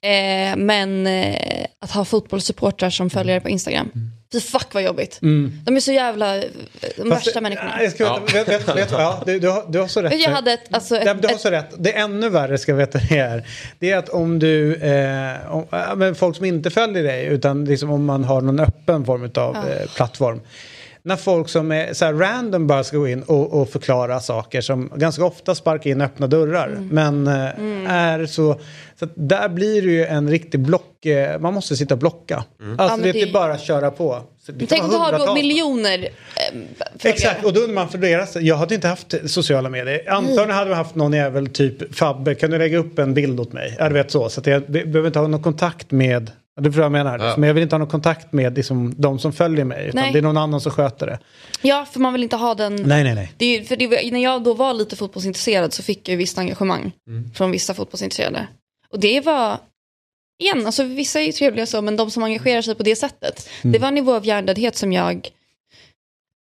Eh, 0.00 0.56
men 0.56 1.06
eh, 1.06 1.66
att 1.80 1.90
ha 1.90 2.04
fotbollssupportrar 2.04 2.90
som 2.90 3.10
följare 3.10 3.40
på 3.40 3.48
Instagram. 3.48 3.90
Fy 4.32 4.40
fuck 4.40 4.66
vad 4.74 4.82
jobbigt. 4.82 5.18
De 5.64 5.76
är 5.76 5.80
så 5.80 5.92
jävla, 5.92 6.36
eh, 6.36 6.42
de 6.96 7.10
Fast 7.10 7.26
värsta 7.26 7.40
det- 7.40 7.40
människorna. 7.42 7.82
Jag 7.82 7.92
ska 7.92 8.18
veta, 8.18 8.38
vet, 8.38 8.48
vet, 8.68 8.76
vet, 8.76 8.90
ja, 8.92 9.22
du, 9.26 9.38
du, 9.38 9.48
har, 9.48 9.64
du 9.68 9.78
har 9.78 9.86
så 9.88 10.02
rätt. 10.02 10.20
Jag 10.20 10.30
hade 10.30 10.52
ett, 10.52 10.60
alltså, 10.70 10.96
ett, 10.96 11.22
du 11.22 11.28
har 11.28 11.34
ett, 11.34 11.40
så 11.40 11.50
rätt. 11.50 11.70
Det 11.78 11.92
ännu 11.92 12.28
värre 12.28 12.58
ska 12.58 12.74
veta 12.74 12.98
det 13.08 13.18
är. 13.18 13.46
Det 13.78 13.90
är 13.90 13.96
att 13.96 14.08
om 14.08 14.38
du, 14.38 14.74
eh, 14.74 15.52
om, 15.54 15.66
ja, 15.70 15.94
men 15.96 16.14
folk 16.14 16.36
som 16.36 16.44
inte 16.44 16.70
följer 16.70 17.02
dig 17.02 17.26
utan 17.26 17.64
liksom 17.64 17.90
om 17.90 18.04
man 18.04 18.24
har 18.24 18.40
någon 18.40 18.60
öppen 18.60 19.04
form 19.04 19.30
av 19.34 19.56
eh, 19.56 19.88
plattform. 19.96 20.40
När 21.04 21.16
folk 21.16 21.48
som 21.48 21.72
är 21.72 21.92
så 21.92 22.04
här 22.04 22.12
random 22.12 22.66
bara 22.66 22.84
ska 22.84 22.96
gå 22.96 23.08
in 23.08 23.22
och, 23.22 23.60
och 23.60 23.68
förklara 23.68 24.20
saker 24.20 24.60
som 24.60 24.90
ganska 24.96 25.24
ofta 25.24 25.54
sparkar 25.54 25.90
in 25.90 26.00
öppna 26.00 26.26
dörrar. 26.26 26.68
Mm. 26.68 26.88
Men 26.88 27.26
eh, 27.26 27.92
är 27.94 28.26
så, 28.26 28.60
så 28.98 29.04
att 29.04 29.10
där 29.14 29.48
blir 29.48 29.82
det 29.82 29.88
ju 29.88 30.04
en 30.06 30.30
riktig 30.30 30.60
block, 30.60 31.06
eh, 31.06 31.40
man 31.40 31.54
måste 31.54 31.76
sitta 31.76 31.94
och 31.94 31.98
blocka. 31.98 32.36
Alltså 32.36 32.62
Mm. 32.62 32.76
Ja, 32.78 32.88
men 32.90 33.02
det 33.02 33.08
är 33.08 33.12
det- 33.12 33.18
inte 33.18 33.32
bara 33.32 33.52
att 33.52 33.60
köra 33.62 33.90
på. 33.90 34.22
Tänk 34.68 34.82
om 34.84 34.90
du 34.90 34.96
har 34.96 35.18
då 35.26 35.34
miljoner 35.34 35.98
följare. 35.98 36.10
Exakt, 37.02 37.44
och 37.44 37.52
då 37.52 37.60
undrar 37.60 37.74
man 37.74 37.88
för 37.88 37.98
deras, 37.98 38.36
jag 38.36 38.56
hade 38.56 38.74
inte 38.74 38.88
haft 38.88 39.14
sociala 39.26 39.68
medier. 39.68 40.10
Antagligen 40.10 40.50
hade 40.50 40.68
man 40.70 40.78
haft 40.78 40.94
någon 40.94 41.12
jävel 41.12 41.46
typ 41.46 41.94
Fabbe, 41.94 42.34
kan 42.34 42.50
du 42.50 42.58
lägga 42.58 42.78
upp 42.78 42.98
en 42.98 43.14
bild 43.14 43.40
åt 43.40 43.52
mig? 43.52 43.76
Ja, 43.78 43.88
du 43.88 43.94
vet 43.94 44.10
så. 44.10 44.28
Så 44.28 44.40
att 44.40 44.46
jag 44.46 44.62
be- 44.62 44.84
behöver 44.86 45.06
inte 45.06 45.18
ha 45.18 45.26
någon 45.26 45.42
kontakt 45.42 45.90
med, 45.90 46.30
ja, 46.56 46.62
du 46.62 46.70
förstår 46.70 46.80
vad 46.90 46.98
jag 46.98 47.04
menar. 47.04 47.18
Ja. 47.18 47.34
Men 47.38 47.46
jag 47.46 47.54
vill 47.54 47.62
inte 47.62 47.74
ha 47.74 47.78
någon 47.78 47.88
kontakt 47.88 48.32
med 48.32 48.56
liksom, 48.56 48.94
de 48.96 49.18
som 49.18 49.32
följer 49.32 49.64
mig. 49.64 49.86
Utan 49.88 50.00
Nej. 50.02 50.12
det 50.12 50.18
är 50.18 50.22
någon 50.22 50.36
annan 50.36 50.60
som 50.60 50.72
sköter 50.72 51.06
det. 51.06 51.18
Ja, 51.62 51.86
för 51.92 52.00
man 52.00 52.12
vill 52.12 52.22
inte 52.22 52.36
ha 52.36 52.54
den... 52.54 52.76
Nej, 52.76 53.04
nej, 53.04 53.14
nej. 53.14 53.32
Det 53.36 53.68
för 53.68 53.76
det, 53.76 54.10
när 54.12 54.22
jag 54.22 54.42
då 54.42 54.54
var 54.54 54.74
lite 54.74 54.96
fotbollsintresserad 54.96 55.72
så 55.72 55.82
fick 55.82 56.08
jag 56.08 56.12
ju 56.12 56.16
visst 56.18 56.38
engagemang 56.38 56.92
från 57.34 57.50
vissa 57.50 57.74
fotbollsintresserade. 57.74 58.46
Och 58.90 59.00
det 59.00 59.20
var, 59.20 59.58
igen, 60.42 60.66
alltså 60.66 60.82
vissa 60.84 61.20
är 61.20 61.24
ju 61.24 61.32
trevliga 61.32 61.66
så, 61.66 61.82
men 61.82 61.96
de 61.96 62.10
som 62.10 62.22
engagerar 62.22 62.62
sig 62.62 62.74
på 62.74 62.82
det 62.82 62.96
sättet, 62.96 63.48
det 63.62 63.78
var 63.78 63.88
en 63.88 63.94
nivå 63.94 64.14
av 64.14 64.26
hjärndödhet 64.26 64.76
som 64.76 64.92
jag, 64.92 65.28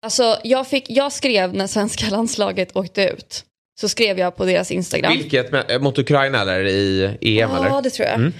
alltså 0.05 0.37
jag, 0.43 0.67
fick, 0.67 0.85
jag 0.89 1.11
skrev 1.11 1.53
när 1.53 1.67
svenska 1.67 2.05
landslaget 2.11 2.75
åkte 2.75 3.03
ut, 3.03 3.45
så 3.81 3.89
skrev 3.89 4.19
jag 4.19 4.35
på 4.35 4.45
deras 4.45 4.71
Instagram. 4.71 5.13
Vilket? 5.13 5.51
med- 5.51 5.81
Mot 5.81 5.99
Ukraina 5.99 6.41
eller 6.41 6.65
i 6.65 7.03
EM 7.21 7.49
Ja, 7.51 7.65
eller? 7.65 7.81
det 7.81 7.89
tror 7.89 8.07
jag. 8.07 8.31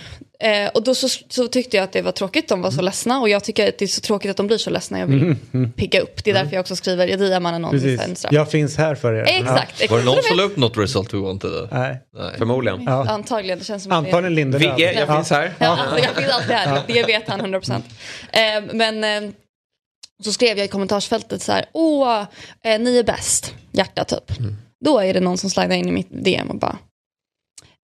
Eh, 0.42 0.70
och 0.74 0.84
då 0.84 0.96
så, 0.96 1.08
så 1.30 1.48
tyckte 1.48 1.78
jag 1.78 1.84
att 1.84 1.92
det 1.92 2.02
var 2.02 2.12
tråkigt, 2.12 2.50
de 2.50 2.62
var 2.62 2.72
så 2.72 2.82
ledsna. 2.82 3.20
Och 3.22 3.30
jag 3.30 3.44
tycker 3.44 3.70
att 3.70 3.78
det 3.78 3.86
är 3.86 3.88
så 3.88 4.02
tråkigt 4.02 4.32
att 4.32 4.38
de 4.38 4.48
blir 4.48 4.58
så 4.58 4.70
ledsna. 4.70 5.00
Jag 5.00 5.08
vill 5.08 5.36
pigga 5.76 6.00
upp. 6.02 6.24
Det 6.24 6.30
är 6.30 6.34
därför 6.34 6.54
jag 6.54 6.62
också 6.62 6.76
skriver, 6.76 7.08
jag 7.08 7.20
diar 7.20 7.40
mannen 7.40 7.62
någonting 7.62 7.82
Precis. 7.82 8.02
sen 8.06 8.16
straff. 8.16 8.34
Jag 8.34 8.52
finns 8.52 8.78
här 8.78 8.96
för 8.96 9.14
er. 9.14 9.24
Exakt. 9.42 9.90
Var 9.92 9.98
det 10.00 10.06
någon 10.06 10.24
som 10.24 10.38
la 10.38 10.44
upp 10.44 10.58
något 10.58 10.78
result 10.78 11.14
we 11.14 11.18
wanted? 11.18 11.52
Ja. 11.52 11.68
Nej. 11.80 11.98
Nej. 12.14 12.34
Förmodligen. 12.38 12.84
Ja. 12.84 13.10
Antagligen, 13.10 13.60
det 13.60 13.66
känns 13.66 13.84
som 13.84 13.92
Antagligen 13.92 14.36
Lindelöf. 14.36 14.78
Vigge, 14.80 14.94
jag 14.94 15.10
Ja. 15.10 15.16
finns 15.16 15.30
här. 15.30 15.54
Ja, 15.60 15.68
alltså, 15.68 15.98
jag 15.98 16.16
finns 16.16 16.30
alltid 16.32 16.52
här, 16.52 16.82
det 16.88 17.04
vet 17.04 17.30
han 17.30 17.42
100%. 17.42 17.82
Eh, 18.32 18.64
men 18.74 19.04
eh, 19.04 19.32
så 20.24 20.34
skrev 20.34 20.58
jag 20.58 20.66
i 20.66 20.68
kommentarsfältet 20.68 21.42
så 21.42 21.52
här, 21.52 21.66
åh, 21.74 22.24
eh, 22.64 22.80
ni 22.80 22.98
är 22.98 23.04
bäst, 23.04 23.54
hjärta 23.72 24.04
typ. 24.04 24.32
Då 24.86 25.00
är 25.00 25.14
det 25.14 25.20
någon 25.20 25.38
som 25.38 25.50
slidar 25.50 25.76
in 25.76 25.88
i 25.88 25.92
mitt 25.92 26.08
DM 26.26 26.50
och 26.50 26.56
bara, 26.60 26.78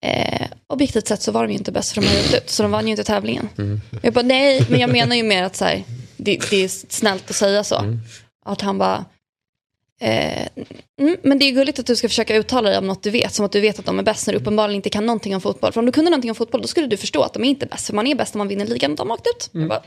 eh, 0.06 0.48
objektivt 0.68 1.08
sett 1.08 1.22
så 1.22 1.32
var 1.32 1.44
de 1.44 1.52
ju 1.52 1.58
inte 1.58 1.72
bäst 1.72 1.94
för 1.94 2.02
de 2.02 2.08
har 2.08 2.16
gjort 2.16 2.34
ut, 2.34 2.50
så 2.50 2.64
de 2.64 2.72
vann 2.72 2.86
ju 2.88 2.92
inte 2.92 3.04
tävlingen. 3.04 3.50
Jag 4.02 4.14
bara, 4.14 4.26
nej, 4.26 4.66
men 4.70 4.80
jag 4.80 4.90
menar 4.92 5.16
ju 5.16 5.24
mer 5.24 5.44
att 5.44 5.56
så 5.56 5.66
här, 5.66 5.84
det, 6.18 6.50
det 6.50 6.64
är 6.64 6.68
snällt 6.90 7.30
att 7.30 7.36
säga 7.36 7.64
så. 7.64 8.00
Att 8.46 8.62
han 8.62 8.78
bara, 8.78 9.06
Eh, 10.02 10.48
mm, 11.02 11.18
men 11.24 11.40
det 11.40 11.46
är 11.46 11.52
gulligt 11.52 11.80
att 11.80 11.86
du 11.86 11.96
ska 11.96 12.10
försöka 12.10 12.36
uttala 12.36 12.70
dig 12.70 12.78
om 12.78 12.88
något 12.88 13.04
du 13.04 13.10
vet, 13.10 13.34
som 13.34 13.46
att 13.46 13.52
du 13.52 13.62
vet 13.62 13.80
att 13.80 13.86
de 13.86 14.00
är 14.00 14.04
bäst 14.04 14.28
när 14.28 14.34
du 14.34 14.40
uppenbarligen 14.40 14.76
inte 14.76 14.90
kan 14.90 15.06
någonting 15.06 15.36
om 15.36 15.42
fotboll. 15.42 15.72
För 15.72 15.80
om 15.80 15.86
du 15.86 15.92
kunde 15.92 16.12
någonting 16.12 16.32
om 16.32 16.36
fotboll, 16.36 16.62
då 16.62 16.68
skulle 16.68 16.88
du 16.88 16.98
förstå 16.98 17.22
att 17.22 17.34
de 17.34 17.44
är 17.44 17.48
inte 17.48 17.66
bäst. 17.66 17.88
För 17.88 17.94
man 17.94 18.08
är 18.08 18.16
bäst 18.16 18.34
när 18.34 18.38
man 18.38 18.48
vinner 18.48 18.66
ligan 18.66 18.92
och 18.92 18.98
de 18.98 19.10
har 19.10 19.18
åkt 19.18 19.28
ut. 19.28 19.50
Jag 19.52 19.68
bara, 19.68 19.82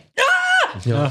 Ja. 0.85 1.11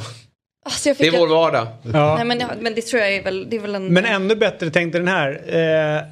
alltså 0.66 0.90
jag 0.90 0.98
Det 0.98 1.08
är 1.08 1.20
vår 1.20 1.28
vardag. 1.28 1.68
Ja. 1.94 2.16
Nej, 2.16 2.26
men, 2.26 2.44
men 2.60 2.76
det 2.76 2.82
tror 2.82 3.02
jag 3.02 3.16
är 3.16 3.24
väl, 3.24 3.50
det 3.50 3.56
är 3.56 3.60
väl 3.60 3.76
en... 3.76 3.94
Men 3.94 4.06
ännu 4.06 4.36
bättre 4.36 4.72
tänkte 4.72 4.98
den 4.98 5.08
här. 5.08 5.42
Eh, 5.48 6.04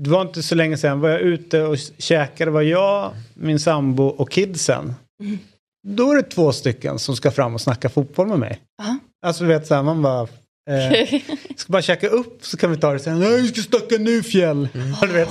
det 0.00 0.10
var 0.10 0.22
inte 0.22 0.42
så 0.42 0.54
länge 0.54 0.76
sedan 0.76 1.00
var 1.00 1.08
jag 1.08 1.20
ute 1.20 1.62
och 1.62 1.76
käkade. 1.98 2.50
var 2.50 2.62
jag, 2.62 3.12
min 3.34 3.58
sambo 3.58 4.04
och 4.04 4.30
kidsen. 4.30 4.94
Då 5.88 6.10
är 6.10 6.16
det 6.16 6.22
två 6.22 6.52
stycken 6.52 6.98
som 6.98 7.16
ska 7.16 7.30
fram 7.30 7.54
och 7.54 7.60
snacka 7.60 7.88
fotboll 7.88 8.26
med 8.26 8.38
mig. 8.38 8.60
Aha. 8.82 8.98
Alltså 9.26 9.44
du 9.44 9.48
vet 9.48 9.66
så 9.66 9.74
här, 9.74 9.82
man 9.82 10.02
bara... 10.02 10.28
Eh, 10.70 11.20
ska 11.56 11.72
bara 11.72 11.82
käka 11.82 12.08
upp 12.08 12.38
så 12.40 12.56
kan 12.56 12.70
vi 12.70 12.76
ta 12.76 12.92
det 12.92 12.98
sen. 12.98 13.20
Nej, 13.20 13.42
vi 13.42 13.48
ska 13.48 13.62
snacka 13.62 13.96
nu 13.98 14.22
fjäll. 14.22 14.68
Och, 15.00 15.06
du 15.08 15.12
vet. 15.12 15.28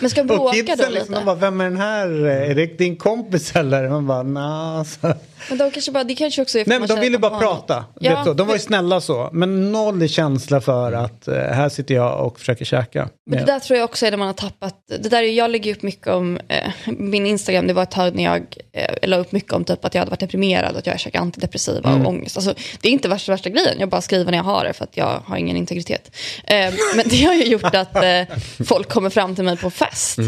Men 0.00 0.10
ska 0.10 0.22
de 0.22 0.34
och 0.34 0.38
bråka 0.38 0.54
kidsen 0.54 0.78
då 0.78 0.88
liksom, 0.88 1.14
de 1.14 1.14
lite? 1.14 1.24
bara, 1.24 1.36
vem 1.36 1.60
är 1.60 1.64
den 1.64 1.76
här? 1.76 2.08
Är 2.26 2.54
det 2.54 2.78
din 2.78 2.96
kompis 2.96 3.56
eller? 3.56 3.88
Man 3.88 4.06
bara, 4.06 4.22
nah. 4.22 4.84
Så. 4.84 5.14
Men 5.48 5.58
de 5.58 5.70
kanske 5.70 5.92
bara, 5.92 6.04
det 6.04 6.14
kanske 6.14 6.42
också 6.42 6.58
är 6.58 6.64
för 6.64 6.68
Nej 6.68 6.78
men 6.78 6.88
de 6.88 7.00
ville 7.00 7.18
bara 7.18 7.38
prata. 7.38 7.84
Ja, 8.00 8.16
vet 8.16 8.24
så. 8.24 8.32
De 8.34 8.46
var 8.46 8.54
ju 8.54 8.60
snälla 8.60 9.00
så. 9.00 9.30
Men 9.32 9.72
noll 9.72 10.08
känsla 10.08 10.60
för 10.60 10.92
att 10.92 11.28
eh, 11.28 11.34
här 11.34 11.68
sitter 11.68 11.94
jag 11.94 12.26
och 12.26 12.38
försöker 12.38 12.64
käka. 12.64 13.08
Men 13.30 13.38
det 13.38 13.44
där 13.52 13.60
tror 13.60 13.78
jag 13.78 13.84
också 13.84 14.06
är 14.06 14.10
när 14.10 14.18
man 14.18 14.26
har 14.26 14.34
tappat, 14.34 14.74
det 14.88 15.08
där 15.08 15.22
är, 15.22 15.26
jag 15.32 15.50
lägger 15.50 15.74
upp 15.76 15.82
mycket 15.82 16.06
om, 16.06 16.40
eh, 16.48 16.70
min 16.86 17.26
Instagram, 17.26 17.66
det 17.66 17.72
var 17.72 17.82
ett 17.82 17.90
tag 17.90 18.14
när 18.14 18.24
jag 18.24 18.46
eh, 18.72 19.08
la 19.08 19.16
upp 19.16 19.32
mycket 19.32 19.52
om 19.52 19.64
typ 19.64 19.84
att 19.84 19.94
jag 19.94 20.00
hade 20.00 20.10
varit 20.10 20.20
deprimerad, 20.20 20.76
att 20.76 20.86
jag 20.86 21.00
käkar 21.00 21.20
antidepressiva 21.20 21.90
Mm. 21.90 22.02
och 22.02 22.08
ångest. 22.12 22.36
Alltså, 22.36 22.54
det 22.80 22.88
är 22.88 22.92
inte 22.92 23.08
värsta, 23.08 23.32
värsta 23.32 23.50
grejen, 23.50 23.76
jag 23.80 23.88
bara 23.88 24.00
skriver 24.00 24.30
när 24.30 24.38
jag 24.38 24.44
har 24.44 24.64
det 24.64 24.72
för 24.72 24.84
att 24.84 24.96
jag 24.96 25.22
har 25.24 25.36
ingen 25.36 25.56
integritet. 25.56 26.16
Eh, 26.44 26.74
men 26.96 27.08
det 27.08 27.22
har 27.24 27.34
ju 27.34 27.44
gjort 27.44 27.74
att 27.74 27.96
eh, 27.96 28.22
folk 28.66 28.88
kommer 28.88 29.10
fram 29.10 29.34
till 29.34 29.44
mig 29.44 29.56
på 29.56 29.70
fest 29.70 30.18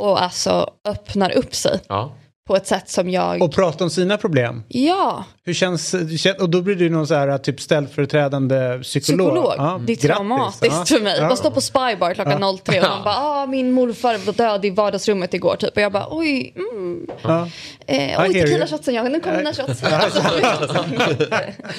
och 0.00 0.22
alltså 0.22 0.70
öppnar 0.88 1.30
upp 1.30 1.54
sig 1.54 1.80
Ja. 1.88 2.12
På 2.48 2.56
ett 2.56 2.66
sätt 2.66 2.90
som 2.90 3.10
jag, 3.10 3.42
Och 3.42 3.52
prata 3.54 3.84
om 3.84 3.90
sina 3.90 4.16
problem. 4.16 4.62
ja, 4.68 5.24
Hur 5.48 5.54
känns, 5.54 5.94
kän- 5.94 6.38
och 6.40 6.50
då 6.50 6.62
blir 6.62 6.74
du 6.74 6.90
någon 6.90 7.06
så 7.06 7.14
här 7.14 7.38
typ 7.38 7.60
ställföreträdande 7.60 8.78
psykolog. 8.82 9.28
psykolog. 9.28 9.54
Ja, 9.56 9.80
det 9.86 9.92
är 9.92 9.96
grattis. 9.96 10.06
traumatiskt 10.16 10.62
Ja. 10.78 10.84
för 10.84 11.00
mig. 11.00 11.16
Ja. 11.18 11.28
Man 11.28 11.36
står 11.36 11.50
på 11.50 11.60
Spybar 11.60 12.14
klockan 12.14 12.58
03 12.64 12.80
och 12.80 12.88
man 12.88 13.04
bara, 13.04 13.16
ah, 13.16 13.46
min 13.46 13.72
morfar 13.72 14.18
var 14.26 14.32
död 14.32 14.64
i 14.64 14.70
vardagsrummet 14.70 15.34
igår 15.34 15.56
typ. 15.56 15.76
Och 15.76 15.82
jag 15.82 15.92
bara, 15.92 16.06
oj, 16.10 16.52
mm, 16.56 17.06
Ja. 17.22 17.48
eh, 17.86 18.20
oj 18.22 18.32
tequila-shotsen 18.34 18.94
ja, 18.94 19.02
nu 19.02 19.20
kommer 19.20 19.36
mina 19.36 19.52
shots. 19.54 19.82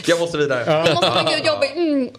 Jag 0.08 0.20
måste 0.20 0.38
vidare. 0.38 0.64
Jag 0.68 0.96
måste 0.96 1.12
springa 1.12 1.38
ut 1.40 1.48
jobbet. 1.48 1.76
Mm. 1.76 2.10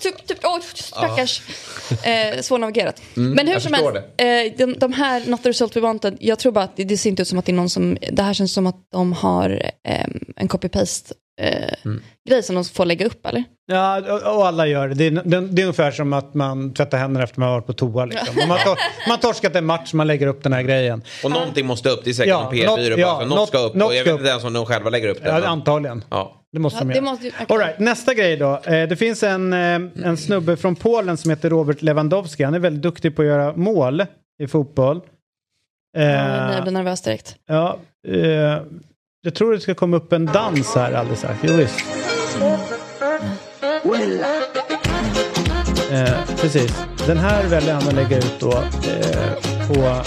Typ, 0.00 0.26
typ, 0.26 0.38
åh, 0.42 0.58
stackars. 0.74 1.42
Eh, 1.90 2.40
svårnavigerat. 2.40 3.02
Men 3.14 3.46
hur 3.46 3.52
jag 3.54 3.62
som 3.62 3.72
helst, 3.74 3.96
eh, 3.96 4.66
de, 4.66 4.74
de 4.78 4.92
här 4.92 5.22
Not 5.26 5.42
the 5.42 5.48
Result 5.48 5.76
We 5.76 5.80
Wanted, 5.80 6.16
jag 6.20 6.38
tror 6.38 6.52
bara 6.52 6.64
att 6.64 6.76
det, 6.76 6.84
det 6.84 6.96
ser 6.96 7.10
inte 7.10 7.22
ut 7.22 7.28
som 7.28 7.38
att 7.38 7.46
det 7.46 7.52
är 7.52 7.56
någon 7.56 7.70
som, 7.70 7.96
det 8.12 8.22
här 8.22 8.34
känns 8.34 8.52
som 8.52 8.66
att 8.66 8.76
de 8.92 9.12
har 9.12 9.70
eh, 9.84 10.04
en 10.36 10.48
copy-paste 10.72 11.12
eh, 11.40 11.92
grej 12.28 12.42
som 12.42 12.54
de 12.54 12.64
får 12.64 12.84
lägga 12.86 13.06
upp 13.06 13.26
eller? 13.26 13.44
Ja, 13.66 13.98
och, 14.36 14.46
alla 14.46 14.66
gör 14.66 14.88
det. 14.88 14.94
Det 14.94 15.04
är, 15.06 15.10
det. 15.10 15.40
det 15.40 15.62
är 15.62 15.64
ungefär 15.66 15.90
som 15.90 16.12
att 16.12 16.34
man 16.34 16.74
tvättar 16.74 16.98
händerna 16.98 17.24
efter 17.24 17.40
man 17.40 17.48
har 17.48 17.56
varit 17.56 17.66
på 17.66 17.72
toa. 17.72 18.04
Liksom. 18.04 18.38
Om 18.42 18.48
man, 18.48 18.58
tor, 18.58 18.78
man 19.08 19.18
torskat 19.18 19.56
en 19.56 19.66
match, 19.66 19.92
man 19.92 20.06
lägger 20.06 20.26
upp 20.26 20.42
den 20.42 20.52
här 20.52 20.62
grejen. 20.62 21.02
Och 21.24 21.30
någonting 21.30 21.66
måste 21.66 21.88
upp. 21.90 22.00
Det 22.04 22.10
är 22.10 22.14
säkert 22.14 22.28
Ja, 22.30 22.42
någon 22.42 22.52
PR-byrå. 22.52 22.98
ja, 22.98 23.18
något- 23.20 23.28
något 23.28 23.48
ska 23.48 23.58
upp. 23.58 23.74
något 23.74 23.88
och 23.88 23.94
jag 23.94 24.04
vet 24.04 24.12
inte 24.14 24.28
ens 24.28 24.44
om 24.44 24.52
de 24.52 24.66
själva 24.66 24.90
lägger 24.90 25.08
upp 25.08 25.22
det. 25.22 25.28
Ja, 25.28 25.34
men- 25.34 25.44
antagligen. 25.44 26.04
Ja. 26.10 26.36
Det 26.52 26.58
måste 26.58 26.76
Ja, 26.78 26.80
de 26.84 26.88
det 26.88 26.94
göra. 26.94 27.04
måste, 27.04 27.26
okay. 27.28 27.46
All 27.48 27.58
right, 27.58 27.78
nästa 27.78 28.14
grej 28.14 28.36
då. 28.36 28.60
Eh, 28.64 28.88
det 28.88 28.96
finns 28.96 29.22
en, 29.22 29.52
eh, 29.52 29.58
en 30.04 30.16
snubbe 30.16 30.56
från 30.56 30.76
Polen 30.76 31.16
som 31.16 31.30
heter 31.30 31.50
Robert 31.50 31.82
Lewandowski. 31.82 32.42
Han 32.42 32.54
är 32.54 32.58
väldigt 32.58 32.82
duktig 32.82 33.16
på 33.16 33.22
att 33.22 33.28
göra 33.28 33.56
mål 33.56 34.06
i 34.42 34.46
fotboll. 34.46 35.00
Eh, 35.96 36.04
Jag 36.04 36.62
blir 36.62 36.72
nervös 36.72 37.02
direkt. 37.02 37.36
ja, 37.46 37.78
jag 39.22 39.34
tror 39.34 39.52
det 39.52 39.60
ska 39.60 39.74
komma 39.74 39.96
upp 39.96 40.12
en 40.12 40.26
dans 40.26 40.74
här 40.74 40.92
alldeles 40.92 41.18
strax. 41.18 41.38
Jo, 41.42 41.54
visst. 41.56 41.80
Eh, 45.90 46.36
precis. 46.40 46.82
Den 47.06 47.18
här 47.18 47.46
väljer 47.48 47.74
han 47.74 47.88
att 47.88 47.94
lägga 47.94 48.18
ut 48.18 48.40
då 48.40 48.52
eh, 48.52 49.68
på... 49.68 50.02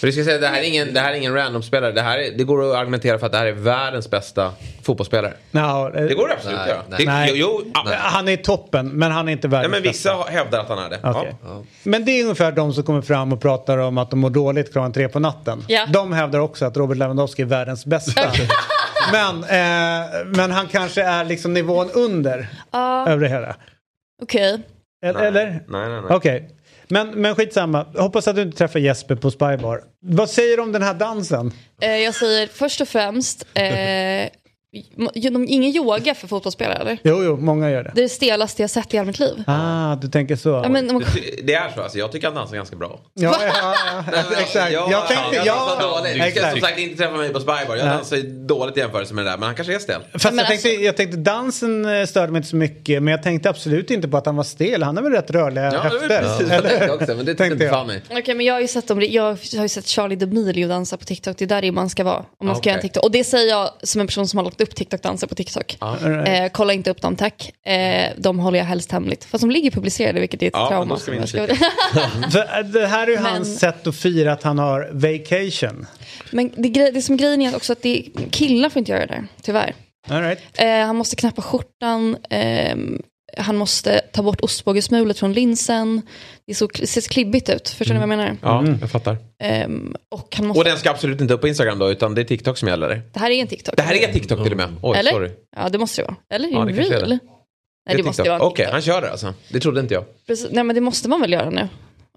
För 0.00 0.06
du 0.06 0.12
ska 0.12 0.24
säga, 0.24 0.38
det 0.38 0.46
här 0.48 0.58
är 0.60 0.64
ingen, 0.68 0.94
det 0.94 1.00
här 1.00 1.12
är 1.12 1.16
ingen 1.16 1.34
random-spelare. 1.34 1.92
Det, 1.92 2.02
här 2.02 2.18
är, 2.18 2.30
det 2.38 2.44
går 2.44 2.70
att 2.70 2.76
argumentera 2.76 3.18
för 3.18 3.26
att 3.26 3.32
det 3.32 3.38
här 3.38 3.46
är 3.46 3.52
världens 3.52 4.10
bästa 4.10 4.52
fotbollsspelare. 4.82 5.32
No, 5.50 5.90
Det 5.94 6.14
går 6.14 6.28
det 6.28 6.34
absolut 6.34 6.58
att 6.58 6.68
göra. 6.68 6.82
Det- 6.98 7.04
Nej. 7.04 7.30
Jo, 7.34 7.60
jo, 7.64 7.70
ja. 7.74 7.94
Han 7.98 8.28
är 8.28 8.32
i 8.32 8.36
toppen, 8.36 8.88
men 8.88 9.12
han 9.12 9.28
är 9.28 9.32
inte 9.32 9.48
Nej, 9.48 9.52
världens 9.52 9.70
men 9.72 9.82
bästa. 9.82 10.16
vissa 10.16 10.30
hävdar 10.30 10.60
att 10.60 10.68
han 10.68 10.78
är 10.78 10.90
det. 10.90 10.98
Okej. 11.02 11.34
Ja. 11.44 11.62
Men 11.82 12.04
det 12.04 12.10
är 12.10 12.22
ungefär 12.22 12.52
de 12.52 12.72
som 12.74 12.82
kommer 12.84 13.02
fram 13.02 13.32
och 13.32 13.40
pratar 13.40 13.78
om 13.78 13.98
att 13.98 14.10
de 14.10 14.18
mår 14.18 14.30
dåligt 14.30 14.72
klockan 14.72 14.92
tre 14.92 15.08
på 15.08 15.18
natten. 15.20 15.64
Ja. 15.68 15.86
De 15.92 16.12
hävdar 16.12 16.38
också 16.38 16.64
att 16.64 16.76
Robert 16.76 16.96
Lewandowski 16.98 17.42
är 17.42 17.46
världens 17.46 17.86
bästa. 17.86 18.22
men, 19.12 19.36
eh, 19.44 20.06
men 20.26 20.50
han 20.50 20.66
kanske 20.68 21.02
är 21.02 21.24
liksom 21.24 21.54
nivån 21.54 21.90
under 21.94 22.46
Ja, 22.72 23.08
över 23.08 23.22
det 23.22 23.28
hela. 23.28 23.56
okej. 24.22 24.60
Eller? 25.06 25.20
eller? 25.24 25.46
Nej, 25.46 25.60
nej, 25.68 25.88
nej. 25.88 26.02
Okej. 26.10 26.50
Men, 26.88 27.10
men 27.10 27.34
skitsamma. 27.34 27.86
Hoppas 27.94 28.28
att 28.28 28.36
du 28.36 28.42
inte 28.42 28.58
träffar 28.58 28.80
Jesper 28.80 29.14
på 29.16 29.30
Spybar. 29.30 29.82
Vad 30.00 30.30
säger 30.30 30.56
du 30.56 30.62
om 30.62 30.72
den 30.72 30.82
här 30.82 30.94
dansen? 30.94 31.52
Eh, 31.80 31.96
jag 31.96 32.14
säger 32.14 32.46
först 32.46 32.80
och 32.80 32.88
främst, 32.88 33.46
eh, 33.54 33.64
ingen 35.48 35.76
yoga 35.76 36.14
för 36.14 36.28
fotbollsspelare 36.28 36.78
eller? 36.78 36.98
Jo, 37.02 37.24
jo, 37.24 37.36
många 37.36 37.70
gör 37.70 37.84
det. 37.84 37.92
Det 37.94 38.00
är 38.00 38.02
det 38.02 38.08
stelaste 38.08 38.62
jag 38.62 38.70
sett 38.70 38.94
i 38.94 38.96
hela 38.96 39.06
mitt 39.06 39.18
liv. 39.18 39.42
Ah, 39.46 39.94
du 39.96 40.08
tänker 40.08 40.36
så. 40.36 40.48
Ja, 40.48 40.68
men, 40.68 40.86
Det- 40.98 41.04
Det 41.42 41.54
är 41.54 41.70
så 41.74 41.82
alltså. 41.82 41.98
Jag 41.98 42.12
tycker 42.12 42.26
han 42.26 42.36
dansar 42.36 42.56
ganska 42.56 42.76
bra. 42.76 43.00
Ja, 43.14 43.36
ja, 43.40 43.52
ja, 43.86 44.04
ja, 44.12 44.40
exakt. 44.40 44.72
Jag 44.72 45.06
tänkte, 45.08 45.36
jag 45.36 45.46
ja, 45.46 45.54
dansar 45.80 45.98
dåligt. 45.98 46.22
exakt. 46.22 46.50
Som 46.52 46.60
sagt, 46.60 46.78
inte 46.78 46.96
träffa 46.96 47.16
mig 47.16 47.32
på 47.32 47.40
Spybar. 47.40 47.76
Jag 47.76 47.86
dansar 47.86 48.16
dåligt 48.46 48.76
i 48.76 48.80
jämförelse 48.80 49.14
med 49.14 49.24
det 49.24 49.30
där. 49.30 49.36
Men 49.38 49.46
han 49.46 49.54
kanske 49.54 49.74
är 49.74 49.78
stel. 49.78 50.00
Fast 50.12 50.24
men 50.24 50.36
jag, 50.38 50.46
tänkte, 50.46 50.68
alltså- 50.68 50.82
jag 50.84 50.96
tänkte 50.96 51.16
dansen 51.16 51.84
eh, 52.00 52.06
störde 52.06 52.32
mig 52.32 52.38
inte 52.38 52.48
så 52.48 52.56
mycket 52.56 53.02
men 53.02 53.10
jag 53.10 53.22
tänkte 53.22 53.50
absolut 53.50 53.90
inte 53.90 54.08
på 54.08 54.16
att 54.16 54.26
han 54.26 54.36
var 54.36 54.44
stel. 54.44 54.82
Han 54.82 54.96
har 54.96 55.02
väl 55.04 55.12
rätt 55.12 55.30
rörliga 55.30 55.64
Ja, 55.64 55.70
det 55.70 55.76
var 55.78 55.84
höfter? 55.84 56.08
precis 56.22 56.46
vad 56.48 56.56
jag 56.56 56.64
tänkte 56.68 56.90
också. 56.92 57.14
Men 57.14 57.26
det 57.26 57.34
Tänkte 57.34 57.52
inte 57.52 57.64
jag. 57.64 57.72
fan 57.74 57.86
mig. 57.86 58.02
Okej, 58.10 58.34
men 58.34 58.46
jag 58.46 58.54
har 58.54 58.60
ju 58.60 58.68
sett 58.68 58.88
dem, 58.88 59.02
jag 59.02 59.22
har 59.56 59.62
ju 59.62 59.68
sett 59.68 59.86
Charlie 59.86 60.16
D'Amelio 60.16 60.68
dansa 60.68 60.96
på 60.96 61.04
TikTok. 61.04 61.38
Det 61.38 61.44
är 61.44 61.48
där 61.62 61.72
man 61.72 61.90
ska 61.90 62.04
vara. 62.04 62.24
Om 62.38 62.46
man 62.46 62.56
ska 62.56 62.68
Ah, 62.68 62.70
göra 62.70 62.76
en. 62.78 62.82
TikTok. 62.82 63.04
Och 63.04 63.10
det 63.10 63.24
säger 63.24 63.48
jag 63.50 63.70
som 63.82 64.00
en 64.00 64.06
person 64.06 64.28
som 64.28 64.36
har 64.36 64.44
lagt 64.44 64.60
upp 64.66 64.74
TikTok-danser 64.74 65.26
på 65.26 65.34
TikTok. 65.34 65.78
Eh, 66.26 66.48
kolla 66.52 66.72
inte 66.72 66.90
upp 66.90 67.02
dem 67.02 67.16
tack. 67.16 67.52
Eh, 67.66 68.10
de 68.16 68.38
håller 68.38 68.58
jag 68.58 68.66
helst 68.66 68.92
hemligt. 68.92 69.24
Fast 69.24 69.42
de 69.42 69.50
ligger 69.50 69.70
publicerade 69.70 70.20
vilket 70.20 70.42
är 70.42 70.46
ett 70.46 70.52
Ja, 70.54 70.68
trauma. 70.68 70.94
då 70.94 71.00
ska 71.00 71.12
vi 71.12 71.26
ska- 71.26 71.46
det 72.64 72.86
här 72.86 73.06
är 73.06 73.10
ju 73.10 73.16
Men- 73.16 73.24
hans 73.32 73.58
sätt 73.58 73.86
att 73.86 73.96
fira 73.96 74.32
att 74.32 74.42
han 74.42 74.58
har 74.58 74.90
vacation. 74.92 75.86
men 76.30 76.50
det, 76.56 76.68
grej- 76.68 76.90
det 76.92 77.02
som 77.02 77.16
grejen 77.16 77.42
är 77.42 77.56
också 77.56 77.72
att 77.72 77.82
det, 77.82 78.02
killar 78.30 78.68
får 78.68 78.78
inte 78.80 78.92
göra 78.92 79.06
det 79.06 79.14
där, 79.14 79.26
tyvärr. 79.42 79.74
All 80.08 80.22
right. 80.22 80.38
Eh, 80.58 80.68
han 80.86 80.96
måste 80.96 81.16
knäppa 81.16 81.42
skjortan. 81.42 82.16
Han 83.36 83.56
måste 83.56 84.00
ta 84.12 84.22
bort 84.22 84.40
ostbågesmulet 84.40 85.18
från 85.18 85.32
linsen. 85.32 86.02
Det, 86.46 86.54
så, 86.54 86.66
det 86.66 86.86
ser 86.86 87.00
så 87.00 87.08
klibbigt 87.08 87.48
ut. 87.48 87.68
Förstår 87.68 87.94
ni 87.94 88.00
vad 88.00 88.08
jag 88.10 88.16
menar? 88.18 88.36
Ja, 88.42 88.64
jag 88.80 88.90
fattar. 88.90 89.16
Ehm, 89.42 89.96
och 90.10 90.34
han 90.36 90.46
måste, 90.46 90.58
Och 90.60 90.64
den 90.64 90.78
ska 90.78 90.90
absolut 90.90 91.20
inte 91.20 91.34
upp 91.34 91.40
på 91.40 91.48
Instagram 91.48 91.78
då, 91.78 91.90
utan 91.90 92.14
det 92.14 92.20
är 92.20 92.24
TikTok 92.24 92.58
som 92.58 92.68
gäller. 92.68 93.02
det 93.12 93.18
här 93.20 93.30
är 93.30 93.40
en 93.40 93.46
TikTok. 93.46 93.76
Det 93.76 93.82
här 93.82 93.94
är 94.08 94.12
TikTok 94.12 94.42
till 94.42 94.52
och 94.52 94.58
med. 94.58 94.68
Oj, 94.82 94.98
Eller? 94.98 95.10
sorry. 95.10 95.30
Ja, 95.56 95.68
det 95.68 95.78
måste 95.78 96.02
det 96.02 96.06
vara. 96.06 96.16
Eller 96.30 96.48
det 96.48 96.54
Ja, 96.54 96.60
en 96.60 96.66
det 96.66 96.82
reel? 96.82 96.90
det. 96.90 97.06
Nej, 97.08 97.96
det, 97.96 98.02
är 98.02 98.04
måste 98.04 98.22
TikTok. 98.22 98.26
vara 98.26 98.34
en 98.36 98.40
Okej, 98.52 98.56
TikTok. 98.56 98.72
han 98.72 98.82
kör 98.82 99.00
det 99.00 99.10
alltså. 99.10 99.34
Det 99.48 99.60
trodde 99.60 99.80
inte 99.80 99.94
jag. 99.94 100.04
Precis, 100.26 100.48
nej, 100.50 100.64
men 100.64 100.74
det 100.74 100.80
måste 100.80 101.08
man 101.08 101.20
väl 101.20 101.32
göra 101.32 101.50
nu? 101.50 101.68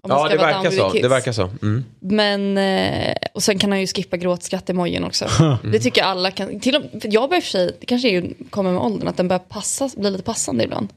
Om 0.02 0.10
Ja, 0.10 0.18
ska 0.18 0.28
det 0.28 0.42
vara 0.42 0.62
verkar 0.62 0.70
så. 0.70 0.92
Det 0.92 1.08
verkar 1.08 1.32
så. 1.32 1.50
Mm. 1.62 1.84
Men, 2.00 2.58
eh, 2.58 3.14
och 3.34 3.42
sen 3.42 3.58
kan 3.58 3.70
han 3.70 3.80
ju 3.80 3.86
skippa 3.86 4.16
gråtskratt-emojin 4.16 5.04
också. 5.04 5.26
Det 5.72 5.78
tycker 5.78 6.00
jag 6.00 6.08
alla 6.10 6.30
kan. 6.30 6.60
Till 6.60 6.76
och, 6.76 6.82
för 7.02 7.08
jag 7.14 7.28
börjar 7.28 7.40
för 7.40 7.48
sig, 7.48 7.76
det 7.80 7.86
kanske 7.86 8.08
är 8.08 8.12
ju, 8.12 8.34
kommer 8.50 8.72
med 8.72 8.82
åldern, 8.82 9.08
att 9.08 9.16
den 9.16 9.28
börjar 9.28 9.38
passa, 9.48 9.90
bli 9.96 10.10
lite 10.10 10.22
passande 10.24 10.64
ibland. 10.64 10.88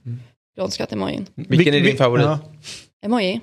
Gråtskratt-emojin. 0.58 1.26
Vilken 1.36 1.74
är 1.74 1.80
din 1.82 1.98
favorit? 1.98 2.26
Ja. 2.26 2.40
Emoji. 3.06 3.42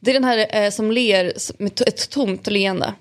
Det 0.00 0.10
är 0.10 0.14
den 0.14 0.24
här 0.24 0.64
eh, 0.64 0.70
som 0.70 0.90
ler 0.92 1.32
med 1.58 1.72
to- 1.72 1.88
ett 1.88 2.10
tomt 2.10 2.46
leende. 2.46 2.94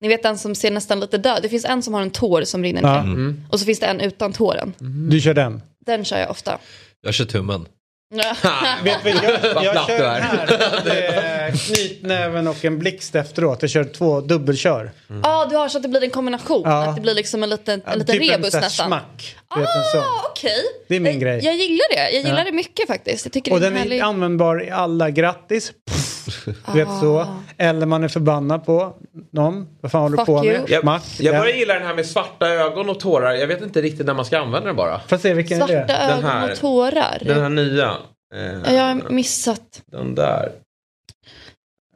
Ni 0.00 0.08
vet 0.08 0.22
den 0.22 0.38
som 0.38 0.54
ser 0.54 0.70
nästan 0.70 1.00
lite 1.00 1.18
död. 1.18 1.38
Det 1.42 1.48
finns 1.48 1.64
en 1.64 1.82
som 1.82 1.94
har 1.94 2.02
en 2.02 2.10
tår 2.10 2.44
som 2.44 2.62
rinner 2.62 2.82
ner. 2.82 3.34
Och 3.50 3.60
så 3.60 3.66
finns 3.66 3.80
det 3.80 3.86
en 3.86 4.00
utan 4.00 4.32
tåren. 4.32 4.72
Du 5.10 5.20
kör 5.20 5.34
den. 5.34 5.62
Den 5.86 6.04
kör 6.04 6.18
jag 6.18 6.30
ofta. 6.30 6.58
Jag 7.02 7.14
kör 7.14 7.24
tummen. 7.24 7.66
Vet 8.12 8.98
jag, 9.04 9.64
jag 9.64 9.86
kör 9.86 9.98
den 9.98 10.04
är. 10.04 10.20
här. 10.20 10.84
med 10.84 11.60
Knytnäven 11.60 12.48
och 12.48 12.64
en 12.64 12.78
blixt 12.78 13.14
efteråt. 13.14 13.62
Jag 13.62 13.70
kör 13.70 13.84
två 13.84 14.20
dubbelkör. 14.20 14.92
Ja, 15.22 15.46
du 15.50 15.56
har 15.56 15.68
så 15.68 15.76
att 15.78 15.82
det 15.82 15.88
blir 15.88 16.04
en 16.04 16.10
kombination. 16.10 16.62
Ja. 16.64 16.84
Att 16.84 16.94
det 16.96 17.02
blir 17.02 17.14
liksom 17.14 17.42
en 17.42 17.50
liten, 17.50 17.82
en 17.86 17.98
liten 17.98 18.18
typ 18.18 18.22
en 18.22 18.36
rebus 18.36 18.50
sån 18.52 18.60
här 18.60 18.66
nästan. 18.66 18.86
smack. 18.86 19.36
En. 19.56 19.62
Ah, 20.00 20.26
okej. 20.30 20.62
Det 20.88 20.96
är 20.96 21.00
min 21.00 21.12
jag, 21.12 21.20
grej. 21.22 21.40
Jag 21.44 21.54
gillar 21.56 21.94
det. 21.96 22.10
Jag 22.10 22.22
gillar 22.22 22.38
Ja. 22.38 22.44
det 22.44 22.52
mycket 22.52 22.86
faktiskt. 22.86 23.24
Jag 23.26 23.32
tycker 23.32 23.52
Och 23.52 23.60
det 23.60 23.66
är 23.66 23.70
den 23.70 23.76
en 23.76 23.82
härlig... 23.82 23.98
är 23.98 24.02
användbar 24.04 24.64
i 24.64 24.70
alla 24.70 25.10
grattis. 25.10 25.72
Pff, 25.90 26.11
Du 26.66 26.78
vet 26.78 26.88
så. 27.00 27.18
Ah. 27.20 27.36
Eller 27.58 27.86
man 27.86 28.04
är 28.04 28.08
förbannad 28.08 28.64
på 28.66 28.94
någon. 29.30 29.68
Vad 29.80 29.92
fan 29.92 30.02
håller 30.02 30.16
du 30.16 30.20
Fuck 30.24 30.26
på 30.26 30.44
you. 30.44 30.58
med? 30.60 30.70
Jag, 30.70 30.80
Smack. 30.80 31.02
jag 31.20 31.32
börjar 31.34 31.46
Den. 31.46 31.58
gilla 31.58 31.74
den 31.74 31.86
här 31.86 31.94
med 31.94 32.06
svarta 32.06 32.48
ögon 32.48 32.88
och 32.88 33.00
tårar. 33.00 33.32
Jag 33.32 33.46
vet 33.46 33.62
inte 33.62 33.82
riktigt 33.82 34.06
när 34.06 34.14
man 34.14 34.24
ska 34.24 34.38
använda 34.38 34.66
den 34.66 34.76
bara. 34.76 35.00
Får 35.00 35.16
se 35.16 35.34
vilken 35.34 35.62
är 35.62 35.66
Svarta 35.66 35.86
det? 35.86 35.96
ögon 36.12 36.24
här. 36.24 36.52
och 36.52 36.58
tårar. 36.58 37.18
Den 37.24 37.42
här 37.42 37.48
nya. 37.48 37.96
Eh, 38.34 38.42
Ja, 38.64 38.72
Jag 38.72 38.82
har 38.84 39.10
missat. 39.10 39.82
Den 39.86 40.14
där. 40.14 40.52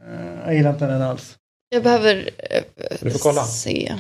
Eh, 0.09 0.41
Jag 0.47 0.55
gillar 0.55 0.71
inte 0.71 0.87
den 0.87 1.03
alls. 1.03 1.37
Jag 1.69 1.83
behöver 1.83 2.31
eh, 2.39 2.63
Du 3.01 3.11
får 3.11 3.19
kolla. 3.19 3.43
se. 3.45 3.95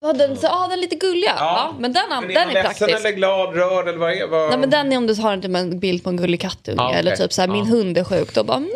Ja, 0.00 0.12
den, 0.12 0.36
så, 0.36 0.46
ah, 0.46 0.62
den 0.68 0.72
är 0.78 0.82
lite 0.82 0.96
gulliga. 0.96 1.32
Ja. 1.38 1.74
men 1.78 1.92
den, 1.92 2.02
Men 2.10 2.22
den 2.28 2.36
är 2.36 2.40
är 2.40 2.44
man 2.44 2.54
ledsen 2.54 2.88
praktisk. 2.88 3.00
eller 3.06 3.16
glad, 3.16 3.54
rörd 3.56 3.88
eller 3.88 3.98
vad 3.98 4.12
är 4.12 4.26
vad... 4.26 4.48
Nej 4.50 4.58
men 4.58 4.70
den 4.70 4.92
är 4.92 4.96
om 4.96 5.06
du 5.06 5.14
har 5.14 5.36
typ 5.36 5.54
en 5.56 5.78
bild 5.78 6.04
på 6.04 6.10
en 6.10 6.16
gullig 6.16 6.40
kattunge 6.40 6.76
Ja, 6.78 6.86
okej. 6.88 6.98
eller 6.98 7.16
typ 7.16 7.32
så 7.32 7.40
här, 7.40 7.48
min 7.48 7.64
Ja. 7.64 7.70
hund 7.70 7.98
är 7.98 8.04
sjuk. 8.04 8.34
Då 8.34 8.44
bara 8.44 8.58
nej 8.58 8.68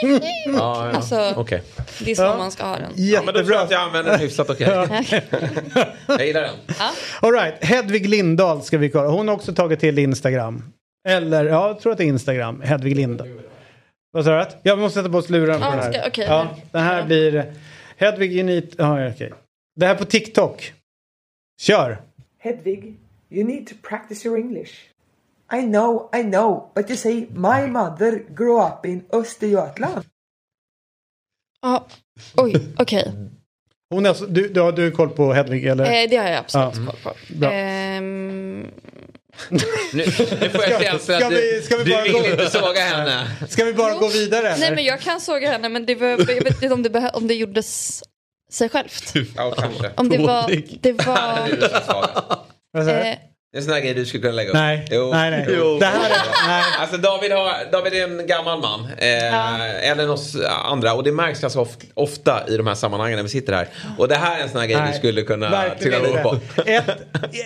den 0.00 0.10
är 0.10 0.14
sjuk. 0.20 0.22
Ja, 0.46 0.86
ja. 0.90 0.96
Alltså, 0.96 1.32
Okej. 1.36 1.62
det 1.98 2.10
är 2.10 2.14
så 2.14 2.22
Ja. 2.22 2.36
man 2.38 2.50
ska 2.50 2.64
ha 2.66 2.76
den. 2.76 2.90
Ja, 2.94 3.22
men 3.24 3.34
då 3.34 3.40
tror 3.40 3.52
jag 3.52 3.60
Jättebra. 3.60 3.60
att 3.62 3.70
jag 3.70 3.80
använder 3.80 4.10
den 4.10 4.20
hyfsat 4.20 4.50
okej. 4.50 4.66
Jag 6.08 6.26
gillar 6.26 6.40
den. 6.42 6.54
All 7.20 7.32
right. 7.32 7.64
Hedvig 7.64 8.08
Lindahl 8.08 8.62
ska 8.62 8.78
vi 8.78 8.90
kolla. 8.90 9.08
Hon 9.08 9.28
har 9.28 9.34
också 9.34 9.54
tagit 9.54 9.80
till 9.80 9.98
Instagram. 9.98 10.64
Eller, 11.08 11.44
ja, 11.44 11.66
jag 11.68 11.80
tror 11.80 11.92
att 11.92 11.98
det 11.98 12.04
är 12.04 12.08
Instagram. 12.08 12.60
Hedvig 12.60 12.96
Lindahl. 12.96 13.28
Vad 14.12 14.24
sa 14.24 14.30
du? 14.38 14.46
Jag 14.62 14.78
måste 14.78 14.98
sätta 14.98 15.10
på 15.12 15.18
oss 15.18 15.30
luren 15.30 15.60
på 15.60 15.66
Ja, 15.66 15.70
den 15.70 15.80
här. 15.80 15.92
ska- 15.92 16.02
okej. 16.08 16.26
ja, 16.28 16.46
den 16.72 16.82
här 16.82 17.02
blir 17.02 17.44
Hedvig 17.96 18.40
Unit. 18.40 18.74
Ja, 18.78 19.08
okej. 19.08 19.32
Det 19.76 19.86
här 19.86 19.94
på 19.94 20.04
TikTok. 20.04 20.72
Kör! 21.60 22.02
Hedvig, 22.38 22.94
you 23.30 23.44
need 23.46 23.66
to 23.66 23.74
practice 23.82 24.26
your 24.26 24.38
English. 24.38 24.72
I 25.52 25.62
know, 25.62 26.10
I 26.16 26.22
know, 26.22 26.70
but 26.74 26.90
you 26.90 26.96
say 26.96 27.14
my 27.30 27.66
mother 27.66 28.22
grew 28.36 28.66
up 28.66 28.86
in 28.86 29.04
Östergötland. 29.12 30.04
Ja, 31.62 31.86
oj, 32.36 32.54
okej. 32.78 33.12
Hon 33.90 34.04
är, 34.06 34.08
alltså- 34.08 34.26
du, 34.26 34.48
du, 34.48 34.60
har, 34.60 34.72
du 34.72 34.84
har 34.84 34.90
koll 34.90 35.08
på 35.10 35.32
Hedvig 35.32 35.66
eller? 35.66 35.84
Eh, 36.02 36.10
det 36.10 36.16
har 36.16 36.28
jag 36.28 36.36
absolut 36.38 36.74
Ja. 36.76 36.92
koll 36.92 37.00
på. 37.02 37.34
Bra. 37.34 37.52
Ehm, 37.52 38.66
Nu, 39.50 39.58
nu 39.92 40.02
får 40.50 40.64
jag 40.64 40.82
känslan 40.82 41.18
ska 41.18 41.26
att 41.26 41.32
vi- 41.32 41.52
du, 41.56 41.62
ska 41.62 41.76
vi 41.76 41.84
du 41.84 41.90
bara 41.90 42.02
vill 42.02 42.12
gå- 42.12 42.18
inte 42.30 42.50
såga 42.50 42.80
henne. 42.80 43.26
Ska 43.48 43.64
vi 43.64 43.74
bara 43.74 43.94
gå 43.98 44.08
vidare 44.08 44.48
eller? 44.48 44.58
nej 44.60 44.74
men 44.74 44.84
jag 44.84 45.00
kan 45.00 45.20
såga 45.20 45.52
henne 45.52 45.68
men 45.68 45.86
det 45.86 45.94
var, 45.94 46.06
jag 46.06 46.16
vet 46.44 46.62
inte 46.62 46.74
om 46.74 46.82
det, 46.82 47.10
om 47.14 47.26
det 47.28 47.34
gjordes 47.34 48.02
sig 48.54 48.68
självt. 48.68 49.14
Ja, 49.36 49.54
kanske. 49.58 49.90
Om 49.96 50.08
det 50.08 50.18
var... 50.18 50.50
Det 50.80 50.92
var 50.92 51.48
eh, 52.90 53.16
Det 53.54 53.58
är 53.58 53.60
en 53.60 53.64
sån 53.64 53.74
här 53.74 53.80
grej 53.80 53.94
du 53.94 54.04
skulle 54.06 54.20
kunna 54.22 54.34
lägga 54.34 54.48
upp. 54.50 54.54
nej, 54.54 54.86
Jo. 54.90 55.10
nej, 55.12 55.30
nej. 55.30 55.46
Jo. 55.58 55.78
Det 55.78 55.86
här 55.86 56.10
är, 56.10 56.48
nej. 56.48 56.62
Alltså 56.80 56.96
David, 56.96 57.32
har, 57.32 57.72
David 57.72 57.94
är 57.94 58.04
en 58.04 58.26
gammal 58.26 58.60
man. 58.60 58.80
Eh, 58.98 59.90
Eller 59.90 60.10
oss 60.10 60.36
andra. 60.64 60.94
Och 60.94 61.04
det 61.04 61.12
märks 61.12 61.40
ganska 61.40 61.60
ofta, 61.60 61.86
ofta 61.94 62.48
i 62.48 62.56
de 62.56 62.66
här 62.66 62.74
sammanhangen 62.74 63.16
när 63.16 63.22
vi 63.22 63.28
sitter 63.28 63.52
här. 63.52 63.68
Och 63.98 64.08
det 64.08 64.14
här 64.14 64.38
är 64.38 64.42
en 64.42 64.48
sån 64.48 64.60
här 64.60 64.66
grej 64.66 64.76
Nej, 64.80 64.92
du 64.92 64.98
skulle 64.98 65.22
kunna 65.22 65.64
trilla 65.80 65.98
dit 65.98 66.22
på. 66.22 66.36
Ett, 66.66 66.84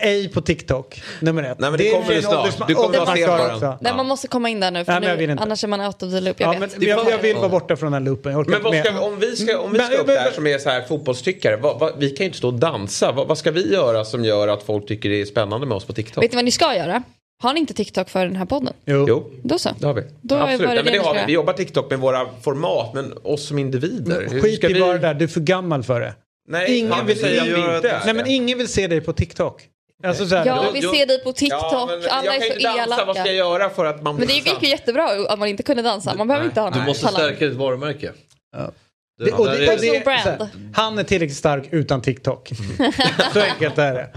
ej 0.03 0.29
på 0.29 0.41
TikTok. 0.41 1.03
Nummer 1.21 1.43
ett. 1.43 1.59
Nej, 1.59 1.71
men 1.71 1.79
det 1.79 1.89
är 1.89 1.93
kommer 2.01 2.13
en 2.17 2.23
snart. 2.23 2.69
Du 2.69 2.75
kommer 2.75 2.89
åldersmarkör 2.89 3.13
att 3.13 3.19
se 3.19 3.27
på 3.27 3.45
den. 3.47 3.55
också. 3.55 3.79
nej 3.81 3.93
man 3.97 4.07
måste 4.07 4.29
komma 4.29 4.49
in 4.49 4.61
där 4.61 4.71
nu 4.71 4.85
för 4.85 5.01
men 5.01 5.19
vill 5.19 5.29
nu, 5.29 5.37
annars 5.41 5.65
är 5.65 5.69
man 5.69 5.81
out 5.81 6.03
of 6.03 6.11
the 6.13 6.21
loop. 6.21 6.41
Jag 6.41 6.55
Ja, 6.55 6.59
vet. 6.61 6.79
men 6.79 6.89
jag, 6.89 7.11
jag 7.11 7.19
vill 7.19 7.37
vara 7.37 7.49
borta 7.49 7.77
från 7.77 7.93
den 7.93 8.05
loopen. 8.05 8.33
Jag 8.33 8.49
Men 8.49 8.63
vad 8.63 8.75
ska, 8.79 8.93
med. 8.93 9.03
om 9.03 9.19
vi 9.21 9.37
ska, 9.37 9.59
om 9.59 9.73
vi 9.73 9.79
Men- 9.79 9.87
ska 9.87 9.97
upp 9.97 10.07
men- 10.07 10.17
där 10.17 10.31
som 10.31 10.47
är 10.47 10.59
så 10.59 10.71
här 10.71 10.83
fotbollstyckare. 10.83 11.57
Vad, 11.57 11.79
vad, 11.79 11.93
vi 11.99 12.11
kan 12.11 12.19
ju 12.19 12.25
inte 12.25 12.39
stå 12.39 12.49
och 12.49 12.55
dansa. 12.55 13.13
Vad, 13.13 13.27
vad 13.29 13.39
ska 13.39 13.51
vi 13.51 13.73
göra 13.73 14.05
som 14.05 14.25
gör 14.25 14.49
att 14.49 14.63
folk 14.63 14.89
tycker 14.89 15.09
det 15.09 15.21
är 15.21 15.25
spännande 15.25 15.67
med 15.67 15.77
oss 15.77 15.85
på 15.85 15.93
TikTok? 16.03 16.25
Vet 16.25 16.33
ni 16.33 16.37
vad 16.37 16.45
ni 16.45 16.51
ska 16.51 16.77
göra? 16.77 17.03
Har 17.43 17.53
ni 17.55 17.61
inte 17.61 17.75
TikTok 17.75 18.09
för 18.09 18.25
den 18.27 18.37
här 18.37 18.45
podden? 18.45 18.75
Jo. 18.85 19.05
Jo, 19.09 19.31
Då 19.43 19.59
så. 19.59 19.71
det 19.79 19.87
har 19.87 19.95
vi. 19.95 20.03
Då 20.23 20.35
Absolut. 20.35 20.61
Nej, 20.69 20.83
men 20.85 20.93
det 20.93 20.99
har 20.99 21.15
vi 21.15 21.21
vi. 21.27 21.33
jobbar 21.33 21.53
TikTok 21.53 21.91
med 21.91 21.99
våra 21.99 22.27
format, 22.43 22.95
men 22.95 23.15
oss 23.23 23.47
som 23.49 23.59
individer. 23.59 24.27
Hur 24.31 24.41
Skit 24.41 24.57
ska 24.57 24.69
i 24.69 24.73
vi... 24.73 24.81
vad 24.81 24.95
det 24.95 24.99
där, 24.99 25.15
du 25.15 25.25
är 25.25 25.29
för 25.29 25.41
gammal 25.41 25.83
för 25.83 26.01
det. 26.01 26.15
Nej, 26.49 26.79
Ingen 26.79 27.07
vill 27.07 27.17
att 27.25 27.27
vi 27.47 27.49
inte 27.77 28.01
Nej 28.05 28.15
men 28.15 28.27
ingen 28.27 28.59
vill 28.59 28.69
se 28.69 28.87
dig 28.87 29.01
på 29.01 29.13
TikTok. 29.13 29.63
Alltså 30.07 30.27
så 30.27 30.37
här, 30.37 30.47
Ja, 30.47 30.63
då- 30.67 30.73
vi 30.73 30.83
ser 30.83 31.07
dig 31.07 31.25
på 31.25 31.33
TikTok. 31.33 31.59
Ja, 31.63 31.87
men 31.91 32.11
Alla 32.11 32.25
jag 32.25 32.35
är 32.35 32.41
kan 32.41 32.49
så 32.49 32.55
inte 32.55 32.69
dansa, 32.89 33.05
vad 33.05 33.17
ska 33.17 33.27
jag 33.27 33.35
elaka. 33.37 33.59
göra 33.61 33.71
för 33.71 33.85
att 33.85 34.03
man 34.03 34.17
Men 34.17 34.27
det 34.27 34.33
gick 34.35 34.63
ju 34.63 34.69
jättebra 34.69 35.05
att 35.29 35.39
man 35.39 35.49
inte 35.49 35.63
kunde 35.63 35.83
dansa. 35.83 36.15
Man 36.15 36.29
behöver 36.29 36.47
inte 36.47 36.61
ha 36.61 36.71
Du 36.71 36.83
måste 36.83 37.05
talang. 37.07 37.21
stärka 37.21 37.47
ditt 37.47 37.57
varumärke. 37.59 38.13
Det, 38.53 38.71
Det- 39.19 39.33
och 39.33 39.47
det, 39.47 39.53
och 39.53 39.81
det, 39.81 40.09
här, 40.11 40.49
han 40.75 40.99
är 40.99 41.03
tillräckligt 41.05 41.37
stark 41.39 41.69
utan 41.71 42.03
TikTok. 42.03 42.51
så 43.33 43.41
enkelt 43.41 43.79
är 43.79 43.95
det. 43.95 44.11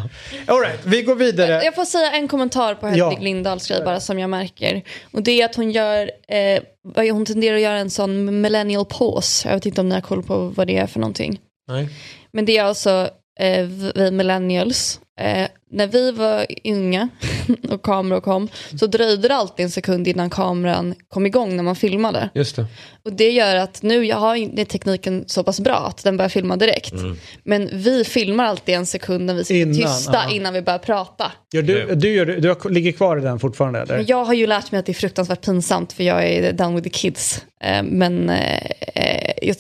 All 0.48 0.60
right, 0.60 0.80
vi 0.86 1.02
går 1.02 1.16
vidare. 1.16 1.64
Jag 1.64 1.76
får 1.76 1.86
säga 1.86 2.12
en 2.12 2.28
kommentar 2.28 2.76
på 2.76 2.86
Hedvig 2.88 3.02
Ja. 3.02 3.18
Lindahls 3.20 3.68
grej 3.68 3.82
bara 3.86 4.00
som 4.00 4.20
jag 4.20 4.30
märker. 4.30 4.82
Och 5.12 5.24
det 5.24 5.42
är 5.42 5.46
att 5.46 5.56
hon 5.56 5.72
gör, 5.72 6.12
eh, 6.28 7.14
hon 7.14 7.26
tenderar 7.26 7.56
att 7.56 7.62
göra 7.62 7.78
en 7.78 7.90
sån 7.90 8.42
millennial 8.42 8.86
pause. 8.86 9.48
Jag 9.48 9.56
vet 9.56 9.66
inte 9.66 9.82
om 9.82 9.90
ni 9.90 9.96
har 9.96 10.02
koll 10.02 10.24
på 10.24 10.38
vad 10.38 10.68
det 10.68 10.78
är 10.78 10.88
för 10.88 11.00
någonting. 11.00 11.40
Nej. 11.68 11.90
Men 12.34 12.46
det 12.46 12.58
är 12.58 12.64
alltså 12.64 13.10
eh, 13.40 13.66
vi 13.96 14.12
millennials. 14.12 15.00
Eh, 15.20 15.48
när 15.72 15.88
vi 15.88 16.12
var 16.12 16.46
unga 16.64 17.10
och 17.70 17.82
kameror 17.82 18.22
kom 18.22 18.48
så 18.80 18.88
dröjde 18.88 19.28
det 19.28 19.36
alltid 19.36 19.64
en 19.64 19.72
sekund 19.72 20.08
innan 20.08 20.30
kameran 20.30 20.96
kom 21.08 21.26
igång 21.26 21.56
när 21.56 21.64
man 21.64 21.76
filmade. 21.76 22.30
Just 22.34 22.56
det. 22.56 22.66
Och 23.06 23.14
det 23.14 23.32
gör 23.32 23.56
att 23.56 23.82
nu 23.84 24.06
jag 24.06 24.18
har 24.18 24.66
tekniken 24.66 25.24
så 25.28 25.44
pass 25.44 25.60
bra 25.60 25.76
att 25.76 26.04
den 26.04 26.18
börjar 26.18 26.30
filma 26.30 26.56
direkt. 26.56 26.94
Men 27.44 27.70
vi 27.74 28.04
filmar 28.04 28.46
alltid 28.46 28.76
en 28.76 28.86
sekund 28.86 29.26
när 29.26 29.34
vi 29.34 29.44
sitter 29.44 29.62
Innan, 29.62 29.76
tysta 29.98 30.24
ja. 30.28 30.36
innan 30.36 30.54
vi 30.54 30.62
börjar 30.62 30.80
prata. 30.80 31.32
Gör 31.54 31.62
du, 31.62 31.96
du, 31.96 32.14
gör, 32.14 32.26
du 32.26 32.48
har- 32.50 32.70
ligger 32.70 32.92
kvar 32.92 33.18
i 33.18 33.22
den 33.22 33.40
fortfarande 33.40 33.80
eller? 33.80 33.98
Men 33.98 34.06
jag 34.06 34.26
har 34.26 34.34
ju 34.34 34.48
lärt 34.48 34.72
mig 34.72 34.80
att 34.80 34.86
det 34.86 34.92
är 34.92 34.94
fruktansvärt 34.94 35.46
pinsamt 35.46 35.94
för 35.94 36.04
jag 36.04 36.28
är 36.28 36.54
down 36.54 36.76
with 36.76 36.84
the 36.84 36.90
kids. 37.00 37.46
Eh, 37.64 37.84
Men 37.84 38.30
eh, 38.30 38.62
eh, 38.96 39.32
jag 39.42 39.56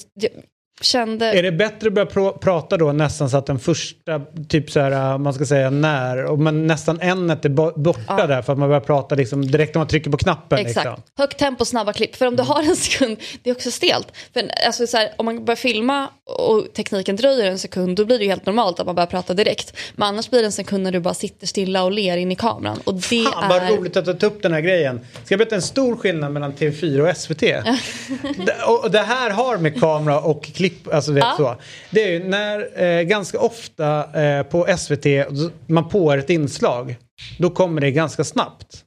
kände... 0.84 1.26
Är 1.26 1.44
det 1.44 1.52
bättre 1.52 1.88
att 1.88 1.94
börja 1.94 2.08
pr- 2.08 2.38
prata 2.38 2.78
då 2.78 2.92
nästan 2.92 3.30
så 3.30 3.38
att 3.38 3.46
den 3.46 3.60
första, 3.60 4.22
typ 4.50 4.72
så 4.72 4.80
här, 4.80 5.18
man 5.18 5.34
ska 5.34 5.46
säga 5.46 5.70
när, 5.70 6.26
och 6.26 6.40
men 6.40 6.68
nästan 6.68 7.00
änet 7.02 7.46
är 7.46 7.50
bo- 7.50 7.74
borta 7.76 8.02
Ja. 8.08 8.28
där 8.28 8.42
för 8.42 8.54
att 8.54 8.60
man 8.60 8.70
börjar 8.70 8.82
prata 8.82 9.16
liksom 9.16 9.48
direkt 9.48 9.76
när 9.76 9.80
man 9.80 9.88
trycker 9.88 10.12
på 10.12 10.18
knappen. 10.18 10.60
Exakt. 10.60 10.86
Liksom. 10.86 11.02
Högt 11.18 11.38
tempo, 11.40 11.66
snabba 11.66 11.94
klipp. 11.94 12.16
För 12.16 12.26
om 12.28 12.36
du 12.36 12.44
har 12.44 12.64
en 12.64 12.76
sekund, 12.76 13.18
det 13.44 13.50
är 13.50 13.56
också 13.56 13.72
stelt. 13.72 14.08
För 14.34 14.44
alltså, 14.66 14.88
så 14.88 14.98
här, 14.98 15.10
om 15.18 15.26
man 15.26 15.46
börjar 15.46 15.56
filma 15.56 16.08
och 16.38 16.74
tekniken 16.74 17.16
dröjer 17.16 17.52
en 17.52 17.60
sekund, 17.60 17.98
då 17.98 18.06
blir 18.06 18.18
det 18.18 18.24
ju 18.24 18.30
helt 18.30 18.46
normalt 18.46 18.80
att 18.80 18.86
man 18.86 18.96
börjar 18.96 19.08
prata 19.08 19.34
direkt. 19.34 19.78
Men 19.96 20.08
annars 20.08 20.30
blir 20.30 20.40
det 20.40 20.46
en 20.46 20.52
sekund 20.52 20.84
när 20.84 20.92
du 20.92 21.00
bara 21.00 21.14
sitter 21.14 21.48
stilla 21.48 21.84
och 21.84 21.92
ler 21.92 22.18
in 22.18 22.32
i 22.32 22.36
kameran. 22.36 22.80
Och 22.84 22.94
det 22.94 23.02
Fan 23.24 23.50
vad 23.50 23.58
är... 23.64 23.70
roligt 23.78 23.98
att 23.98 24.06
du 24.06 24.14
tog 24.14 24.32
upp 24.32 24.44
den 24.44 24.54
här 24.54 24.62
grejen. 24.62 25.00
Ska 25.26 25.34
jag 25.34 25.40
berätta 25.40 25.56
en 25.56 25.62
stor 25.62 25.96
skillnad 25.96 26.32
mellan 26.32 26.54
TV4 26.54 27.10
och 27.10 27.18
SVT? 27.18 27.40
det, 28.46 28.64
och 28.84 28.92
det 28.92 29.00
här 29.00 29.30
har 29.30 29.58
med 29.58 29.80
kamera 29.80 30.20
och 30.22 30.44
klipp, 30.44 30.71
alltså 30.92 31.12
vet 31.12 31.24
Ja. 31.24 31.34
så. 31.38 31.56
Det 31.92 32.04
är 32.04 32.12
ju 32.12 32.24
när 32.24 32.84
eh, 32.84 33.02
ganska 33.04 33.40
ofta 33.40 34.22
eh, 34.24 34.44
på 34.44 34.68
SVT 34.78 35.06
man 35.68 35.90
påar 35.90 36.18
ett 36.18 36.30
inslag. 36.30 36.96
Då 37.38 37.50
kommer 37.50 37.82
det 37.82 37.92
ganska 37.92 38.24
snabbt. 38.24 38.84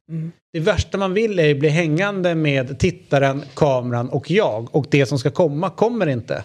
Det 0.52 0.60
värsta 0.60 0.98
man 0.98 1.14
vill 1.14 1.38
är 1.38 1.50
att 1.50 1.58
bli 1.58 1.68
hängande 1.68 2.34
med 2.34 2.78
tittaren, 2.78 3.42
kameran 3.54 4.08
och 4.08 4.30
jag. 4.30 4.74
Och 4.74 4.86
det 4.90 5.06
som 5.06 5.18
ska 5.18 5.30
komma 5.30 5.70
kommer 5.70 6.06
inte. 6.06 6.44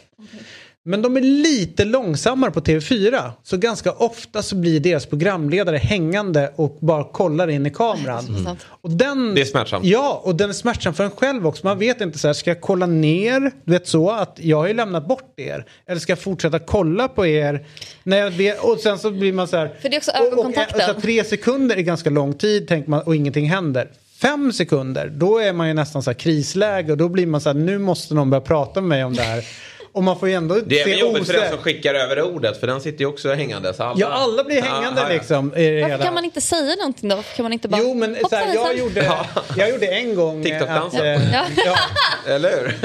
Men 0.90 1.02
de 1.02 1.18
är 1.18 1.22
lite 1.22 1.86
långsammare 1.86 2.52
på 2.52 2.60
TV4. 2.60 3.32
Så 3.44 3.58
ganska 3.58 3.92
ofta 3.92 4.42
så 4.42 4.56
blir 4.56 4.80
deras 4.80 5.06
programledare 5.06 5.78
hängande 5.78 6.54
och 6.56 6.78
bara 6.82 7.04
kollar 7.04 7.48
in 7.48 7.66
i 7.66 7.70
kameran. 7.70 8.44
Sant. 8.46 8.66
Och 8.70 8.90
den, 8.90 9.36
Det 9.36 9.42
är 9.42 9.46
smärtsamt. 9.46 9.86
Ja, 9.86 10.22
och 10.24 10.36
den 10.36 10.50
är 10.50 10.54
smärtsam 10.54 10.94
för 10.94 11.04
en 11.04 11.12
själv 11.12 11.48
också. 11.48 11.66
Man 11.66 11.80
vet 11.80 12.02
inte 12.02 12.20
så 12.20 12.28
här, 12.28 12.34
ska 12.34 12.50
jag 12.50 12.62
kolla 12.62 12.86
ner? 12.86 13.52
Du 13.66 13.72
vet 13.72 13.88
så 13.88 14.12
att 14.12 14.38
jag 14.42 14.58
har 14.58 14.68
ju 14.68 14.74
lämnat 14.74 15.08
bort 15.08 15.40
er. 15.40 15.66
Eller 15.88 16.00
ska 16.00 16.12
jag 16.12 16.20
fortsätta 16.20 16.60
kolla 16.60 17.08
på 17.08 17.28
er? 17.28 17.66
När 18.04 18.18
jag 18.18 18.32
vet, 18.32 18.64
och 18.64 18.80
sen 18.80 19.00
så 19.00 19.12
blir 19.12 19.34
man 19.34 19.48
så 19.48 19.58
här. 19.58 19.72
För 19.82 19.90
det 19.90 19.96
är 19.96 20.00
också 20.00 20.12
och, 20.12 20.28
och, 20.28 20.34
ögonkontakten. 20.34 20.90
och 20.90 20.96
så 20.96 21.02
tre 21.02 21.24
sekunder 21.24 21.76
är 21.78 21.82
ganska 21.82 22.10
lång 22.10 22.34
tid 22.34 22.68
tänker 22.68 22.90
man 22.90 23.02
och 23.02 23.16
ingenting 23.16 23.50
händer. 23.50 23.92
Fem 24.22 24.54
sekunder, 24.54 25.08
då 25.08 25.38
är 25.38 25.54
man 25.54 25.68
ju 25.68 25.74
nästan 25.74 26.04
så 26.04 26.10
här 26.10 26.18
krisläge 26.18 26.92
och 26.92 26.98
då 26.98 27.10
blir 27.10 27.28
man 27.28 27.42
så 27.42 27.50
här, 27.50 27.54
nu 27.54 27.78
måste 27.78 28.14
någon 28.14 28.30
börja 28.30 28.42
prata 28.42 28.82
med 28.82 28.90
mig 28.90 29.04
om 29.04 29.14
det 29.14 29.22
här. 29.22 29.44
Och 29.92 30.04
man 30.04 30.20
får 30.20 30.30
ju 30.30 30.36
ändå 30.36 30.56
Det 30.66 30.80
är 30.80 30.86
se 30.86 30.92
även 30.92 31.00
jobbigt 31.00 31.26
för 31.28 31.34
den 31.34 31.50
som 31.50 31.58
skickar 31.58 31.94
över 31.96 32.22
ordet 32.22 32.60
för 32.60 32.68
den 32.68 32.82
sitter 32.82 33.00
ju 33.00 33.06
också 33.06 33.34
hängande. 33.34 33.74
Så 33.74 33.84
alla... 33.84 34.00
Ja, 34.00 34.08
alla 34.08 34.44
blir 34.44 34.62
hängande 34.62 35.02
Ja, 35.02 35.08
ja, 35.08 35.10
ja. 35.10 35.14
liksom. 35.18 35.56
I 35.56 35.70
det 35.70 35.82
Varför 35.82 35.90
hela. 35.92 36.04
kan 36.04 36.14
man 36.14 36.26
inte 36.26 36.42
säga 36.42 36.76
någonting 36.76 37.10
då? 37.10 37.16
Varför 37.16 37.36
kan 37.36 37.44
man 37.44 37.54
inte 37.54 37.68
bara... 37.68 37.82
Jo, 37.82 37.94
men 37.94 38.16
så 38.30 38.36
här, 38.36 38.54
jag, 38.56 38.78
gjorde, 38.78 39.12
jag 39.58 39.70
gjorde 39.70 39.86
en 39.88 40.16
gång... 40.16 40.38
eh, 40.38 40.44
TikTok-dansen. 40.44 41.00
att, 41.16 41.22
eh, 41.22 41.34
Ja. 41.34 41.46
ja, 41.66 41.76
Eller 42.34 42.50
hur? 42.50 42.76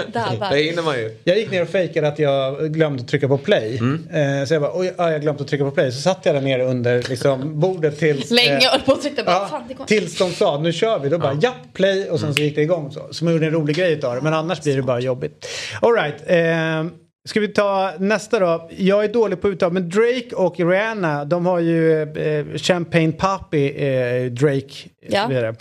Det 0.50 0.62
hinner 0.62 0.82
man 0.82 0.98
ju. 0.98 1.18
Jag 1.24 1.38
gick 1.38 1.50
ner 1.50 1.62
och 1.62 1.68
fejkade 1.68 2.08
att 2.08 2.18
jag 2.18 2.72
glömde 2.74 3.02
att 3.02 3.08
trycka 3.08 3.28
på 3.28 3.38
play. 3.38 3.78
Mm. 3.78 4.40
Eh, 4.40 4.46
så 4.46 4.54
jag 4.54 4.62
bara, 4.62 4.72
oj, 4.78 4.94
ja, 4.98 5.10
jag 5.12 5.20
glömde 5.20 5.42
att 5.42 5.48
trycka 5.48 5.64
på 5.64 5.70
play. 5.70 5.92
Så 5.92 6.00
satt 6.00 6.20
jag 6.22 6.34
där 6.34 6.40
nere 6.42 6.64
under 6.64 7.02
liksom, 7.08 7.60
bordet 7.60 7.98
tills... 7.98 8.30
Länge 8.30 8.56
eh, 8.56 8.70
höll 8.70 8.80
på 8.80 8.92
och 8.92 9.00
tryckte 9.02 9.22
bara, 9.22 9.36
Ja, 9.36 9.48
fan 9.50 9.64
det 9.68 9.74
går 9.74 9.84
tills 9.84 10.18
de 10.18 10.32
sa 10.32 10.58
nu 10.58 10.72
kör 10.72 10.98
vi. 10.98 11.08
Då 11.08 11.18
bara 11.18 11.38
ja, 11.42 11.54
play 11.74 12.10
och 12.10 12.18
sen 12.20 12.24
Mm. 12.24 12.34
så 12.36 12.42
gick 12.42 12.54
det 12.56 12.62
igång 12.62 12.90
så. 12.92 13.08
Så 13.10 13.24
man 13.24 13.32
gjorde 13.32 13.46
en 13.46 13.52
rolig 13.52 13.76
grej 13.76 13.92
utav 13.92 14.14
det. 14.14 14.20
Men 14.20 14.34
annars 14.34 14.60
blir 14.62 14.76
det 14.76 14.82
bara 14.82 15.00
jobbigt. 15.00 15.46
Alright. 15.82 16.14
Eh, 16.26 16.84
ska 17.28 17.40
vi 17.40 17.48
ta 17.48 17.92
nästa 17.98 18.38
då? 18.38 18.68
Jag 18.76 19.04
är 19.04 19.08
dålig 19.12 19.40
på 19.40 19.48
uttal 19.48 19.72
men 19.72 19.88
Drake 19.88 20.34
och 20.34 20.60
Rihanna 20.60 21.24
de 21.24 21.46
har 21.46 21.60
ju 21.60 22.02
eh, 22.02 22.56
Champagne 22.56 23.12
Papi, 23.12 23.86
eh, 23.86 24.32
Drake. 24.32 24.88
Ja. 25.08 25.22
Så 25.22 25.28
vidare. 25.28 25.54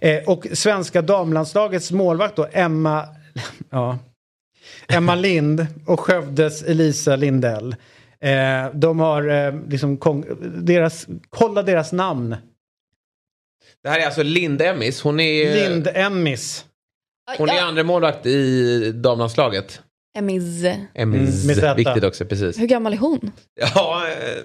Eh, 0.00 0.28
och 0.28 0.46
svenska 0.52 1.02
damlandslagets 1.02 1.92
målvakt 1.92 2.36
då 2.36 2.46
Emma, 2.52 3.08
ja, 3.70 3.98
Emma 4.88 5.14
Lind 5.14 5.66
och 5.86 6.00
Skövdes 6.00 6.62
Elisa 6.62 7.16
Lindell. 7.16 7.76
Eh, 8.20 8.70
de 8.74 9.00
har 9.00 9.28
eh, 9.28 9.54
liksom 9.68 9.98
deras, 10.54 11.06
kolla 11.30 11.62
deras 11.62 11.92
namn. 11.92 12.36
Det 13.82 13.88
här 13.88 14.00
är 14.00 14.06
alltså 14.06 14.22
Lind 14.22 14.62
Emmis. 14.62 15.02
Hon 15.02 15.20
är, 15.20 15.54
Lind 15.68 15.88
Emmis. 15.94 16.64
hon 17.38 17.48
är 17.48 17.54
Ja. 17.54 17.62
andra 17.64 17.82
målvakt 17.82 18.26
i 18.26 18.92
damlandslaget. 18.92 19.82
Emmis. 20.24 20.64
Emmis. 20.94 21.58
Mm. 21.58 21.76
Viktigt 21.76 22.04
också, 22.04 22.24
precis. 22.24 22.58
Hur 22.58 22.66
gammal 22.66 22.92
är 22.92 22.96
hon? 22.96 23.30
Ja, 23.74 24.02
eh, 24.08 24.42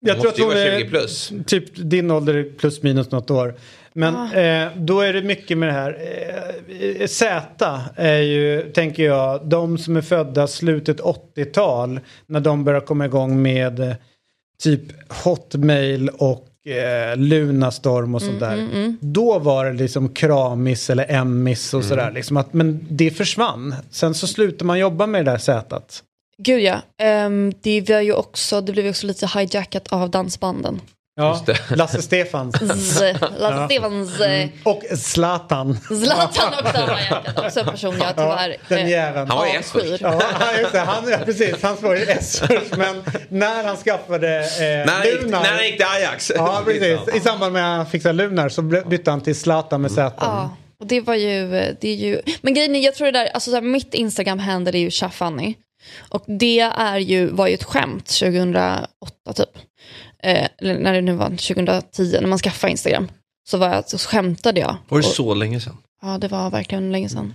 Jag 0.00 0.20
tror 0.20 0.28
att 0.30 0.38
hon 0.38 0.50
är 0.52 0.78
20 0.78 0.88
plus. 0.88 1.32
typ 1.46 1.64
din 1.76 2.10
ålder 2.10 2.52
plus 2.58 2.82
minus 2.82 3.10
något 3.10 3.30
år. 3.30 3.54
Men 3.92 4.16
Ah. 4.16 4.34
eh, 4.34 4.68
då 4.76 5.00
är 5.00 5.12
det 5.12 5.22
mycket 5.22 5.58
med 5.58 5.68
det 5.68 5.72
här. 5.72 5.98
Eh, 7.00 7.06
Z 7.06 7.80
är 7.96 8.18
ju, 8.20 8.72
tänker 8.72 9.02
jag, 9.04 9.48
de 9.48 9.78
som 9.78 9.96
är 9.96 10.00
födda 10.00 10.46
slutet 10.46 11.00
80-tal. 11.00 12.00
När 12.26 12.40
de 12.40 12.64
börjar 12.64 12.80
komma 12.80 13.04
igång 13.04 13.42
med 13.42 13.80
eh, 13.80 13.92
typ 14.62 14.82
Hotmail 15.24 16.08
och 16.08 16.46
eh, 16.66 17.16
Lunarstorm 17.16 18.14
och 18.14 18.22
sånt 18.22 18.40
där. 18.40 18.96
Då 19.00 19.38
var 19.38 19.64
det 19.64 19.72
liksom 19.72 20.08
kramis 20.08 20.90
eller 20.90 21.10
emmis 21.10 21.74
och 21.74 21.84
sådär. 21.84 22.12
Liksom 22.12 22.36
att, 22.36 22.52
men 22.52 22.86
det 22.90 23.10
försvann. 23.10 23.74
Sen 23.90 24.14
så 24.14 24.26
slutade 24.26 24.64
man 24.64 24.78
jobba 24.78 25.06
med 25.06 25.24
det 25.24 25.30
där 25.30 25.38
Z. 25.38 25.80
Gud 26.38 26.60
ja. 26.60 26.82
Ehm, 27.02 27.52
det, 27.60 27.88
var 27.88 28.00
ju 28.00 28.12
också, 28.12 28.60
det 28.60 28.72
blev 28.72 28.84
ju 28.84 28.90
också 28.90 29.06
lite 29.06 29.26
hijackat 29.26 29.88
av 29.88 30.10
dansbanden. 30.10 30.80
Ja, 31.18 31.44
Lasse 31.76 32.02
Stefans. 32.02 32.54
Z, 32.98 33.18
Lasse 33.38 33.64
Stefans. 33.74 34.20
eh, 34.20 34.48
Och 34.64 34.82
Zlatan. 34.98 35.78
Zlatan 36.04 36.52
också. 36.60 37.40
Också 37.46 37.60
en 37.60 37.66
person 37.66 37.94
jag 37.98 38.16
tyvärr 38.16 38.56
den 38.68 38.78
eh, 38.78 38.90
jäveln. 38.90 39.28
Han 39.30 39.38
var 39.38 39.46
ju 39.46 39.58
avskyr. 39.58 39.80
S-först. 39.80 40.00
Ja, 40.02 40.20
just 40.60 40.72
det, 40.72 40.78
han, 40.80 41.08
ja, 41.10 41.18
precis. 41.24 41.62
Han 41.62 41.76
var 41.80 41.94
ju 41.96 42.02
S 42.02 42.42
först, 42.46 42.76
men 42.76 43.02
när 43.28 43.64
han 43.64 43.76
skaffade 43.76 44.38
eh, 44.38 44.60
När 44.60 44.86
han, 44.86 45.06
gick, 45.06 45.22
Lunar. 45.22 45.42
när 45.42 45.50
han 45.52 45.64
gick 45.64 45.76
till 45.76 45.86
Ajax. 45.86 46.32
Ja, 46.36 46.62
precis. 46.64 47.14
I 47.14 47.20
samband 47.20 47.52
med 47.52 47.62
att 47.72 47.76
han 47.76 47.86
fixade 47.86 48.12
Lunar 48.14 48.48
så 48.48 48.62
by- 48.62 48.82
bytte 48.86 49.10
han 49.10 49.20
till 49.20 49.40
Zlatan 49.40 49.82
med 49.82 49.90
Z. 49.90 50.12
Ja, 50.20 50.56
och 50.80 50.86
det 50.86 51.00
var 51.00 51.14
ju, 51.14 51.46
det 51.80 51.88
är 51.88 51.94
ju, 51.94 52.20
men 52.40 52.54
grejen 52.54 52.76
är, 52.76 52.80
jag 52.80 52.94
tror 52.94 53.06
det 53.12 53.18
där, 53.18 53.26
alltså 53.26 53.50
så 53.50 53.56
här, 53.56 53.62
mitt 53.62 53.94
Instagram-handle 53.94 54.74
är 54.74 54.78
ju 54.80 54.90
Chafanny. 54.90 55.54
Och 56.08 56.24
det 56.26 56.60
är 56.60 56.98
ju, 56.98 57.26
var 57.26 57.46
ju 57.46 57.54
ett 57.54 57.64
skämt 57.64 58.06
2008 58.06 58.86
typ. 59.34 59.48
Eh, 60.26 60.48
eller 60.58 60.78
när 60.78 60.94
det 60.94 61.00
nu 61.00 61.12
var 61.12 61.26
2010, 61.28 62.18
när 62.20 62.26
man 62.28 62.38
skaffade 62.38 62.70
Instagram. 62.70 63.08
Så, 63.48 63.58
var 63.58 63.68
jag, 63.68 63.88
så 63.88 63.98
skämtade 63.98 64.60
jag. 64.60 64.76
Var 64.88 64.98
det 65.00 65.06
Och- 65.06 65.12
så 65.14 65.34
länge 65.34 65.60
sedan? 65.60 65.76
Ja, 66.02 66.18
det 66.20 66.28
var 66.28 66.50
verkligen 66.50 66.92
länge 66.92 67.08
sedan. 67.08 67.34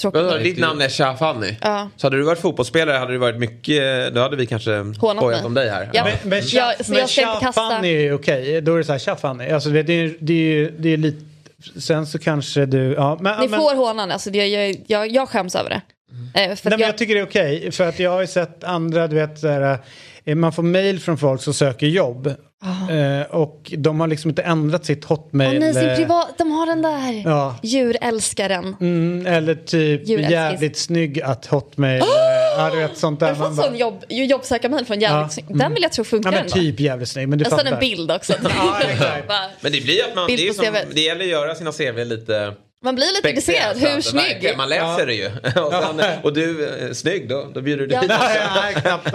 Tråkigt. 0.00 0.22
Vadå, 0.22 0.38
Ditt 0.38 0.58
namn 0.58 0.80
är 0.80 0.88
Shafani. 0.88 1.56
Ja. 1.60 1.88
Så 1.96 2.06
hade 2.06 2.16
du 2.16 2.22
varit 2.22 2.38
fotbollsspelare 2.40 2.96
hade 2.96 3.12
det 3.12 3.18
varit 3.18 3.36
mycket, 3.38 4.14
då 4.14 4.20
hade 4.20 4.36
vi 4.36 4.46
kanske 4.46 4.76
Hånat 4.78 4.96
skojat 4.96 5.22
mig. 5.40 5.44
om 5.46 5.54
dig 5.54 5.70
här. 5.70 5.90
Ja. 5.92 6.04
Men, 6.04 6.30
men, 6.30 6.42
Jag- 6.46 6.74
men 6.88 6.98
jag 6.98 7.08
kasta- 7.08 7.40
Chafanny 7.40 7.88
är 7.94 8.00
ju 8.00 8.12
okej. 8.12 8.60
Då 8.60 8.74
är 8.74 8.78
det 8.78 8.84
så 8.84 8.92
här 8.92 8.98
Chafanny. 8.98 9.48
Alltså 9.50 9.68
det, 9.68 9.82
det, 9.82 9.92
är- 9.92 10.16
det 10.20 10.32
är 10.34 10.72
det 10.78 10.88
är 10.88 10.96
lite... 10.96 11.24
Sen 11.80 12.06
så 12.06 12.18
kanske 12.18 12.66
du... 12.66 12.92
Ja, 12.92 13.18
men, 13.20 13.40
Ni 13.40 13.48
men, 13.48 13.60
får 13.60 13.74
hånan, 13.76 14.10
alltså 14.10 14.30
det, 14.30 14.46
jag, 14.46 14.76
jag, 14.86 15.10
jag 15.10 15.28
skäms 15.28 15.54
över 15.54 15.70
det. 15.70 15.80
Eh, 16.34 16.34
för 16.34 16.40
Nej, 16.40 16.56
men 16.64 16.80
jag, 16.80 16.88
jag 16.88 16.98
tycker 16.98 17.14
det 17.14 17.20
är 17.20 17.26
okej. 17.26 17.72
För 17.72 17.88
att 17.88 17.98
jag 17.98 18.10
har 18.10 18.20
ju 18.20 18.26
sett 18.26 18.64
andra, 18.64 19.06
du 19.08 19.16
vet, 19.16 19.38
så 19.38 19.48
här, 19.48 19.72
eh, 19.72 19.78
man 20.26 20.52
får 20.52 20.62
mail 20.62 21.00
från 21.00 21.18
folk 21.18 21.42
som 21.42 21.54
söker 21.54 21.86
jobb. 21.86 22.26
Eh, 22.90 23.34
och 23.36 23.72
de 23.78 24.00
har 24.00 24.06
liksom 24.06 24.28
inte 24.28 24.42
ändrat 24.42 24.84
sitt 24.84 25.04
hotmail. 25.04 25.60
nej, 25.60 25.74
sin 25.74 25.88
eh, 25.88 25.96
privat, 25.96 26.38
de 26.38 26.50
har 26.52 26.66
den 26.66 26.82
där. 26.82 27.22
Ja. 27.30 27.56
Djurälskaren. 27.62 28.76
Mm, 28.80 29.26
eller 29.26 29.54
typ 29.54 30.08
Djurälskis. 30.08 30.32
jävligt 30.32 30.76
snygg 30.78 31.20
att 31.22 31.46
hotmail. 31.46 32.00
eh, 32.00 32.06
ja, 32.56 32.70
du 32.70 32.76
vet 32.78 32.98
sånt 32.98 33.20
där. 33.20 33.26
Jag 33.28 33.34
har 33.34 33.40
Man 33.40 33.48
fått 33.50 33.56
bara- 33.64 33.68
sån 33.70 33.78
jobb, 33.78 34.04
jobbsökarmail 34.08 34.84
från 34.86 35.00
jävligt 35.00 35.36
Ja. 35.36 35.44
snygg. 35.44 35.58
Den 35.58 35.74
vill 35.74 35.82
jag 35.82 35.92
tro 35.92 36.04
funkar 36.04 36.32
Ja 36.32 36.38
men 36.40 36.50
typ 36.50 36.80
jävligt 36.80 37.08
snygg. 37.08 37.28
Men 37.28 37.38
du 37.38 37.42
Jag 37.42 37.50
sen 37.52 37.58
fattar. 37.58 37.72
en 37.72 37.80
bild 37.80 38.10
också. 38.10 38.32
Ja, 38.42 38.80
Men 39.60 39.72
det 39.72 39.80
blir 39.84 40.00
att 40.08 40.14
man, 40.16 40.26
det, 40.28 40.54
som, 40.56 40.64
det 40.94 41.00
gäller 41.00 41.24
att 41.24 41.30
göra 41.30 41.54
sina 41.54 41.72
CV 41.72 42.04
lite 42.04 42.52
Man 42.84 42.94
blir 42.94 43.06
lite 43.06 43.28
intresserad. 43.28 43.76
Hur 43.76 44.00
snygg? 44.00 44.22
verkligen, 44.24 44.56
Man 44.56 44.68
läser 44.68 45.06
det 45.06 45.14
ju. 45.14 45.26
Och, 45.62 45.72
sen, 45.72 46.02
och 46.22 46.32
du 46.32 46.64
är 46.68 46.94
snygg 46.94 47.28
då, 47.28 47.50
då 47.54 47.60
bjuder 47.60 47.86
du 47.86 47.94
Ja. 47.94 48.00
dit. 48.00 48.08
Nej, 48.08 48.40
nej, 48.62 48.74
knappt. 48.74 49.14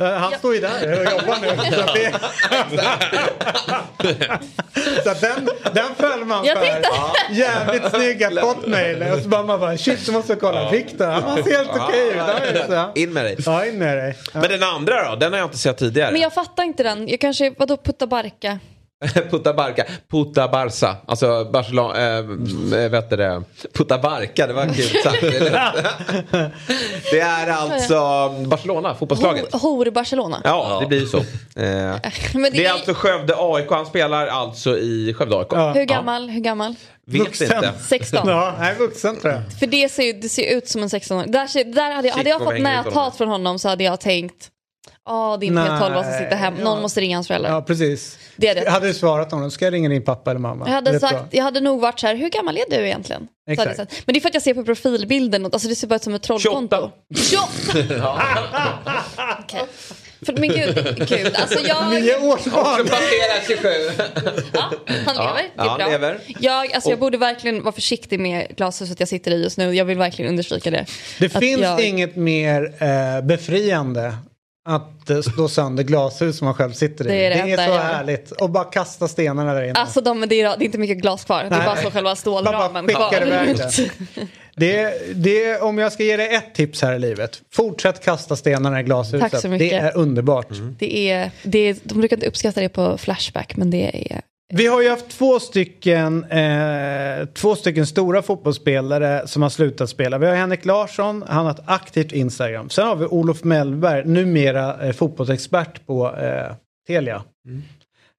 Eh, 0.00 0.10
Han 0.12 0.32
står 0.38 0.54
ju 0.54 0.60
där 0.60 0.92
och 0.92 1.12
jobbar 1.12 1.36
nu. 1.40 1.48
Så, 1.76 1.80
att 1.80 1.94
det... 1.94 2.12
så 5.04 5.10
att 5.10 5.20
den, 5.20 5.48
den 5.74 5.94
föll 5.96 6.24
man 6.24 6.44
Jag 6.44 6.58
för. 6.58 6.64
tänkte- 6.66 6.88
Jävligt 7.30 7.90
snygga 7.90 8.40
hotmail. 8.42 9.02
Och 9.02 9.18
så 9.22 9.28
bara 9.28 9.42
man 9.42 9.60
bara 9.60 9.76
shit, 9.78 10.06
du 10.06 10.12
måste 10.12 10.34
kolla. 10.34 10.70
Viktor, 10.70 11.06
han 11.06 11.44
ser 11.44 11.56
helt 11.56 11.70
okej 11.70 12.08
ut. 12.08 12.62
Ja. 12.70 12.92
In 12.94 13.12
med 13.12 13.24
dig. 13.24 13.36
Ja, 13.46 13.64
in 13.66 13.78
med 13.78 13.96
dig. 13.98 14.16
Ja. 14.34 14.40
Men 14.40 14.50
den 14.50 14.62
andra 14.62 15.10
då, 15.10 15.16
den 15.16 15.32
har 15.32 15.38
jag 15.38 15.46
inte 15.46 15.58
sett 15.58 15.78
tidigare. 15.78 16.12
Men 16.12 16.20
jag 16.20 16.32
fattar 16.34 16.62
inte 16.64 16.82
den. 16.82 17.08
Jag 17.08 17.20
kanske, 17.20 17.54
vadå 17.58 17.76
putta 17.76 18.06
barka? 18.06 18.58
Putta 19.30 19.52
Barca, 19.54 19.84
Puta 20.10 20.48
Barca, 20.48 20.96
alltså 21.06 21.44
Barcelona, 21.52 22.18
äh, 22.18 22.88
vet 22.90 23.10
du 23.10 23.16
det, 23.16 23.42
Puta 23.74 23.98
Barca, 23.98 24.46
det 24.46 24.52
var 24.52 24.64
kul 24.66 24.84
sagt. 25.04 25.20
det 27.10 27.20
är 27.20 27.46
alltså 27.48 28.28
Barcelona, 28.46 28.94
fotbollslaget. 28.94 29.52
Hor, 29.52 29.58
hor 29.84 29.90
Barcelona. 29.90 30.40
Ja, 30.44 30.78
det 30.80 30.86
blir 30.86 31.00
ju 31.00 31.06
så. 31.06 31.18
Eh, 31.18 31.24
det 31.56 32.50
det 32.52 32.66
är 32.66 32.72
alltså 32.72 32.94
Skövde 32.94 33.34
AIK, 33.38 33.70
han 33.70 33.86
spelar 33.86 34.26
alltså 34.26 34.78
i 34.78 35.14
Skövde 35.18 35.36
AIK. 35.38 35.48
Ja. 35.50 35.72
hur 35.72 35.84
gammal? 35.84 36.28
Hur 36.30 36.40
gammal? 36.40 36.74
Vet 37.06 37.20
Vuxen. 37.20 37.46
inte. 37.56 37.72
16. 37.88 38.28
Ja, 38.28 38.54
nej, 38.58 38.74
vuxen 38.78 39.16
tror 39.20 39.32
jag. 39.32 39.42
För 39.58 39.66
det 39.66 39.88
ser, 39.88 40.02
ju- 40.02 40.12
det 40.12 40.28
ser 40.28 40.56
ut 40.56 40.68
som 40.68 40.82
en 40.82 40.88
16-åring. 40.88 41.30
Där, 41.30 41.72
där 41.74 41.90
hade 41.94 42.08
jag, 42.08 42.14
hade 42.14 42.30
jag 42.30 42.42
fått 42.44 42.60
näthat 42.60 43.16
från 43.16 43.28
honom 43.28 43.58
så 43.58 43.68
hade 43.68 43.84
jag 43.84 44.00
tänkt 44.00 44.48
Ja, 45.08 45.36
det 45.40 45.46
är 45.46 45.48
inte 45.48 45.62
Nej, 45.62 45.80
12 45.80 45.94
som 45.94 46.12
sitter 46.12 46.36
hem. 46.36 46.54
Någon 46.54 46.76
ja. 46.76 46.80
måste 46.82 47.00
ringa 47.00 47.16
hans 47.16 47.26
föräldrar. 47.26 47.50
Ja, 47.50 47.62
precis. 47.62 48.18
Det 48.36 48.48
är 48.48 48.54
det. 48.54 48.70
Hade 48.70 48.86
du 48.86 48.94
svarat 48.94 49.32
honom, 49.32 49.50
ska 49.50 49.64
jag 49.64 49.74
ringa 49.74 49.88
din 49.88 50.04
pappa 50.04 50.30
eller 50.30 50.40
mamma? 50.40 50.64
Jag 50.66 50.74
hade, 50.74 51.00
sagt, 51.00 51.24
jag 51.30 51.44
hade 51.44 51.60
nog 51.60 51.80
varit 51.80 52.00
så 52.00 52.06
här, 52.06 52.14
hur 52.14 52.28
gammal 52.28 52.56
är 52.56 52.64
du 52.70 52.86
egentligen? 52.86 53.28
Exakt. 53.50 53.78
Men 53.78 54.12
det 54.12 54.18
är 54.18 54.20
för 54.20 54.28
att 54.28 54.34
jag 54.34 54.42
ser 54.42 54.54
på 54.54 54.64
profilbilden, 54.64 55.44
alltså 55.44 55.68
det 55.68 55.74
ser 55.74 55.86
bara 55.86 55.96
ut 55.96 56.02
som 56.02 56.14
ett 56.14 56.22
trollkonto. 56.22 56.90
28! 57.14 57.48
Okej. 59.44 59.60
För, 60.26 60.32
men 60.32 60.48
gud, 60.48 61.08
gud, 61.08 61.34
alltså 61.36 61.58
jag... 61.66 61.90
Nio 61.90 62.16
årsbarn! 62.16 62.86
passerar 62.86 63.46
27. 63.46 63.68
Ja, 64.52 64.70
han 65.06 65.16
lever, 65.16 65.34
det 65.34 65.62
är 65.62 65.66
ja, 65.66 65.76
bra. 65.78 65.88
lever. 65.88 66.20
Jag, 66.40 66.72
alltså, 66.72 66.90
jag 66.90 66.98
borde 66.98 67.18
verkligen 67.18 67.62
vara 67.62 67.72
försiktig 67.72 68.20
med 68.20 68.56
glashuset 68.56 69.00
jag 69.00 69.08
sitter 69.08 69.30
i 69.30 69.42
just 69.42 69.58
nu. 69.58 69.74
Jag 69.74 69.84
vill 69.84 69.98
verkligen 69.98 70.30
understryka 70.30 70.70
det. 70.70 70.86
Det 71.18 71.26
Att 71.26 71.42
finns 71.42 71.62
jag- 71.62 71.80
inget 71.80 72.16
mer 72.16 72.74
eh, 72.82 73.24
befriande 73.26 74.14
att 74.68 75.10
eh, 75.10 75.20
slå 75.20 75.48
sönder 75.48 75.82
glashus 75.82 76.38
som 76.38 76.44
man 76.44 76.54
själv 76.54 76.72
sitter 76.72 77.04
i. 77.04 77.08
Det 77.08 77.26
är 77.26 77.30
det 77.30 77.56
det 77.56 77.62
är 77.62 77.66
så 77.66 77.78
härligt. 77.78 78.30
Och 78.30 78.50
bara 78.50 78.64
kasta 78.64 79.08
stenarna 79.08 79.54
där 79.54 79.62
inne. 79.62 79.72
Alltså 79.72 80.00
de, 80.00 80.20
det, 80.20 80.40
är, 80.40 80.56
det 80.56 80.64
är 80.64 80.66
inte 80.66 80.78
mycket 80.78 80.98
glas 80.98 81.24
kvar. 81.24 81.40
Det 81.40 81.46
är 81.46 81.50
Nej. 81.50 81.66
bara 81.66 81.76
så 81.76 81.90
själva 81.90 82.16
stålramen 82.16 82.86
kvar. 82.86 83.10
det. 84.54 84.94
Det, 85.14 85.60
om 85.60 85.78
jag 85.78 85.92
ska 85.92 86.04
ge 86.04 86.16
dig 86.16 86.34
ett 86.34 86.54
tips 86.54 86.82
här 86.82 86.94
i 86.94 86.98
livet. 86.98 87.42
Fortsätt 87.52 88.04
kasta 88.04 88.36
stenarna 88.36 88.80
i 88.80 88.82
glashuset. 88.82 89.20
Tack 89.20 89.40
så 89.40 89.48
mycket. 89.48 89.70
Det 89.70 89.76
är 89.76 89.96
underbart. 89.96 90.46
Det 90.78 91.10
är, 91.10 91.30
det 91.42 91.58
är, 91.58 91.76
de 91.82 91.98
brukar 91.98 92.16
inte 92.16 92.26
uppskatta 92.26 92.60
det 92.60 92.68
på 92.68 92.98
Flashback, 92.98 93.56
men 93.56 93.70
det 93.70 94.12
är... 94.12 94.20
Vi 94.54 94.66
har 94.66 94.82
ju 94.82 94.88
haft 94.88 95.08
två 95.08 95.40
stycken, 95.40 96.24
eh, 96.24 97.26
två 97.26 97.56
stycken 97.56 97.86
stora 97.86 98.22
fotbollsspelare 98.22 99.26
som 99.26 99.42
har 99.42 99.50
slutat 99.50 99.90
spela. 99.90 100.18
Vi 100.18 100.26
har 100.26 100.34
Henrik 100.34 100.64
Larsson, 100.64 101.24
han 101.28 101.44
har 101.44 101.52
ett 101.52 101.62
aktivt 101.66 102.12
Instagram. 102.12 102.70
Sen 102.70 102.86
har 102.86 102.96
vi 102.96 103.04
Olof 103.06 103.44
Mellberg, 103.44 104.04
numera 104.04 104.86
eh, 104.86 104.92
fotbollsexpert 104.92 105.86
på 105.86 106.16
eh, 106.16 106.54
Telia. 106.86 107.24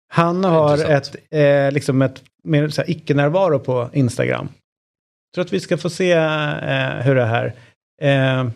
Han 0.07 0.43
har 0.43 0.77
ett, 0.91 1.15
eh, 1.29 1.71
liksom 1.71 2.01
ett 2.01 2.23
mer 2.43 2.69
så 2.69 2.81
här, 2.81 2.89
icke-närvaro 2.89 3.59
på 3.59 3.89
Instagram. 3.93 4.49
Jag 4.49 5.33
tror 5.33 5.45
att 5.45 5.53
vi 5.53 5.59
ska 5.59 5.77
få 5.77 5.89
se 5.89 6.11
eh, 6.11 6.89
hur 6.89 7.15
det 7.15 7.25
här... 7.25 7.53
Eh, 8.01 8.49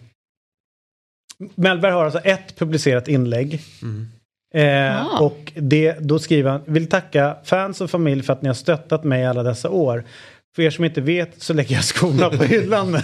Mellberg 1.55 1.91
har 1.91 2.05
alltså 2.05 2.19
ett 2.19 2.55
publicerat 2.55 3.07
inlägg. 3.07 3.61
Eh, 4.55 5.05
Ah. 5.05 5.19
och 5.19 5.51
det, 5.55 5.95
då 5.99 6.19
skriver 6.19 6.51
han, 6.51 6.61
vill 6.65 6.87
tacka 6.89 7.35
fans 7.43 7.81
och 7.81 7.89
familj 7.89 8.23
för 8.23 8.33
att 8.33 8.41
ni 8.41 8.49
har 8.49 8.53
stöttat 8.53 9.03
mig 9.03 9.25
alla 9.25 9.43
dessa 9.43 9.69
år. 9.69 10.03
För 10.55 10.61
er 10.63 10.69
som 10.69 10.85
inte 10.85 11.01
vet 11.01 11.29
så 11.37 11.53
lägger 11.53 11.75
jag 11.75 11.83
skorna 11.83 12.29
på 12.29 12.43
hyllan. 12.43 12.97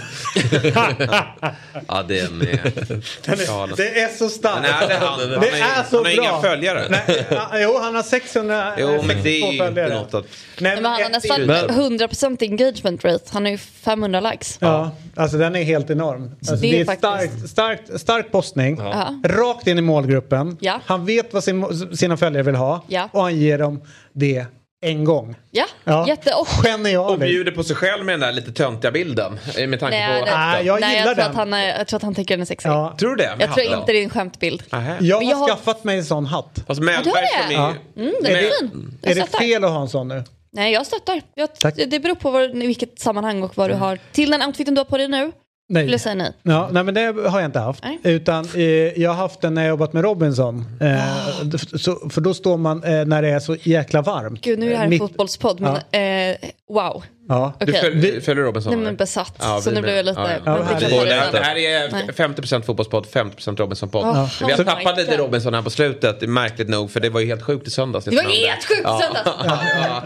Ja, 1.88 2.02
den 2.02 2.42
är... 2.42 3.46
galen. 3.46 3.74
det 3.76 4.00
är 4.00 4.08
så 4.18 4.28
starkt. 4.28 4.62
Nej, 4.62 4.88
det 4.88 4.94
är 4.94 4.98
han. 4.98 5.18
Det 5.18 5.34
Han 5.36 5.44
är 5.44 5.84
så 5.90 5.96
han 5.96 6.04
har 6.06 6.14
bra. 6.16 6.24
inga 6.24 6.40
följare. 6.40 6.84
Nej, 6.90 7.26
jo, 7.62 7.78
han 7.82 7.94
har 7.94 8.02
600 8.02 8.72
Jo, 8.78 9.02
men 9.06 9.22
det 9.22 9.30
är 9.42 9.58
följare. 9.66 9.86
inte 9.86 9.94
något 10.00 10.14
att... 10.14 10.26
Nej, 10.60 10.74
Men 10.76 10.84
han 10.84 11.02
har 11.02 11.10
nästan 11.10 11.40
inlägg. 11.40 11.64
100% 11.70 12.42
engagement 12.42 13.04
rate. 13.04 13.24
Han 13.32 13.44
har 13.44 13.52
ju 13.52 13.58
500 13.58 14.20
likes. 14.20 14.56
Ja, 14.60 14.90
alltså 15.16 15.36
den 15.38 15.56
är 15.56 15.62
helt 15.62 15.90
enorm. 15.90 16.30
Alltså, 16.38 16.56
Det 16.56 16.66
är 16.66 16.72
det 16.72 16.80
är 16.80 16.84
faktiskt- 16.84 17.48
starkt, 17.50 17.50
starkt, 17.50 18.00
stark 18.00 18.32
postning. 18.32 18.76
Ja. 18.78 19.20
Rakt 19.24 19.66
in 19.66 19.78
i 19.78 19.82
målgruppen. 19.82 20.56
Ja. 20.60 20.80
Han 20.86 21.06
vet 21.06 21.32
vad 21.34 21.44
sin, 21.44 21.96
sina 21.96 22.16
följare 22.16 22.42
vill 22.42 22.54
ha. 22.54 22.84
Ja. 22.88 23.08
Och 23.12 23.22
han 23.22 23.36
ger 23.36 23.58
dem 23.58 23.82
det 24.12 24.44
en 24.82 25.04
gång. 25.04 25.36
Ja, 25.50 25.64
Ja. 25.84 26.08
jätte... 26.08 26.32
Och, 26.34 27.18
bjuder 27.18 27.52
på 27.52 27.62
sig 27.64 27.76
själv 27.76 28.04
med 28.04 28.12
den 28.12 28.20
där 28.20 28.32
lite 28.32 28.52
töntiga 28.52 28.90
bilden. 28.90 29.40
eh, 29.58 29.66
Med 29.66 29.80
tanke 29.80 29.98
nej, 29.98 30.20
på 30.20 30.26
det, 30.26 30.36
Nej, 30.38 30.66
jag 30.66 30.80
nej, 30.80 30.90
gillar 30.96 31.06
jag 31.06 31.14
tror, 31.16 31.22
den. 31.24 31.30
att 31.30 31.36
han 31.36 31.52
är, 31.52 31.78
jag 31.78 31.86
tror 31.86 31.96
att 31.96 32.02
han 32.02 32.14
tycker 32.14 32.34
den 32.36 32.40
är 32.42 32.46
sexig. 32.46 32.68
Ja. 32.70 32.94
Tror 32.98 33.10
du 33.10 33.16
det? 33.16 33.36
Med 33.36 33.46
Jag 33.48 33.54
tror 33.54 33.66
inte 33.78 33.92
det 33.92 33.98
är 33.98 34.08
en. 34.08 34.72
Nähä. 34.72 34.98
Jag 35.00 35.22
jag 35.22 35.36
har- 35.36 35.48
skaffat 35.48 35.84
mig 35.84 35.98
en 35.98 36.04
sån 36.04 36.26
hatt. 36.26 36.64
Ja, 36.68 36.74
du 36.74 36.80
Mellberg 36.80 37.14
har 37.14 37.42
som 37.42 37.48
det? 37.48 37.54
är... 37.54 38.04
Mm, 38.06 38.14
den 38.22 38.32
är, 38.32 38.36
Är 38.38 38.42
det- 38.42 38.52
fin. 38.60 38.98
Är 39.02 39.14
det 39.14 39.38
fel 39.38 39.64
att 39.64 39.70
ha 39.70 39.80
en 39.82 39.88
sån 39.88 40.08
nu? 40.08 40.24
Nej, 40.52 40.72
jag 40.72 40.86
stöttar. 40.86 41.22
Jag, 41.34 41.48
det 41.90 42.00
beror 42.00 42.14
på 42.14 42.30
vad, 42.30 42.62
i 42.62 42.66
vilket 42.66 43.00
sammanhang 43.00 43.42
och 43.42 43.56
vad 43.56 43.70
du 43.70 43.74
har. 43.74 43.98
Till 44.12 44.30
den 44.30 44.42
outfiten 44.42 44.74
du 44.74 44.78
har 44.80 44.84
på 44.84 44.98
dig 44.98 45.08
nu, 45.08 45.32
Nej. 45.70 45.90
jag 45.90 46.00
säga 46.00 46.14
nej. 46.14 46.32
Ja, 46.42 46.68
nej 46.72 46.84
men 46.84 46.94
det 46.94 47.00
har 47.00 47.40
jag 47.40 47.44
inte 47.48 47.58
haft. 47.58 47.84
Nej. 47.84 47.98
Utan 48.04 48.44
eh, 48.54 48.62
jag 49.02 49.10
har 49.10 49.16
haft 49.16 49.40
den 49.40 49.54
när 49.54 49.62
jag 49.62 49.68
jobbat 49.68 49.92
med 49.92 50.02
Robinson. 50.04 50.64
Eh, 50.80 51.44
d- 51.44 51.58
så, 51.78 52.08
för 52.10 52.20
då 52.20 52.34
står 52.34 52.56
man 52.56 52.84
eh, 52.84 53.04
när 53.04 53.22
det 53.22 53.28
är 53.28 53.40
så 53.40 53.56
jäkla 53.62 54.02
varmt. 54.02 54.40
Gud, 54.40 54.58
nu 54.58 54.66
är 54.66 54.70
det 54.70 54.76
här 54.76 54.84
en 54.84 54.90
Mitt- 54.90 54.98
fotbollspodd, 55.02 55.60
men 55.60 55.74
eh, 55.74 56.36
wow. 56.68 57.02
Ja. 57.30 57.52
Du 57.58 57.64
Okej. 57.72 57.80
följer, 57.80 58.20
följer 58.20 58.44
Robinson? 58.44 58.72
Nej 58.74 58.84
men 58.84 58.96
besatt. 58.96 59.34
Ja, 59.38 59.60
så 59.60 59.70
nu 59.70 59.82
blev 59.82 59.96
jag 59.96 60.04
lite... 60.04 60.40
Ja, 60.44 60.58
ja. 60.70 60.76
Det, 60.80 60.88
det 61.32 61.44
här 61.44 61.56
är 61.56 61.90
Nej. 61.92 62.08
50% 62.16 62.62
fotbollspodd, 62.62 63.06
50% 63.12 63.56
Robinson-podd. 63.56 64.04
Oh, 64.04 64.28
vi 64.46 64.52
har 64.52 64.64
tappat 64.64 64.96
lite. 64.96 65.16
Robinson 65.16 65.54
här 65.54 65.62
på 65.62 65.70
slutet, 65.70 66.20
märkligt 66.28 66.68
nog, 66.68 66.90
för 66.90 67.00
det 67.00 67.08
var 67.10 67.20
ju 67.20 67.26
helt 67.26 67.42
sjukt 67.42 67.66
i 67.66 67.70
söndags. 67.70 68.04
Det 68.04 68.16
var 68.16 68.22
helt 68.22 68.64
sjukt 68.68 68.80
Ja. 68.84 69.00
söndags. 69.02 69.26
Ja. 69.44 70.02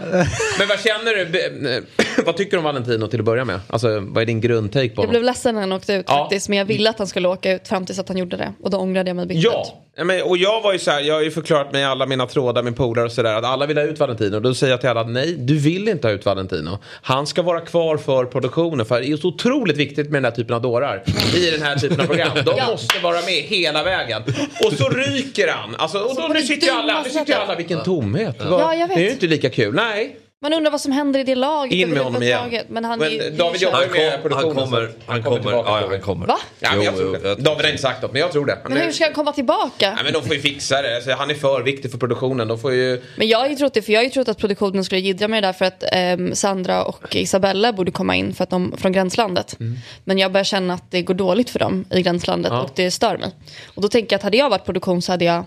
Men 0.59 0.67
vad 0.67 0.79
känner 0.79 1.15
du? 1.15 1.25
Be- 1.25 1.81
vad 2.25 2.37
tycker 2.37 2.51
du 2.51 2.57
om 2.57 2.63
Valentino 2.63 3.07
till 3.07 3.19
att 3.19 3.25
börja 3.25 3.45
med? 3.45 3.59
Alltså, 3.69 3.99
vad 3.99 4.21
är 4.21 4.25
din 4.25 4.41
grundtake 4.41 4.89
på 4.89 4.93
Jag 4.93 4.97
honom? 4.97 5.09
blev 5.09 5.23
ledsen 5.23 5.53
när 5.55 5.61
han 5.61 5.71
åkte 5.71 5.93
ut 5.93 6.05
Ja. 6.09 6.17
faktiskt, 6.23 6.49
men 6.49 6.57
jag 6.57 6.65
ville 6.65 6.89
att 6.89 6.97
han 6.97 7.07
skulle 7.07 7.27
åka 7.27 7.51
ut 7.51 7.67
fram 7.67 7.85
tills 7.85 7.99
att 7.99 8.07
han 8.07 8.17
gjorde 8.17 8.37
det. 8.37 8.53
Och 8.63 8.69
då 8.69 8.77
ångrade 8.77 9.09
jag 9.09 9.15
mig 9.15 9.25
bittert. 9.25 9.43
Ja, 9.43 9.81
Ja, 9.97 10.03
men, 10.03 10.21
och 10.21 10.37
jag 10.37 10.61
var 10.61 10.73
ju 10.73 10.79
så 10.79 10.91
här, 10.91 11.01
jag 11.01 11.13
har 11.15 11.21
ju 11.21 11.31
förklarat 11.31 11.71
mig 11.71 11.83
alla 11.83 12.05
mina 12.05 12.27
trådar, 12.27 12.63
min 12.63 12.73
polare 12.73 13.05
och 13.05 13.11
sådär, 13.11 13.33
att 13.35 13.43
alla 13.45 13.65
vill 13.65 13.77
ha 13.77 13.83
ut 13.83 13.99
Valentino. 13.99 14.39
Då 14.39 14.53
säger 14.53 14.73
jag 14.73 14.79
till 14.81 14.89
alla, 14.89 15.03
nej, 15.03 15.35
du 15.37 15.57
vill 15.59 15.87
inte 15.87 16.07
ha 16.07 16.13
ut 16.13 16.25
Valentino. 16.25 16.79
Han 17.01 17.27
ska 17.27 17.41
vara 17.41 17.61
kvar 17.61 17.97
för 17.97 18.25
produktionen, 18.25 18.85
för 18.85 19.01
det 19.01 19.07
är 19.07 19.17
så 19.17 19.27
otroligt 19.27 19.77
viktigt 19.77 20.09
med 20.11 20.13
den 20.23 20.25
här 20.25 20.31
typen 20.31 20.55
av 20.55 20.61
dårar 20.61 21.03
i 21.35 21.51
den 21.51 21.61
här 21.61 21.75
typen 21.75 21.99
av 22.01 22.05
program. 22.05 22.31
De 22.45 22.53
Ja. 22.57 22.67
måste 22.71 22.99
vara 22.99 23.15
med 23.21 23.33
hela 23.43 23.83
vägen. 23.83 24.21
Och 24.65 24.73
så 24.73 24.89
ryker 24.89 25.47
han. 25.47 25.75
Alltså, 25.75 25.99
och 25.99 26.15
då, 26.15 26.21
på 26.27 26.33
nu 26.33 26.41
sitter 26.41 26.67
ju 26.67 26.73
alla, 26.73 27.03
nu 27.03 27.09
sitter 27.09 27.35
alla, 27.35 27.55
vilken 27.55 27.83
tomhet. 27.83 28.35
Ja, 28.39 28.75
jag 28.75 28.87
vet. 28.87 28.97
Det 28.97 29.03
är 29.03 29.05
ju 29.07 29.11
inte 29.11 29.27
lika 29.27 29.49
kul, 29.49 29.73
nej. 29.75 30.15
Man 30.45 30.53
undrar 30.53 30.71
vad 30.71 30.81
som 30.81 30.91
händer 30.91 31.19
i 31.19 31.23
det 31.23 31.35
laget 31.35 31.73
In 31.73 31.89
med 31.89 31.99
honom 32.03 32.23
igen. 32.23 32.63
Men 32.69 32.85
han 32.85 32.99
Men 32.99 33.07
är. 33.11 33.31
David 33.31 33.61
jobbar 33.61 33.81
ju 33.81 33.89
med 33.89 34.11
Han, 34.11 34.21
kom, 34.21 34.29
produktionen. 34.29 34.57
han 34.57 34.65
kommer, 34.65 34.91
han 35.05 35.23
kommer, 35.23 35.37
tillbaka, 35.39 35.69
ja, 35.69 35.87
han 35.89 36.01
kommer. 36.01 36.27
Va? 36.27 36.37
Ja, 36.59 36.69
men 36.75 36.83
jag 36.85 36.93
Jo, 36.97 36.99
tror 36.99 37.13
det. 37.13 37.35
David 37.35 37.65
har 37.65 37.71
inte 37.71 37.81
sagt 37.81 38.01
något, 38.01 38.11
men 38.11 38.21
jag 38.21 38.31
tror 38.31 38.45
det. 38.45 38.57
Men 38.69 38.77
hur 38.77 38.91
ska 38.91 39.03
han 39.03 39.13
komma 39.13 39.31
tillbaka? 39.31 39.93
Nej, 39.95 40.03
men 40.03 40.13
de 40.13 40.23
får 40.23 40.35
ju 40.35 40.41
fixa 40.41 40.81
det. 40.81 40.95
Alltså, 40.95 41.11
han 41.11 41.29
är 41.29 41.33
för 41.33 41.61
viktig 41.61 41.91
för 41.91 41.97
produktionen. 41.97 42.47
De 42.47 42.59
får 42.59 42.73
ju... 42.73 43.01
Men 43.17 43.27
jag 43.27 43.39
har 43.39 43.47
ju 43.47 43.55
trott 43.55 43.73
det, 43.73 43.81
för 43.81 43.93
jag 43.93 43.99
har 43.99 44.03
ju 44.03 44.09
trott 44.09 44.27
att 44.27 44.37
produktionen 44.37 44.83
skulle 44.85 45.01
jiddra 45.01 45.27
med 45.27 45.43
det 45.43 45.47
där 45.47 45.53
för 45.53 45.65
att 45.65 45.83
ehm, 45.91 46.35
Sandra 46.35 46.83
och 46.83 47.15
Isabella 47.15 47.73
borde 47.73 47.91
komma 47.91 48.15
in 48.15 48.33
för 48.33 48.43
att 48.43 48.49
de 48.49 48.73
från 48.77 48.91
gränslandet. 48.91 49.57
Men 50.03 50.17
jag 50.17 50.31
börjar 50.31 50.43
känna 50.43 50.73
att 50.73 50.91
det 50.91 51.01
går 51.01 51.13
dåligt 51.13 51.49
för 51.49 51.59
dem 51.59 51.85
i 51.91 52.01
gränslandet 52.01 52.51
Ja. 52.51 52.61
och 52.63 52.69
det 52.75 52.91
stör 52.91 53.17
mig. 53.17 53.31
Och 53.75 53.81
då 53.81 53.87
tänker 53.87 54.13
jag 54.13 54.17
att 54.17 54.23
hade 54.23 54.37
jag 54.37 54.49
varit 54.49 54.65
produktion 54.65 55.01
så 55.01 55.11
hade 55.11 55.25
jag 55.25 55.43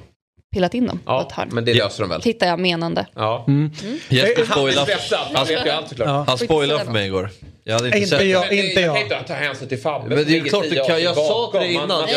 pillat 0.55 0.75
in 0.75 0.87
dem 0.87 0.99
på 0.99 1.03
Ja, 1.13 1.23
ett 1.27 1.33
hörn. 1.33 1.49
men 1.53 1.65
det 1.65 1.75
löser 1.75 2.03
de 2.03 2.11
väl. 2.11 2.23
Tittar 2.23 2.47
jag 2.47 2.59
menande. 2.59 3.07
Ja. 3.15 3.47
Jesper 4.09 4.35
Han 4.37 4.43
är 4.45 4.53
spoilade, 4.53 4.93
stressad. 4.93 5.27
Han 5.35 5.47
såklart. 5.47 6.27
han 6.29 6.39
spoilade 6.39 6.85
för 6.85 6.93
mig 6.93 7.07
igår. 7.07 7.31
Jag 7.65 7.75
hade 7.75 7.87
inte, 7.87 7.99
Inte 7.99 8.11
sett 8.11 8.27
jag. 8.27 8.41
Men 8.41 8.49
det- 8.49 8.57
inte 8.69 8.81
jag 8.81 8.95
kan 8.97 9.09
jag. 9.09 9.19
inte 9.21 9.29
ta 9.29 9.35
hänsyn 9.35 9.69
till 9.69 9.79
Fabbe. 9.79 10.15
Men 10.15 10.25
det 10.27 10.37
är 10.39 10.41
klart 10.45 10.65
du 10.71 10.85
kan. 10.87 11.03
Jag 11.03 11.17
sa 11.17 11.49
till 11.53 11.61
dig 11.61 11.73
innan. 11.73 11.89
Man, 11.89 11.99
dem, 11.99 12.09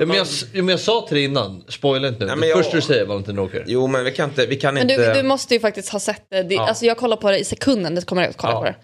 Ja, 0.00 0.06
men, 0.06 0.16
jag, 0.16 0.26
men 0.52 0.68
jag 0.68 0.80
sa 0.80 1.04
till 1.08 1.14
dig 1.14 1.24
innan. 1.24 1.64
Spoila 1.68 2.08
inte 2.08 2.20
nu. 2.20 2.26
Nej, 2.26 2.36
men 2.36 2.48
jag- 2.48 2.58
första 2.58 2.76
du 2.76 2.82
säger 2.82 3.06
var 3.06 3.16
inte 3.16 3.32
åker. 3.40 3.64
Jo, 3.66 3.86
men 3.86 4.04
vi 4.04 4.10
kan 4.10 4.28
inte... 4.28 4.46
Vi 4.46 4.56
kan 4.56 4.74
Men 4.74 4.90
inte... 4.90 5.14
du, 5.14 5.22
du 5.22 5.28
måste 5.28 5.54
ju 5.54 5.60
faktiskt 5.60 5.88
ha 5.88 6.00
sett 6.00 6.22
det. 6.30 6.42
det 6.42 6.54
Ja. 6.54 6.68
Alltså 6.68 6.86
jag 6.86 6.96
kollar 6.96 7.16
på 7.16 7.30
det 7.30 7.38
i 7.38 7.44
sekunden, 7.44 7.94
det 7.94 8.06
kommer 8.06 8.22
jag 8.22 8.30
att 8.30 8.36
kolla 8.36 8.52
Ja. 8.52 8.58
på 8.60 8.64
det. 8.64 8.74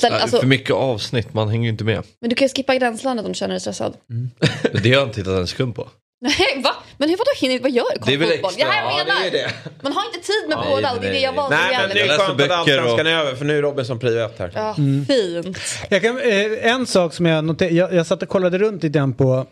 Sen, 0.00 0.10
Ja, 0.12 0.18
alltså, 0.18 0.38
För 0.40 0.46
mycket 0.46 0.70
avsnitt, 0.74 1.34
man 1.34 1.48
hänger 1.48 1.64
ju 1.64 1.70
inte 1.70 1.84
med. 1.84 2.02
men 2.20 2.30
du 2.30 2.36
kan 2.36 2.48
ju 2.48 2.54
skippa 2.54 2.74
gränslandet 2.74 3.26
om 3.26 3.32
du 3.32 3.36
känner 3.38 3.54
dig 3.54 3.60
stressad. 3.60 3.96
Men 4.06 4.30
Det 4.82 4.88
har 4.88 4.96
jag 4.96 5.02
inte 5.02 5.14
tittat 5.14 5.38
en 5.38 5.46
sekund 5.46 5.74
på. 5.74 5.88
Nej, 6.24 6.62
va? 6.64 6.70
Men 6.98 7.08
hur 7.08 7.16
vadå 7.16 7.30
hinner 7.40 7.58
vad 7.60 7.70
gör 7.70 7.84
jag? 7.94 8.06
Det 8.06 8.12
är 8.14 8.18
väl 8.18 8.30
extra. 8.32 8.50
Det 8.64 8.64
här 8.72 8.82
jag 8.82 8.92
Ja, 8.92 9.04
menar. 9.04 9.20
det 9.20 9.26
är 9.28 9.30
det. 9.32 9.50
Man 9.82 9.92
har 9.92 10.02
inte 10.06 10.18
tid 10.26 10.48
med 10.48 10.58
båda, 10.70 10.92
och 10.92 11.00
det 11.00 11.08
är 11.08 11.12
det 11.12 11.18
jag 11.20 11.34
nej. 11.34 11.36
valde 11.42 11.56
Nej, 11.56 11.78
men 11.80 11.88
det 11.96 12.00
är 12.00 12.08
skönt 12.18 12.40
att 12.40 12.48
och- 12.50 12.56
allsvenskan 12.56 13.06
är 13.06 13.18
över, 13.20 13.34
för 13.34 13.44
nu 13.44 13.58
är 13.58 13.62
Robinson 13.62 13.98
prio 13.98 14.18
ett 14.24 14.38
här. 14.38 14.50
Ja, 14.54 14.74
Mm. 14.78 15.06
fint. 15.06 15.58
Jag 15.88 16.02
kan, 16.02 16.18
eh, 16.20 16.72
en 16.72 16.86
sak 16.86 17.14
som 17.14 17.26
jag 17.26 17.44
noterade, 17.44 17.74
jag, 17.74 17.92
jag 17.94 18.06
satt 18.06 18.22
och 18.22 18.28
kollade 18.28 18.58
runt 18.58 18.82
lite 18.82 18.98
grann 18.98 19.12
på 19.12 19.46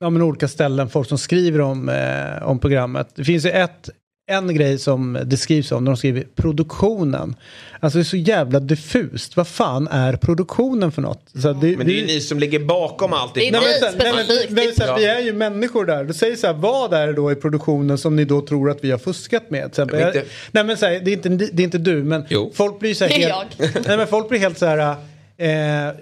ja, 0.00 0.10
men 0.10 0.22
olika 0.22 0.48
ställen, 0.48 0.88
folk 0.88 1.08
som 1.08 1.18
skriver 1.18 1.60
om, 1.60 1.88
eh, 1.88 2.48
om 2.48 2.58
programmet. 2.58 3.08
Det 3.14 3.24
finns 3.24 3.44
ju 3.46 3.50
ett, 3.50 3.88
en 4.28 4.54
grej 4.54 4.78
som 4.78 5.18
det 5.24 5.36
skrivs 5.36 5.72
om, 5.72 5.84
när 5.84 5.92
de 5.92 5.96
skriver 5.96 6.24
produktionen. 6.34 7.36
Alltså 7.80 7.98
det 7.98 8.02
är 8.02 8.04
så 8.04 8.16
jävla 8.16 8.60
diffust. 8.60 9.36
Vad 9.36 9.48
fan 9.48 9.88
är 9.88 10.12
produktionen 10.12 10.92
för 10.92 11.02
något? 11.02 11.22
Så 11.42 11.52
det, 11.52 11.76
Men 11.76 11.86
det 11.86 11.92
är 11.92 12.00
ju 12.00 12.06
ni 12.06 12.20
som 12.20 12.38
ligger 12.38 12.58
bakom 12.58 13.12
allt. 13.12 13.34
Det 13.34 13.48
är 13.48 13.52
Nej, 13.52 13.60
men, 13.60 13.92
vi 13.92 13.98
nej, 13.98 14.12
men, 14.50 14.72
men, 14.88 15.04
är 15.04 15.20
ju 15.20 15.32
människor 15.32 15.84
där. 15.84 16.04
Du 16.04 16.14
säger 16.14 16.36
så 16.36 16.46
här, 16.46 16.54
vad 16.54 16.92
är 16.92 17.06
det 17.06 17.12
då 17.12 17.32
i 17.32 17.34
produktionen 17.34 17.98
som 17.98 18.16
ni 18.16 18.24
då 18.24 18.40
tror 18.40 18.70
att 18.70 18.84
vi 18.84 18.90
har 18.90 18.98
fuskat 18.98 19.50
med? 19.50 19.60
Till 19.62 19.82
exempel. 19.82 20.00
Jag 20.00 20.24
nej 20.50 20.64
men 20.64 20.76
så 20.76 20.86
här, 20.86 21.00
det, 21.04 21.10
är 21.10 21.12
inte, 21.12 21.28
det 21.28 21.62
är 21.62 21.64
inte 21.64 21.78
du, 21.78 22.04
men 22.04 22.24
Jo. 22.28 22.52
folk 22.54 22.78
blir 22.78 22.94
så 22.94 23.04
här 23.04 23.18
Det 23.18 23.24
är 23.24 23.34
helt... 23.34 23.86
nej 23.86 23.96
men 23.96 24.06
folk 24.06 24.28
blir 24.28 24.38
helt 24.38 24.58
så 24.58 24.66
här... 24.66 24.96
Eh, 25.36 25.94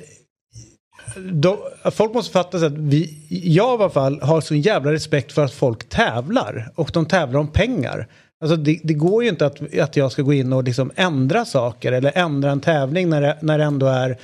då, 1.32 1.68
folk 1.92 2.14
måste 2.14 2.32
fatta 2.32 2.66
att 2.66 2.72
vi, 2.72 3.18
jag 3.28 3.80
i 3.80 3.82
alla 3.82 3.90
fall 3.90 4.20
har 4.20 4.40
så 4.40 4.54
jävla 4.54 4.92
respekt 4.92 5.32
för 5.32 5.44
att 5.44 5.52
folk 5.52 5.88
tävlar. 5.88 6.72
Och 6.74 6.90
de 6.92 7.06
tävlar 7.06 7.40
om 7.40 7.48
pengar. 7.48 8.08
Alltså 8.40 8.56
det, 8.56 8.80
det 8.84 8.94
går 8.94 9.22
ju 9.22 9.28
inte 9.28 9.46
att, 9.46 9.78
att 9.78 9.96
jag 9.96 10.12
ska 10.12 10.22
gå 10.22 10.32
in 10.32 10.52
och 10.52 10.64
liksom 10.64 10.90
ändra 10.96 11.44
saker 11.44 11.92
eller 11.92 12.12
ändra 12.14 12.50
en 12.50 12.60
tävling 12.60 13.08
när 13.08 13.20
det, 13.20 13.38
när 13.42 13.58
det 13.58 13.64
ändå 13.64 13.86
är 13.86 14.18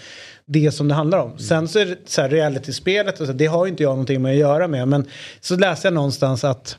det 0.46 0.72
som 0.72 0.88
det 0.88 0.94
handlar 0.94 1.18
om. 1.18 1.38
Sen 1.38 1.68
så 1.68 1.78
är 1.78 1.86
det 1.86 1.96
så 2.04 2.22
här 2.22 2.28
realityspelet 2.28 3.20
och 3.20 3.26
så, 3.26 3.32
det 3.32 3.46
har 3.46 3.66
ju 3.66 3.70
inte 3.70 3.82
jag 3.82 3.90
någonting 3.90 4.22
med 4.22 4.32
att 4.32 4.38
göra 4.38 4.68
med. 4.68 4.88
Men 4.88 5.06
så 5.40 5.56
läste 5.56 5.86
jag 5.86 5.94
någonstans 5.94 6.44
att 6.44 6.78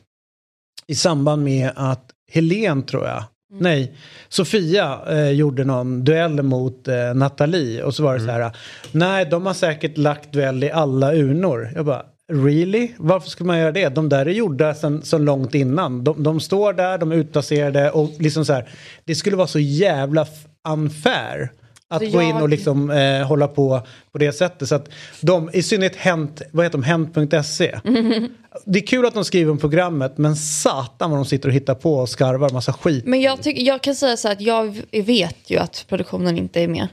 i 0.88 0.96
samband 0.96 1.44
med 1.44 1.72
att 1.76 2.10
Helen 2.32 2.84
tror 2.84 3.06
jag, 3.06 3.24
nej, 3.60 3.96
Sofia 4.30 5.00
eh, 5.10 5.30
gjorde 5.30 5.64
någon 5.64 6.04
duell 6.04 6.44
mot 6.44 6.88
eh, 6.88 7.14
Nathalie 7.16 7.84
och 7.84 7.96
så 7.96 8.04
var 8.04 8.14
det 8.14 8.20
så 8.20 8.32
här, 8.32 8.52
nej 8.92 9.26
de 9.26 9.46
har 9.46 9.54
säkert 9.54 9.98
lagt 9.98 10.32
duell 10.32 10.64
i 10.64 10.72
alla 10.72 11.14
urnor. 11.14 11.72
Jag 11.76 11.86
bara, 11.86 12.06
really? 12.32 12.92
Varför 12.98 13.30
ska 13.30 13.44
man 13.44 13.60
göra 13.60 13.72
det? 13.72 13.90
De 13.90 14.10
där 14.10 14.26
är 14.26 14.32
gjorda 14.32 14.74
sen, 14.74 15.02
så 15.02 15.18
långt 15.18 15.56
innan. 15.56 16.04
De, 16.04 16.24
de 16.24 16.40
står 16.40 16.74
där, 16.74 16.98
de 16.98 17.12
är 17.12 17.16
utplacerade 17.16 17.92
och 17.92 18.12
liksom 18.20 18.46
så 18.46 18.54
här, 18.54 18.70
det 19.06 19.16
skulle 19.16 19.36
vara 19.36 19.48
så 19.48 19.60
jävla 19.60 20.28
unfair. 20.70 21.52
Att 21.94 22.02
Så 22.06 22.10
gå 22.18 22.22
in 22.22 22.30
jag- 22.30 22.42
och 22.42 22.50
liksom 22.50 22.92
eh, 22.92 23.28
hålla 23.28 23.48
på 23.48 23.82
på 24.12 24.18
det 24.18 24.32
sättet. 24.32 24.68
Så 24.70 24.76
att 24.76 24.90
de, 25.22 25.50
i 25.54 25.64
synnerhet 25.64 25.96
Hent, 25.96 26.42
vad 26.52 26.66
heter 26.66 26.78
de, 26.78 26.84
Hent.se. 26.84 27.80
Det 28.66 28.80
är 28.80 28.88
kul 28.88 29.06
att 29.06 29.14
de 29.14 29.26
skriver 29.26 29.52
om 29.52 29.58
programmet 29.58 30.18
men 30.18 30.36
satan 30.36 31.12
vad 31.12 31.20
de 31.20 31.26
sitter 31.26 31.50
och 31.50 31.56
hittar 31.56 31.76
på 31.76 31.94
och 31.96 32.10
skarvar 32.10 32.50
massa 32.50 32.74
skit. 32.74 33.06
Men 33.06 33.22
jag, 33.22 33.42
tycker, 33.42 33.62
jag 33.64 33.82
kan 33.82 33.96
säga 33.96 34.18
så 34.18 34.28
här 34.28 34.36
att 34.36 34.42
jag 34.42 34.82
vet 34.92 35.50
ju 35.50 35.58
att 35.58 35.86
produktionen 35.90 36.38
inte 36.38 36.62
är 36.62 36.68
med. 36.68 36.88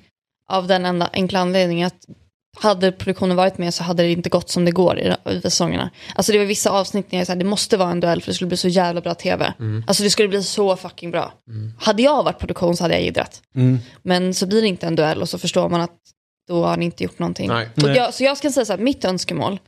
Av 0.48 0.66
den 0.66 0.86
enda 0.86 1.10
enkla 1.12 1.39
anledningen 1.39 1.86
att 1.86 2.06
hade 2.59 2.93
produktionen 2.93 3.36
varit 3.36 3.59
med 3.59 3.74
så 3.74 3.85
hade 3.85 4.02
det 4.02 4.12
inte 4.12 4.28
gått 4.28 4.51
som 4.51 4.64
det 4.64 4.70
går 4.70 4.98
i, 4.98 5.14
i 5.31 5.40
säsongerna. 5.40 5.90
Alltså 6.14 6.32
det 6.32 6.39
var 6.39 6.44
vissa 6.44 6.70
avsnitt 6.70 7.12
när 7.12 7.18
jag 7.18 7.27
sa 7.27 7.35
det 7.35 7.44
måste 7.44 7.77
vara 7.77 7.90
en 7.90 8.01
duell 8.01 8.22
för 8.22 8.31
det 8.31 8.35
skulle 8.35 8.48
bli 8.48 8.56
så 8.56 8.68
jävla 8.68 9.01
bra 9.01 9.14
tv. 9.14 9.55
Alltså 9.86 10.02
det 10.02 10.10
skulle 10.10 10.28
bli 10.28 10.43
så 10.43 10.77
fucking 10.77 11.10
bra. 11.10 11.32
Hade 11.78 12.02
jag 12.02 12.22
varit 12.24 12.39
produktion 12.39 12.77
så 12.77 12.85
hade 12.85 12.94
jag 12.94 13.02
jiddrat. 13.02 13.43
Men 14.02 14.35
så 14.35 14.47
blir 14.47 14.62
det 14.62 14.68
inte 14.68 14.86
en 14.86 14.97
duell 14.97 15.22
och 15.22 15.28
så 15.28 15.39
förstår 15.39 15.68
man 15.68 15.81
att 15.81 15.97
då 16.48 16.64
har 16.64 16.77
ni 16.77 16.85
inte 16.85 17.05
gjort 17.05 17.18
någonting. 17.18 17.48
Jag, 17.97 18.14
så 18.14 18.24
jag 18.24 18.36
ska 18.36 18.51
säga 18.51 18.64
så 18.64 18.72
här, 18.72 18.81
mitt 18.81 19.05
önskemål 19.05 19.59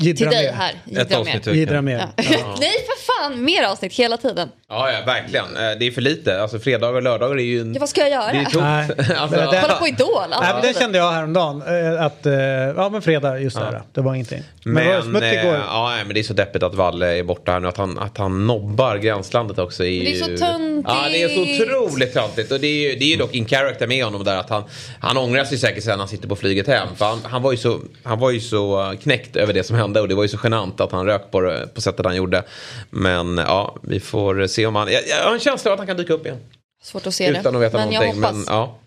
Jiddra 0.00 0.30
Till 0.30 0.38
dig 0.38 0.46
mer. 0.46 0.52
här. 0.92 1.02
Ett 1.02 1.14
avsnitt 1.14 1.46
i 1.46 1.50
mer. 1.50 1.56
Jiddra 1.56 1.82
mer. 1.82 1.98
Ja. 1.98 2.06
Nej 2.60 2.72
för 2.86 3.22
fan, 3.22 3.44
mer 3.44 3.62
avsnitt 3.64 3.92
hela 3.94 4.16
tiden. 4.16 4.48
Ja, 4.68 4.92
ja, 4.92 4.98
verkligen. 5.06 5.44
Eh, 5.44 5.78
Det 5.78 5.86
är 5.86 5.90
för 5.90 6.00
lite. 6.00 6.42
Alltså 6.42 6.58
fredagar 6.58 6.94
och 6.94 7.02
lördagar 7.02 7.36
är 7.36 7.40
ju 7.42 7.60
en... 7.60 7.74
Ja, 7.74 7.80
vad 7.80 7.88
ska 7.88 8.00
jag 8.00 8.10
göra? 8.10 8.32
Det 8.32 8.38
är 8.38 8.60
Nej. 8.62 8.88
tomt. 8.88 9.10
alltså, 9.18 9.36
Det- 9.36 9.58
Kolla 9.62 9.74
på 9.74 9.88
Idol. 9.88 10.08
Nej, 10.30 10.38
Alltså. 10.38 10.52
men 10.54 10.62
det 10.72 10.78
kände 10.78 10.98
jag 10.98 11.12
häromdagen. 11.12 11.62
eh, 11.96 12.04
Att, 12.04 12.26
eh, 12.26 12.32
ja 12.76 12.88
men 12.92 13.02
fredag, 13.02 13.38
just 13.40 13.56
där. 13.56 13.82
Det 13.92 14.00
var 14.00 14.14
ingenting. 14.14 14.42
Men, 14.64 14.74
men 14.74 14.86
det 14.86 14.94
var 14.94 15.02
smutt 15.02 15.22
igår. 15.22 15.60
ja, 15.68 15.90
nej, 15.96 16.04
men 16.04 16.14
det 16.14 16.20
är 16.20 16.24
så 16.24 16.32
deppigt 16.34 16.62
att 16.62 16.74
Valle 16.74 17.18
är 17.18 17.22
borta 17.22 17.52
här 17.52 17.60
nu. 17.60 17.68
Att 17.68 17.76
han, 17.76 17.98
att 17.98 18.18
han 18.18 18.46
nobbar 18.46 18.96
gränslandet 18.96 19.58
också. 19.58 19.82
Men 19.82 19.90
det 19.90 20.10
är 20.10 20.18
så 20.18 20.24
töntigt. 20.46 20.88
Ja, 20.88 21.08
det 21.12 21.22
är 21.22 21.28
så 21.28 21.64
otroligt 21.64 22.14
töntigt. 22.14 22.52
Och 22.52 22.60
det 22.60 22.66
är 22.66 22.90
ju, 22.90 22.98
det 22.98 23.04
är 23.04 23.08
ju 23.08 23.16
dock 23.16 23.34
in 23.34 23.46
character 23.48 23.86
med 23.86 24.04
honom 24.04 24.24
där. 24.24 24.36
Att 24.36 24.50
han, 24.50 24.64
han 25.00 25.16
ångrar 25.18 25.44
sig 25.44 25.58
säkert 25.58 25.84
sen 25.84 25.90
när 25.90 25.98
han 25.98 26.08
sitter 26.08 26.28
på 26.28 26.36
flyget 26.36 26.66
hem. 26.66 26.88
För 26.96 27.04
han, 27.04 27.20
han, 27.24 27.42
var 27.42 27.50
ju 27.52 27.56
så, 27.58 27.80
han 28.02 28.18
var 28.18 28.30
ju 28.30 28.40
så 28.40 28.94
knäckt 29.02 29.36
över 29.36 29.52
det 29.52 29.62
som 29.64 29.76
hände. 29.76 29.89
Och 29.98 30.08
det 30.08 30.14
var 30.14 30.22
ju 30.22 30.28
så 30.28 30.38
genant 30.42 30.80
att 30.80 30.92
han 30.92 31.06
rök 31.06 31.30
på, 31.30 31.40
det, 31.40 31.68
på 31.74 31.80
sättet 31.80 32.06
han 32.06 32.16
gjorde. 32.16 32.44
Men 32.90 33.36
ja, 33.36 33.76
vi 33.82 34.00
får 34.00 34.46
se 34.46 34.66
om 34.66 34.76
han... 34.76 34.92
Jag, 34.92 35.02
jag 35.08 35.24
har 35.24 35.32
en 35.32 35.40
känsla 35.40 35.70
av 35.70 35.72
att 35.72 35.78
han 35.78 35.86
kan 35.86 35.96
dyka 35.96 36.12
upp 36.12 36.26
igen. 36.26 36.38
Svårt 36.82 37.06
att 37.06 37.14
se 37.14 37.32
det. 37.32 37.40
Utan 37.40 37.56
att 37.56 37.62
veta 37.62 37.78
men 37.78 37.92
jag 37.92 38.00
någonting. 38.00 38.22
hoppas. 38.22 38.36
Men, 38.36 38.54
ja. 38.54 38.78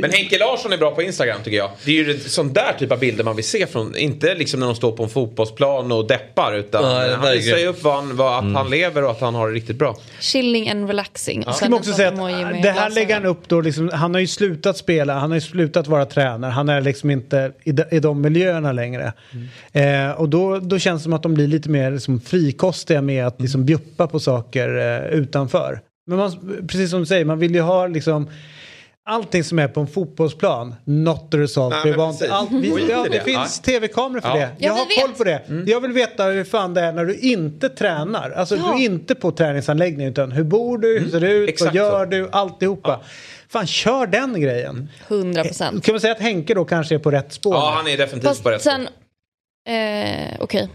Men 0.00 0.10
Henke 0.12 0.38
Larsson 0.38 0.72
är 0.72 0.76
bra 0.78 0.90
på 0.90 1.02
Instagram 1.02 1.38
tycker 1.44 1.56
jag. 1.56 1.70
Det 1.84 1.90
är 1.90 2.04
ju 2.04 2.18
sån 2.18 2.52
där 2.52 2.72
typ 2.78 2.92
av 2.92 2.98
bilder 2.98 3.24
man 3.24 3.36
vill 3.36 3.44
se 3.44 3.66
från, 3.66 3.96
inte 3.96 4.34
liksom 4.34 4.60
när 4.60 4.66
de 4.66 4.76
står 4.76 4.92
på 4.92 5.02
en 5.02 5.08
fotbollsplan 5.08 5.92
och 5.92 6.06
deppar 6.06 6.54
utan 6.56 6.82
Nej, 6.82 7.10
han 7.12 7.22
verkligen. 7.22 7.56
säga 7.56 7.68
upp 7.68 7.82
vad 7.82 7.94
han, 7.94 8.16
vad, 8.16 8.34
att 8.38 8.42
Mm. 8.42 8.54
han 8.54 8.70
lever 8.70 9.04
och 9.04 9.10
att 9.10 9.20
han 9.20 9.34
har 9.34 9.48
det 9.48 9.54
riktigt 9.54 9.76
bra. 9.76 9.96
Chilling 10.20 10.68
and 10.70 10.86
relaxing. 10.86 11.40
Och 11.42 11.48
Jag 11.48 11.56
sen 11.56 11.74
också 11.74 11.92
säga 11.92 12.08
att 12.08 12.62
det 12.62 12.70
här 12.70 12.90
lägger 12.90 13.14
han 13.14 13.26
upp 13.26 13.48
då, 13.48 13.60
liksom, 13.60 13.90
han 13.94 14.14
har 14.14 14.20
ju 14.20 14.26
slutat 14.26 14.76
spela, 14.76 15.14
han 15.18 15.30
har 15.30 15.36
ju 15.36 15.40
slutat 15.40 15.86
vara 15.86 16.06
tränare, 16.06 16.50
han 16.50 16.68
är 16.68 16.80
liksom 16.80 17.10
inte 17.10 17.52
i 17.64 17.72
de, 17.72 17.84
i 17.90 18.00
de 18.00 18.20
miljöerna 18.20 18.72
längre. 18.72 19.12
Eh, 19.72 20.10
och 20.10 20.28
då, 20.28 20.58
då 20.58 20.78
känns 20.78 21.02
det 21.02 21.04
som 21.04 21.12
att 21.12 21.22
de 21.22 21.34
blir 21.34 21.46
lite 21.46 21.68
mer 21.70 21.90
liksom, 21.90 22.20
frikostiga 22.20 23.02
med 23.02 23.26
att 23.26 23.40
liksom, 23.40 23.64
bjuppa 23.64 24.06
på 24.06 24.20
saker 24.20 24.76
eh, 24.78 25.18
utanför. 25.18 25.80
Men 26.06 26.18
man, 26.18 26.62
precis 26.68 26.90
som 26.90 27.00
du 27.00 27.06
säger, 27.06 27.24
man 27.24 27.38
vill 27.38 27.54
ju 27.54 27.60
ha 27.60 27.86
liksom 27.86 28.30
Allting 29.08 29.44
som 29.44 29.58
är 29.58 29.68
på 29.68 29.80
en 29.80 29.86
fotbollsplan, 29.86 30.74
not 30.84 31.30
the 31.30 31.38
result 31.38 31.74
Nej. 31.84 31.94
Allt, 32.30 32.50
vi, 32.52 32.86
ja, 32.90 33.02
det 33.02 33.08
det. 33.08 33.20
finns 33.24 33.60
Ja. 33.66 33.72
tv-kameror 33.72 34.20
för 34.20 34.28
Ja. 34.28 34.34
det. 34.34 34.40
Jag 34.58 34.70
Ja, 34.70 34.72
har 34.72 34.86
vi 34.88 34.94
koll 34.94 35.08
vet. 35.08 35.18
på 35.18 35.24
det. 35.64 35.70
Jag 35.72 35.80
vill 35.80 35.92
veta 35.92 36.24
hur 36.24 36.44
fan 36.44 36.74
det 36.74 36.80
är 36.80 36.92
när 36.92 37.04
du 37.04 37.14
inte 37.18 37.68
tränar. 37.68 38.30
Alltså 38.30 38.56
Ja. 38.56 38.62
du 38.76 38.82
är 38.82 38.84
inte 38.84 39.14
på 39.14 39.30
träningsanläggningen 39.32 40.12
utan 40.12 40.32
hur 40.32 40.44
bor 40.44 40.78
du, 40.78 40.98
hur 40.98 41.10
ser 41.10 41.20
det 41.20 41.32
ut, 41.32 41.48
Exakt 41.48 41.66
vad 41.66 41.74
gör 41.74 42.04
så. 42.04 42.10
du, 42.10 42.28
alltihopa. 42.32 43.00
Fan, 43.48 43.66
kör 43.66 44.06
den 44.06 44.40
grejen. 44.40 44.88
100 45.08 45.44
procent. 45.44 45.84
Kan 45.84 45.92
man 45.92 46.00
säga 46.00 46.12
att 46.12 46.20
Henke 46.20 46.54
då 46.54 46.64
kanske 46.64 46.94
är 46.94 46.98
på 46.98 47.10
rätt 47.10 47.32
spår? 47.32 47.54
Ja, 47.54 47.72
han 47.76 47.86
är 47.86 47.96
definitivt 47.96 48.42
på 48.42 48.50
rätt 48.50 48.62
Fast 48.62 48.76
sen... 48.76 48.88
Eh, 49.74 50.36
Okej. 50.40 50.68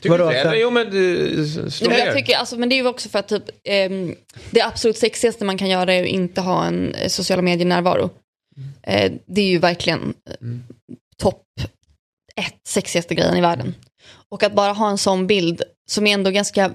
Tycker 0.00 0.18
Vadå, 0.18 0.30
du 0.30 0.38
inte? 0.38 0.56
Jo 0.56 0.70
men 0.70 0.90
du, 0.90 1.70
slå 1.70 1.90
men 1.90 1.98
jag 1.98 2.16
tycker, 2.16 2.36
alltså, 2.36 2.56
men 2.56 2.68
det 2.68 2.74
är 2.74 2.76
ju 2.76 2.86
också 2.86 3.08
för 3.08 3.18
att 3.18 3.28
typ, 3.28 3.42
ehm, 3.64 4.14
det 4.50 4.60
absolut 4.60 4.96
sexigaste 4.96 5.44
man 5.44 5.58
kan 5.58 5.68
göra 5.68 5.94
är 5.94 6.02
att 6.02 6.08
inte 6.08 6.40
ha 6.40 6.64
en 6.64 6.94
eh, 6.94 7.08
sociala 7.08 7.42
medier-närvaro. 7.42 8.10
Eh, 8.82 9.12
det 9.26 9.40
är 9.40 9.46
ju 9.46 9.58
verkligen 9.58 10.14
eh, 10.30 10.46
topp 11.22 11.44
ett 12.36 12.60
sexigaste 12.68 13.14
grejen 13.14 13.36
i 13.36 13.40
världen. 13.40 13.74
Och 14.28 14.42
att 14.42 14.54
bara 14.54 14.72
ha 14.72 14.90
en 14.90 14.98
sån 14.98 15.26
bild 15.26 15.62
som 15.90 16.06
är 16.06 16.14
ändå 16.14 16.30
ganska 16.30 16.70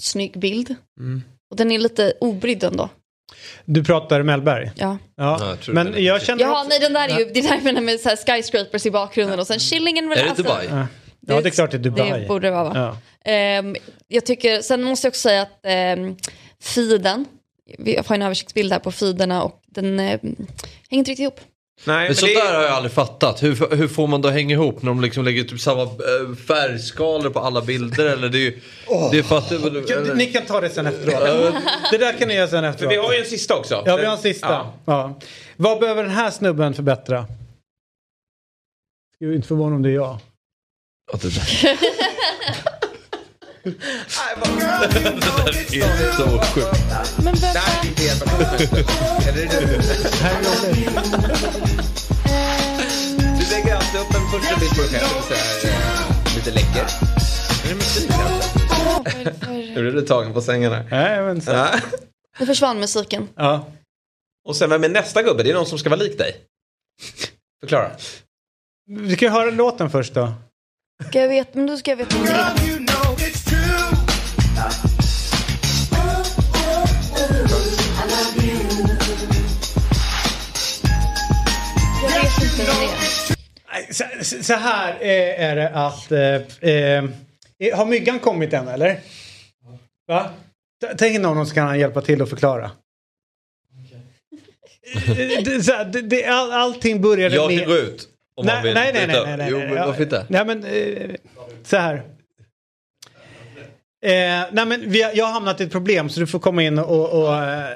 snygg 0.00 0.38
bild. 0.38 0.74
Och 1.50 1.56
den 1.56 1.72
är 1.72 1.78
lite 1.78 2.12
obrydd 2.20 2.64
ändå. 2.64 2.88
Du 3.64 3.84
pratar 3.84 4.22
Mellberg? 4.22 4.70
Ja. 4.76 4.98
Ja, 5.16 5.38
Ja, 5.40 5.56
jag 5.66 5.74
men 5.74 6.04
jag 6.04 6.22
känner 6.22 6.50
också... 6.50 6.68
nej 6.68 6.80
den 6.80 6.92
där 6.92 7.08
är 7.08 7.18
ju, 7.18 7.24
det 7.24 7.40
är 7.40 7.48
där 7.48 7.60
menar 7.60 7.80
med 7.80 8.00
så 8.00 8.08
här 8.08 8.16
skyscrapers 8.16 8.86
i 8.86 8.90
bakgrunden 8.90 9.40
och 9.40 9.46
sen 9.46 9.58
chilling 9.58 9.98
and 9.98 10.12
Är 10.12 10.24
det. 10.24 10.42
Dubai? 10.42 10.86
Ja. 11.26 11.40
Det 11.40 11.48
är 11.48 11.50
klart 11.50 11.70
det 11.70 11.76
är 11.76 11.78
Dubai. 11.78 12.20
Det 12.20 12.28
borde 12.28 12.50
vara 12.50 12.64
va? 12.64 12.72
Ja. 12.74 13.30
Ehm, 13.30 13.76
jag 14.08 14.26
tycker, 14.26 14.62
sen 14.62 14.82
måste 14.82 15.06
jag 15.06 15.10
också 15.10 15.20
säga 15.20 15.42
att 15.42 15.98
um, 15.98 16.16
feeden, 16.62 17.24
vi 17.78 17.96
har 18.06 18.14
en 18.14 18.22
översiktsbild 18.22 18.72
här 18.72 18.78
på 18.80 18.92
feederna 18.92 19.42
och 19.42 19.60
den 19.66 20.00
eh, 20.00 20.04
hänger 20.06 20.18
inte 20.90 21.10
riktigt 21.10 21.18
ihop. 21.22 21.40
Nej, 21.86 21.96
Men 21.96 22.04
men 22.06 22.14
så 22.14 22.26
det 22.26 22.34
där 22.34 22.50
är, 22.52 22.56
har 22.56 22.62
jag 22.62 22.72
aldrig 22.72 22.92
fattat. 22.92 23.42
Hur, 23.42 23.76
hur 23.76 23.88
får 23.88 24.06
man 24.06 24.24
att 24.26 24.32
hänga 24.32 24.54
ihop 24.54 24.82
när 24.82 24.90
de 24.90 25.00
liksom 25.00 25.24
lägger 25.24 25.44
typ 25.44 25.60
samma 25.60 25.82
eh, 25.82 26.34
färgskalor 26.46 27.30
på 27.30 27.38
alla 27.40 27.60
bilder? 27.62 28.06
Eller 28.06 28.28
det 28.28 28.38
är 28.38 28.40
ju... 28.40 28.60
Det 29.10 29.18
är 29.18 29.22
för 29.22 29.38
att... 29.38 29.48
Kan- 29.88 30.16
Ni 30.16 30.26
kan 30.26 30.42
ta 30.42 30.60
det 30.60 30.70
sen 30.70 30.86
efteråt. 30.86 31.54
det 31.90 31.98
där 31.98 32.18
kan 32.18 32.28
ni 32.28 32.34
göra 32.34 32.48
sen 32.48 32.62
för 32.62 32.68
efteråt. 32.70 32.92
vi 32.92 32.96
har 32.96 33.12
ju 33.12 33.18
en 33.18 33.24
sista 33.24 33.56
också. 33.56 33.82
Ja, 33.86 33.96
vi 33.96 34.04
har 34.04 34.12
en 34.12 34.22
sista. 34.22 34.48
Ja. 34.48 34.74
Ja. 34.84 35.14
Vad 35.56 35.80
behöver 35.80 36.02
den 36.02 36.12
här 36.12 36.30
snubben 36.30 36.74
förbättra? 36.74 37.26
Skulle 39.14 39.34
inte 39.36 39.48
förvåna 39.48 39.76
om 39.76 39.82
det 39.82 39.88
är 39.88 39.94
jag. 39.94 40.18
Ja, 41.12 41.18
det 41.22 41.28
där. 41.28 41.78
det 45.70 45.78
är 45.78 46.12
så 46.12 46.38
sjukt. 46.42 46.80
Men 47.24 47.34
vem, 47.34 47.54
är 49.26 49.32
det 49.32 49.46
du? 49.50 49.66
Du 53.38 53.50
lägger 53.50 53.74
alltid 53.74 54.00
upp 54.00 54.14
en 54.14 54.30
första 54.40 54.56
bild 54.60 54.70
på 54.76 54.82
dig 54.82 54.90
själv. 54.90 55.22
Så 55.28 55.34
här, 55.34 56.36
lite 56.36 56.50
läcker. 56.50 56.86
Är 57.64 57.68
det 57.68 57.74
musik? 57.74 58.10
Nu 59.76 59.88
är 59.88 59.92
du 59.92 60.02
tagen 60.02 60.32
på 60.32 60.42
sängen 60.42 60.72
här. 60.72 60.86
Nej, 60.90 61.22
men 61.22 61.42
så. 61.42 61.50
Ja. 61.50 61.80
nu 62.38 62.46
försvann 62.46 62.80
musiken. 62.80 63.28
Ja. 63.36 63.66
Och 64.48 64.56
sen 64.56 64.70
vem 64.70 64.84
är 64.84 64.88
nästa 64.88 65.22
gubbe? 65.22 65.42
Det 65.42 65.50
är 65.50 65.54
någon 65.54 65.66
som 65.66 65.78
ska 65.78 65.90
vara 65.90 66.00
lik 66.00 66.18
dig. 66.18 66.36
Förklara. 67.60 67.90
Vi 68.86 69.16
kan 69.16 69.28
ju 69.28 69.32
höra 69.32 69.50
låten 69.50 69.90
först 69.90 70.14
då. 70.14 70.32
Ska 71.08 71.20
jag 71.20 71.28
veta, 71.28 71.50
men 71.52 71.66
då 71.66 71.76
ska 71.76 71.90
jag 71.90 71.96
veta 71.96 72.16
om 72.16 72.24
det 72.24 72.30
är. 72.30 73.54
Jag 82.02 82.22
vet 82.22 82.42
inte 82.42 82.64
vad 82.66 82.76
det 82.76 82.84
är. 82.84 83.36
Nej, 83.72 83.88
Så, 84.24 84.42
så 84.42 84.54
här 84.54 84.92
eh, 85.00 85.44
är 85.44 85.56
det 85.56 85.68
att... 85.68 86.12
Eh, 86.12 86.70
eh, 86.70 87.76
har 87.76 87.86
myggan 87.86 88.18
kommit 88.18 88.52
än 88.52 88.68
eller? 88.68 89.00
Va? 90.06 90.30
Tänk 90.98 91.20
någon 91.20 91.46
som 91.46 91.54
kan 91.54 91.78
hjälpa 91.78 92.02
till 92.02 92.22
att 92.22 92.30
förklara. 92.30 92.70
Eh, 95.06 95.42
det, 95.44 95.62
så 95.64 95.72
här, 95.72 95.84
det, 95.84 96.02
det, 96.02 96.24
all, 96.24 96.52
allting 96.52 97.00
började 97.02 97.34
Jag 97.34 97.50
med... 97.50 97.58
kan 97.58 97.68
gå 97.68 97.76
ut. 97.76 98.08
Om 98.36 98.46
man 98.46 98.54
Nej, 98.54 98.62
vill 98.62 98.74
nej, 98.74 98.92
nej, 98.92 99.06
nej, 99.06 99.16
upp. 99.16 99.26
nej, 99.38 99.48
Jo, 99.50 99.58
nej, 99.58 99.66
men 99.66 99.76
nej. 99.76 99.86
varför 99.86 100.02
inte? 100.02 100.26
Nej 100.28 100.44
men 100.44 100.64
eh, 100.64 101.10
så 101.64 101.76
här. 101.76 101.94
Eh, 104.04 104.46
nej 104.52 104.66
men 104.66 104.90
vi 104.90 105.02
har, 105.02 105.12
jag 105.14 105.24
har 105.24 105.32
hamnat 105.32 105.60
i 105.60 105.64
ett 105.64 105.72
problem 105.72 106.08
så 106.08 106.20
du 106.20 106.26
får 106.26 106.38
komma 106.38 106.62
in 106.62 106.78
och... 106.78 107.22
och 107.22 107.34
eh, 107.36 107.68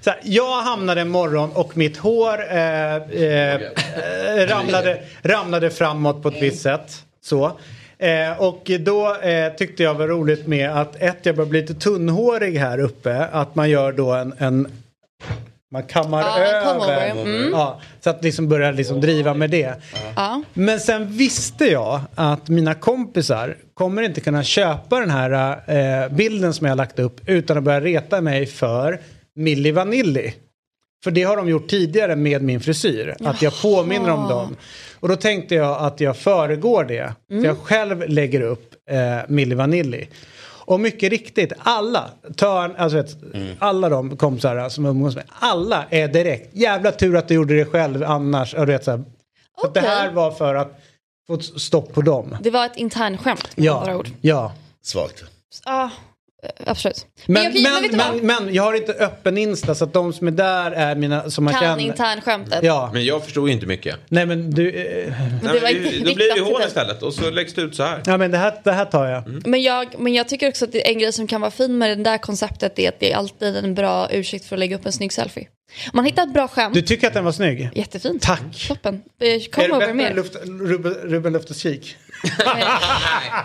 så 0.00 0.10
här, 0.10 0.18
jag 0.22 0.62
hamnade 0.62 1.00
en 1.00 1.08
morgon 1.08 1.50
och 1.54 1.76
mitt 1.76 1.96
hår 1.96 2.44
eh, 2.50 2.96
eh, 2.96 3.54
eh, 3.54 4.46
ramlade, 4.48 5.02
ramlade 5.22 5.70
framåt 5.70 6.22
på 6.22 6.28
ett 6.28 6.42
visst 6.42 6.62
sätt. 6.62 7.04
Så. 7.22 7.58
Eh, 7.98 8.40
och 8.42 8.70
då 8.80 9.16
eh, 9.16 9.52
tyckte 9.52 9.82
jag 9.82 9.94
var 9.94 10.08
roligt 10.08 10.46
med 10.46 10.70
att 10.70 10.96
ett, 10.96 11.18
jag 11.22 11.36
börjar 11.36 11.48
bli 11.50 11.60
lite 11.60 11.74
tunnhårig 11.74 12.56
här 12.58 12.78
uppe. 12.80 13.24
Att 13.32 13.54
man 13.54 13.70
gör 13.70 13.92
då 13.92 14.12
en, 14.12 14.34
en 14.38 14.68
man 15.72 15.82
kammar 15.82 16.22
en 16.22 16.26
över. 16.26 16.64
comb-over, 16.64 17.10
mm. 17.10 17.50
Ja, 17.52 17.80
så 18.00 18.10
att 18.10 18.24
liksom 18.24 18.48
börja 18.48 18.70
liksom 18.70 19.00
driva 19.00 19.34
med 19.34 19.50
det. 19.50 19.74
Ja. 20.16 20.42
Men 20.54 20.80
sen 20.80 21.06
visste 21.12 21.64
jag 21.64 22.00
att 22.14 22.48
mina 22.48 22.74
kompisar 22.74 23.56
kommer 23.74 24.02
inte 24.02 24.20
kunna 24.20 24.42
köpa 24.42 25.00
den 25.00 25.10
här 25.10 25.60
eh, 25.66 26.08
bilden 26.12 26.54
som 26.54 26.66
jag 26.66 26.76
lagt 26.76 26.98
upp 26.98 27.20
utan 27.26 27.58
att 27.58 27.64
börja 27.64 27.80
reta 27.80 28.20
mig 28.20 28.46
för 28.46 29.00
Milli 29.36 29.70
Vanilli. 29.70 30.34
För 31.04 31.10
det 31.10 31.22
har 31.22 31.36
de 31.36 31.48
gjort 31.48 31.68
tidigare 31.68 32.16
med 32.16 32.42
min 32.42 32.60
frisyr. 32.60 33.16
Att 33.20 33.42
jag 33.42 33.62
påminner 33.62 34.10
om 34.10 34.28
dem. 34.28 34.56
Och 35.00 35.08
då 35.08 35.16
tänkte 35.16 35.54
jag 35.54 35.82
att 35.82 36.00
jag 36.00 36.16
föregår 36.16 36.84
det. 36.84 37.14
Så 37.28 37.46
jag 37.46 37.58
själv 37.58 38.08
lägger 38.08 38.40
upp 38.40 38.74
eh, 38.90 39.18
Milli 39.28 39.54
Vanilli. 39.54 40.08
Och 40.70 40.80
mycket 40.80 41.10
riktigt, 41.10 41.52
alla, 41.58 42.10
törn, 42.36 42.74
alltså 42.78 42.96
vet, 42.96 43.16
alla 43.58 43.88
de 43.88 44.16
kompisar 44.16 44.68
som 44.68 44.86
umgås 44.86 45.14
med, 45.16 45.24
alla 45.38 45.84
är 45.90 46.08
direkt, 46.08 46.56
jävla 46.56 46.92
tur 46.92 47.16
att 47.16 47.28
du 47.28 47.34
gjorde 47.34 47.56
det 47.56 47.64
själv 47.64 48.04
annars. 48.04 48.54
Och 48.54 48.66
du 48.66 48.72
vet, 48.72 48.84
så 48.84 48.90
här, 48.90 49.04
att 49.62 49.74
det 49.74 49.80
här 49.80 50.10
var 50.12 50.30
för 50.30 50.54
att 50.54 50.80
få 51.26 51.38
stopp 51.40 51.92
på 51.94 52.02
dem. 52.02 52.36
Det 52.42 52.50
var 52.50 52.66
ett 52.66 52.76
internskämt 52.76 53.56
med 53.56 53.70
andra 53.70 53.90
Ja, 53.92 53.98
ord. 53.98 54.10
ja. 54.20 54.52
Svagt. 54.82 55.24
Ja, 55.64 55.84
eh, 55.84 55.90
absolut. 56.66 57.06
Men, 57.26 57.42
men, 57.62 57.82
du 57.82 57.88
vad? 57.96 58.14
men, 58.22 58.26
men, 58.44 58.54
jag 58.54 58.62
har 58.62 58.74
inte 58.74 58.92
öppen 58.92 59.38
Insta 59.38 59.74
så 59.74 59.84
att 59.84 59.92
de 59.92 60.12
som 60.12 60.26
är 60.26 60.30
där 60.30 60.70
är 60.70 60.94
mina 60.94 61.30
som 61.30 61.44
man 61.44 61.54
kan 61.54 61.62
känner. 61.62 61.82
internskämtet. 61.82 62.58
Ja, 62.62 62.90
Men 62.92 63.04
jag 63.04 63.24
förstod 63.24 63.48
ju 63.48 63.54
inte 63.54 63.66
mycket. 63.66 63.96
nej 64.08 64.26
men 64.26 64.50
du. 64.50 64.70
Eh, 64.70 65.06
Men 65.08 65.40
Nej, 65.42 65.60
men 65.62 65.82
då 65.82 65.88
riktat 65.90 66.14
blir 66.14 66.34
det 66.34 66.40
hål 66.40 66.62
istället 66.66 67.02
och 67.02 67.14
så 67.14 67.30
läggs 67.30 67.54
det 67.54 67.62
ut 67.62 67.76
så 67.76 67.82
här. 67.82 68.02
ja 68.06 68.16
men 68.16 68.30
det 68.30 68.38
här, 68.38 68.54
det 68.64 68.72
här 68.72 68.84
tar 68.84 69.06
jag. 69.06 69.46
Men 69.46 69.62
jag, 69.62 69.94
men 69.98 70.14
jag 70.14 70.28
tycker 70.28 70.48
också 70.48 70.64
att 70.64 70.72
det, 70.72 70.88
en 70.90 70.98
grej 70.98 71.12
som 71.12 71.26
kan 71.26 71.40
vara 71.40 71.50
fin 71.50 71.78
med 71.78 71.98
det 71.98 72.04
där 72.04 72.18
konceptet 72.18 72.78
är 72.78 72.88
att 72.88 73.00
det 73.00 73.12
är 73.12 73.16
alltid 73.16 73.56
en 73.56 73.74
bra 73.74 74.08
ursäkt 74.12 74.44
för 74.44 74.56
att 74.56 74.60
lägga 74.60 74.76
upp 74.76 74.86
en 74.86 74.92
snygg 74.92 75.12
selfie. 75.12 75.48
Man 75.92 76.04
hittar 76.04 76.22
ett 76.22 76.32
bra 76.34 76.48
skämt, 76.48 76.74
Du 76.74 76.82
tycker 76.82 77.06
att 77.06 77.14
den 77.14 77.24
var 77.24 77.32
snygg? 77.32 77.70
jättefint. 77.74 78.22
Tack. 78.22 78.68
Toppen. 78.68 79.02
Eh, 79.20 79.28
Är 79.28 79.50
Kom 79.50 79.62
det 79.62 79.68
över 79.68 79.78
bättre 79.78 79.90
än 79.90 79.96
mer. 79.96 80.66
Ruben, 80.66 80.92
Ruben 80.94 81.32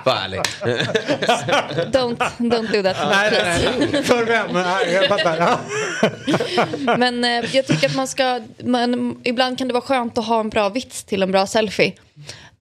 Ärlig. 0.06 0.42
Don't, 1.92 2.18
don't 2.38 2.72
do 2.72 2.84
that. 2.84 2.98
Nej, 3.10 3.32
nej, 3.32 3.88
nej. 3.92 4.04
För 4.04 4.26
vem? 4.26 4.48
Nej, 4.54 4.94
jag 4.94 5.08
fattar. 5.08 5.58
Men 6.98 7.24
eh, 7.24 7.56
jag 7.56 7.68
tycker 7.68 7.88
att 7.88 7.96
man 7.96 8.08
ska, 8.08 8.42
man, 8.64 9.18
ibland 9.24 9.58
kan 9.58 9.68
det 9.68 9.74
vara 9.74 9.84
skönt 9.84 10.18
att 10.18 10.26
ha 10.26 10.40
en 10.40 10.50
bra 10.50 10.70
vits 10.70 11.04
till 11.04 11.24
en 11.24 11.32
bra 11.32 11.48
selfie. 11.48 11.94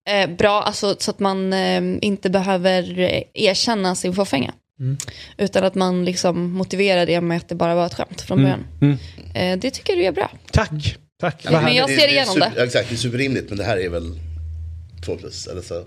Eh, 0.09 0.31
bra, 0.31 0.63
alltså 0.63 0.97
så 0.99 1.11
att 1.11 1.19
man 1.19 1.53
eh, 1.53 1.83
inte 2.01 2.31
behöver 2.31 2.99
eh, 2.99 3.23
erkänna 3.35 3.95
sin 3.95 4.15
fåfänga. 4.15 4.53
Mm. 4.81 4.99
Utan 5.39 5.65
att 5.65 5.75
man 5.75 6.05
liksom 6.05 6.53
motiverar 6.53 7.07
det 7.07 7.21
med 7.21 7.37
att 7.37 7.49
det 7.49 7.55
bara 7.55 7.75
var 7.75 7.87
ett 7.87 7.95
skämt 7.95 8.21
från 8.21 8.43
början. 8.43 8.67
Eh, 9.35 9.59
det 9.59 9.71
tycker 9.71 9.97
du 9.97 10.05
är 10.05 10.13
bra. 10.13 10.31
Tack. 10.53 10.97
Tack. 11.21 11.41
Ja, 11.43 11.61
men 11.61 11.75
jag 11.75 11.89
ser 11.89 12.09
igenom 12.09 12.35
super, 12.35 12.53
det. 12.55 12.63
Exakt, 12.63 12.89
det 12.89 12.95
är 12.95 12.97
superrimligt 12.97 13.49
men 13.49 13.59
det 13.59 13.65
här 13.65 13.77
är 13.77 13.89
väl 13.89 14.19
två 15.05 15.17
plus. 15.17 15.47
Eller 15.47 15.63
så. 15.63 15.75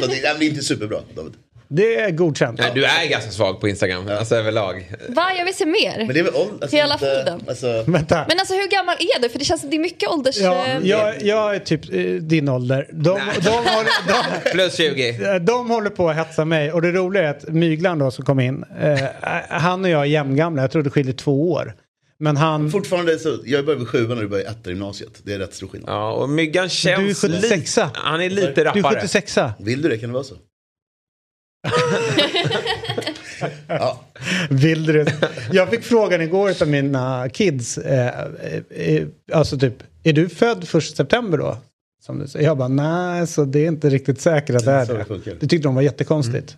så 0.00 0.06
det, 0.06 0.20
det 0.20 0.26
är 0.26 0.42
inte 0.42 0.64
superbra 0.64 0.98
David. 1.16 1.32
Det 1.68 1.94
är 2.00 2.10
godkänt. 2.10 2.60
Nej, 2.60 2.70
du 2.74 2.84
är 2.84 3.08
ganska 3.10 3.30
svag 3.30 3.60
på 3.60 3.68
Instagram, 3.68 4.08
alltså 4.18 4.34
överlag. 4.36 4.92
Va, 5.08 5.22
jag 5.38 5.44
vill 5.44 5.54
se 5.54 5.66
mer. 5.66 5.94
Men 5.98 6.08
det 6.08 6.18
är 6.20 6.24
väl 6.24 6.34
åld- 6.34 6.62
alltså, 6.62 6.76
Hela 6.76 6.94
inte- 6.94 7.06
feeden. 7.06 7.40
Alltså, 7.48 7.84
Vänta. 7.86 8.24
Men 8.28 8.38
alltså 8.38 8.54
hur 8.54 8.68
gammal 8.68 8.94
är 8.98 9.22
du? 9.22 9.28
För 9.28 9.38
det 9.38 9.44
känns 9.44 9.60
som 9.60 9.70
det 9.70 9.76
är 9.76 9.80
mycket 9.80 10.08
ålders... 10.08 10.36
Ja, 10.40 10.66
eh, 10.66 10.78
jag, 10.82 11.22
jag 11.22 11.54
är 11.54 11.58
typ 11.58 11.92
eh, 11.92 12.00
din 12.04 12.48
ålder. 12.48 12.88
De, 12.92 13.20
de, 13.44 13.50
håller, 13.50 14.08
de, 14.44 14.50
Plus 14.52 14.76
20. 14.76 15.38
de 15.38 15.70
håller 15.70 15.90
på 15.90 16.08
att 16.10 16.16
hetsa 16.16 16.44
mig. 16.44 16.72
Och 16.72 16.82
det 16.82 16.92
roliga 16.92 17.22
är 17.22 17.30
att 17.30 17.48
Myglan 17.48 17.98
då 17.98 18.10
som 18.10 18.24
kom 18.24 18.40
in. 18.40 18.64
Eh, 18.82 18.98
han 19.48 19.84
och 19.84 19.90
jag 19.90 20.00
är 20.00 20.04
jämngamla. 20.04 20.62
Jag 20.62 20.70
tror 20.70 20.82
det 20.82 20.90
skiljer 20.90 21.14
två 21.14 21.52
år. 21.52 21.74
Men 22.18 22.36
han... 22.36 22.70
fortfarande 22.70 23.18
så, 23.18 23.38
jag 23.44 23.64
börjar 23.64 23.78
vid 23.78 23.88
sjuan 23.88 24.10
och 24.10 24.22
du 24.22 24.28
börjar 24.28 24.50
etta 24.50 24.70
i 24.70 24.72
gymnasiet. 24.72 25.20
Det 25.22 25.34
är 25.34 25.38
rätt 25.38 25.54
stor 25.54 25.68
skillnad. 25.68 25.90
Ja, 25.90 26.12
och 26.12 26.28
Myggan 26.28 26.68
känns 26.68 27.20
Du 27.20 27.26
är 27.26 27.32
76 27.32 27.76
lite... 27.76 27.90
Han 27.94 28.20
är 28.20 28.30
lite 28.30 28.52
Du 28.54 28.60
är 28.60 28.64
rappare. 28.64 28.94
76 28.94 29.38
Vill 29.58 29.82
du 29.82 29.88
det? 29.88 29.98
Kan 29.98 30.08
det 30.08 30.14
vara 30.14 30.24
så? 30.24 30.34
ja. 33.66 34.00
Vill 34.50 34.86
du 34.86 35.06
Jag 35.52 35.70
fick 35.70 35.84
frågan 35.84 36.20
igår 36.20 36.62
av 36.62 36.68
mina 36.68 37.28
kids. 37.28 37.78
Eh, 37.78 38.26
eh, 38.40 38.62
eh, 38.70 39.06
alltså 39.32 39.58
typ, 39.58 39.82
är 40.02 40.12
du 40.12 40.28
född 40.28 40.68
först 40.68 40.96
september 40.96 41.38
då? 41.38 41.56
Som 42.02 42.18
du 42.18 42.28
säger. 42.28 42.46
Jag 42.46 42.58
bara, 42.58 42.68
nej, 42.68 43.26
så 43.26 43.44
det 43.44 43.58
är 43.58 43.68
inte 43.68 43.90
riktigt 43.90 44.20
säkert 44.20 44.56
att 44.56 44.64
det 44.64 44.72
är 44.72 44.86
det 44.86 45.04
det. 45.24 45.40
Det 45.40 45.46
tyckte 45.46 45.68
de 45.68 45.74
var 45.74 45.82
jättekonstigt. 45.82 46.56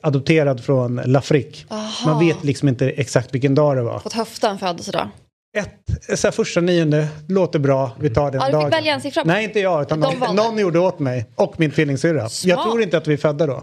Adopterad 0.00 0.64
från. 0.64 0.98
Aha. 0.98 1.90
Man 2.06 2.26
vet 2.26 2.44
liksom 2.44 2.68
inte 2.68 2.90
exakt 2.90 3.34
vilken 3.34 3.54
dag 3.54 3.76
det 3.76 3.82
var. 3.82 3.98
Fått 3.98 4.12
höfta 4.12 4.50
en 4.50 4.58
födelsedag. 4.58 5.08
Ett, 5.56 6.18
så 6.18 6.26
här, 6.26 6.32
första 6.32 6.60
nionde, 6.60 7.08
låter 7.28 7.58
bra, 7.58 7.90
vi 8.00 8.10
tar 8.10 8.30
den 8.30 8.40
Ja, 8.40 8.46
du 8.46 8.52
dagen. 8.52 8.64
fick 8.64 8.72
välja 8.78 8.94
en 8.94 9.00
siffra. 9.00 9.22
Nej, 9.24 9.44
inte 9.44 9.60
jag, 9.60 9.82
utan 9.82 10.00
någon, 10.00 10.36
någon 10.36 10.58
gjorde 10.58 10.78
åt 10.78 10.98
mig. 10.98 11.26
Och 11.34 11.60
min 11.60 11.70
tvillingsyrra. 11.70 12.28
Jag 12.44 12.62
tror 12.62 12.82
inte 12.82 12.98
att 12.98 13.06
vi 13.06 13.12
är 13.12 13.16
födda 13.16 13.46
då. 13.46 13.62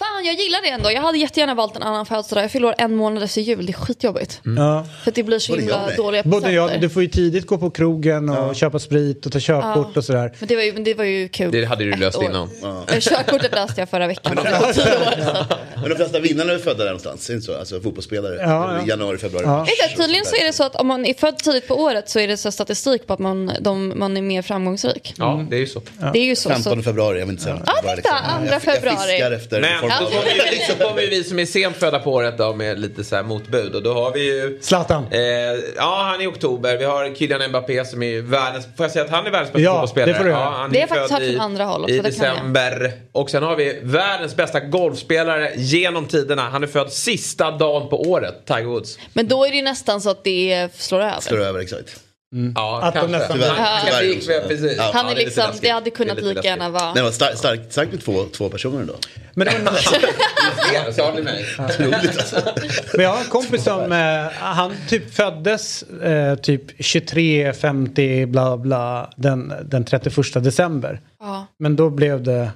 Fan, 0.00 0.24
jag 0.24 0.34
gillar 0.34 0.62
det 0.62 0.68
ändå. 0.68 0.92
Jag 0.92 1.00
hade 1.02 1.18
jättegärna 1.18 1.54
valt 1.54 1.76
en 1.76 1.82
annan 1.82 2.06
födelsedag. 2.06 2.44
Jag 2.44 2.50
fyller 2.50 2.68
år 2.68 2.74
en 2.78 2.96
månad 2.96 3.22
efter 3.22 3.40
jul. 3.40 3.66
Det 3.66 3.72
är 3.72 3.74
skitjobbigt. 3.74 4.40
Ja. 4.56 4.86
För 5.02 5.10
att 5.10 5.14
det 5.14 5.22
blir 5.22 5.38
så 5.38 5.52
Både 5.52 5.62
himla 5.62 5.90
dåliga 5.96 6.22
presenter. 6.22 6.50
jag, 6.50 6.80
du 6.80 6.88
får 6.88 7.02
ju 7.02 7.08
tidigt 7.08 7.46
gå 7.46 7.58
på 7.58 7.70
krogen 7.70 8.28
och 8.28 8.54
köpa 8.56 8.78
sprit 8.78 9.26
och 9.26 9.32
ta 9.32 9.38
körkort 9.40 9.88
Ja. 9.94 9.98
och 9.98 10.04
sådär. 10.04 10.32
Men 10.38 10.48
det 10.48 10.56
var 10.56 10.62
ju, 10.62 10.72
men 10.72 10.84
det 10.84 10.94
var 10.94 11.04
ju 11.04 11.28
kul. 11.28 11.52
Det 11.52 11.64
hade 11.64 11.84
du 11.84 11.96
löst 11.96 12.18
år. 12.18 12.24
innan. 12.24 12.48
Eh, 12.88 12.98
Körkortet 13.00 13.52
löste 13.54 13.80
jag 13.80 13.88
förra 13.88 14.06
veckan. 14.06 14.36
Var 14.36 14.72
tio 14.72 14.82
år, 14.82 15.24
så. 15.24 15.54
Men 15.80 15.90
de 15.90 15.96
flesta 15.96 16.18
vinnarna 16.20 16.52
är 16.52 16.58
födda 16.58 16.78
där 16.78 16.84
någonstans, 16.84 17.28
är 17.28 17.32
det 17.32 17.36
inte 17.36 17.46
så? 17.46 17.58
Alltså 17.58 17.80
fotbollsspelare. 17.80 18.34
Ja, 18.40 18.46
ja. 18.80 18.86
Januari, 18.86 19.18
februari, 19.18 19.44
Ja. 19.46 19.66
du, 19.90 19.96
tydligen 20.02 20.24
så 20.24 20.36
är 20.36 20.44
det 20.44 20.52
så 20.52 20.64
att 20.64 20.76
om 20.76 20.86
man 20.86 21.06
är 21.06 21.14
född 21.14 21.38
tidigt 21.38 21.68
på 21.68 21.74
året 21.74 22.08
så 22.10 22.18
är 22.20 22.28
det 22.28 22.36
så 22.36 22.52
statistik 22.52 23.06
på 23.06 23.12
att 23.12 23.18
man, 23.18 23.52
de, 23.60 23.92
man 23.96 24.16
är 24.16 24.22
mer 24.22 24.42
framgångsrik. 24.42 25.14
Ja, 25.18 25.46
det 25.50 25.56
är 25.56 25.60
ju 25.60 25.66
så. 25.66 25.82
Det 26.12 26.18
är 26.18 26.24
ju 26.24 26.36
så. 26.36 26.48
15 26.50 26.76
så. 26.76 26.82
februari, 26.82 27.18
jag 27.18 27.26
vill 27.26 27.32
inte 27.32 27.42
säga. 27.44 27.62
Ja, 27.66 27.72
titta, 27.80 27.94
liksom- 27.94 28.16
andra 28.24 28.46
jag, 28.46 28.54
jag 28.54 28.62
februari. 28.62 28.96
fiskar 29.12 29.30
efter 29.32 29.60
Då 30.00 30.06
kommer 30.06 30.50
vi, 30.50 30.64
så 30.68 30.84
kommer 30.84 31.10
vi 31.10 31.24
som 31.24 31.38
är 31.38 31.46
sent 31.46 31.76
födda 31.76 31.98
på 31.98 32.12
året 32.12 32.38
då 32.38 32.52
med 32.54 32.78
lite 32.80 33.04
så 33.04 33.16
här 33.16 33.22
motbud. 33.22 33.74
Och 33.74 33.82
då 33.82 33.92
har 33.94 34.12
vi 34.12 34.20
ju... 34.24 34.58
Zlatan. 34.62 35.06
Eh, 35.10 35.20
ja, 35.76 36.02
han 36.10 36.20
är 36.20 36.24
i 36.24 36.26
oktober. 36.26 36.76
Vi 36.76 36.84
har 36.84 37.14
Kylian 37.14 37.48
Mbappé 37.48 37.84
som 37.84 38.02
är 38.02 38.20
världens... 38.20 38.64
Får 38.76 38.84
jag 38.84 38.90
säga 38.90 39.04
att 39.04 39.10
han 39.10 39.26
är 39.26 39.30
världens 39.30 39.52
bästa 39.52 39.60
Ja, 39.64 39.72
fotbollsspelare? 39.72 40.12
det 40.12 40.18
får 40.18 40.24
du 40.24 40.30
göra. 40.30 40.40
Ja, 40.40 40.50
han 40.50 40.72
Det 40.72 40.78
har 40.78 40.84
är 40.84 40.88
faktiskt 40.88 41.10
född 41.12 41.22
hört 41.22 41.30
från 41.32 41.40
andra 41.40 41.64
håll 41.64 41.82
också, 41.82 41.94
I 41.94 41.98
det 41.98 42.02
december. 42.02 42.92
Och 43.12 43.30
sen 43.30 43.42
har 43.42 43.56
vi 43.56 43.80
världens 43.82 44.36
bästa 44.36 44.60
golfspelare 44.60 45.52
genom 45.56 46.06
tiderna. 46.06 46.42
Han 46.42 46.62
är 46.62 46.66
född 46.66 46.92
sista 46.92 47.50
dagen 47.50 47.88
på 47.88 48.02
året, 48.10 48.34
Tiger 48.46 48.64
Woods. 48.64 48.98
Men 49.12 49.28
då 49.28 49.44
är 49.44 49.50
det 49.50 49.56
ju 49.56 49.62
nästan 49.62 50.00
så 50.00 50.10
att 50.10 50.24
det 50.24 50.68
slår 50.74 51.00
över. 51.00 51.20
Slår 51.20 51.40
över, 51.40 51.60
exakt. 51.60 52.00
Ja, 52.54 52.80
Att 52.82 52.94
de 52.94 53.00
kanske. 53.00 53.18
nästan- 53.18 53.36
Tyvärr, 53.36 53.54
Han- 53.54 53.86
tyvärr 53.86 54.02
gick 54.02 54.26
precis. 54.48 54.74
Ja. 54.76 54.90
Han 54.94 55.06
är 55.06 55.14
det 55.14 55.20
liksom, 55.20 55.44
det 55.60 55.68
hade 55.68 55.84
Det 55.84 55.90
kunnat 55.90 56.16
lite 56.16 56.28
lika 56.28 56.48
gärna 56.48 56.68
vara... 56.68 56.92
Det 56.94 57.02
var 57.02 57.10
starkt 57.10 57.38
stark, 57.38 57.60
stark 57.70 57.92
med 57.92 58.04
två, 58.04 58.24
två 58.36 58.48
personer 58.48 58.84
då. 58.84 58.94
Men, 59.34 59.46
det 59.46 59.58
var. 59.64 59.72
Otroligt 61.64 62.18
alltså. 62.18 62.36
men 62.94 63.04
jag 63.04 63.10
har 63.10 63.18
en 63.20 63.24
kompis 63.30 63.64
som, 63.64 63.92
eh, 63.92 64.32
han 64.32 64.74
typ 64.88 65.14
föddes 65.14 65.82
eh, 65.82 66.34
typ 66.34 66.62
23, 66.78 67.52
50, 67.52 68.26
bla 68.26 68.56
bla, 68.56 69.10
den, 69.16 69.52
den 69.64 69.84
31 69.84 70.44
december. 70.44 71.00
Ja, 71.20 71.46
Men 71.58 71.76
då 71.76 71.90
blev 71.90 72.22
det 72.22 72.50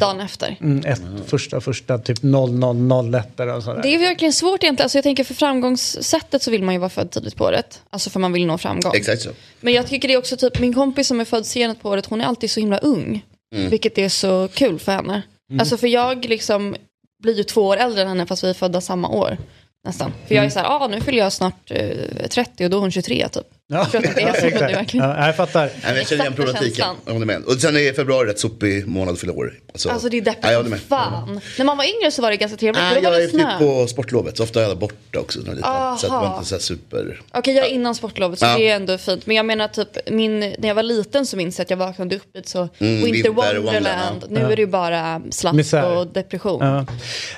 dagen 0.00 0.20
efter. 0.20 0.56
mm, 0.60 0.84
ett, 0.84 1.02
första, 1.26 1.60
första 1.60 1.98
typ 1.98 2.18
0001 2.22 3.40
eller 3.40 3.60
sådär. 3.60 3.82
Det 3.82 3.94
är 3.94 3.98
verkligen 3.98 4.32
svårt 4.32 4.62
egentligen. 4.62 4.84
Alltså 4.84 4.98
jag 4.98 5.02
tänker 5.02 5.24
för 5.24 5.34
framgångssättet 5.34 6.42
så 6.42 6.50
vill 6.50 6.62
man 6.62 6.74
ju 6.74 6.80
vara 6.80 6.90
född 6.90 7.10
tidigt 7.10 7.36
på 7.36 7.44
året. 7.44 7.82
Alltså 7.90 8.10
för 8.10 8.20
man 8.20 8.32
vill 8.32 8.46
nå 8.46 8.58
framgång. 8.58 8.92
Exakt 8.94 9.22
så. 9.22 9.30
Men 9.60 9.72
jag 9.72 9.86
tycker 9.86 10.08
det 10.08 10.14
är 10.14 10.18
också 10.18 10.36
typ, 10.36 10.58
min 10.58 10.74
kompis 10.74 11.08
som 11.08 11.20
är 11.20 11.24
född 11.24 11.46
sent 11.46 11.82
på 11.82 11.90
året, 11.90 12.06
hon 12.06 12.20
är 12.20 12.24
alltid 12.24 12.50
så 12.50 12.60
himla 12.60 12.78
ung. 12.78 13.24
Mm. 13.54 13.70
Vilket 13.70 13.98
är 13.98 14.08
så 14.08 14.48
kul 14.54 14.78
för 14.78 14.92
henne. 14.92 15.22
Alltså 15.58 15.76
för 15.76 15.86
jag 15.86 16.24
liksom 16.24 16.76
blir 17.22 17.34
ju 17.34 17.42
två 17.44 17.62
år 17.66 17.76
äldre 17.76 18.02
än 18.02 18.08
henne 18.08 18.26
fast 18.26 18.44
vi 18.44 18.48
är 18.50 18.54
födda 18.54 18.80
samma 18.80 19.08
år. 19.08 19.38
Nästan. 19.86 20.12
För 20.26 20.34
jag 20.34 20.44
är 20.44 20.50
så 20.50 20.58
här, 20.58 20.66
ah, 20.66 20.86
nu 20.88 21.00
fyller 21.00 21.18
jag 21.18 21.32
snart 21.32 21.70
eh, 21.70 22.28
30 22.30 22.64
och 22.64 22.70
då 22.70 22.76
är 22.76 22.80
hon 22.80 22.90
23 22.90 23.28
typ. 23.28 23.46
Ja, 23.68 23.76
Jag 23.78 23.90
tror 23.90 24.06
att 24.10 24.16
det 24.16 24.22
är 24.22 24.50
så, 24.50 24.58
verkligen. 24.58 25.08
Ja, 25.08 25.26
jag 25.26 25.36
fattar. 25.36 25.60
Nej, 25.60 25.72
men 25.84 25.96
jag 25.96 26.08
känner 26.08 26.22
igen 26.22 26.32
problematiken. 26.36 26.86
Jag 27.06 27.26
med. 27.26 27.42
Och 27.44 27.52
sen 27.52 27.76
är 27.76 27.92
februari 27.92 28.28
rätt 28.28 28.38
sopig 28.38 28.86
månad 28.86 29.18
för 29.18 29.30
år. 29.38 29.54
Alltså, 29.72 29.88
Alltså 29.90 30.08
det 30.08 30.16
är 30.16 30.20
Ja, 30.20 30.24
jag 30.26 30.34
deppigt 30.34 30.56
håller 30.56 30.70
som 30.78 30.88
fan. 30.88 31.40
När 31.58 31.64
man 31.64 31.76
var 31.76 31.84
yngre 31.84 32.10
så 32.10 32.22
var 32.22 32.30
det 32.30 32.36
ganska 32.36 32.56
trevligt. 32.56 32.82
Nej, 32.82 33.02
jag 33.02 33.22
är 33.22 33.26
typ 33.28 33.58
på 33.58 33.86
sportlovet, 33.86 34.36
så 34.36 34.42
ofta 34.42 34.64
är 34.64 34.68
jag 34.68 34.78
borta 34.78 35.18
också. 35.20 35.40
När 35.40 35.54
jag. 35.60 35.98
Så 36.00 36.06
att 36.06 36.12
Aha. 36.12 36.36
inte 36.36 36.48
så 36.48 36.58
super... 36.58 37.20
Okej, 37.32 37.54
jag 37.56 37.66
är 37.66 37.70
innan 37.70 37.94
sportlovet 37.94 38.38
så 38.38 38.46
Ja. 38.46 38.56
det 38.58 38.68
är 38.68 38.76
ändå 38.76 38.98
fint. 38.98 39.26
Men 39.26 39.36
jag 39.36 39.46
menar 39.46 39.68
typ, 39.68 39.88
min, 40.10 40.40
när 40.40 40.68
jag 40.68 40.74
var 40.74 40.82
liten 40.82 41.26
så 41.26 41.36
minns 41.36 41.58
jag 41.58 41.64
att 41.64 41.70
jag 41.70 41.76
vaknade 41.76 42.16
upp 42.16 42.36
ett 42.36 42.48
så 42.48 42.68
Mm, 42.78 43.04
Winter 43.04 43.30
Wonderland. 43.30 43.64
Wonderland, 43.64 44.24
Nu 44.28 44.40
är 44.40 44.56
det 44.56 44.62
ju 44.62 44.66
bara 44.66 45.22
Misär. 45.52 45.96
och 45.96 46.06
depression. 46.06 46.64
Ja. 46.66 46.86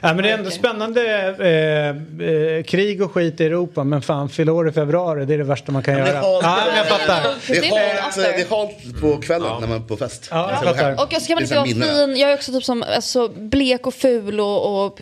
Ja, 0.03 0.15
men 0.15 0.17
det 0.17 0.29
är 0.31 0.39
ändå 0.39 0.51
Verkligen. 0.51 0.53
spännande. 0.53 1.03
Eh, 2.21 2.29
eh, 2.59 2.63
krig 2.63 3.03
och 3.03 3.13
skit 3.13 3.41
i 3.41 3.45
Europa, 3.45 3.85
men 3.85 4.03
fan, 4.03 4.29
fylla 4.29 4.53
år 4.53 4.69
i 4.69 4.73
februari, 4.73 5.25
det 5.25 5.35
är 5.35 5.39
det 5.39 5.45
värsta 5.45 5.73
man 5.73 5.83
kan 5.83 5.99
göra. 5.99 6.16
Ja, 6.23 6.63
men 6.67 6.77
jag 6.77 6.87
fattar. 6.89 7.35
det 7.49 7.57
är 7.69 8.01
halt, 8.01 8.15
det 8.17 8.43
är 8.43 8.49
halt 8.57 9.01
på 9.01 9.17
kvällen 9.21 9.61
när 9.61 9.69
man 9.69 9.77
är 9.83 9.87
på 9.89 9.97
fest. 9.97 10.29
Ja, 10.31 10.37
jag 10.37 10.51
Alltså, 10.51 10.75
fattar. 10.75 10.93
Och 11.17 11.23
så 11.23 11.27
kan 11.27 11.35
man 11.35 11.43
inte 11.43 11.55
vara 11.55 11.67
fin. 11.67 12.17
Jag 12.17 12.31
är 12.31 12.35
också 12.35 12.53
typ 12.53 12.65
som 12.65 12.83
alltså, 12.83 13.29
blek 13.29 13.87
och 13.87 13.95
ful 13.95 14.41
och, 14.41 14.85
och 14.87 15.01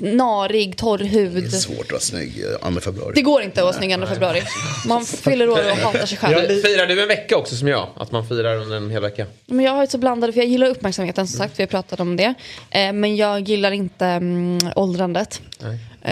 narig, 0.00 0.76
torr 0.76 0.98
Det 0.98 1.04
är 1.04 1.08
hud. 1.08 1.52
svårt 1.52 1.80
att 1.80 1.90
vara 1.90 2.00
snygg 2.00 2.36
i 2.36 2.44
2 2.74 2.80
februari. 2.80 3.12
Det 3.14 3.22
går 3.22 3.42
inte 3.42 3.60
att 3.60 3.64
vara 3.64 3.76
snygg 3.76 3.96
2 4.00 4.06
februari. 4.06 4.42
Man 4.86 5.04
fyller 5.04 5.48
år 5.48 5.70
och 5.70 5.76
hatar 5.76 6.06
sig 6.06 6.18
själv. 6.18 6.62
Firar 6.62 6.86
du 6.86 7.02
en 7.02 7.08
vecka 7.08 7.36
också 7.36 7.56
som 7.56 7.68
jag? 7.68 7.88
Att 7.96 8.12
man 8.12 8.28
firar 8.28 8.56
under 8.56 8.76
en 8.76 8.90
hel 8.90 9.02
vecka? 9.02 9.26
Men 9.46 9.64
jag 9.64 9.72
har 9.72 9.80
ju 9.82 9.86
så 9.86 9.98
blandade, 9.98 10.32
för 10.32 10.40
jag 10.40 10.48
gillar 10.48 10.66
uppmärksamheten 10.66 11.28
som 11.28 11.38
sagt, 11.38 11.58
vi 11.58 11.62
har 11.62 11.68
pratat 11.68 12.00
om 12.00 12.16
det. 12.16 12.34
Eh, 12.70 12.92
men 12.92 13.16
jag 13.16 13.40
gillar 13.40 13.70
inte 13.70 14.06
mm, 14.06 14.58
åldrandet. 14.76 15.40
Eh, 15.60 15.66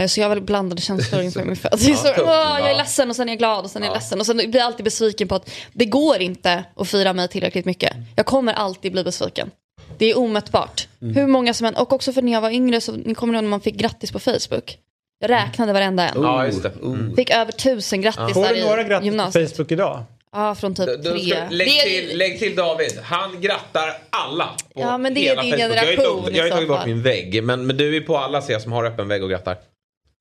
så 0.08 0.20
jag 0.20 0.24
har 0.28 0.34
väl 0.34 0.44
blandade 0.44 0.82
känslor 0.82 1.22
inför 1.22 1.44
min 1.44 1.56
födelse. 1.56 1.94
Så, 1.94 2.02
tufft. 2.08 2.18
åh, 2.22 2.26
jag 2.26 2.60
är 2.60 2.68
Ja. 2.70 2.76
ledsen 2.76 3.10
och 3.10 3.16
sen 3.16 3.28
är 3.28 3.32
jag 3.32 3.38
glad 3.38 3.64
och 3.64 3.70
sen 3.70 3.82
är 3.82 3.86
jag 3.86 3.94
ledsen. 3.94 4.20
Och 4.20 4.26
sen 4.26 4.36
blir 4.36 4.56
jag 4.56 4.62
alltid 4.66 4.84
besviken 4.84 5.28
på 5.28 5.34
att 5.34 5.50
det 5.72 5.84
går 5.84 6.20
inte 6.20 6.64
att 6.76 6.88
fira 6.88 7.12
mig 7.12 7.28
tillräckligt 7.28 7.64
mycket. 7.64 7.92
Jag 8.16 8.26
kommer 8.26 8.52
alltid 8.52 8.92
bli 8.92 9.04
besviken. 9.04 9.50
Det 9.98 10.10
är 10.10 10.18
omätbart. 10.18 10.88
Hur 11.00 11.26
många 11.26 11.54
som 11.54 11.66
än, 11.66 11.74
och 11.76 11.92
också 11.92 12.12
för 12.12 12.22
när 12.22 12.32
jag 12.32 12.40
var 12.40 12.50
yngre 12.50 12.80
så, 12.80 12.92
ni 12.92 13.14
kommer 13.14 13.34
ihåg 13.34 13.42
när 13.44 13.50
man 13.50 13.60
fick 13.60 13.74
grattis 13.74 14.12
på 14.12 14.18
Facebook? 14.18 14.78
Jag 15.20 15.30
räknade 15.30 15.72
varenda 15.72 16.08
en. 16.08 16.22
Ja, 16.22 16.46
just 16.46 16.62
det. 16.62 16.72
Oh. 16.82 17.14
Fick 17.16 17.30
över 17.30 17.52
tusen 17.52 18.02
grattisar 18.02 18.28
Får 18.28 18.54
du 18.54 18.60
några 18.64 18.82
grattis 18.82 18.98
på 19.00 19.04
gymnasiet. 19.04 19.50
Facebook 19.56 19.72
idag? 19.72 20.02
Ja, 20.32 20.54
från 20.54 20.74
typ 20.74 20.86
då 21.04 21.10
tre. 21.10 21.20
ska, 21.20 21.38
lägg, 21.50 21.68
Det 21.68 21.78
är- 21.80 22.06
till, 22.08 22.18
lägg 22.18 22.38
till 22.38 22.56
David. 22.56 22.98
Han 23.02 23.40
grattar 23.40 23.96
alla. 24.10 24.44
På 24.46 24.80
Ja, 24.80 24.98
men 24.98 25.14
det 25.14 25.28
är 25.28 25.42
din 25.42 25.50
Facebook. 25.52 25.58
generation 25.58 26.28
Jag 26.34 26.42
har 26.42 26.46
ju 26.46 26.50
tagit, 26.50 26.68
bort 26.68 26.86
min 26.86 27.02
vägg. 27.02 27.42
Men, 27.44 27.66
men 27.66 27.76
du 27.76 27.96
är 27.96 28.00
på 28.00 28.18
alla 28.18 28.42
ser 28.42 28.52
jag 28.52 28.62
som 28.62 28.72
har 28.72 28.84
öppen 28.84 29.08
vägg 29.08 29.22
och 29.22 29.30
grattar. 29.30 29.56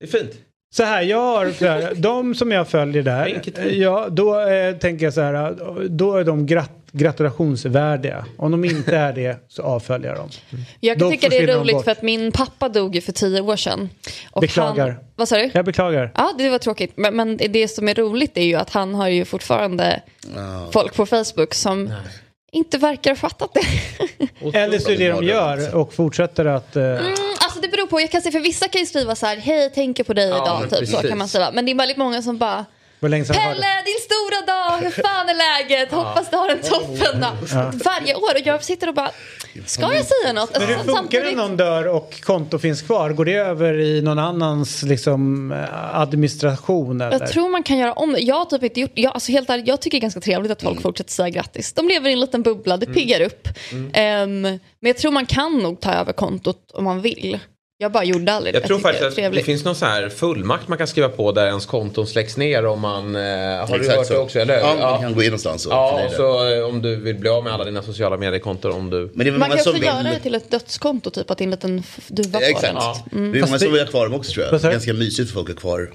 Det 0.04 0.16
är 0.16 0.20
fint. 0.20 0.32
Så 0.74 0.82
här, 0.82 1.02
jag 1.02 1.18
har 1.18 1.50
så 1.50 1.66
här, 1.66 1.92
de 1.94 2.34
som 2.34 2.52
jag 2.52 2.68
följer 2.68 3.02
där, 3.02 3.42
ja, 3.70 4.08
då 4.10 4.40
eh, 4.40 4.76
tänker 4.76 5.04
jag 5.04 5.14
så 5.14 5.20
här, 5.20 5.54
då 5.88 6.16
är 6.16 6.24
de 6.24 6.46
grat 6.46 6.70
gratulationsvärdiga. 6.92 8.26
Om 8.36 8.50
de 8.50 8.64
inte 8.64 8.96
är 8.96 9.12
det 9.12 9.36
så 9.48 9.62
avföljer 9.62 10.08
jag 10.08 10.18
dem. 10.18 10.28
Jag 10.80 10.98
Då 10.98 11.04
kan 11.04 11.12
tycka 11.12 11.28
det 11.28 11.38
är 11.38 11.58
roligt 11.58 11.84
för 11.84 11.90
att 11.90 12.02
min 12.02 12.32
pappa 12.32 12.68
dog 12.68 12.94
ju 12.94 13.00
för 13.00 13.12
tio 13.12 13.40
år 13.40 13.56
sedan. 13.56 13.90
Och 14.30 14.40
Beklagar. 14.40 14.88
Han, 14.88 15.04
vad 15.16 15.28
sa 15.28 15.36
du? 15.36 15.50
Jag 15.54 15.64
beklagar. 15.64 16.12
Ja, 16.14 16.34
det 16.38 16.50
var 16.50 16.58
tråkigt. 16.58 16.92
Men, 16.96 17.16
men 17.16 17.36
det 17.36 17.68
som 17.68 17.88
är 17.88 17.94
roligt 17.94 18.36
är 18.36 18.44
ju 18.44 18.54
att 18.54 18.70
han 18.70 18.94
har 18.94 19.08
ju 19.08 19.24
fortfarande 19.24 20.02
folk 20.72 20.94
på 20.94 21.06
Facebook 21.06 21.54
som 21.54 21.92
inte 22.54 22.78
verkar 22.78 23.10
ha 23.10 23.16
fattat 23.16 23.54
det. 23.54 24.58
Eller 24.58 24.78
så 24.78 24.90
är 24.90 24.96
det 24.98 25.08
de 25.08 25.24
gör 25.24 25.74
och 25.76 25.94
fortsätter 25.94 26.44
att... 26.44 26.76
Eh, 26.76 26.82
Mm, 26.84 27.14
alltså 27.40 27.60
det 27.60 27.68
beror 27.68 27.86
på, 27.86 28.00
jag 28.00 28.10
kan 28.10 28.22
se 28.22 28.30
för 28.30 28.40
vissa 28.40 28.68
kan 28.68 28.80
ju 28.80 28.86
skriva 28.86 29.14
så 29.14 29.26
här, 29.26 29.36
hej 29.36 29.70
tänker 29.70 30.04
på 30.04 30.14
dig 30.14 30.28
Ja, 30.28 30.36
idag, 30.36 30.80
typ 30.80 30.88
så 30.88 31.08
kan 31.08 31.18
man 31.18 31.28
säga. 31.28 31.50
Men 31.54 31.64
det 31.66 31.72
är 31.72 31.74
väldigt 31.76 31.96
många 31.96 32.22
som 32.22 32.38
bara, 32.38 32.64
Pelle 33.10 33.54
det? 33.54 33.82
din 33.84 34.00
stora 34.00 34.46
dag, 34.54 34.78
hur 34.78 35.02
fan 35.02 35.28
är 35.28 35.34
läget? 35.34 35.92
Hoppas 35.92 36.30
du 36.30 36.36
har 36.36 36.48
en 36.48 36.58
toppen 36.62 37.20
dag. 37.20 37.32
Ja. 37.52 37.72
Varje 37.84 38.14
år 38.14 38.34
och 38.40 38.46
jag 38.46 38.64
sitter 38.64 38.88
och 38.88 38.94
bara, 38.94 39.10
ska 39.66 39.82
jag 39.94 40.04
säga 40.04 40.32
något? 40.32 40.58
Men 40.58 40.68
hur 40.68 40.74
Alltså, 40.76 40.96
funkar 40.96 41.20
det 41.20 41.26
när 41.30 41.36
någon 41.36 41.56
dör 41.56 41.86
och 41.88 42.20
konto 42.22 42.58
finns 42.58 42.82
kvar? 42.82 43.10
Går 43.10 43.24
det 43.24 43.34
över 43.34 43.80
i 43.80 44.02
någon 44.02 44.18
annans 44.18 44.82
liksom, 44.82 45.52
eh, 45.52 45.96
administration? 46.00 47.00
Eller? 47.00 47.18
Jag 47.20 47.30
tror 47.30 47.48
man 47.48 47.62
kan 47.62 47.78
göra 47.78 47.92
om 47.92 48.12
det. 48.12 48.20
Jag 48.20 48.36
har 48.36 48.44
typ 48.44 48.62
inte 48.62 48.80
gjort 48.80 48.90
jag, 48.94 49.14
alltså 49.14 49.32
helt 49.32 49.50
ärligt, 49.50 49.66
jag 49.66 49.80
tycker 49.80 49.96
det 49.96 50.00
är 50.00 50.02
ganska 50.02 50.20
trevligt 50.20 50.52
att 50.52 50.62
Mm. 50.62 50.72
folk 50.74 50.82
fortsätter 50.82 51.10
säga 51.12 51.28
grattis. 51.28 51.72
De 51.72 51.88
lever 51.88 52.10
i 52.10 52.12
en 52.12 52.20
liten 52.20 52.42
bubbla, 52.42 52.76
det 52.76 52.86
piggar 52.86 53.20
upp. 53.20 53.48
Ehm, 53.92 54.40
men 54.42 54.60
jag 54.80 54.96
tror 54.96 55.10
man 55.12 55.26
kan 55.26 55.58
nog 55.58 55.80
ta 55.80 55.92
över 55.92 56.12
kontot 56.12 56.70
om 56.74 56.84
man 56.84 57.00
vill. 57.00 57.38
Jag 57.78 57.92
bara 57.92 58.04
gjorde 58.04 58.32
aldrig 58.32 58.54
det. 58.54 58.58
Jag 58.58 58.66
tror 58.66 58.78
tycker 58.78 58.92
faktiskt 58.92 59.26
att 59.26 59.32
det 59.32 59.42
finns 59.42 59.64
någon 59.64 59.74
så 59.74 59.86
här 59.86 60.08
fullmakt 60.08 60.68
man 60.68 60.78
kan 60.78 60.86
skriva 60.86 61.08
på 61.08 61.32
där 61.32 61.46
ens 61.46 61.66
konton 61.66 62.06
släcks 62.06 62.36
ner 62.36 62.66
om 62.66 62.80
man... 62.80 63.16
Eh, 63.16 63.22
har 63.22 63.78
du 63.78 63.90
hört 63.90 64.06
så. 64.06 64.12
det 64.12 64.18
också, 64.18 64.38
eller 64.38 64.54
hur? 64.54 64.62
Ja, 64.62 64.90
man 64.90 65.00
kan 65.00 65.14
gå 65.14 65.22
in 65.22 65.26
någonstans 65.26 65.66
och 65.66 65.72
Ja, 65.72 66.04
och 66.06 66.12
så 66.12 66.54
eh, 66.54 66.64
om 66.64 66.82
du 66.82 66.96
vill 66.96 67.16
bli 67.16 67.28
av 67.28 67.44
med 67.44 67.52
alla 67.52 67.64
dina 67.64 67.82
sociala 67.82 68.16
mediekonton 68.16 68.72
om 68.72 68.90
du... 68.90 69.10
Men 69.14 69.26
det 69.26 69.32
är 69.32 69.38
Man 69.38 69.50
kan 69.50 69.58
också 69.58 69.76
göra 69.76 70.02
det 70.02 70.20
till 70.20 70.34
ett 70.34 70.50
dödskonto, 70.50 71.10
typ 71.10 71.30
att 71.30 71.38
det 71.38 71.42
är 71.42 71.46
en 71.46 71.50
liten 71.50 71.82
duva 72.08 72.38
på 72.38 72.44
Exakt. 72.44 72.74
något. 72.74 73.12
Mm. 73.12 73.32
Det 73.32 73.38
är 73.38 73.46
många 73.46 73.58
som 73.58 73.72
vill 73.72 73.80
ha 73.80 73.88
kvar 73.88 74.04
dem 74.04 74.14
också 74.14 74.32
tror 74.32 74.46
jag. 74.46 74.72
Ganska 74.72 74.92
mysigt 74.92 75.30
för 75.30 75.34
folk 75.34 75.50
att 75.50 75.56
ha 75.56 75.60
kvar. 75.60 75.90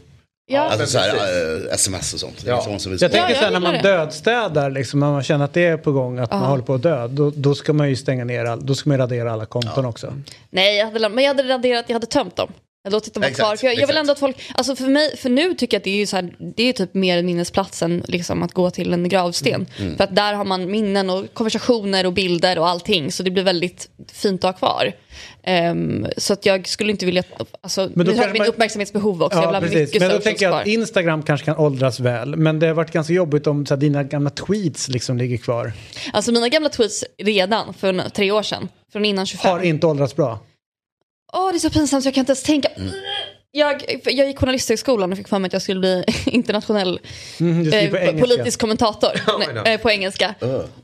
Ja, 0.51 0.61
alltså 0.61 0.85
så 0.87 0.97
här, 0.99 1.09
precis. 1.11 1.67
eh, 1.69 1.73
sms 1.73 2.13
och 2.13 2.19
sånt. 2.19 2.43
Ja. 2.45 2.61
sånt 2.61 2.81
som 2.81 2.91
vill 2.91 3.01
Jag 3.01 3.11
tänker 3.11 3.35
så 3.35 3.43
här, 3.43 3.51
när 3.51 3.59
man 3.59 3.73
dödstädar, 3.83 4.69
liksom, 4.69 4.99
när 4.99 5.11
man 5.11 5.23
känner 5.23 5.45
att 5.45 5.53
det 5.53 5.65
är 5.65 5.77
på 5.77 5.91
gång, 5.91 6.19
att 6.19 6.31
man 6.31 6.41
Ja. 6.41 6.47
håller 6.47 6.63
på 6.63 6.73
att 6.73 6.81
dö, 6.81 7.07
då, 7.07 7.31
då 7.35 7.55
ska 7.55 7.73
man 7.73 7.89
ju 7.89 7.95
stänga 7.95 8.23
ner, 8.25 8.45
all, 8.45 8.65
då 8.65 8.75
ska 8.75 8.89
man 8.89 8.97
radera 8.97 9.31
alla 9.33 9.45
konton 9.45 9.85
också. 9.85 10.13
Nej, 10.49 10.77
jag 10.77 10.85
hade, 10.85 11.09
men 11.09 11.23
jag 11.23 11.33
hade 11.35 11.53
raderat, 11.53 11.85
jag 11.87 11.93
hade 11.95 12.07
tömt 12.07 12.35
dem. 12.35 12.51
Jag 12.89 12.93
låtit 12.93 13.13
dem 13.13 13.21
vara 13.21 13.31
kvar. 13.33 13.55
För 13.55 13.67
jag, 13.67 13.75
jag 13.75 13.87
vill 13.87 13.97
ändå 13.97 14.11
att 14.11 14.19
folk, 14.19 14.37
alltså 14.53 14.75
för 14.75 14.87
mig, 14.87 15.17
för 15.17 15.29
nu 15.29 15.53
tycker 15.53 15.75
jag 15.75 15.79
att 15.79 15.83
det 15.83 15.89
är 15.89 15.95
ju 15.95 16.05
så 16.05 16.15
här, 16.15 16.33
det 16.55 16.63
är 16.63 16.73
typ 16.73 16.93
mer 16.93 17.17
en 17.17 17.25
minnesplats 17.25 17.81
än 17.81 18.03
liksom 18.07 18.43
att 18.43 18.53
gå 18.53 18.69
till 18.71 18.93
en 18.93 19.09
gravsten. 19.09 19.67
Mm. 19.79 19.97
För 19.97 20.03
att 20.03 20.15
där 20.15 20.33
har 20.33 20.45
man 20.45 20.71
minnen 20.71 21.09
och 21.09 21.25
konversationer 21.33 22.05
och 22.05 22.13
bilder 22.13 22.59
och 22.59 22.67
allting. 22.67 23.11
Så 23.11 23.23
det 23.23 23.31
blir 23.31 23.43
väldigt 23.43 23.89
fint 24.13 24.43
att 24.43 24.51
ha 24.51 24.57
kvar. 24.59 24.91
Ehm, 25.43 26.07
så 26.17 26.33
att 26.33 26.45
jag 26.45 26.67
skulle 26.67 26.91
inte 26.91 27.05
vilja, 27.05 27.23
alltså, 27.61 27.89
Men 27.93 28.05
då 28.05 28.11
har 28.13 28.27
min 28.27 28.37
man- 28.37 28.47
uppmärksamhetsbehov 28.47 29.23
också. 29.23 29.37
jag 29.37 29.41
vill 29.47 29.53
Ja, 29.53 29.59
ha 29.59 29.61
precis. 29.61 29.79
mycket 29.79 30.01
Men 30.01 30.09
då 30.11 30.17
tänker 30.17 30.45
jag 30.45 30.61
att 30.61 30.67
Instagram 30.67 31.23
kanske 31.23 31.45
kan 31.45 31.57
åldras 31.57 31.99
väl, 31.99 32.35
men 32.35 32.59
det 32.59 32.67
har 32.67 32.73
varit 32.73 32.91
ganska 32.91 33.13
jobbigt 33.13 33.47
om 33.47 33.65
så 33.65 33.73
här, 33.73 33.81
dina 33.81 34.03
gamla 34.03 34.29
tweets 34.29 34.87
liksom 34.87 35.17
ligger 35.17 35.37
kvar. 35.37 35.73
Alltså 36.13 36.31
mina 36.31 36.49
gamla 36.49 36.69
tweets 36.69 37.03
redan 37.17 37.73
för 37.73 38.09
tre 38.09 38.31
år 38.31 38.43
sedan, 38.43 38.67
från 38.91 39.05
innan 39.05 39.25
25. 39.25 39.51
Har 39.51 39.59
inte 39.59 39.87
åldrats 39.87 40.15
bra. 40.15 40.39
Åh, 41.33 41.51
det 41.51 41.57
är 41.57 41.59
så 41.59 41.69
pinsamt 41.69 42.03
så 42.03 42.07
jag 42.07 42.13
kan 42.13 42.21
inte 42.21 42.31
ens 42.31 42.43
tänka. 42.43 42.69
Jag, 43.51 43.99
jag 44.05 44.27
gick 44.27 44.39
journalisthögskolan 44.39 45.11
och 45.11 45.17
fick 45.17 45.27
för 45.27 45.39
mig 45.39 45.47
att 45.47 45.53
jag 45.53 45.61
skulle 45.61 45.79
bli 45.79 46.03
internationell 46.25 46.99
Mm, 47.39 47.73
eh, 47.73 48.19
politisk 48.19 48.59
kommentator 48.59 49.11
Nej, 49.63 49.73
eh, 49.73 49.81
på 49.81 49.91
engelska. 49.91 50.35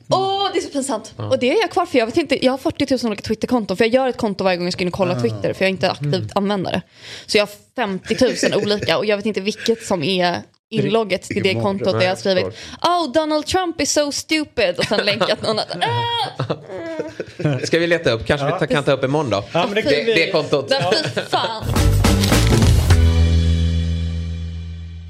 Åh, 0.10 0.50
det 0.54 0.60
är 0.60 0.62
så 0.62 0.70
pinsamt. 0.70 1.14
Och 1.18 1.40
det 1.40 1.52
är 1.52 1.62
jag 1.62 1.72
kvar 1.72 1.86
för. 1.86 1.98
Jag, 1.98 2.06
vet 2.06 2.18
inte, 2.18 2.46
jag 2.46 2.52
har 2.54 2.58
40 2.58 2.88
000 2.92 3.00
olika 3.12 3.22
Twitterkonton. 3.22 3.78
För 3.78 3.86
jag 3.86 3.94
gör 3.94 4.08
ett 4.08 4.18
konto 4.18 4.44
varje 4.44 4.58
gång 4.58 4.66
jag 4.66 4.74
ska 4.74 4.82
in 4.82 4.88
och 4.88 4.94
kolla 4.94 5.18
Ah. 5.18 5.22
Twitter. 5.22 5.54
För 5.54 5.64
jag 5.66 5.68
är 5.68 5.72
inte 5.72 5.92
aktivt 5.92 6.14
Mm. 6.16 6.30
användare. 6.36 6.82
Så 7.26 7.38
jag 7.38 7.42
har 7.46 7.50
50 7.76 8.50
000 8.52 8.64
olika 8.64 8.98
och 8.98 9.06
jag 9.06 9.18
vet 9.18 9.26
inte 9.26 9.42
vilket 9.42 9.84
som 9.86 10.04
är 10.04 10.42
inlogget 10.84 11.22
till 11.22 11.44
det 11.44 11.54
kontot 11.54 11.94
där 11.94 12.02
jag 12.02 12.10
har 12.10 12.16
skrivit 12.16 12.46
Oh, 12.82 13.12
Donald 13.14 13.46
Trump 13.46 13.82
is 13.82 13.92
so 13.94 14.12
stupid 14.12 14.78
och 14.78 14.86
sen 14.86 15.06
länkat 15.06 15.42
någon 15.42 15.60
att 15.60 15.76
ah, 15.82 17.60
Ska 17.66 17.80
vi 17.80 17.88
leta 17.88 18.12
upp? 18.12 18.26
Kanske 18.28 18.46
vi 18.46 18.52
ta- 18.52 18.68
kan 18.68 18.84
ta 18.84 18.92
upp 18.92 19.04
imorgon 19.04 19.30
då? 19.30 19.44
Ja, 19.52 19.66
men 19.66 19.76
det 19.76 19.82
det, 19.82 20.04
vi- 20.04 20.14
det 20.14 20.32
kontot. 20.32 20.72
fan. 21.30 21.64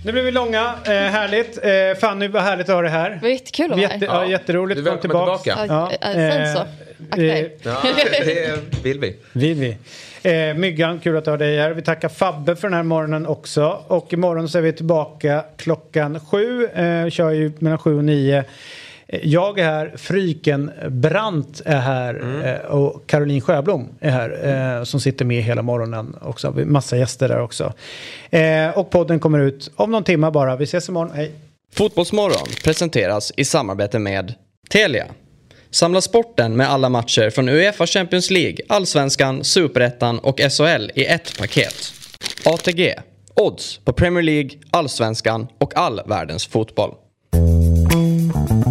Nu 0.06 0.12
blir 0.12 0.24
vi 0.24 0.32
långa, 0.32 0.74
eh, 0.86 0.92
härligt. 0.92 1.60
Eh, 1.64 2.00
Fanny, 2.00 2.28
vad 2.28 2.44
härligt 2.44 2.70
att 2.70 2.76
ha 2.76 2.82
dig 2.82 2.92
här. 2.92 3.10
Det 3.10 3.20
var 3.22 3.30
jättekul 3.30 3.66
att 3.66 3.72
vara 3.72 3.82
Jätte, 3.82 4.12
här. 4.12 4.22
ja, 4.24 4.26
jätteroligt 4.26 4.76
Du 4.84 4.90
är 4.90 4.92
välkommen 4.92 5.02
tillbaka. 5.02 5.56
tillbaka. 5.56 5.98
Ja, 6.02 6.10
eh, 6.10 6.32
sen 6.32 6.54
så. 6.56 6.60
Akta 7.10 7.22
er. 7.22 7.50
Ja, 7.64 7.78
det 7.84 8.84
vill 8.84 9.00
vi. 9.00 9.16
Vill 9.34 9.56
vi. 9.58 9.78
Eh, 10.50 10.54
Myggan, 10.58 11.00
kul 11.00 11.18
att 11.18 11.26
ha 11.26 11.38
dig 11.38 11.58
här. 11.60 11.72
Vi 11.72 11.82
tackar 11.82 12.10
Fabbe 12.10 12.56
för 12.56 12.68
den 12.68 12.74
här 12.74 12.84
morgonen 12.84 13.26
också. 13.28 13.84
Och 13.88 14.14
imorgon 14.14 14.50
så 14.50 14.58
är 14.58 14.62
vi 14.62 14.74
tillbaka 14.74 15.46
klockan 15.58 16.20
sju. 16.20 16.66
Eh, 16.68 17.10
kör 17.10 17.32
ju 17.32 17.52
mellan 17.60 17.78
sju 17.78 17.98
och 17.98 18.04
nio. 18.04 18.44
Eh, 19.08 19.20
Jag 19.24 19.60
är 19.60 19.64
här, 19.64 19.94
Fryken 19.96 20.72
Brandt 20.90 21.62
är 21.66 21.80
här 21.80 22.42
eh, 22.46 22.72
och 22.72 23.08
Caroline 23.08 23.42
Sjöblom 23.42 23.90
är 24.00 24.10
här 24.10 24.78
eh, 24.78 24.84
som 24.84 25.00
sitter 25.00 25.26
med 25.26 25.44
hela 25.44 25.62
morgonen 25.62 26.16
också. 26.22 26.52
Massa 26.52 26.98
gäster 26.98 27.28
där 27.28 27.42
också. 27.42 27.74
Och 28.76 28.90
podden 28.90 29.20
kommer 29.20 29.40
ut 29.40 29.72
om 29.76 29.92
någon 29.92 30.04
timme 30.04 30.32
bara. 30.32 30.56
Vi 30.56 30.64
ses 30.64 30.90
imorgon, 30.90 31.12
hej! 31.16 31.32
Fotbollsmorgon 31.74 32.48
presenteras 32.64 33.32
i 33.38 33.46
samarbete 33.46 34.00
med 34.00 34.34
Telia. 34.70 35.06
Samla 35.70 36.02
sporten 36.02 36.58
med 36.58 36.70
alla 36.70 36.90
matcher 36.90 37.30
från 37.30 37.50
Uefa 37.50 37.88
Champions 37.88 38.32
League, 38.32 38.58
Allsvenskan, 38.70 39.44
Superettan 39.44 40.20
och 40.20 40.40
SHL 40.40 40.92
i 40.96 41.06
ett 41.06 41.38
paket. 41.40 41.76
ATG. 42.46 42.94
Odds 43.36 43.78
på 43.78 43.94
Premier 43.94 44.24
League, 44.24 44.50
Allsvenskan 44.72 45.48
och 45.60 45.78
all 45.78 46.02
världens 46.06 46.48
fotboll. 46.48 46.92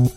Ett 0.04 0.16